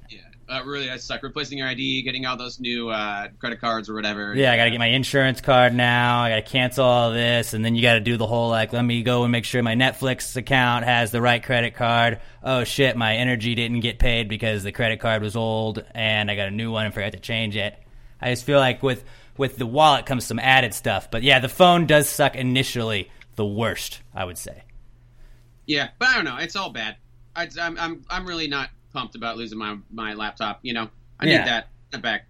Uh, 0.49 0.63
really, 0.65 0.91
I 0.91 0.97
suck. 0.97 1.23
Replacing 1.23 1.59
your 1.59 1.69
ID, 1.69 2.03
getting 2.03 2.27
all 2.27 2.37
those 2.37 2.61
new 2.61 2.91
uh, 2.91 3.29
credit 3.39 3.61
cards 3.61 3.89
or 3.89 3.95
whatever. 3.95 4.35
Yeah, 4.35 4.53
I 4.53 4.57
got 4.57 4.65
to 4.65 4.71
get 4.71 4.79
my 4.79 4.89
insurance 4.89 5.41
card 5.41 5.75
now. 5.75 6.23
I 6.23 6.31
got 6.31 6.47
to 6.47 6.53
cancel 6.53 6.85
all 6.85 7.13
this, 7.13 7.55
and 7.55 7.65
then 7.65 7.75
you 7.75 7.83
got 7.83 7.95
to 7.95 8.01
do 8.01 8.17
the 8.17 8.27
whole 8.27 8.51
like, 8.51 8.73
let 8.73 8.85
me 8.85 9.03
go 9.03 9.23
and 9.25 9.33
make 9.33 9.45
sure 9.45 9.63
my 9.63 9.75
Netflix 9.75 10.37
account 10.37 10.85
has 10.85 11.11
the 11.11 11.21
right 11.21 11.43
credit 11.43 11.75
card. 11.75 12.21
Oh 12.43 12.65
shit, 12.65 12.97
my 12.97 13.17
energy 13.17 13.55
didn't 13.55 13.81
get 13.81 13.99
paid 13.99 14.29
because 14.29 14.63
the 14.63 14.73
credit 14.73 15.01
card 15.01 15.23
was 15.23 15.37
old, 15.37 15.85
and 15.95 16.31
I 16.31 16.37
got 16.37 16.49
a 16.49 16.53
new 16.53 16.71
one 16.71 16.87
and 16.87 16.95
forgot 16.95 17.13
to 17.13 17.21
change 17.21 17.57
it. 17.57 17.75
I 18.21 18.31
just 18.31 18.45
feel 18.45 18.59
like 18.59 18.83
with 18.83 19.05
with 19.37 19.57
the 19.57 19.67
wallet 19.67 20.07
comes 20.07 20.25
some 20.25 20.39
added 20.39 20.75
stuff, 20.75 21.11
but 21.11 21.23
yeah, 21.23 21.41
the 21.41 21.49
phone 21.49 21.87
does 21.87 22.09
suck 22.09 22.37
initially. 22.37 23.11
The 23.37 23.45
worst, 23.45 24.01
I 24.15 24.25
would 24.25 24.39
say. 24.39 24.63
Yeah, 25.67 25.89
but 25.99 26.09
I 26.09 26.15
don't 26.15 26.25
know. 26.25 26.37
It's 26.37 26.55
all 26.55 26.71
bad. 26.71 26.97
I, 27.35 27.49
I'm, 27.61 27.77
I'm, 27.79 28.05
I'm 28.09 28.27
really 28.27 28.49
not 28.49 28.71
pumped 28.95 29.15
about 29.17 29.37
losing 29.37 29.59
my, 29.59 29.77
my 29.93 30.15
laptop. 30.15 30.61
You 30.63 30.73
know, 30.73 30.89
I 31.21 31.27
Yeah. 31.27 31.39
need 31.39 31.47
that, 31.49 31.69
that 31.91 32.01
back. 32.03 32.27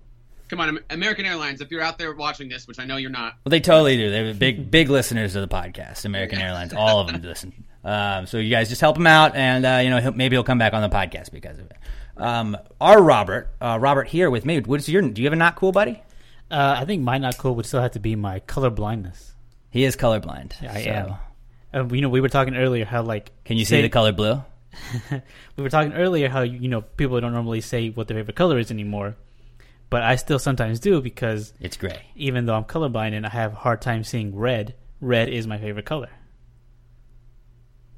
Come 0.48 0.60
on, 0.60 0.78
American 0.90 1.24
Airlines. 1.24 1.60
If 1.60 1.70
you're 1.70 1.80
out 1.80 1.96
there 1.98 2.12
watching 2.14 2.48
this, 2.48 2.66
which 2.68 2.78
I 2.78 2.84
know 2.84 2.96
you're 2.96 3.10
not, 3.10 3.34
Well, 3.44 3.50
they 3.50 3.60
totally 3.60 3.96
do. 3.96 4.10
They're 4.10 4.34
big, 4.34 4.70
big 4.70 4.90
listeners 4.90 5.36
of 5.36 5.48
the 5.48 5.54
podcast. 5.54 6.04
American 6.04 6.38
Airlines, 6.40 6.72
all 6.74 7.00
of 7.00 7.06
them 7.06 7.22
listen. 7.22 7.52
Um, 7.84 8.26
so 8.26 8.38
you 8.38 8.50
guys 8.50 8.68
just 8.68 8.80
help 8.80 8.96
him 8.96 9.06
out, 9.06 9.34
and 9.36 9.64
uh, 9.64 9.80
you 9.82 9.90
know 9.90 10.00
he'll, 10.00 10.12
maybe 10.12 10.36
he'll 10.36 10.44
come 10.44 10.58
back 10.58 10.72
on 10.74 10.82
the 10.82 10.88
podcast 10.94 11.30
because 11.32 11.58
of 11.58 11.66
it. 11.66 11.76
Um, 12.16 12.56
our 12.80 13.02
Robert, 13.02 13.48
uh, 13.60 13.78
Robert 13.80 14.08
here 14.08 14.30
with 14.30 14.44
me. 14.46 14.60
What's 14.60 14.88
your? 14.88 15.02
Do 15.02 15.20
you 15.22 15.26
have 15.26 15.32
a 15.32 15.36
not 15.36 15.56
cool 15.56 15.72
buddy? 15.72 16.02
Uh, 16.50 16.76
I 16.78 16.84
think 16.84 17.02
my 17.02 17.18
not 17.18 17.36
cool 17.38 17.54
would 17.56 17.66
still 17.66 17.82
have 17.82 17.92
to 17.92 18.00
be 18.00 18.14
my 18.16 18.38
color 18.40 18.70
blindness. 18.70 19.34
He 19.70 19.84
is 19.84 19.96
colorblind. 19.96 20.52
Yeah, 20.62 20.72
I 20.72 20.82
so- 20.82 20.90
am. 20.90 21.90
Uh, 21.90 21.94
you 21.94 22.00
know, 22.02 22.08
we 22.08 22.20
were 22.20 22.28
talking 22.28 22.54
earlier 22.56 22.84
how 22.84 23.02
like 23.02 23.32
Can 23.44 23.56
you 23.56 23.64
see 23.64 23.70
say- 23.76 23.82
the 23.82 23.88
color 23.88 24.12
blue? 24.12 24.42
we 25.56 25.62
were 25.62 25.68
talking 25.70 25.92
earlier 25.92 26.28
how 26.28 26.42
you 26.42 26.68
know 26.68 26.80
people 26.82 27.20
don't 27.20 27.32
normally 27.32 27.60
say 27.60 27.90
what 27.90 28.08
their 28.08 28.16
favorite 28.18 28.36
color 28.36 28.58
is 28.58 28.70
anymore, 28.70 29.16
but 29.90 30.02
I 30.02 30.16
still 30.16 30.38
sometimes 30.38 30.80
do 30.80 31.00
because 31.00 31.52
it's 31.60 31.76
gray. 31.76 32.02
Even 32.16 32.46
though 32.46 32.54
I'm 32.54 32.64
colorblind 32.64 33.12
and 33.14 33.24
I 33.26 33.30
have 33.30 33.52
a 33.52 33.56
hard 33.56 33.80
time 33.82 34.04
seeing 34.04 34.34
red, 34.36 34.74
red 35.00 35.28
is 35.28 35.46
my 35.46 35.58
favorite 35.58 35.86
color. 35.86 36.10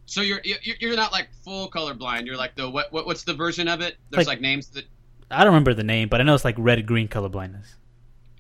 so 0.07 0.21
you're, 0.21 0.41
you're, 0.45 0.77
you're 0.81 0.97
not 0.97 1.13
like 1.13 1.29
full 1.45 1.69
colorblind. 1.71 2.27
You're 2.27 2.37
like 2.37 2.55
the 2.55 2.69
what, 2.71 2.93
what, 2.93 3.07
what's 3.07 3.25
the 3.25 3.35
version 3.35 3.69
of 3.69 3.81
it? 3.81 3.97
There's 4.11 4.27
Like- 4.27 4.37
like, 4.37 4.41
names 4.41 4.69
that, 4.71 4.85
I 5.31 5.39
don't 5.39 5.49
remember 5.53 5.75
the 5.75 5.83
name, 5.83 6.09
but 6.09 6.21
I 6.21 6.25
know 6.25 6.35
it's 6.35 6.45
like 6.45 6.55
red 6.59 6.87
green 6.87 7.09
colorblindness. 7.09 7.67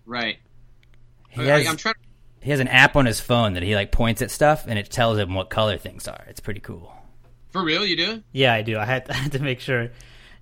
right? 0.04 0.36
He 1.30 1.44
has, 1.46 1.66
I'm 1.66 1.76
trying. 1.76 1.94
he 2.40 2.50
has 2.52 2.60
an 2.60 2.68
app 2.68 2.94
on 2.96 3.04
his 3.06 3.18
phone 3.20 3.54
that 3.54 3.62
he 3.64 3.74
like 3.74 3.90
points 3.92 4.22
at 4.22 4.30
stuff, 4.30 4.64
and 4.68 4.78
it 4.78 4.88
tells 4.90 5.18
him 5.18 5.34
what 5.34 5.50
color 5.50 5.76
things 5.78 6.06
are. 6.08 6.24
It's 6.28 6.38
pretty 6.40 6.60
cool. 6.60 6.95
For 7.56 7.64
real, 7.64 7.86
you 7.86 7.96
do? 7.96 8.22
Yeah, 8.32 8.52
I 8.52 8.60
do. 8.60 8.76
I 8.78 8.84
had, 8.84 9.06
I 9.10 9.14
had 9.14 9.32
to 9.32 9.38
make 9.38 9.60
sure, 9.60 9.90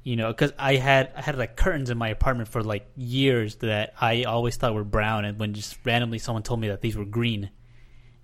you 0.03 0.17
know, 0.17 0.33
because 0.33 0.53
I 0.59 0.75
had 0.75 1.13
I 1.17 1.23
had 1.23 1.39
like 1.39 1.55
curtains 1.57 1.89
in 1.89 1.97
my 1.97 2.09
apartment 2.09 2.49
for 2.49 2.61
like 2.61 2.89
years 2.97 3.55
that 3.57 3.95
I 4.01 4.25
always 4.25 4.57
thought 4.57 4.75
were 4.75 4.83
brown, 4.83 5.25
and 5.25 5.39
when 5.39 5.55
just 5.55 5.79
randomly 5.85 6.19
someone 6.19 6.43
told 6.43 6.59
me 6.59 6.69
that 6.69 6.81
these 6.81 6.97
were 6.97 7.05
green, 7.05 7.51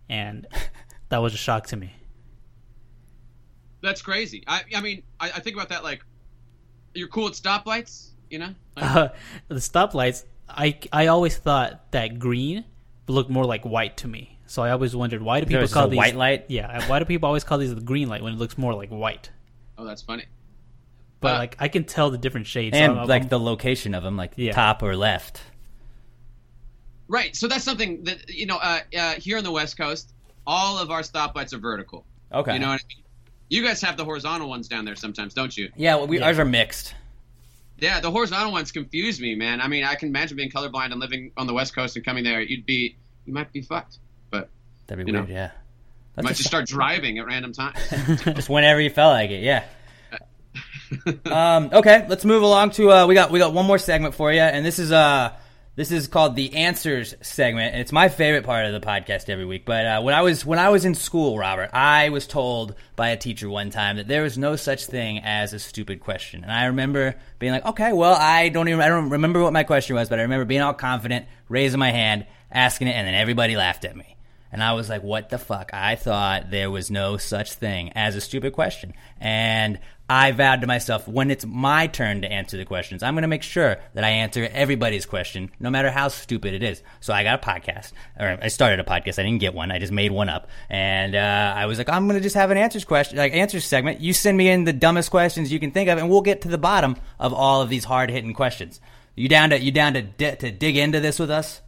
and 0.08 0.44
that 1.08 1.18
was 1.18 1.34
a 1.34 1.36
shock 1.36 1.68
to 1.68 1.76
me. 1.76 1.92
That's 3.80 4.02
crazy. 4.02 4.42
I, 4.48 4.62
I 4.74 4.80
mean, 4.80 5.04
I, 5.20 5.26
I 5.26 5.40
think 5.40 5.54
about 5.54 5.68
that 5.68 5.84
like, 5.84 6.04
you're 6.92 7.08
cool 7.08 7.28
at 7.28 7.34
stoplights, 7.34 8.08
you 8.28 8.40
know? 8.40 8.54
Like, 8.76 8.96
Uh, 8.96 9.08
the 9.48 9.54
stoplights, 9.54 10.24
I 10.48 10.78
I 10.92 11.06
always 11.06 11.38
thought 11.38 11.92
that 11.92 12.18
green 12.18 12.64
looked 13.06 13.30
more 13.30 13.44
like 13.44 13.64
white 13.64 13.96
to 13.98 14.08
me. 14.08 14.39
So 14.50 14.62
I 14.64 14.72
always 14.72 14.96
wondered 14.96 15.22
why 15.22 15.38
do 15.40 15.44
You 15.48 15.58
thought 15.58 15.62
it 15.62 15.68
people 15.68 15.80
call 15.82 15.88
these 15.88 15.96
white 15.96 16.16
light? 16.16 16.46
Yeah, 16.48 16.88
why 16.88 16.98
do 16.98 17.04
people 17.04 17.28
always 17.28 17.44
call 17.44 17.58
these 17.58 17.72
the 17.72 17.80
green 17.80 18.08
light 18.08 18.20
when 18.20 18.32
it 18.32 18.36
looks 18.40 18.58
more 18.58 18.74
like 18.74 18.88
white? 18.88 19.30
oh, 19.78 19.84
that's 19.84 20.02
funny. 20.02 20.24
But 21.20 21.34
Uh, 21.34 21.38
like 21.38 21.56
I 21.60 21.68
can 21.68 21.84
tell 21.84 22.10
the 22.10 22.18
different 22.18 22.48
shades. 22.48 22.76
and 22.76 22.94
So 22.96 23.02
like 23.04 23.22
I'm- 23.22 23.28
the 23.28 23.38
location 23.38 23.94
of 23.94 24.02
them, 24.02 24.16
like 24.16 24.32
Yeah. 24.34 24.50
top 24.52 24.82
or 24.82 24.96
left. 24.96 25.40
Right. 27.06 27.36
So 27.36 27.46
that's 27.46 27.62
something 27.62 28.02
that 28.04 28.28
you 28.28 28.46
know. 28.46 28.56
Uh, 28.56 28.80
uh, 28.98 29.12
here 29.14 29.38
on 29.38 29.44
the 29.44 29.52
West 29.52 29.76
Coast, 29.78 30.12
all 30.48 30.78
of 30.78 30.90
our 30.90 31.02
stoplights 31.02 31.52
are 31.52 31.58
vertical. 31.58 32.04
Okay. 32.32 32.54
You 32.54 32.58
know 32.58 32.70
what 32.70 32.80
I 32.80 32.84
mean? 32.88 33.04
You 33.50 33.62
guys 33.62 33.80
have 33.82 33.96
the 33.96 34.04
horizontal 34.04 34.48
ones 34.48 34.66
down 34.66 34.84
there 34.84 34.96
sometimes, 34.96 35.32
don't 35.32 35.56
you? 35.56 35.70
Yeah, 35.76 35.94
well, 35.94 36.08
we, 36.08 36.20
ours 36.20 36.40
are 36.40 36.44
mixed. 36.44 36.94
Yeah, 37.78 38.00
the 38.00 38.10
horizontal 38.10 38.50
ones 38.50 38.72
confuse 38.72 39.20
me, 39.20 39.36
man. 39.36 39.60
I 39.60 39.68
mean, 39.68 39.84
I 39.84 39.94
can 39.94 40.08
imagine 40.08 40.36
being 40.36 40.50
colorblind 40.50 40.90
and 40.90 40.98
living 40.98 41.30
on 41.36 41.46
the 41.46 41.54
West 41.54 41.72
Coast 41.72 41.94
and 41.94 42.04
coming 42.04 42.24
there. 42.24 42.40
You'd 42.40 42.66
be, 42.66 42.96
you 43.26 43.32
might 43.32 43.52
be 43.52 43.62
fucked. 43.62 43.98
That'd 44.90 45.06
be 45.06 45.10
You 45.10 45.14
know. 45.16 45.20
weird. 45.20 45.30
Yeah. 45.30 45.50
That's 46.16 46.24
might 46.24 46.30
just- 46.30 46.40
just 46.40 46.48
start 46.48 46.66
driving 46.66 47.18
at 47.18 47.26
random 47.26 47.52
times. 47.52 47.78
just 48.24 48.48
whenever 48.50 48.80
you 48.80 48.90
felt 48.90 49.12
like 49.14 49.30
it. 49.30 49.42
Yeah. 49.42 49.64
um, 51.26 51.70
okay, 51.72 52.04
let's 52.08 52.24
move 52.24 52.42
along 52.42 52.70
to 52.72 52.90
uh, 52.90 53.06
we 53.06 53.14
got 53.14 53.30
we 53.30 53.38
got 53.38 53.54
one 53.54 53.64
more 53.66 53.78
segment 53.78 54.14
for 54.14 54.32
you, 54.32 54.40
and 54.40 54.66
this 54.66 54.80
is 54.80 54.90
uh 54.90 55.32
this 55.76 55.92
is 55.92 56.08
called 56.08 56.34
the 56.34 56.56
answers 56.56 57.14
segment, 57.22 57.72
and 57.74 57.80
it's 57.80 57.92
my 57.92 58.08
favorite 58.08 58.44
part 58.44 58.66
of 58.66 58.72
the 58.72 58.84
podcast 58.84 59.28
every 59.28 59.44
week. 59.44 59.64
But 59.64 59.86
uh, 59.86 60.02
when 60.02 60.16
I 60.16 60.22
was 60.22 60.44
when 60.44 60.58
I 60.58 60.70
was 60.70 60.84
in 60.84 60.96
school, 60.96 61.38
Robert, 61.38 61.70
I 61.72 62.08
was 62.08 62.26
told 62.26 62.74
by 62.96 63.10
a 63.10 63.16
teacher 63.16 63.48
one 63.48 63.70
time 63.70 63.96
that 63.98 64.08
there 64.08 64.22
was 64.22 64.36
no 64.36 64.56
such 64.56 64.86
thing 64.86 65.20
as 65.20 65.52
a 65.52 65.60
stupid 65.60 66.00
question, 66.00 66.42
and 66.42 66.50
I 66.52 66.64
remember 66.66 67.14
being 67.38 67.52
like, 67.52 67.64
okay, 67.66 67.92
well, 67.92 68.16
I 68.18 68.48
don't 68.48 68.66
even 68.66 68.80
I 68.80 68.88
don't 68.88 69.10
remember 69.10 69.40
what 69.44 69.52
my 69.52 69.62
question 69.62 69.94
was, 69.94 70.08
but 70.08 70.18
I 70.18 70.22
remember 70.22 70.44
being 70.44 70.60
all 70.60 70.74
confident, 70.74 71.26
raising 71.48 71.78
my 71.78 71.92
hand, 71.92 72.26
asking 72.50 72.88
it, 72.88 72.96
and 72.96 73.06
then 73.06 73.14
everybody 73.14 73.54
laughed 73.56 73.84
at 73.84 73.94
me. 73.96 74.16
And 74.52 74.62
I 74.62 74.72
was 74.72 74.88
like, 74.88 75.02
what 75.02 75.28
the 75.28 75.38
fuck? 75.38 75.70
I 75.72 75.96
thought 75.96 76.50
there 76.50 76.70
was 76.70 76.90
no 76.90 77.16
such 77.16 77.52
thing 77.52 77.92
as 77.94 78.16
a 78.16 78.20
stupid 78.20 78.52
question. 78.52 78.94
And 79.20 79.78
I 80.08 80.32
vowed 80.32 80.62
to 80.62 80.66
myself, 80.66 81.06
when 81.06 81.30
it's 81.30 81.46
my 81.46 81.86
turn 81.86 82.22
to 82.22 82.32
answer 82.32 82.56
the 82.56 82.64
questions, 82.64 83.04
I'm 83.04 83.14
going 83.14 83.22
to 83.22 83.28
make 83.28 83.44
sure 83.44 83.76
that 83.94 84.02
I 84.02 84.08
answer 84.08 84.48
everybody's 84.52 85.06
question, 85.06 85.52
no 85.60 85.70
matter 85.70 85.88
how 85.88 86.08
stupid 86.08 86.52
it 86.52 86.64
is. 86.64 86.82
So 86.98 87.14
I 87.14 87.22
got 87.22 87.40
a 87.40 87.46
podcast, 87.46 87.92
or 88.18 88.36
I 88.42 88.48
started 88.48 88.80
a 88.80 88.84
podcast. 88.84 89.20
I 89.20 89.22
didn't 89.22 89.38
get 89.38 89.54
one. 89.54 89.70
I 89.70 89.78
just 89.78 89.92
made 89.92 90.10
one 90.10 90.28
up. 90.28 90.48
And 90.68 91.14
uh, 91.14 91.54
I 91.56 91.66
was 91.66 91.78
like, 91.78 91.88
I'm 91.88 92.08
going 92.08 92.18
to 92.18 92.22
just 92.22 92.34
have 92.34 92.50
an 92.50 92.58
answers 92.58 92.84
question, 92.84 93.18
like 93.18 93.32
answers 93.34 93.64
segment. 93.64 94.00
You 94.00 94.12
send 94.12 94.36
me 94.36 94.48
in 94.48 94.64
the 94.64 94.72
dumbest 94.72 95.12
questions 95.12 95.52
you 95.52 95.60
can 95.60 95.70
think 95.70 95.88
of, 95.88 95.96
and 95.98 96.10
we'll 96.10 96.22
get 96.22 96.40
to 96.42 96.48
the 96.48 96.58
bottom 96.58 96.96
of 97.20 97.32
all 97.32 97.62
of 97.62 97.68
these 97.68 97.84
hard 97.84 98.10
hitting 98.10 98.34
questions. 98.34 98.80
You 99.14 99.28
down 99.28 99.50
to 99.50 99.60
you 99.60 99.70
down 99.70 99.94
to 99.94 100.36
to 100.36 100.50
dig 100.50 100.76
into 100.76 100.98
this 100.98 101.20
with 101.20 101.30
us? 101.30 101.60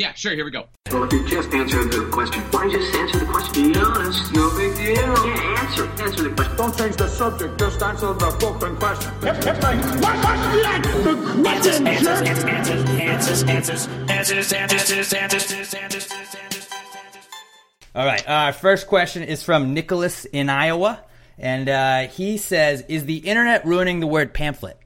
Yeah, 0.00 0.14
sure. 0.14 0.32
Here 0.32 0.46
we 0.46 0.50
go. 0.50 0.64
Well, 0.90 1.04
if 1.04 1.12
you 1.12 1.28
just 1.28 1.52
answer 1.52 1.84
the 1.84 2.08
question, 2.10 2.40
why 2.44 2.62
don't 2.62 2.70
you 2.70 2.78
just 2.78 2.94
answer 2.94 3.18
the 3.18 3.26
question? 3.26 3.70
Be 3.70 3.78
honest, 3.78 4.32
no 4.32 4.48
big 4.56 4.74
deal. 4.74 4.96
Yeah, 4.96 5.60
answer, 5.60 5.84
answer 6.02 6.22
the 6.22 6.30
question. 6.34 6.56
Don't 6.56 6.78
change 6.78 6.96
the 6.96 7.06
subject, 7.06 7.58
just 7.58 7.82
answer 7.82 8.14
the 8.14 8.30
fucking 8.40 8.76
question. 8.76 9.12
It's 9.20 9.46
like, 9.46 9.78
what 10.00 10.16
was 10.16 10.62
that? 10.62 10.80
The 11.04 11.42
question, 11.42 11.86
answers, 11.86 12.20
answers, 12.22 12.44
answers, 12.48 13.42
answers, 13.42 13.88
answers, 14.08 14.52
answers, 14.54 15.12
answers, 15.12 15.12
answers, 15.12 15.74
answers, 15.74 16.12
answers. 16.14 16.68
All 17.94 18.06
right. 18.06 18.26
Our 18.26 18.54
first 18.54 18.86
question 18.86 19.22
is 19.22 19.42
from 19.42 19.74
Nicholas 19.74 20.24
in 20.24 20.48
Iowa, 20.48 21.04
and 21.36 21.68
uh, 21.68 22.08
he 22.08 22.38
says, 22.38 22.82
"Is 22.88 23.04
the 23.04 23.18
internet 23.18 23.66
ruining 23.66 24.00
the 24.00 24.06
word 24.06 24.32
pamphlet?" 24.32 24.78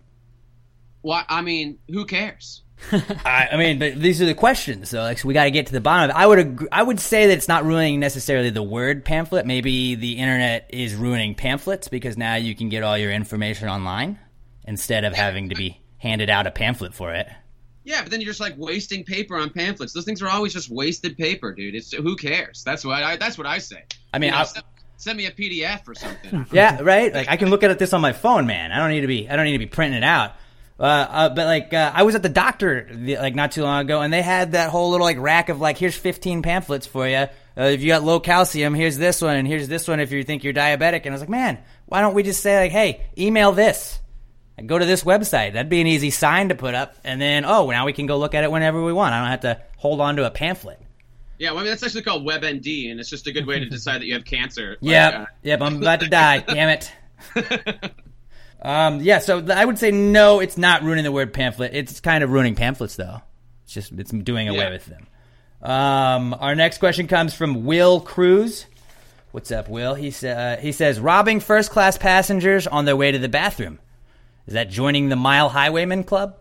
What? 1.02 1.26
I 1.28 1.40
mean, 1.42 1.78
who 1.88 2.04
cares? 2.04 2.63
I, 2.92 3.48
I 3.52 3.56
mean, 3.56 3.78
but 3.78 3.96
these 4.00 4.20
are 4.22 4.26
the 4.26 4.34
questions, 4.34 4.90
so 4.90 5.00
like 5.02 5.18
so 5.18 5.28
we 5.28 5.34
got 5.34 5.44
to 5.44 5.50
get 5.50 5.66
to 5.66 5.72
the 5.72 5.80
bottom 5.80 6.10
of 6.10 6.16
it. 6.16 6.18
I 6.18 6.26
would 6.26 6.38
agree, 6.38 6.68
I 6.70 6.82
would 6.82 7.00
say 7.00 7.26
that 7.26 7.36
it's 7.36 7.48
not 7.48 7.64
ruining 7.64 8.00
necessarily 8.00 8.50
the 8.50 8.62
word 8.62 9.04
pamphlet. 9.04 9.46
Maybe 9.46 9.94
the 9.94 10.12
internet 10.18 10.66
is 10.70 10.94
ruining 10.94 11.34
pamphlets 11.34 11.88
because 11.88 12.16
now 12.16 12.34
you 12.36 12.54
can 12.54 12.68
get 12.68 12.82
all 12.82 12.96
your 12.98 13.12
information 13.12 13.68
online 13.68 14.18
instead 14.66 15.04
of 15.04 15.14
having 15.14 15.48
to 15.50 15.54
be 15.54 15.80
handed 15.98 16.30
out 16.30 16.46
a 16.46 16.50
pamphlet 16.50 16.94
for 16.94 17.14
it. 17.14 17.28
Yeah, 17.84 18.02
but 18.02 18.10
then 18.10 18.20
you're 18.20 18.30
just 18.30 18.40
like 18.40 18.54
wasting 18.56 19.04
paper 19.04 19.36
on 19.36 19.50
pamphlets. 19.50 19.92
Those 19.92 20.04
things 20.04 20.22
are 20.22 20.28
always 20.28 20.52
just 20.54 20.70
wasted 20.70 21.16
paper, 21.18 21.52
dude. 21.52 21.74
It's 21.74 21.92
who 21.92 22.16
cares? 22.16 22.62
That's 22.64 22.84
what 22.84 23.02
I. 23.02 23.16
That's 23.16 23.36
what 23.36 23.46
I 23.46 23.58
say. 23.58 23.84
I 24.12 24.18
mean, 24.18 24.28
You 24.28 24.32
know, 24.32 24.38
I- 24.38 24.44
send, 24.44 24.64
send 24.96 25.18
me 25.18 25.26
a 25.26 25.30
PDF 25.30 25.86
or 25.86 25.94
something. 25.94 26.46
yeah, 26.52 26.80
right. 26.80 27.12
Like 27.12 27.28
I 27.28 27.36
can 27.36 27.50
look 27.50 27.62
at 27.62 27.78
this 27.78 27.92
on 27.92 28.00
my 28.00 28.12
phone, 28.12 28.46
man. 28.46 28.72
I 28.72 28.78
don't 28.78 28.90
need 28.90 29.02
to 29.02 29.06
be. 29.06 29.28
I 29.28 29.36
don't 29.36 29.44
need 29.44 29.52
to 29.52 29.58
be 29.58 29.66
printing 29.66 29.98
it 29.98 30.04
out. 30.04 30.32
Uh, 30.78 30.82
uh, 30.82 31.28
but 31.28 31.46
like, 31.46 31.72
uh, 31.72 31.92
I 31.94 32.02
was 32.02 32.14
at 32.14 32.22
the 32.22 32.28
doctor 32.28 32.88
the, 32.90 33.16
like 33.18 33.34
not 33.34 33.52
too 33.52 33.62
long 33.62 33.82
ago, 33.82 34.00
and 34.00 34.12
they 34.12 34.22
had 34.22 34.52
that 34.52 34.70
whole 34.70 34.90
little 34.90 35.06
like 35.06 35.18
rack 35.18 35.48
of 35.48 35.60
like, 35.60 35.78
here's 35.78 35.96
15 35.96 36.42
pamphlets 36.42 36.86
for 36.86 37.06
you. 37.06 37.16
Uh, 37.16 37.28
if 37.56 37.82
you 37.82 37.88
got 37.88 38.02
low 38.02 38.18
calcium, 38.18 38.74
here's 38.74 38.96
this 38.98 39.22
one, 39.22 39.36
and 39.36 39.46
here's 39.46 39.68
this 39.68 39.86
one 39.86 40.00
if 40.00 40.10
you 40.10 40.24
think 40.24 40.42
you're 40.42 40.52
diabetic. 40.52 41.02
And 41.04 41.08
I 41.08 41.12
was 41.12 41.20
like, 41.20 41.28
man, 41.28 41.58
why 41.86 42.00
don't 42.00 42.14
we 42.14 42.24
just 42.24 42.42
say 42.42 42.58
like, 42.58 42.72
hey, 42.72 43.06
email 43.16 43.52
this, 43.52 44.00
and 44.58 44.68
go 44.68 44.76
to 44.76 44.84
this 44.84 45.04
website. 45.04 45.52
That'd 45.52 45.68
be 45.68 45.80
an 45.80 45.86
easy 45.86 46.10
sign 46.10 46.48
to 46.48 46.56
put 46.56 46.74
up, 46.74 46.96
and 47.04 47.20
then 47.20 47.44
oh, 47.44 47.70
now 47.70 47.86
we 47.86 47.92
can 47.92 48.06
go 48.06 48.18
look 48.18 48.34
at 48.34 48.42
it 48.42 48.50
whenever 48.50 48.82
we 48.82 48.92
want. 48.92 49.14
I 49.14 49.20
don't 49.20 49.30
have 49.30 49.40
to 49.42 49.62
hold 49.76 50.00
on 50.00 50.16
to 50.16 50.26
a 50.26 50.30
pamphlet. 50.32 50.80
yeah, 51.38 51.50
well, 51.50 51.60
I 51.60 51.62
mean 51.62 51.70
that's 51.70 51.84
actually 51.84 52.02
called 52.02 52.26
WebMD, 52.26 52.90
and 52.90 52.98
it's 52.98 53.10
just 53.10 53.28
a 53.28 53.32
good 53.32 53.46
way 53.46 53.60
to 53.60 53.66
decide 53.70 54.00
that 54.00 54.06
you 54.06 54.14
have 54.14 54.24
cancer. 54.24 54.70
Like, 54.80 54.90
Yep, 54.90 55.14
uh, 55.14 55.26
yep. 55.44 55.60
I'm 55.62 55.76
about 55.76 56.00
to 56.00 56.08
die. 56.08 56.38
Damn 56.48 56.70
it. 56.70 56.92
Um, 58.64 59.00
yeah, 59.02 59.18
so 59.18 59.44
I 59.52 59.64
would 59.64 59.78
say 59.78 59.90
no. 59.90 60.40
It's 60.40 60.56
not 60.56 60.82
ruining 60.82 61.04
the 61.04 61.12
word 61.12 61.32
pamphlet. 61.34 61.72
It's 61.74 62.00
kind 62.00 62.24
of 62.24 62.30
ruining 62.30 62.54
pamphlets, 62.54 62.96
though. 62.96 63.20
It's 63.64 63.74
just 63.74 63.92
it's 63.92 64.10
doing 64.10 64.48
away 64.48 64.58
Yeah. 64.58 64.70
with 64.70 64.86
them. 64.86 65.06
Um, 65.62 66.34
our 66.38 66.54
next 66.54 66.78
question 66.78 67.06
comes 67.06 67.34
from 67.34 67.64
Will 67.64 68.00
Cruz. 68.00 68.66
What's 69.32 69.50
up, 69.52 69.68
Will? 69.68 69.94
He 69.94 70.10
sa- 70.10 70.28
uh, 70.28 70.56
he 70.56 70.72
says 70.72 70.98
robbing 71.00 71.40
first 71.40 71.70
class 71.70 71.98
passengers 71.98 72.66
on 72.66 72.84
their 72.86 72.96
way 72.96 73.12
to 73.12 73.18
the 73.18 73.28
bathroom. 73.28 73.78
Is 74.46 74.54
that 74.54 74.70
joining 74.70 75.08
the 75.08 75.16
Mile 75.16 75.48
Highwayman 75.48 76.04
Club? 76.04 76.36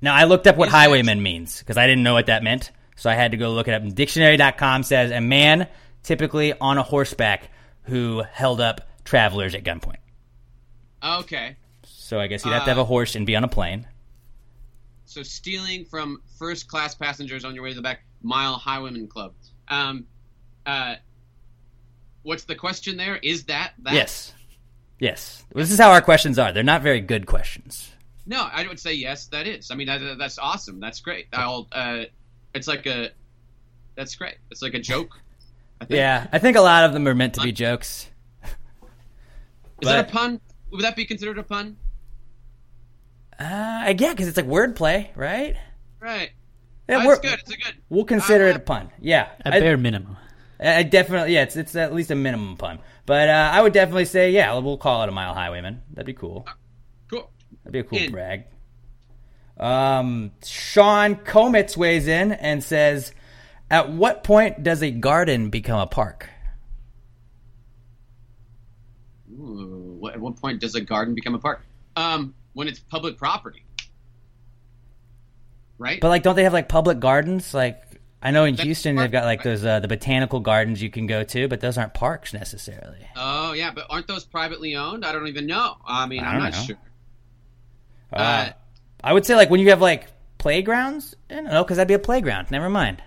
Now 0.00 0.14
I 0.14 0.24
looked 0.24 0.46
up 0.46 0.56
what 0.56 0.68
highwayman 0.68 1.22
means 1.22 1.58
because 1.58 1.76
I 1.78 1.86
didn't 1.86 2.02
know 2.02 2.12
what 2.12 2.26
that 2.26 2.42
meant, 2.42 2.70
so 2.96 3.08
I 3.08 3.14
had 3.14 3.30
to 3.30 3.36
go 3.38 3.50
look 3.52 3.68
it 3.68 3.74
up. 3.74 3.82
Dictionary.com 3.94 4.82
says 4.82 5.10
a 5.10 5.20
man 5.20 5.66
typically 6.02 6.52
on 6.52 6.76
a 6.78 6.82
horseback 6.82 7.48
who 7.84 8.22
held 8.32 8.60
up 8.60 8.82
travelers 9.04 9.54
at 9.54 9.64
gunpoint. 9.64 9.96
okay, 11.02 11.56
So 11.84 12.18
I 12.20 12.26
guess 12.26 12.44
you'd 12.44 12.52
have 12.52 12.64
to 12.64 12.70
have 12.70 12.78
a 12.78 12.84
horse 12.84 13.14
and 13.14 13.26
be 13.26 13.36
on 13.36 13.44
a 13.44 13.48
plane. 13.48 13.86
so 15.04 15.22
stealing 15.22 15.84
from 15.84 16.20
first 16.38 16.66
class 16.68 16.94
passengers 16.94 17.44
on 17.44 17.54
your 17.54 17.62
way 17.64 17.70
to 17.70 17.76
the 17.76 17.82
back 17.82 18.04
mile 18.22 18.54
highwayman 18.54 19.06
club. 19.06 19.34
Um, 19.68 20.06
uh, 20.66 20.96
what's 22.22 22.44
the 22.44 22.54
question 22.54 22.96
there? 22.96 23.16
Is 23.16 23.44
that 23.44 23.72
that? 23.82 23.94
Yes. 23.94 24.32
Yes. 24.98 25.44
This 25.54 25.70
is 25.70 25.78
how 25.78 25.90
our 25.90 26.00
questions 26.00 26.38
are. 26.38 26.52
They're 26.52 26.62
not 26.62 26.82
very 26.82 27.00
good 27.00 27.26
questions. 27.26 27.90
No, 28.26 28.48
I 28.50 28.66
would 28.66 28.80
say 28.80 28.94
yes. 28.94 29.26
That 29.26 29.46
is. 29.46 29.70
I 29.70 29.74
mean, 29.74 29.86
that, 29.88 30.16
that's 30.18 30.38
awesome. 30.38 30.80
That's 30.80 31.00
great. 31.00 31.26
I'll. 31.32 31.68
Uh, 31.70 32.04
it's 32.54 32.66
like 32.66 32.86
a. 32.86 33.10
That's 33.96 34.14
great. 34.14 34.36
It's 34.50 34.62
like 34.62 34.74
a 34.74 34.78
joke. 34.80 35.18
I 35.80 35.84
think. 35.84 35.98
Yeah, 35.98 36.26
I 36.32 36.38
think 36.38 36.56
a 36.56 36.60
lot 36.62 36.84
of 36.84 36.92
them 36.94 37.06
are 37.06 37.14
meant 37.14 37.34
to 37.34 37.42
be 37.42 37.52
jokes. 37.52 38.08
Is 39.84 39.92
that 39.92 40.08
a 40.08 40.12
pun? 40.12 40.40
Would 40.70 40.82
that 40.82 40.96
be 40.96 41.04
considered 41.04 41.38
a 41.38 41.42
pun? 41.42 41.76
Uh, 43.38 43.94
yeah, 43.98 44.10
because 44.10 44.28
it's 44.28 44.36
like 44.36 44.46
wordplay, 44.46 45.08
right? 45.16 45.56
Right. 46.00 46.30
Yeah, 46.88 46.96
That's 46.98 47.06
we're- 47.06 47.18
good. 47.22 47.38
It's 47.40 47.50
a 47.50 47.56
good. 47.56 47.74
We'll 47.88 48.04
consider 48.04 48.46
it 48.48 48.56
a 48.56 48.60
pun. 48.60 48.90
Yeah, 49.00 49.28
At 49.44 49.54
I- 49.54 49.60
bare 49.60 49.76
minimum. 49.76 50.16
I 50.60 50.82
definitely, 50.84 51.34
yeah, 51.34 51.42
it's 51.42 51.56
it's 51.56 51.74
at 51.74 51.92
least 51.92 52.10
a 52.10 52.14
minimum 52.14 52.56
pun. 52.56 52.78
But 53.06 53.28
uh, 53.28 53.50
I 53.52 53.60
would 53.60 53.72
definitely 53.72 54.04
say, 54.04 54.30
yeah, 54.30 54.56
we'll 54.58 54.78
call 54.78 55.02
it 55.02 55.08
a 55.08 55.12
mile 55.12 55.34
highwayman. 55.34 55.82
That'd 55.92 56.06
be 56.06 56.14
cool. 56.14 56.46
Cool. 57.10 57.28
That'd 57.64 57.72
be 57.72 57.78
a 57.80 57.84
cool 57.84 57.98
In. 57.98 58.12
brag. 58.12 58.44
Um, 59.58 60.30
Sean 60.44 61.16
Komitz 61.16 61.76
weighs 61.76 62.06
in 62.06 62.32
and 62.32 62.62
says, 62.62 63.12
"At 63.70 63.90
what 63.90 64.24
point 64.24 64.62
does 64.62 64.82
a 64.82 64.90
garden 64.90 65.50
become 65.50 65.80
a 65.80 65.86
park?" 65.86 66.30
Ooh, 69.38 69.96
what, 69.98 70.14
at 70.14 70.20
what 70.20 70.36
point 70.36 70.60
does 70.60 70.74
a 70.74 70.80
garden 70.80 71.14
become 71.14 71.34
a 71.34 71.38
park? 71.38 71.62
Um, 71.96 72.34
when 72.54 72.68
it's 72.68 72.78
public 72.78 73.16
property. 73.16 73.64
Right. 75.78 76.00
But 76.00 76.08
like, 76.08 76.22
don't 76.22 76.36
they 76.36 76.44
have 76.44 76.52
like 76.52 76.68
public 76.68 77.00
gardens? 77.00 77.52
Like, 77.52 77.82
I 78.22 78.30
know 78.30 78.44
in 78.44 78.54
That's 78.54 78.64
Houston 78.64 78.96
park, 78.96 79.04
they've 79.04 79.12
got 79.12 79.24
like 79.24 79.40
right? 79.40 79.44
those 79.44 79.64
uh, 79.64 79.80
the 79.80 79.88
botanical 79.88 80.40
gardens 80.40 80.80
you 80.80 80.88
can 80.90 81.06
go 81.06 81.24
to, 81.24 81.48
but 81.48 81.60
those 81.60 81.76
aren't 81.76 81.94
parks 81.94 82.32
necessarily. 82.32 83.06
oh 83.16 83.52
yeah, 83.52 83.70
but 83.74 83.86
aren't 83.90 84.06
those 84.06 84.24
privately 84.24 84.76
owned? 84.76 85.04
I 85.04 85.12
don't 85.12 85.26
even 85.26 85.46
know. 85.46 85.76
I 85.86 86.06
mean, 86.06 86.20
I 86.22 86.34
I'm 86.34 86.40
don't 86.42 86.52
know. 86.52 86.66
sure. 86.66 86.76
Uh, 88.12 88.50
I 89.02 89.12
would 89.12 89.26
say 89.26 89.34
like 89.34 89.50
when 89.50 89.60
you 89.60 89.70
have 89.70 89.80
like 89.80 90.06
playgrounds. 90.38 91.16
I 91.30 91.34
don't 91.34 91.44
know 91.44 91.64
because 91.64 91.78
that'd 91.78 91.88
be 91.88 91.94
a 91.94 91.98
playground. 91.98 92.50
Never 92.50 92.70
mind. 92.70 93.02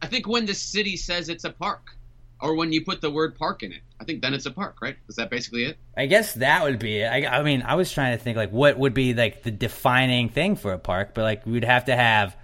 I 0.00 0.06
think 0.06 0.26
when 0.28 0.46
the 0.46 0.54
city 0.54 0.96
says 0.96 1.28
it's 1.28 1.44
a 1.44 1.50
park, 1.50 1.95
or 2.40 2.54
when 2.54 2.72
you 2.72 2.84
put 2.84 3.00
the 3.00 3.10
word 3.10 3.36
park 3.36 3.62
in 3.62 3.72
it, 3.72 3.80
I 4.00 4.04
think 4.04 4.22
then 4.22 4.34
it's 4.34 4.46
a 4.46 4.50
park, 4.50 4.76
right? 4.82 4.96
Is 5.08 5.16
that 5.16 5.30
basically 5.30 5.64
it? 5.64 5.78
I 5.96 6.06
guess 6.06 6.34
that 6.34 6.64
would 6.64 6.78
be 6.78 6.98
it. 6.98 7.06
I, 7.06 7.38
I 7.38 7.42
mean, 7.42 7.62
I 7.62 7.74
was 7.74 7.90
trying 7.90 8.16
to 8.16 8.22
think 8.22 8.36
like 8.36 8.50
what 8.50 8.78
would 8.78 8.94
be 8.94 9.14
like 9.14 9.42
the 9.42 9.50
defining 9.50 10.28
thing 10.28 10.56
for 10.56 10.72
a 10.72 10.78
park, 10.78 11.14
but 11.14 11.22
like 11.22 11.46
we'd 11.46 11.64
have 11.64 11.86
to 11.86 11.96
have, 11.96 12.36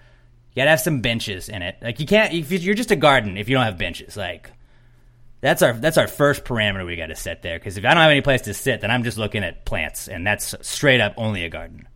you 0.53 0.57
gotta 0.57 0.70
have 0.70 0.80
some 0.80 1.01
benches 1.01 1.49
in 1.49 1.62
it. 1.62 1.76
Like 1.82 2.01
you 2.01 2.07
can't 2.07 2.32
if 2.32 2.51
you're 2.51 2.74
just 2.74 2.90
a 2.90 2.97
garden 2.97 3.36
if 3.36 3.49
you 3.49 3.57
don't 3.57 3.64
have 3.64 3.78
benches. 3.78 4.16
Like 4.16 4.51
that's 5.43 5.61
our 5.61 5.74
that's 5.74 5.99
our 5.99 6.09
first 6.09 6.45
parameter 6.45 6.86
we 6.86 6.97
got 6.97 7.07
to 7.07 7.16
set 7.16 7.43
there. 7.43 7.59
Because 7.59 7.76
if 7.76 7.84
I 7.84 7.88
don't 7.88 8.03
have 8.03 8.11
any 8.11 8.22
place 8.22 8.43
to 8.43 8.55
sit, 8.55 8.80
then 8.80 8.90
I'm 8.90 9.05
just 9.05 9.18
looking 9.18 9.45
at 9.45 9.64
plants, 9.66 10.09
and 10.09 10.26
that's 10.26 10.55
straight 10.62 11.01
up 11.01 11.14
only 11.16 11.45
a 11.45 11.51
garden. 11.51 11.86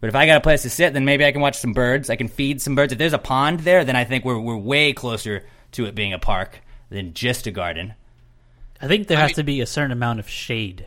But 0.00 0.08
if 0.08 0.14
I 0.14 0.26
got 0.26 0.36
a 0.36 0.42
place 0.42 0.62
to 0.62 0.70
sit, 0.70 0.92
then 0.92 1.06
maybe 1.06 1.24
I 1.24 1.32
can 1.32 1.40
watch 1.40 1.58
some 1.58 1.72
birds. 1.72 2.10
I 2.10 2.16
can 2.16 2.28
feed 2.28 2.60
some 2.60 2.74
birds. 2.74 2.92
If 2.92 2.98
there's 2.98 3.14
a 3.14 3.18
pond 3.18 3.60
there, 3.60 3.84
then 3.84 3.96
I 3.96 4.04
think 4.04 4.24
we're 4.24 4.38
we're 4.38 4.56
way 4.56 4.92
closer 4.92 5.44
to 5.72 5.86
it 5.86 5.94
being 5.94 6.12
a 6.12 6.18
park 6.18 6.60
than 6.88 7.14
just 7.14 7.46
a 7.46 7.50
garden. 7.50 7.94
I 8.80 8.88
think 8.88 9.08
there 9.08 9.18
I 9.18 9.22
has 9.22 9.30
mean- 9.30 9.36
to 9.36 9.42
be 9.44 9.60
a 9.60 9.66
certain 9.66 9.92
amount 9.92 10.18
of 10.20 10.28
shade. 10.28 10.86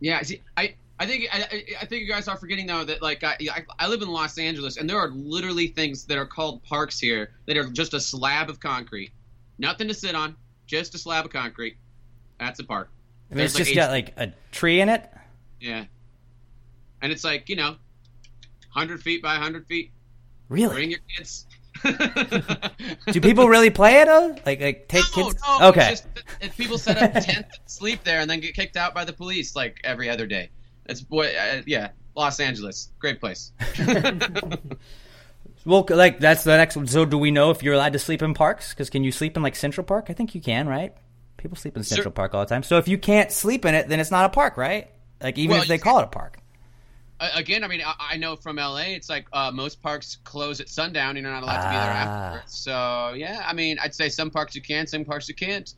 Yeah, 0.00 0.22
see, 0.22 0.40
I, 0.56 0.74
I 0.98 1.06
think 1.06 1.28
I, 1.32 1.42
I- 1.42 1.64
I 1.82 1.86
think 1.86 2.02
you 2.02 2.08
guys 2.08 2.26
are 2.28 2.36
forgetting 2.36 2.66
though 2.66 2.84
that 2.84 3.02
like 3.02 3.22
I, 3.22 3.36
I 3.52 3.64
I 3.78 3.88
live 3.88 4.02
in 4.02 4.08
Los 4.08 4.38
Angeles 4.38 4.76
and 4.78 4.88
there 4.88 4.98
are 4.98 5.10
literally 5.10 5.66
things 5.68 6.04
that 6.06 6.16
are 6.18 6.26
called 6.26 6.62
parks 6.64 6.98
here 6.98 7.30
that 7.46 7.56
are 7.56 7.64
just 7.68 7.92
a 7.94 8.00
slab 8.00 8.48
of 8.48 8.60
concrete, 8.60 9.12
nothing 9.58 9.88
to 9.88 9.94
sit 9.94 10.14
on, 10.14 10.36
just 10.66 10.94
a 10.94 10.98
slab 10.98 11.26
of 11.26 11.32
concrete. 11.32 11.76
That's 12.38 12.58
a 12.60 12.64
park. 12.64 12.88
I 13.30 13.34
mean, 13.34 13.44
it's 13.44 13.54
There's, 13.54 13.68
just 13.68 13.76
like, 13.76 14.14
got 14.16 14.22
like 14.22 14.30
a 14.30 14.34
tree 14.52 14.80
in 14.80 14.88
it. 14.88 15.08
Yeah, 15.60 15.84
and 17.02 17.12
it's 17.12 17.24
like 17.24 17.48
you 17.50 17.56
know, 17.56 17.76
hundred 18.70 19.02
feet 19.02 19.22
by 19.22 19.34
hundred 19.36 19.66
feet. 19.66 19.90
Really? 20.48 20.74
Bring 20.74 20.90
your 20.90 21.00
kids. 21.14 21.46
Do 23.12 23.20
people 23.20 23.48
really 23.48 23.70
play 23.70 24.00
it? 24.00 24.08
Oh, 24.08 24.36
like 24.46 24.60
like 24.60 24.88
take 24.88 25.04
No, 25.16 25.24
kids? 25.30 25.42
no, 25.46 25.68
okay. 25.68 25.92
It's 25.92 26.00
just, 26.02 26.24
if 26.40 26.56
people 26.56 26.78
set 26.78 26.98
up 27.02 27.12
tents 27.12 27.28
and 27.34 27.46
sleep 27.66 28.04
there 28.04 28.20
and 28.20 28.30
then 28.30 28.40
get 28.40 28.54
kicked 28.54 28.76
out 28.76 28.94
by 28.94 29.04
the 29.04 29.12
police 29.12 29.56
like 29.56 29.80
every 29.84 30.08
other 30.08 30.26
day. 30.26 30.50
That's 30.86 31.00
what. 31.08 31.34
Uh, 31.34 31.62
yeah, 31.66 31.90
Los 32.14 32.40
Angeles, 32.40 32.90
great 32.98 33.20
place. 33.20 33.52
Well, 35.66 35.84
like 35.90 36.20
that's 36.20 36.44
the 36.44 36.56
next 36.56 36.74
one. 36.74 36.86
So, 36.86 37.04
do 37.04 37.18
we 37.18 37.30
know 37.30 37.50
if 37.50 37.62
you're 37.62 37.74
allowed 37.74 37.92
to 37.92 37.98
sleep 37.98 38.22
in 38.22 38.32
parks? 38.32 38.70
Because 38.72 38.88
can 38.88 39.04
you 39.04 39.12
sleep 39.12 39.36
in 39.36 39.42
like 39.42 39.54
Central 39.54 39.84
Park? 39.84 40.06
I 40.08 40.14
think 40.14 40.34
you 40.34 40.40
can, 40.40 40.66
right? 40.66 40.94
People 41.36 41.56
sleep 41.58 41.76
in 41.76 41.82
Central 41.84 42.04
Cer- 42.04 42.14
Park 42.14 42.34
all 42.34 42.40
the 42.40 42.48
time. 42.48 42.62
So, 42.62 42.78
if 42.78 42.88
you 42.88 42.96
can't 42.96 43.30
sleep 43.30 43.66
in 43.66 43.74
it, 43.74 43.86
then 43.86 44.00
it's 44.00 44.10
not 44.10 44.24
a 44.24 44.30
park, 44.30 44.56
right? 44.56 44.90
Like 45.22 45.36
even 45.36 45.52
Well, 45.56 45.62
if 45.62 45.68
they 45.68 45.76
call 45.76 45.98
it 45.98 46.04
a 46.04 46.08
park. 46.08 46.38
Again, 47.34 47.62
I 47.64 47.68
mean, 47.68 47.82
I, 47.84 47.94
I 48.12 48.16
know 48.16 48.34
from 48.36 48.56
LA, 48.56 48.78
it's 48.96 49.08
like 49.10 49.26
uh, 49.32 49.50
most 49.52 49.82
parks 49.82 50.16
close 50.24 50.60
at 50.60 50.68
sundown. 50.68 51.16
And 51.16 51.18
you're 51.24 51.30
not 51.32 51.42
allowed 51.42 51.62
to 51.62 51.68
be 51.68 51.74
there 51.74 51.92
Ah. 51.92 51.96
afterwards. 52.34 52.58
So 52.58 53.12
yeah, 53.16 53.42
I 53.46 53.52
mean, 53.52 53.78
I'd 53.82 53.94
say 53.94 54.08
some 54.08 54.30
parks 54.30 54.54
you 54.54 54.62
can, 54.62 54.86
some 54.86 55.04
parks 55.04 55.28
you 55.28 55.34
can't. 55.34 55.72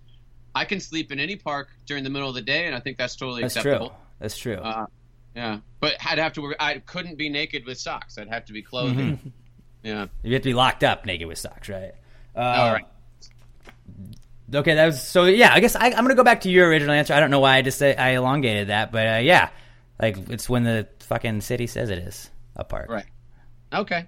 I 0.54 0.64
can 0.64 0.78
sleep 0.80 1.10
in 1.10 1.18
any 1.18 1.34
park 1.36 1.68
during 1.86 2.04
the 2.04 2.10
middle 2.10 2.28
of 2.28 2.34
the 2.34 2.42
day, 2.42 2.66
and 2.66 2.74
I 2.76 2.80
think 2.80 2.96
that's 2.98 3.16
totally 3.16 3.42
That's 3.42 3.56
acceptable. 3.56 3.88
true. 3.88 3.96
That's 4.20 4.36
true. 4.38 4.54
Uh, 4.56 4.86
yeah, 5.34 5.58
but 5.80 5.94
I'd 6.06 6.18
have 6.18 6.34
to. 6.34 6.54
I 6.60 6.78
couldn't 6.78 7.16
be 7.16 7.28
naked 7.30 7.64
with 7.66 7.78
socks. 7.78 8.18
I'd 8.18 8.28
have 8.28 8.44
to 8.46 8.52
be 8.52 8.62
clothed. 8.62 8.96
Mhm. 8.98 9.18
Yeah. 9.84 10.06
You 10.22 10.34
have 10.34 10.42
to 10.42 10.48
be 10.50 10.54
locked 10.54 10.84
up 10.84 11.06
naked 11.06 11.26
with 11.26 11.38
socks, 11.38 11.68
right? 11.68 11.90
Uh, 12.36 12.38
All 12.38 12.72
right. 12.72 12.84
Okay, 14.54 14.74
that 14.74 14.86
was 14.86 15.02
so. 15.02 15.24
Yeah, 15.24 15.52
I 15.52 15.58
guess 15.60 15.74
I, 15.74 15.86
I'm 15.86 16.04
gonna 16.04 16.14
go 16.14 16.22
back 16.22 16.42
to 16.42 16.50
your 16.50 16.68
original 16.68 16.94
answer. 16.94 17.14
I 17.14 17.18
don't 17.20 17.30
know 17.32 17.40
why 17.40 17.56
I 17.56 17.62
just 17.62 17.78
say 17.78 17.96
I 17.96 18.10
elongated 18.10 18.68
that, 18.68 18.92
but 18.92 19.06
uh, 19.16 19.18
yeah, 19.18 19.48
like 20.02 20.18
it's 20.30 20.48
when 20.48 20.64
the 20.64 20.88
fucking 21.00 21.40
city 21.40 21.66
says 21.66 21.88
it 21.88 21.98
is 21.98 22.28
a 22.56 22.64
park. 22.64 22.90
Right. 22.90 23.06
Okay. 23.72 24.06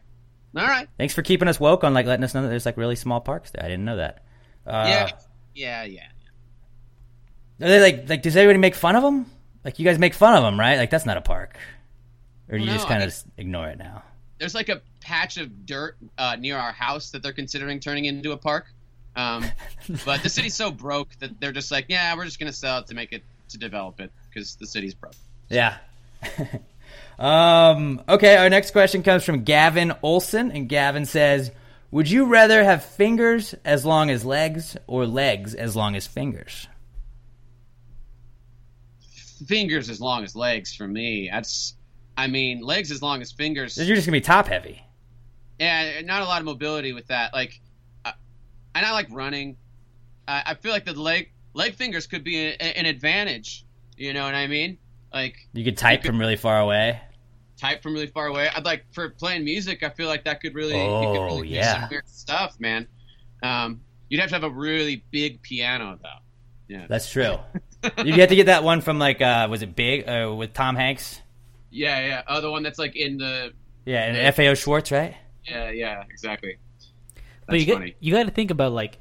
All 0.56 0.66
right. 0.66 0.88
Thanks 0.98 1.14
for 1.14 1.22
keeping 1.22 1.48
us 1.48 1.58
woke 1.58 1.84
on 1.84 1.94
like 1.94 2.06
letting 2.06 2.24
us 2.24 2.34
know 2.34 2.42
that 2.42 2.48
there's 2.48 2.66
like 2.66 2.76
really 2.76 2.96
small 2.96 3.20
parks 3.20 3.52
there. 3.52 3.64
I 3.64 3.68
didn't 3.68 3.84
know 3.84 3.96
that. 3.96 4.24
Uh, 4.66 4.84
yeah. 4.88 5.10
Yeah. 5.54 5.84
Yeah. 5.84 6.06
Are 7.62 7.68
they 7.68 7.80
like 7.80 8.08
like 8.08 8.22
does 8.22 8.36
everybody 8.36 8.58
make 8.58 8.74
fun 8.74 8.96
of 8.96 9.02
them? 9.02 9.26
Like 9.64 9.78
you 9.78 9.84
guys 9.84 9.98
make 9.98 10.14
fun 10.14 10.36
of 10.36 10.42
them, 10.42 10.58
right? 10.58 10.76
Like 10.76 10.90
that's 10.90 11.06
not 11.06 11.16
a 11.16 11.22
park, 11.22 11.56
or 12.50 12.58
do 12.58 12.64
you 12.64 12.70
No, 12.70 12.76
just 12.76 12.88
kind 12.88 13.02
I 13.02 13.06
of 13.06 13.14
ignore 13.38 13.68
it 13.68 13.78
now? 13.78 14.02
There's 14.38 14.54
like 14.54 14.68
a 14.68 14.82
patch 15.00 15.38
of 15.38 15.64
dirt 15.64 15.96
uh, 16.18 16.36
near 16.38 16.58
our 16.58 16.72
house 16.72 17.10
that 17.12 17.22
they're 17.22 17.32
considering 17.32 17.78
turning 17.78 18.04
into 18.04 18.32
a 18.32 18.36
park. 18.36 18.66
Um, 19.16 19.44
but 20.04 20.22
the 20.24 20.28
city's 20.28 20.54
so 20.54 20.72
broke 20.72 21.16
that 21.20 21.38
they're 21.40 21.52
just 21.52 21.70
like, 21.70 21.86
yeah, 21.88 22.14
we're 22.16 22.24
just 22.24 22.40
gonna 22.40 22.52
sell 22.52 22.80
it 22.80 22.88
to 22.88 22.94
make 22.94 23.12
it 23.12 23.22
to 23.50 23.58
develop 23.58 24.00
it 24.00 24.10
because 24.28 24.56
the 24.56 24.66
city's 24.66 24.94
broke. 24.94 25.14
Yeah. 25.54 25.76
um, 27.18 28.02
okay, 28.08 28.36
our 28.36 28.50
next 28.50 28.72
question 28.72 29.02
comes 29.02 29.24
from 29.24 29.44
Gavin 29.44 29.92
Olson, 30.02 30.50
and 30.50 30.68
Gavin 30.68 31.06
says, 31.06 31.52
"Would 31.90 32.10
you 32.10 32.26
rather 32.26 32.64
have 32.64 32.84
fingers 32.84 33.54
as 33.64 33.84
long 33.84 34.10
as 34.10 34.24
legs, 34.24 34.76
or 34.86 35.06
legs 35.06 35.54
as 35.54 35.76
long 35.76 35.94
as 35.94 36.06
fingers?" 36.06 36.66
Fingers 39.46 39.90
as 39.90 40.00
long 40.00 40.24
as 40.24 40.34
legs 40.34 40.74
for 40.74 40.88
me. 40.88 41.28
That's, 41.30 41.74
I 42.16 42.26
mean, 42.28 42.60
legs 42.60 42.90
as 42.90 43.02
long 43.02 43.20
as 43.20 43.30
fingers. 43.30 43.76
You're 43.76 43.94
just 43.94 44.06
gonna 44.06 44.16
be 44.16 44.20
top 44.20 44.48
heavy. 44.48 44.82
Yeah, 45.58 46.00
not 46.04 46.22
a 46.22 46.24
lot 46.24 46.40
of 46.40 46.46
mobility 46.46 46.92
with 46.92 47.06
that. 47.08 47.32
Like, 47.32 47.60
uh, 48.04 48.12
and 48.74 48.84
I 48.84 48.92
like 48.92 49.06
running. 49.10 49.56
I 50.26 50.42
I 50.46 50.54
feel 50.54 50.72
like 50.72 50.84
the 50.84 50.94
leg 50.94 51.30
leg 51.52 51.74
fingers 51.74 52.06
could 52.06 52.24
be 52.24 52.38
a, 52.38 52.56
an 52.58 52.86
advantage. 52.86 53.64
You 53.96 54.12
know 54.12 54.24
what 54.24 54.34
I 54.34 54.48
mean? 54.48 54.78
Like 55.14 55.36
You 55.54 55.64
could 55.64 55.78
type 55.78 56.04
from 56.04 56.18
really 56.18 56.36
far 56.36 56.60
away. 56.60 57.00
type 57.56 57.82
from 57.82 57.94
really 57.94 58.08
far 58.08 58.26
away. 58.26 58.48
I'd 58.54 58.64
like 58.64 58.84
for 58.92 59.08
playing 59.10 59.44
music. 59.44 59.82
I 59.82 59.88
feel 59.90 60.08
like 60.08 60.24
that 60.24 60.40
could 60.42 60.54
really, 60.54 60.72
you 60.72 60.76
could 60.82 61.16
Oh, 61.18 61.24
really 61.26 61.48
do 61.48 61.54
yeah. 61.54 61.80
some 61.82 61.90
weird 61.90 62.08
stuff, 62.08 62.56
man. 62.58 62.86
Um, 63.42 63.80
you'd 64.08 64.20
have 64.20 64.28
to 64.30 64.34
have 64.34 64.44
a 64.44 64.50
really 64.50 65.04
big 65.10 65.40
piano 65.42 65.98
though. 66.02 66.08
Yeah, 66.68 66.86
That's 66.88 67.10
true. 67.10 67.36
You'd 68.04 68.16
have 68.16 68.30
to 68.30 68.36
get 68.36 68.46
that 68.46 68.64
one 68.64 68.80
from 68.80 68.98
like, 68.98 69.20
uh, 69.20 69.46
was 69.50 69.60
it 69.62 69.76
Big 69.76 70.08
uh, 70.08 70.34
with 70.34 70.54
Tom 70.54 70.74
Hanks? 70.76 71.20
yeah, 71.70 72.00
yeah. 72.06 72.22
Oh, 72.26 72.40
the 72.40 72.50
one 72.50 72.62
that's 72.62 72.78
like 72.78 72.96
in 72.96 73.18
the. 73.18 73.52
Yeah, 73.84 74.02
and 74.04 74.34
FAO 74.34 74.54
Schwarz, 74.54 74.90
right? 74.90 75.14
Yeah, 75.46 75.70
yeah, 75.70 76.02
exactly. 76.08 76.56
But 77.46 77.60
you 77.60 77.66
That's 77.66 77.78
got 77.78 77.88
you 78.00 78.12
got 78.14 78.24
to 78.24 78.30
think 78.32 78.50
about 78.50 78.72
like 78.72 78.96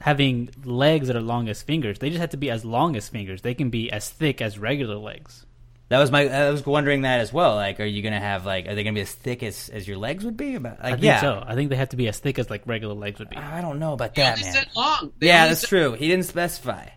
having 0.00 0.50
legs 0.64 1.08
that 1.08 1.16
are 1.16 1.20
long 1.20 1.48
as 1.48 1.60
fingers. 1.62 1.98
They 1.98 2.08
just 2.10 2.20
have 2.20 2.30
to 2.30 2.36
be 2.36 2.48
as 2.50 2.64
long 2.64 2.94
as 2.94 3.08
fingers. 3.08 3.42
They 3.42 3.54
can 3.54 3.70
be 3.70 3.90
as 3.90 4.08
thick 4.08 4.40
as 4.40 4.56
regular 4.60 4.94
legs. 4.96 5.44
That 5.90 5.98
was 6.00 6.10
my. 6.10 6.28
I 6.28 6.50
was 6.50 6.64
wondering 6.66 7.02
that 7.02 7.20
as 7.20 7.32
well. 7.32 7.54
Like, 7.54 7.80
are 7.80 7.84
you 7.84 8.02
gonna 8.02 8.20
have 8.20 8.44
like? 8.44 8.66
Are 8.68 8.74
they 8.74 8.84
gonna 8.84 8.94
be 8.94 9.00
as 9.00 9.12
thick 9.12 9.42
as, 9.42 9.70
as 9.70 9.88
your 9.88 9.96
legs 9.96 10.24
would 10.24 10.36
be? 10.36 10.54
About 10.54 10.78
like, 10.78 10.84
I 10.84 10.90
think 10.92 11.02
yeah. 11.04 11.20
so. 11.22 11.42
I 11.46 11.54
think 11.54 11.70
they 11.70 11.76
have 11.76 11.88
to 11.90 11.96
be 11.96 12.08
as 12.08 12.18
thick 12.18 12.38
as 12.38 12.50
like 12.50 12.62
regular 12.66 12.94
legs 12.94 13.18
would 13.20 13.30
be. 13.30 13.36
I 13.36 13.60
don't 13.62 13.78
know 13.78 13.94
about 13.94 14.14
They 14.14 14.22
that, 14.22 14.32
only 14.38 14.44
man. 14.44 14.52
said 14.52 14.68
long. 14.76 15.12
They 15.18 15.28
Yeah, 15.28 15.48
that's 15.48 15.60
said- 15.62 15.68
true. 15.68 15.92
He 15.92 16.08
didn't 16.08 16.26
specify. 16.26 16.88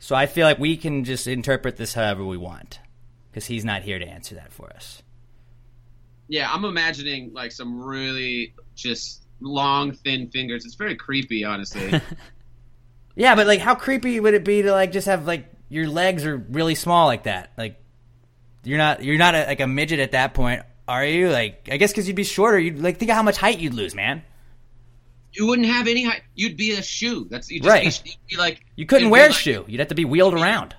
So 0.00 0.16
I 0.16 0.26
feel 0.26 0.44
like 0.46 0.58
we 0.58 0.76
can 0.76 1.04
just 1.04 1.28
interpret 1.28 1.76
this 1.76 1.94
however 1.94 2.24
we 2.24 2.36
want. 2.36 2.80
Because 3.30 3.46
he's 3.46 3.64
not 3.64 3.82
here 3.82 3.98
to 4.00 4.04
answer 4.06 4.34
that 4.34 4.52
for 4.52 4.68
us. 4.74 5.02
Yeah, 6.28 6.52
I'm 6.52 6.64
imagining 6.64 7.32
like 7.32 7.52
some 7.52 7.80
really 7.80 8.54
just 8.74 9.22
long, 9.40 9.92
thin 9.92 10.28
fingers. 10.30 10.64
It's 10.64 10.74
very 10.74 10.96
creepy, 10.96 11.44
honestly. 11.44 12.00
Yeah, 13.14 13.34
but 13.34 13.46
like 13.46 13.60
how 13.60 13.74
creepy 13.74 14.18
would 14.18 14.32
it 14.32 14.42
be 14.42 14.62
to 14.62 14.72
like 14.72 14.90
just 14.90 15.06
have 15.06 15.26
like 15.26 15.46
your 15.68 15.86
legs 15.86 16.24
are 16.24 16.36
really 16.36 16.74
small 16.74 17.06
like 17.06 17.24
that? 17.24 17.52
Like 17.58 17.78
you're 18.64 18.78
not 18.78 19.02
you're 19.04 19.18
not 19.18 19.34
a, 19.34 19.46
like 19.46 19.60
a 19.60 19.66
midget 19.66 20.00
at 20.00 20.12
that 20.12 20.34
point, 20.34 20.62
are 20.88 21.04
you? 21.04 21.30
Like 21.30 21.68
I 21.70 21.76
guess 21.76 21.92
cuz 21.92 22.06
you'd 22.06 22.16
be 22.16 22.24
shorter, 22.24 22.58
you'd 22.58 22.78
like 22.80 22.98
think 22.98 23.10
of 23.10 23.16
how 23.16 23.22
much 23.22 23.36
height 23.36 23.58
you'd 23.58 23.74
lose, 23.74 23.94
man. 23.94 24.22
you 25.32 25.46
wouldn't 25.46 25.68
have 25.68 25.88
any 25.88 26.04
height. 26.04 26.22
You'd 26.34 26.56
be 26.56 26.72
a 26.72 26.82
shoe. 26.82 27.26
That's 27.30 27.50
you'd 27.50 27.62
just 27.62 27.72
Right. 27.72 28.00
Be, 28.04 28.10
you'd 28.10 28.26
be 28.30 28.36
like 28.36 28.64
You 28.76 28.86
couldn't 28.86 29.10
wear 29.10 29.24
a 29.26 29.28
like- 29.28 29.36
shoe. 29.36 29.64
You'd 29.68 29.80
have 29.80 29.88
to 29.88 29.94
be 29.94 30.04
wheeled 30.04 30.34
around. 30.34 30.74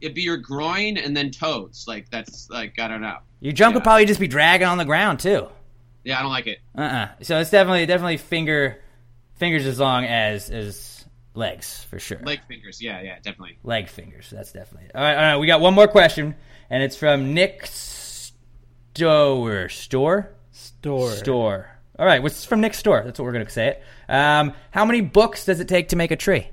It'd 0.00 0.14
be 0.14 0.22
your 0.22 0.36
groin 0.36 0.96
and 0.96 1.16
then 1.16 1.30
toes. 1.30 1.84
Like 1.88 2.08
that's 2.10 2.48
like 2.50 2.78
I 2.78 2.88
don't 2.88 3.00
know. 3.00 3.18
Your 3.40 3.52
junk 3.52 3.74
would 3.74 3.84
probably 3.84 4.06
just 4.06 4.20
be 4.20 4.28
dragging 4.28 4.66
on 4.66 4.78
the 4.78 4.84
ground 4.84 5.20
too. 5.20 5.48
Yeah, 6.04 6.18
I 6.18 6.22
don't 6.22 6.30
like 6.32 6.46
it. 6.46 6.58
Uh-uh. 6.76 7.08
So 7.22 7.38
it's 7.40 7.50
definitely 7.50 7.84
definitely 7.86 8.16
finger 8.16 8.80
fingers 9.36 9.66
as 9.66 9.78
long 9.78 10.04
as 10.06 10.50
as 10.50 11.04
legs 11.34 11.84
for 11.90 11.98
sure. 11.98 12.18
Leg 12.22 12.40
fingers. 12.48 12.80
Yeah, 12.80 13.00
yeah, 13.02 13.16
definitely. 13.16 13.58
Leg 13.62 13.88
fingers. 13.88 14.30
That's 14.30 14.52
definitely. 14.52 14.88
All 14.94 15.02
right, 15.02 15.14
all 15.16 15.22
right. 15.22 15.36
We 15.36 15.46
got 15.46 15.60
one 15.60 15.74
more 15.74 15.86
question, 15.88 16.34
and 16.70 16.82
it's 16.82 16.96
from 16.96 17.34
Nick 17.34 17.66
Stower. 17.66 19.68
Store. 19.68 20.30
Store. 20.50 21.10
Store. 21.12 21.70
All 21.98 22.06
right. 22.06 22.22
What's 22.22 22.44
from 22.44 22.60
Nick 22.60 22.74
Store? 22.74 23.02
That's 23.04 23.18
what 23.18 23.24
we're 23.24 23.32
gonna 23.32 23.48
say 23.50 23.68
it. 23.68 23.82
Um, 24.08 24.52
how 24.70 24.84
many 24.84 25.00
books 25.00 25.44
does 25.44 25.60
it 25.60 25.68
take 25.68 25.88
to 25.88 25.96
make 25.96 26.10
a 26.10 26.16
tree? 26.16 26.48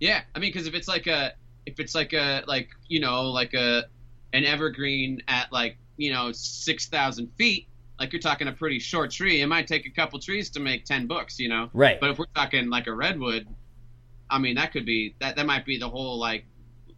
Yeah, 0.00 0.22
I 0.34 0.40
mean, 0.40 0.52
because 0.52 0.66
if 0.66 0.74
it's 0.74 0.88
like 0.88 1.06
a, 1.06 1.34
if 1.66 1.78
it's 1.78 1.94
like 1.94 2.14
a, 2.14 2.42
like 2.48 2.70
you 2.88 2.98
know, 2.98 3.30
like 3.30 3.54
a, 3.54 3.84
an 4.32 4.44
evergreen 4.44 5.22
at 5.28 5.52
like 5.52 5.76
you 5.96 6.12
know 6.12 6.32
six 6.32 6.86
thousand 6.86 7.28
feet, 7.36 7.68
like 7.98 8.12
you're 8.12 8.20
talking 8.20 8.48
a 8.48 8.52
pretty 8.52 8.78
short 8.78 9.10
tree. 9.10 9.40
It 9.40 9.46
might 9.46 9.66
take 9.66 9.86
a 9.86 9.90
couple 9.90 10.18
trees 10.18 10.50
to 10.50 10.60
make 10.60 10.84
ten 10.84 11.06
books, 11.06 11.38
you 11.38 11.48
know. 11.48 11.70
Right. 11.72 12.00
But 12.00 12.10
if 12.10 12.18
we're 12.18 12.26
talking 12.34 12.68
like 12.70 12.86
a 12.86 12.94
redwood, 12.94 13.46
I 14.30 14.38
mean, 14.38 14.56
that 14.56 14.72
could 14.72 14.86
be 14.86 15.14
that 15.20 15.36
that 15.36 15.46
might 15.46 15.64
be 15.64 15.78
the 15.78 15.88
whole 15.88 16.18
like 16.18 16.44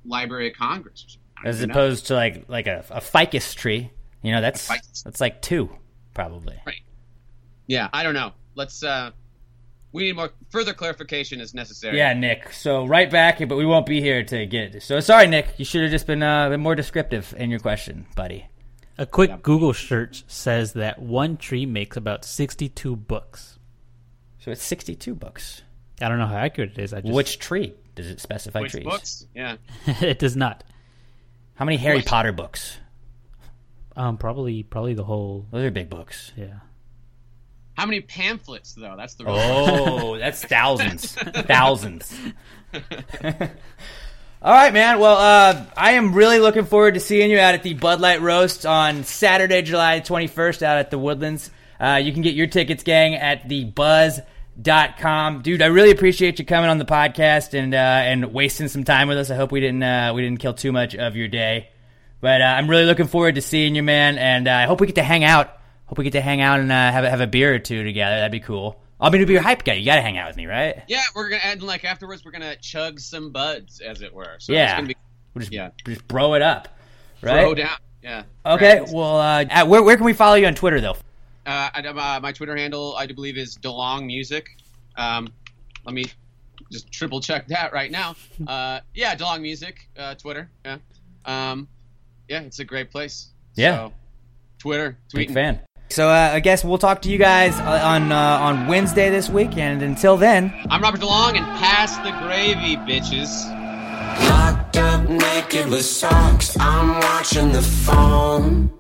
Library 0.04 0.48
of 0.50 0.56
Congress. 0.56 1.04
Or 1.04 1.08
something. 1.10 1.20
I 1.38 1.42
don't 1.42 1.48
As 1.48 1.56
even 1.58 1.68
know. 1.68 1.72
opposed 1.74 2.06
to 2.06 2.14
like 2.14 2.44
like 2.48 2.66
a, 2.66 2.84
a 2.90 3.00
ficus 3.00 3.54
tree. 3.54 3.90
You 4.22 4.32
know, 4.32 4.40
that's 4.40 4.68
that's 5.02 5.20
like 5.20 5.42
two 5.42 5.70
probably. 6.14 6.56
Right. 6.66 6.80
Yeah, 7.66 7.88
I 7.92 8.02
don't 8.02 8.14
know. 8.14 8.32
Let's. 8.54 8.82
uh 8.82 9.10
We 9.92 10.04
need 10.04 10.16
more 10.16 10.30
further 10.50 10.74
clarification 10.74 11.40
is 11.40 11.54
necessary. 11.54 11.96
Yeah, 11.98 12.12
Nick. 12.14 12.52
So 12.52 12.84
right 12.84 13.10
back, 13.10 13.38
but 13.48 13.56
we 13.56 13.64
won't 13.64 13.86
be 13.86 14.00
here 14.00 14.24
to 14.24 14.46
get. 14.46 14.82
So 14.82 15.00
sorry, 15.00 15.26
Nick. 15.26 15.46
You 15.56 15.64
should 15.64 15.82
have 15.82 15.90
just 15.90 16.06
been 16.06 16.22
uh, 16.22 16.48
been 16.48 16.60
more 16.60 16.74
descriptive 16.74 17.34
in 17.38 17.50
your 17.50 17.60
question, 17.60 18.06
buddy. 18.16 18.46
A 18.96 19.06
quick 19.06 19.42
Google 19.42 19.74
search 19.74 20.24
says 20.28 20.74
that 20.74 21.00
one 21.00 21.36
tree 21.36 21.66
makes 21.66 21.96
about 21.96 22.24
62 22.24 22.94
books. 22.96 23.58
So 24.38 24.50
it's 24.52 24.62
62 24.62 25.14
books. 25.14 25.62
I 26.00 26.08
don't 26.08 26.18
know 26.18 26.26
how 26.26 26.36
accurate 26.36 26.72
it 26.72 26.78
is. 26.78 26.92
I 26.94 27.00
just, 27.00 27.12
Which 27.12 27.38
tree 27.38 27.74
does 27.94 28.08
it 28.08 28.20
specify? 28.20 28.60
Which 28.60 28.72
trees. 28.72 28.84
books? 28.84 29.26
Yeah. 29.34 29.56
it 29.86 30.18
does 30.18 30.36
not. 30.36 30.62
How 31.54 31.64
many 31.64 31.76
Harry 31.76 31.98
Which- 31.98 32.06
Potter 32.06 32.32
books? 32.32 32.78
Um, 33.96 34.16
probably, 34.18 34.62
probably 34.64 34.94
the 34.94 35.04
whole. 35.04 35.46
Those 35.52 35.64
are 35.66 35.70
big 35.70 35.88
books. 35.88 36.32
Yeah. 36.36 36.58
How 37.76 37.86
many 37.86 38.00
pamphlets 38.00 38.74
though? 38.74 38.94
That's 38.96 39.14
the 39.14 39.24
real 39.24 39.34
Oh, 39.36 40.18
that's 40.18 40.44
thousands, 40.44 41.12
thousands. 41.46 42.12
All 44.44 44.52
right, 44.52 44.74
man. 44.74 44.98
Well, 44.98 45.16
uh, 45.16 45.64
I 45.74 45.92
am 45.92 46.12
really 46.12 46.38
looking 46.38 46.66
forward 46.66 46.92
to 46.94 47.00
seeing 47.00 47.30
you 47.30 47.38
out 47.38 47.54
at 47.54 47.62
the 47.62 47.72
Bud 47.72 47.98
Light 48.02 48.20
Roast 48.20 48.66
on 48.66 49.04
Saturday, 49.04 49.62
July 49.62 50.00
21st, 50.00 50.60
out 50.60 50.76
at 50.76 50.90
the 50.90 50.98
Woodlands. 50.98 51.50
Uh, 51.80 51.98
you 52.04 52.12
can 52.12 52.20
get 52.20 52.34
your 52.34 52.46
tickets, 52.46 52.82
gang, 52.82 53.14
at 53.14 53.48
thebuzz.com. 53.48 55.40
Dude, 55.40 55.62
I 55.62 55.66
really 55.68 55.92
appreciate 55.92 56.38
you 56.38 56.44
coming 56.44 56.68
on 56.68 56.76
the 56.76 56.84
podcast 56.84 57.58
and 57.58 57.72
uh, 57.72 57.78
and 57.78 58.34
wasting 58.34 58.68
some 58.68 58.84
time 58.84 59.08
with 59.08 59.16
us. 59.16 59.30
I 59.30 59.36
hope 59.36 59.50
we 59.50 59.60
didn't 59.60 59.82
uh, 59.82 60.12
we 60.14 60.20
didn't 60.20 60.40
kill 60.40 60.52
too 60.52 60.72
much 60.72 60.94
of 60.94 61.16
your 61.16 61.28
day, 61.28 61.70
but 62.20 62.42
uh, 62.42 62.44
I'm 62.44 62.68
really 62.68 62.84
looking 62.84 63.06
forward 63.06 63.36
to 63.36 63.40
seeing 63.40 63.74
you, 63.74 63.82
man. 63.82 64.18
And 64.18 64.46
uh, 64.46 64.52
I 64.52 64.64
hope 64.64 64.78
we 64.78 64.86
get 64.86 64.96
to 64.96 65.02
hang 65.02 65.24
out. 65.24 65.56
Hope 65.86 65.96
we 65.96 66.04
get 66.04 66.12
to 66.12 66.20
hang 66.20 66.42
out 66.42 66.60
and 66.60 66.70
have 66.70 67.04
have 67.04 67.22
a 67.22 67.26
beer 67.26 67.54
or 67.54 67.60
two 67.60 67.82
together. 67.82 68.16
That'd 68.16 68.30
be 68.30 68.40
cool. 68.40 68.83
I'm 69.00 69.12
gonna 69.12 69.26
be 69.26 69.32
your 69.32 69.42
hype 69.42 69.64
guy. 69.64 69.74
You 69.74 69.84
gotta 69.84 70.02
hang 70.02 70.18
out 70.18 70.28
with 70.28 70.36
me, 70.36 70.46
right? 70.46 70.82
Yeah, 70.88 71.02
we're 71.14 71.28
gonna 71.28 71.42
and 71.44 71.62
like 71.62 71.84
afterwards 71.84 72.24
we're 72.24 72.30
gonna 72.30 72.56
chug 72.56 73.00
some 73.00 73.30
buds, 73.30 73.80
as 73.80 74.02
it 74.02 74.12
were. 74.12 74.36
So 74.38 74.52
yeah. 74.52 74.80
be 74.80 74.94
We'll 75.34 75.40
just, 75.40 75.52
yeah. 75.52 75.70
just 75.84 76.06
bro 76.06 76.34
it 76.34 76.42
up, 76.42 76.68
right? 77.20 77.40
throw 77.40 77.54
down. 77.54 77.76
Yeah. 78.02 78.22
Okay. 78.46 78.80
Right. 78.80 78.88
Well, 78.92 79.18
uh, 79.18 79.44
at- 79.50 79.66
where 79.66 79.82
where 79.82 79.96
can 79.96 80.04
we 80.04 80.12
follow 80.12 80.36
you 80.36 80.46
on 80.46 80.54
Twitter 80.54 80.80
though? 80.80 80.96
Uh, 81.46 81.68
I, 81.74 81.80
uh, 81.80 82.20
my 82.20 82.32
Twitter 82.32 82.56
handle, 82.56 82.94
I 82.96 83.06
do 83.06 83.14
believe, 83.14 83.36
is 83.36 83.58
DeLong 83.58 84.06
Music. 84.06 84.56
Um, 84.96 85.28
let 85.84 85.94
me 85.94 86.06
just 86.70 86.90
triple 86.90 87.20
check 87.20 87.46
that 87.48 87.72
right 87.72 87.90
now. 87.90 88.16
Uh, 88.46 88.80
yeah, 88.94 89.14
DeLong 89.14 89.40
Music, 89.40 89.88
uh, 89.98 90.14
Twitter. 90.14 90.50
Yeah, 90.64 90.78
um, 91.24 91.68
yeah, 92.28 92.40
it's 92.40 92.58
a 92.58 92.64
great 92.64 92.90
place. 92.90 93.30
Yeah. 93.54 93.76
So, 93.76 93.92
Twitter, 94.58 94.98
Big 95.12 95.32
fan. 95.32 95.60
So 95.94 96.08
uh, 96.08 96.30
I 96.32 96.40
guess 96.40 96.64
we'll 96.64 96.78
talk 96.78 97.02
to 97.02 97.08
you 97.08 97.18
guys 97.18 97.56
uh, 97.60 97.80
on 97.84 98.10
uh, 98.10 98.16
on 98.18 98.66
Wednesday 98.66 99.10
this 99.10 99.28
week, 99.28 99.56
and 99.56 99.80
until 99.80 100.16
then, 100.16 100.52
I'm 100.68 100.82
Robert 100.82 101.00
DeLong, 101.00 101.36
and 101.36 101.46
pass 101.60 101.96
the 101.98 102.10
gravy, 102.26 102.74
bitches. 102.78 103.48
Locked 104.28 104.76
up 104.76 105.08
naked 105.08 105.70
with 105.70 105.84
socks. 105.84 106.56
I'm 106.58 106.98
watching 106.98 107.52
the 107.52 107.62
phone 107.62 108.72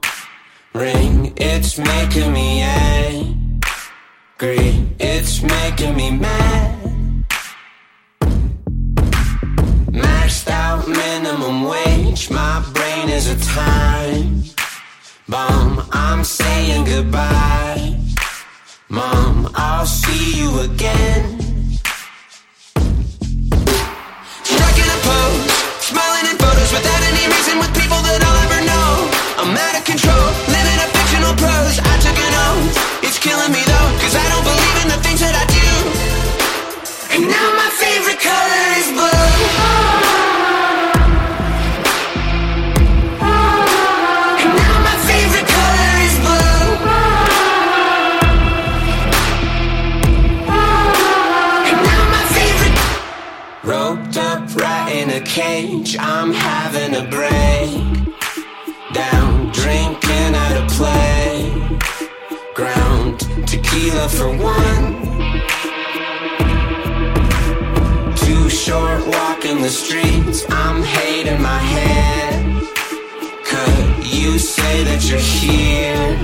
ring. 0.74 1.32
It's 1.36 1.78
making 1.78 2.32
me 2.32 2.62
angry. 2.62 3.60
It's 4.98 5.40
making 5.40 5.96
me 5.96 6.18
mad. 6.18 7.24
Maxed 9.92 10.48
out 10.48 10.88
minimum 10.88 11.62
wage. 11.62 12.28
My 12.28 12.68
brain 12.74 13.08
is 13.08 13.28
a 13.28 13.38
time 13.54 14.53
bomb. 15.28 15.86
I'm 15.92 16.24
saying 16.24 16.84
goodbye. 16.84 17.96
Mom, 18.88 19.50
I'll 19.54 19.86
see 19.86 20.38
you 20.40 20.60
again. 20.60 21.40
Striking 24.44 24.90
a 24.96 24.98
pose, 25.08 25.52
smiling 25.80 26.26
in 26.30 26.36
photos 26.36 26.70
without 26.72 27.02
any 27.10 27.24
reason 27.32 27.58
with 27.58 27.72
people 27.74 28.00
that 28.06 28.20
I'll 28.22 28.40
ever 28.46 28.60
know. 28.70 28.90
I'm 29.40 29.56
out 29.56 29.74
of 29.78 29.84
control, 29.84 30.26
living 30.52 30.78
a 30.84 30.88
fictional 30.94 31.34
prose. 31.40 31.76
I 31.80 31.94
took 32.04 32.18
an 32.18 32.34
oath, 32.46 33.04
it's 33.04 33.18
killing 33.18 33.52
me 33.52 33.62
though, 33.64 33.90
cause 34.00 34.14
I 34.14 34.24
don't 34.28 34.33
cage, 55.34 55.96
I'm 55.98 56.32
having 56.32 56.94
a 56.94 57.04
break. 57.10 57.68
Down, 58.92 59.50
drinking 59.50 60.32
at 60.46 60.54
a 60.62 60.66
play. 60.76 61.50
Ground, 62.54 63.18
tequila 63.44 64.08
for 64.08 64.28
one. 64.28 64.84
Too 68.14 68.48
short 68.48 69.04
walking 69.08 69.60
the 69.60 69.70
streets, 69.70 70.44
I'm 70.50 70.84
hating 70.84 71.42
my 71.42 71.58
head. 71.58 72.62
Could 73.44 74.06
you 74.06 74.38
say 74.38 74.84
that 74.84 75.02
you're 75.08 75.18
here? 75.18 76.14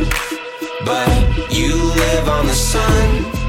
But 0.86 1.50
you 1.50 1.74
live 1.74 2.28
on 2.28 2.46
the 2.46 2.54
sun. 2.54 3.40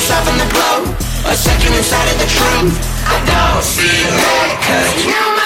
Soften 0.00 0.36
the 0.38 0.48
blow. 0.54 0.76
A 1.30 1.34
second 1.36 1.74
inside 1.74 2.08
of 2.12 2.18
the 2.18 2.26
truth. 2.26 2.74
I 3.04 3.16
don't 3.28 3.62
see 3.62 4.04
red, 4.08 4.50
cause 4.64 5.06
my 5.36 5.39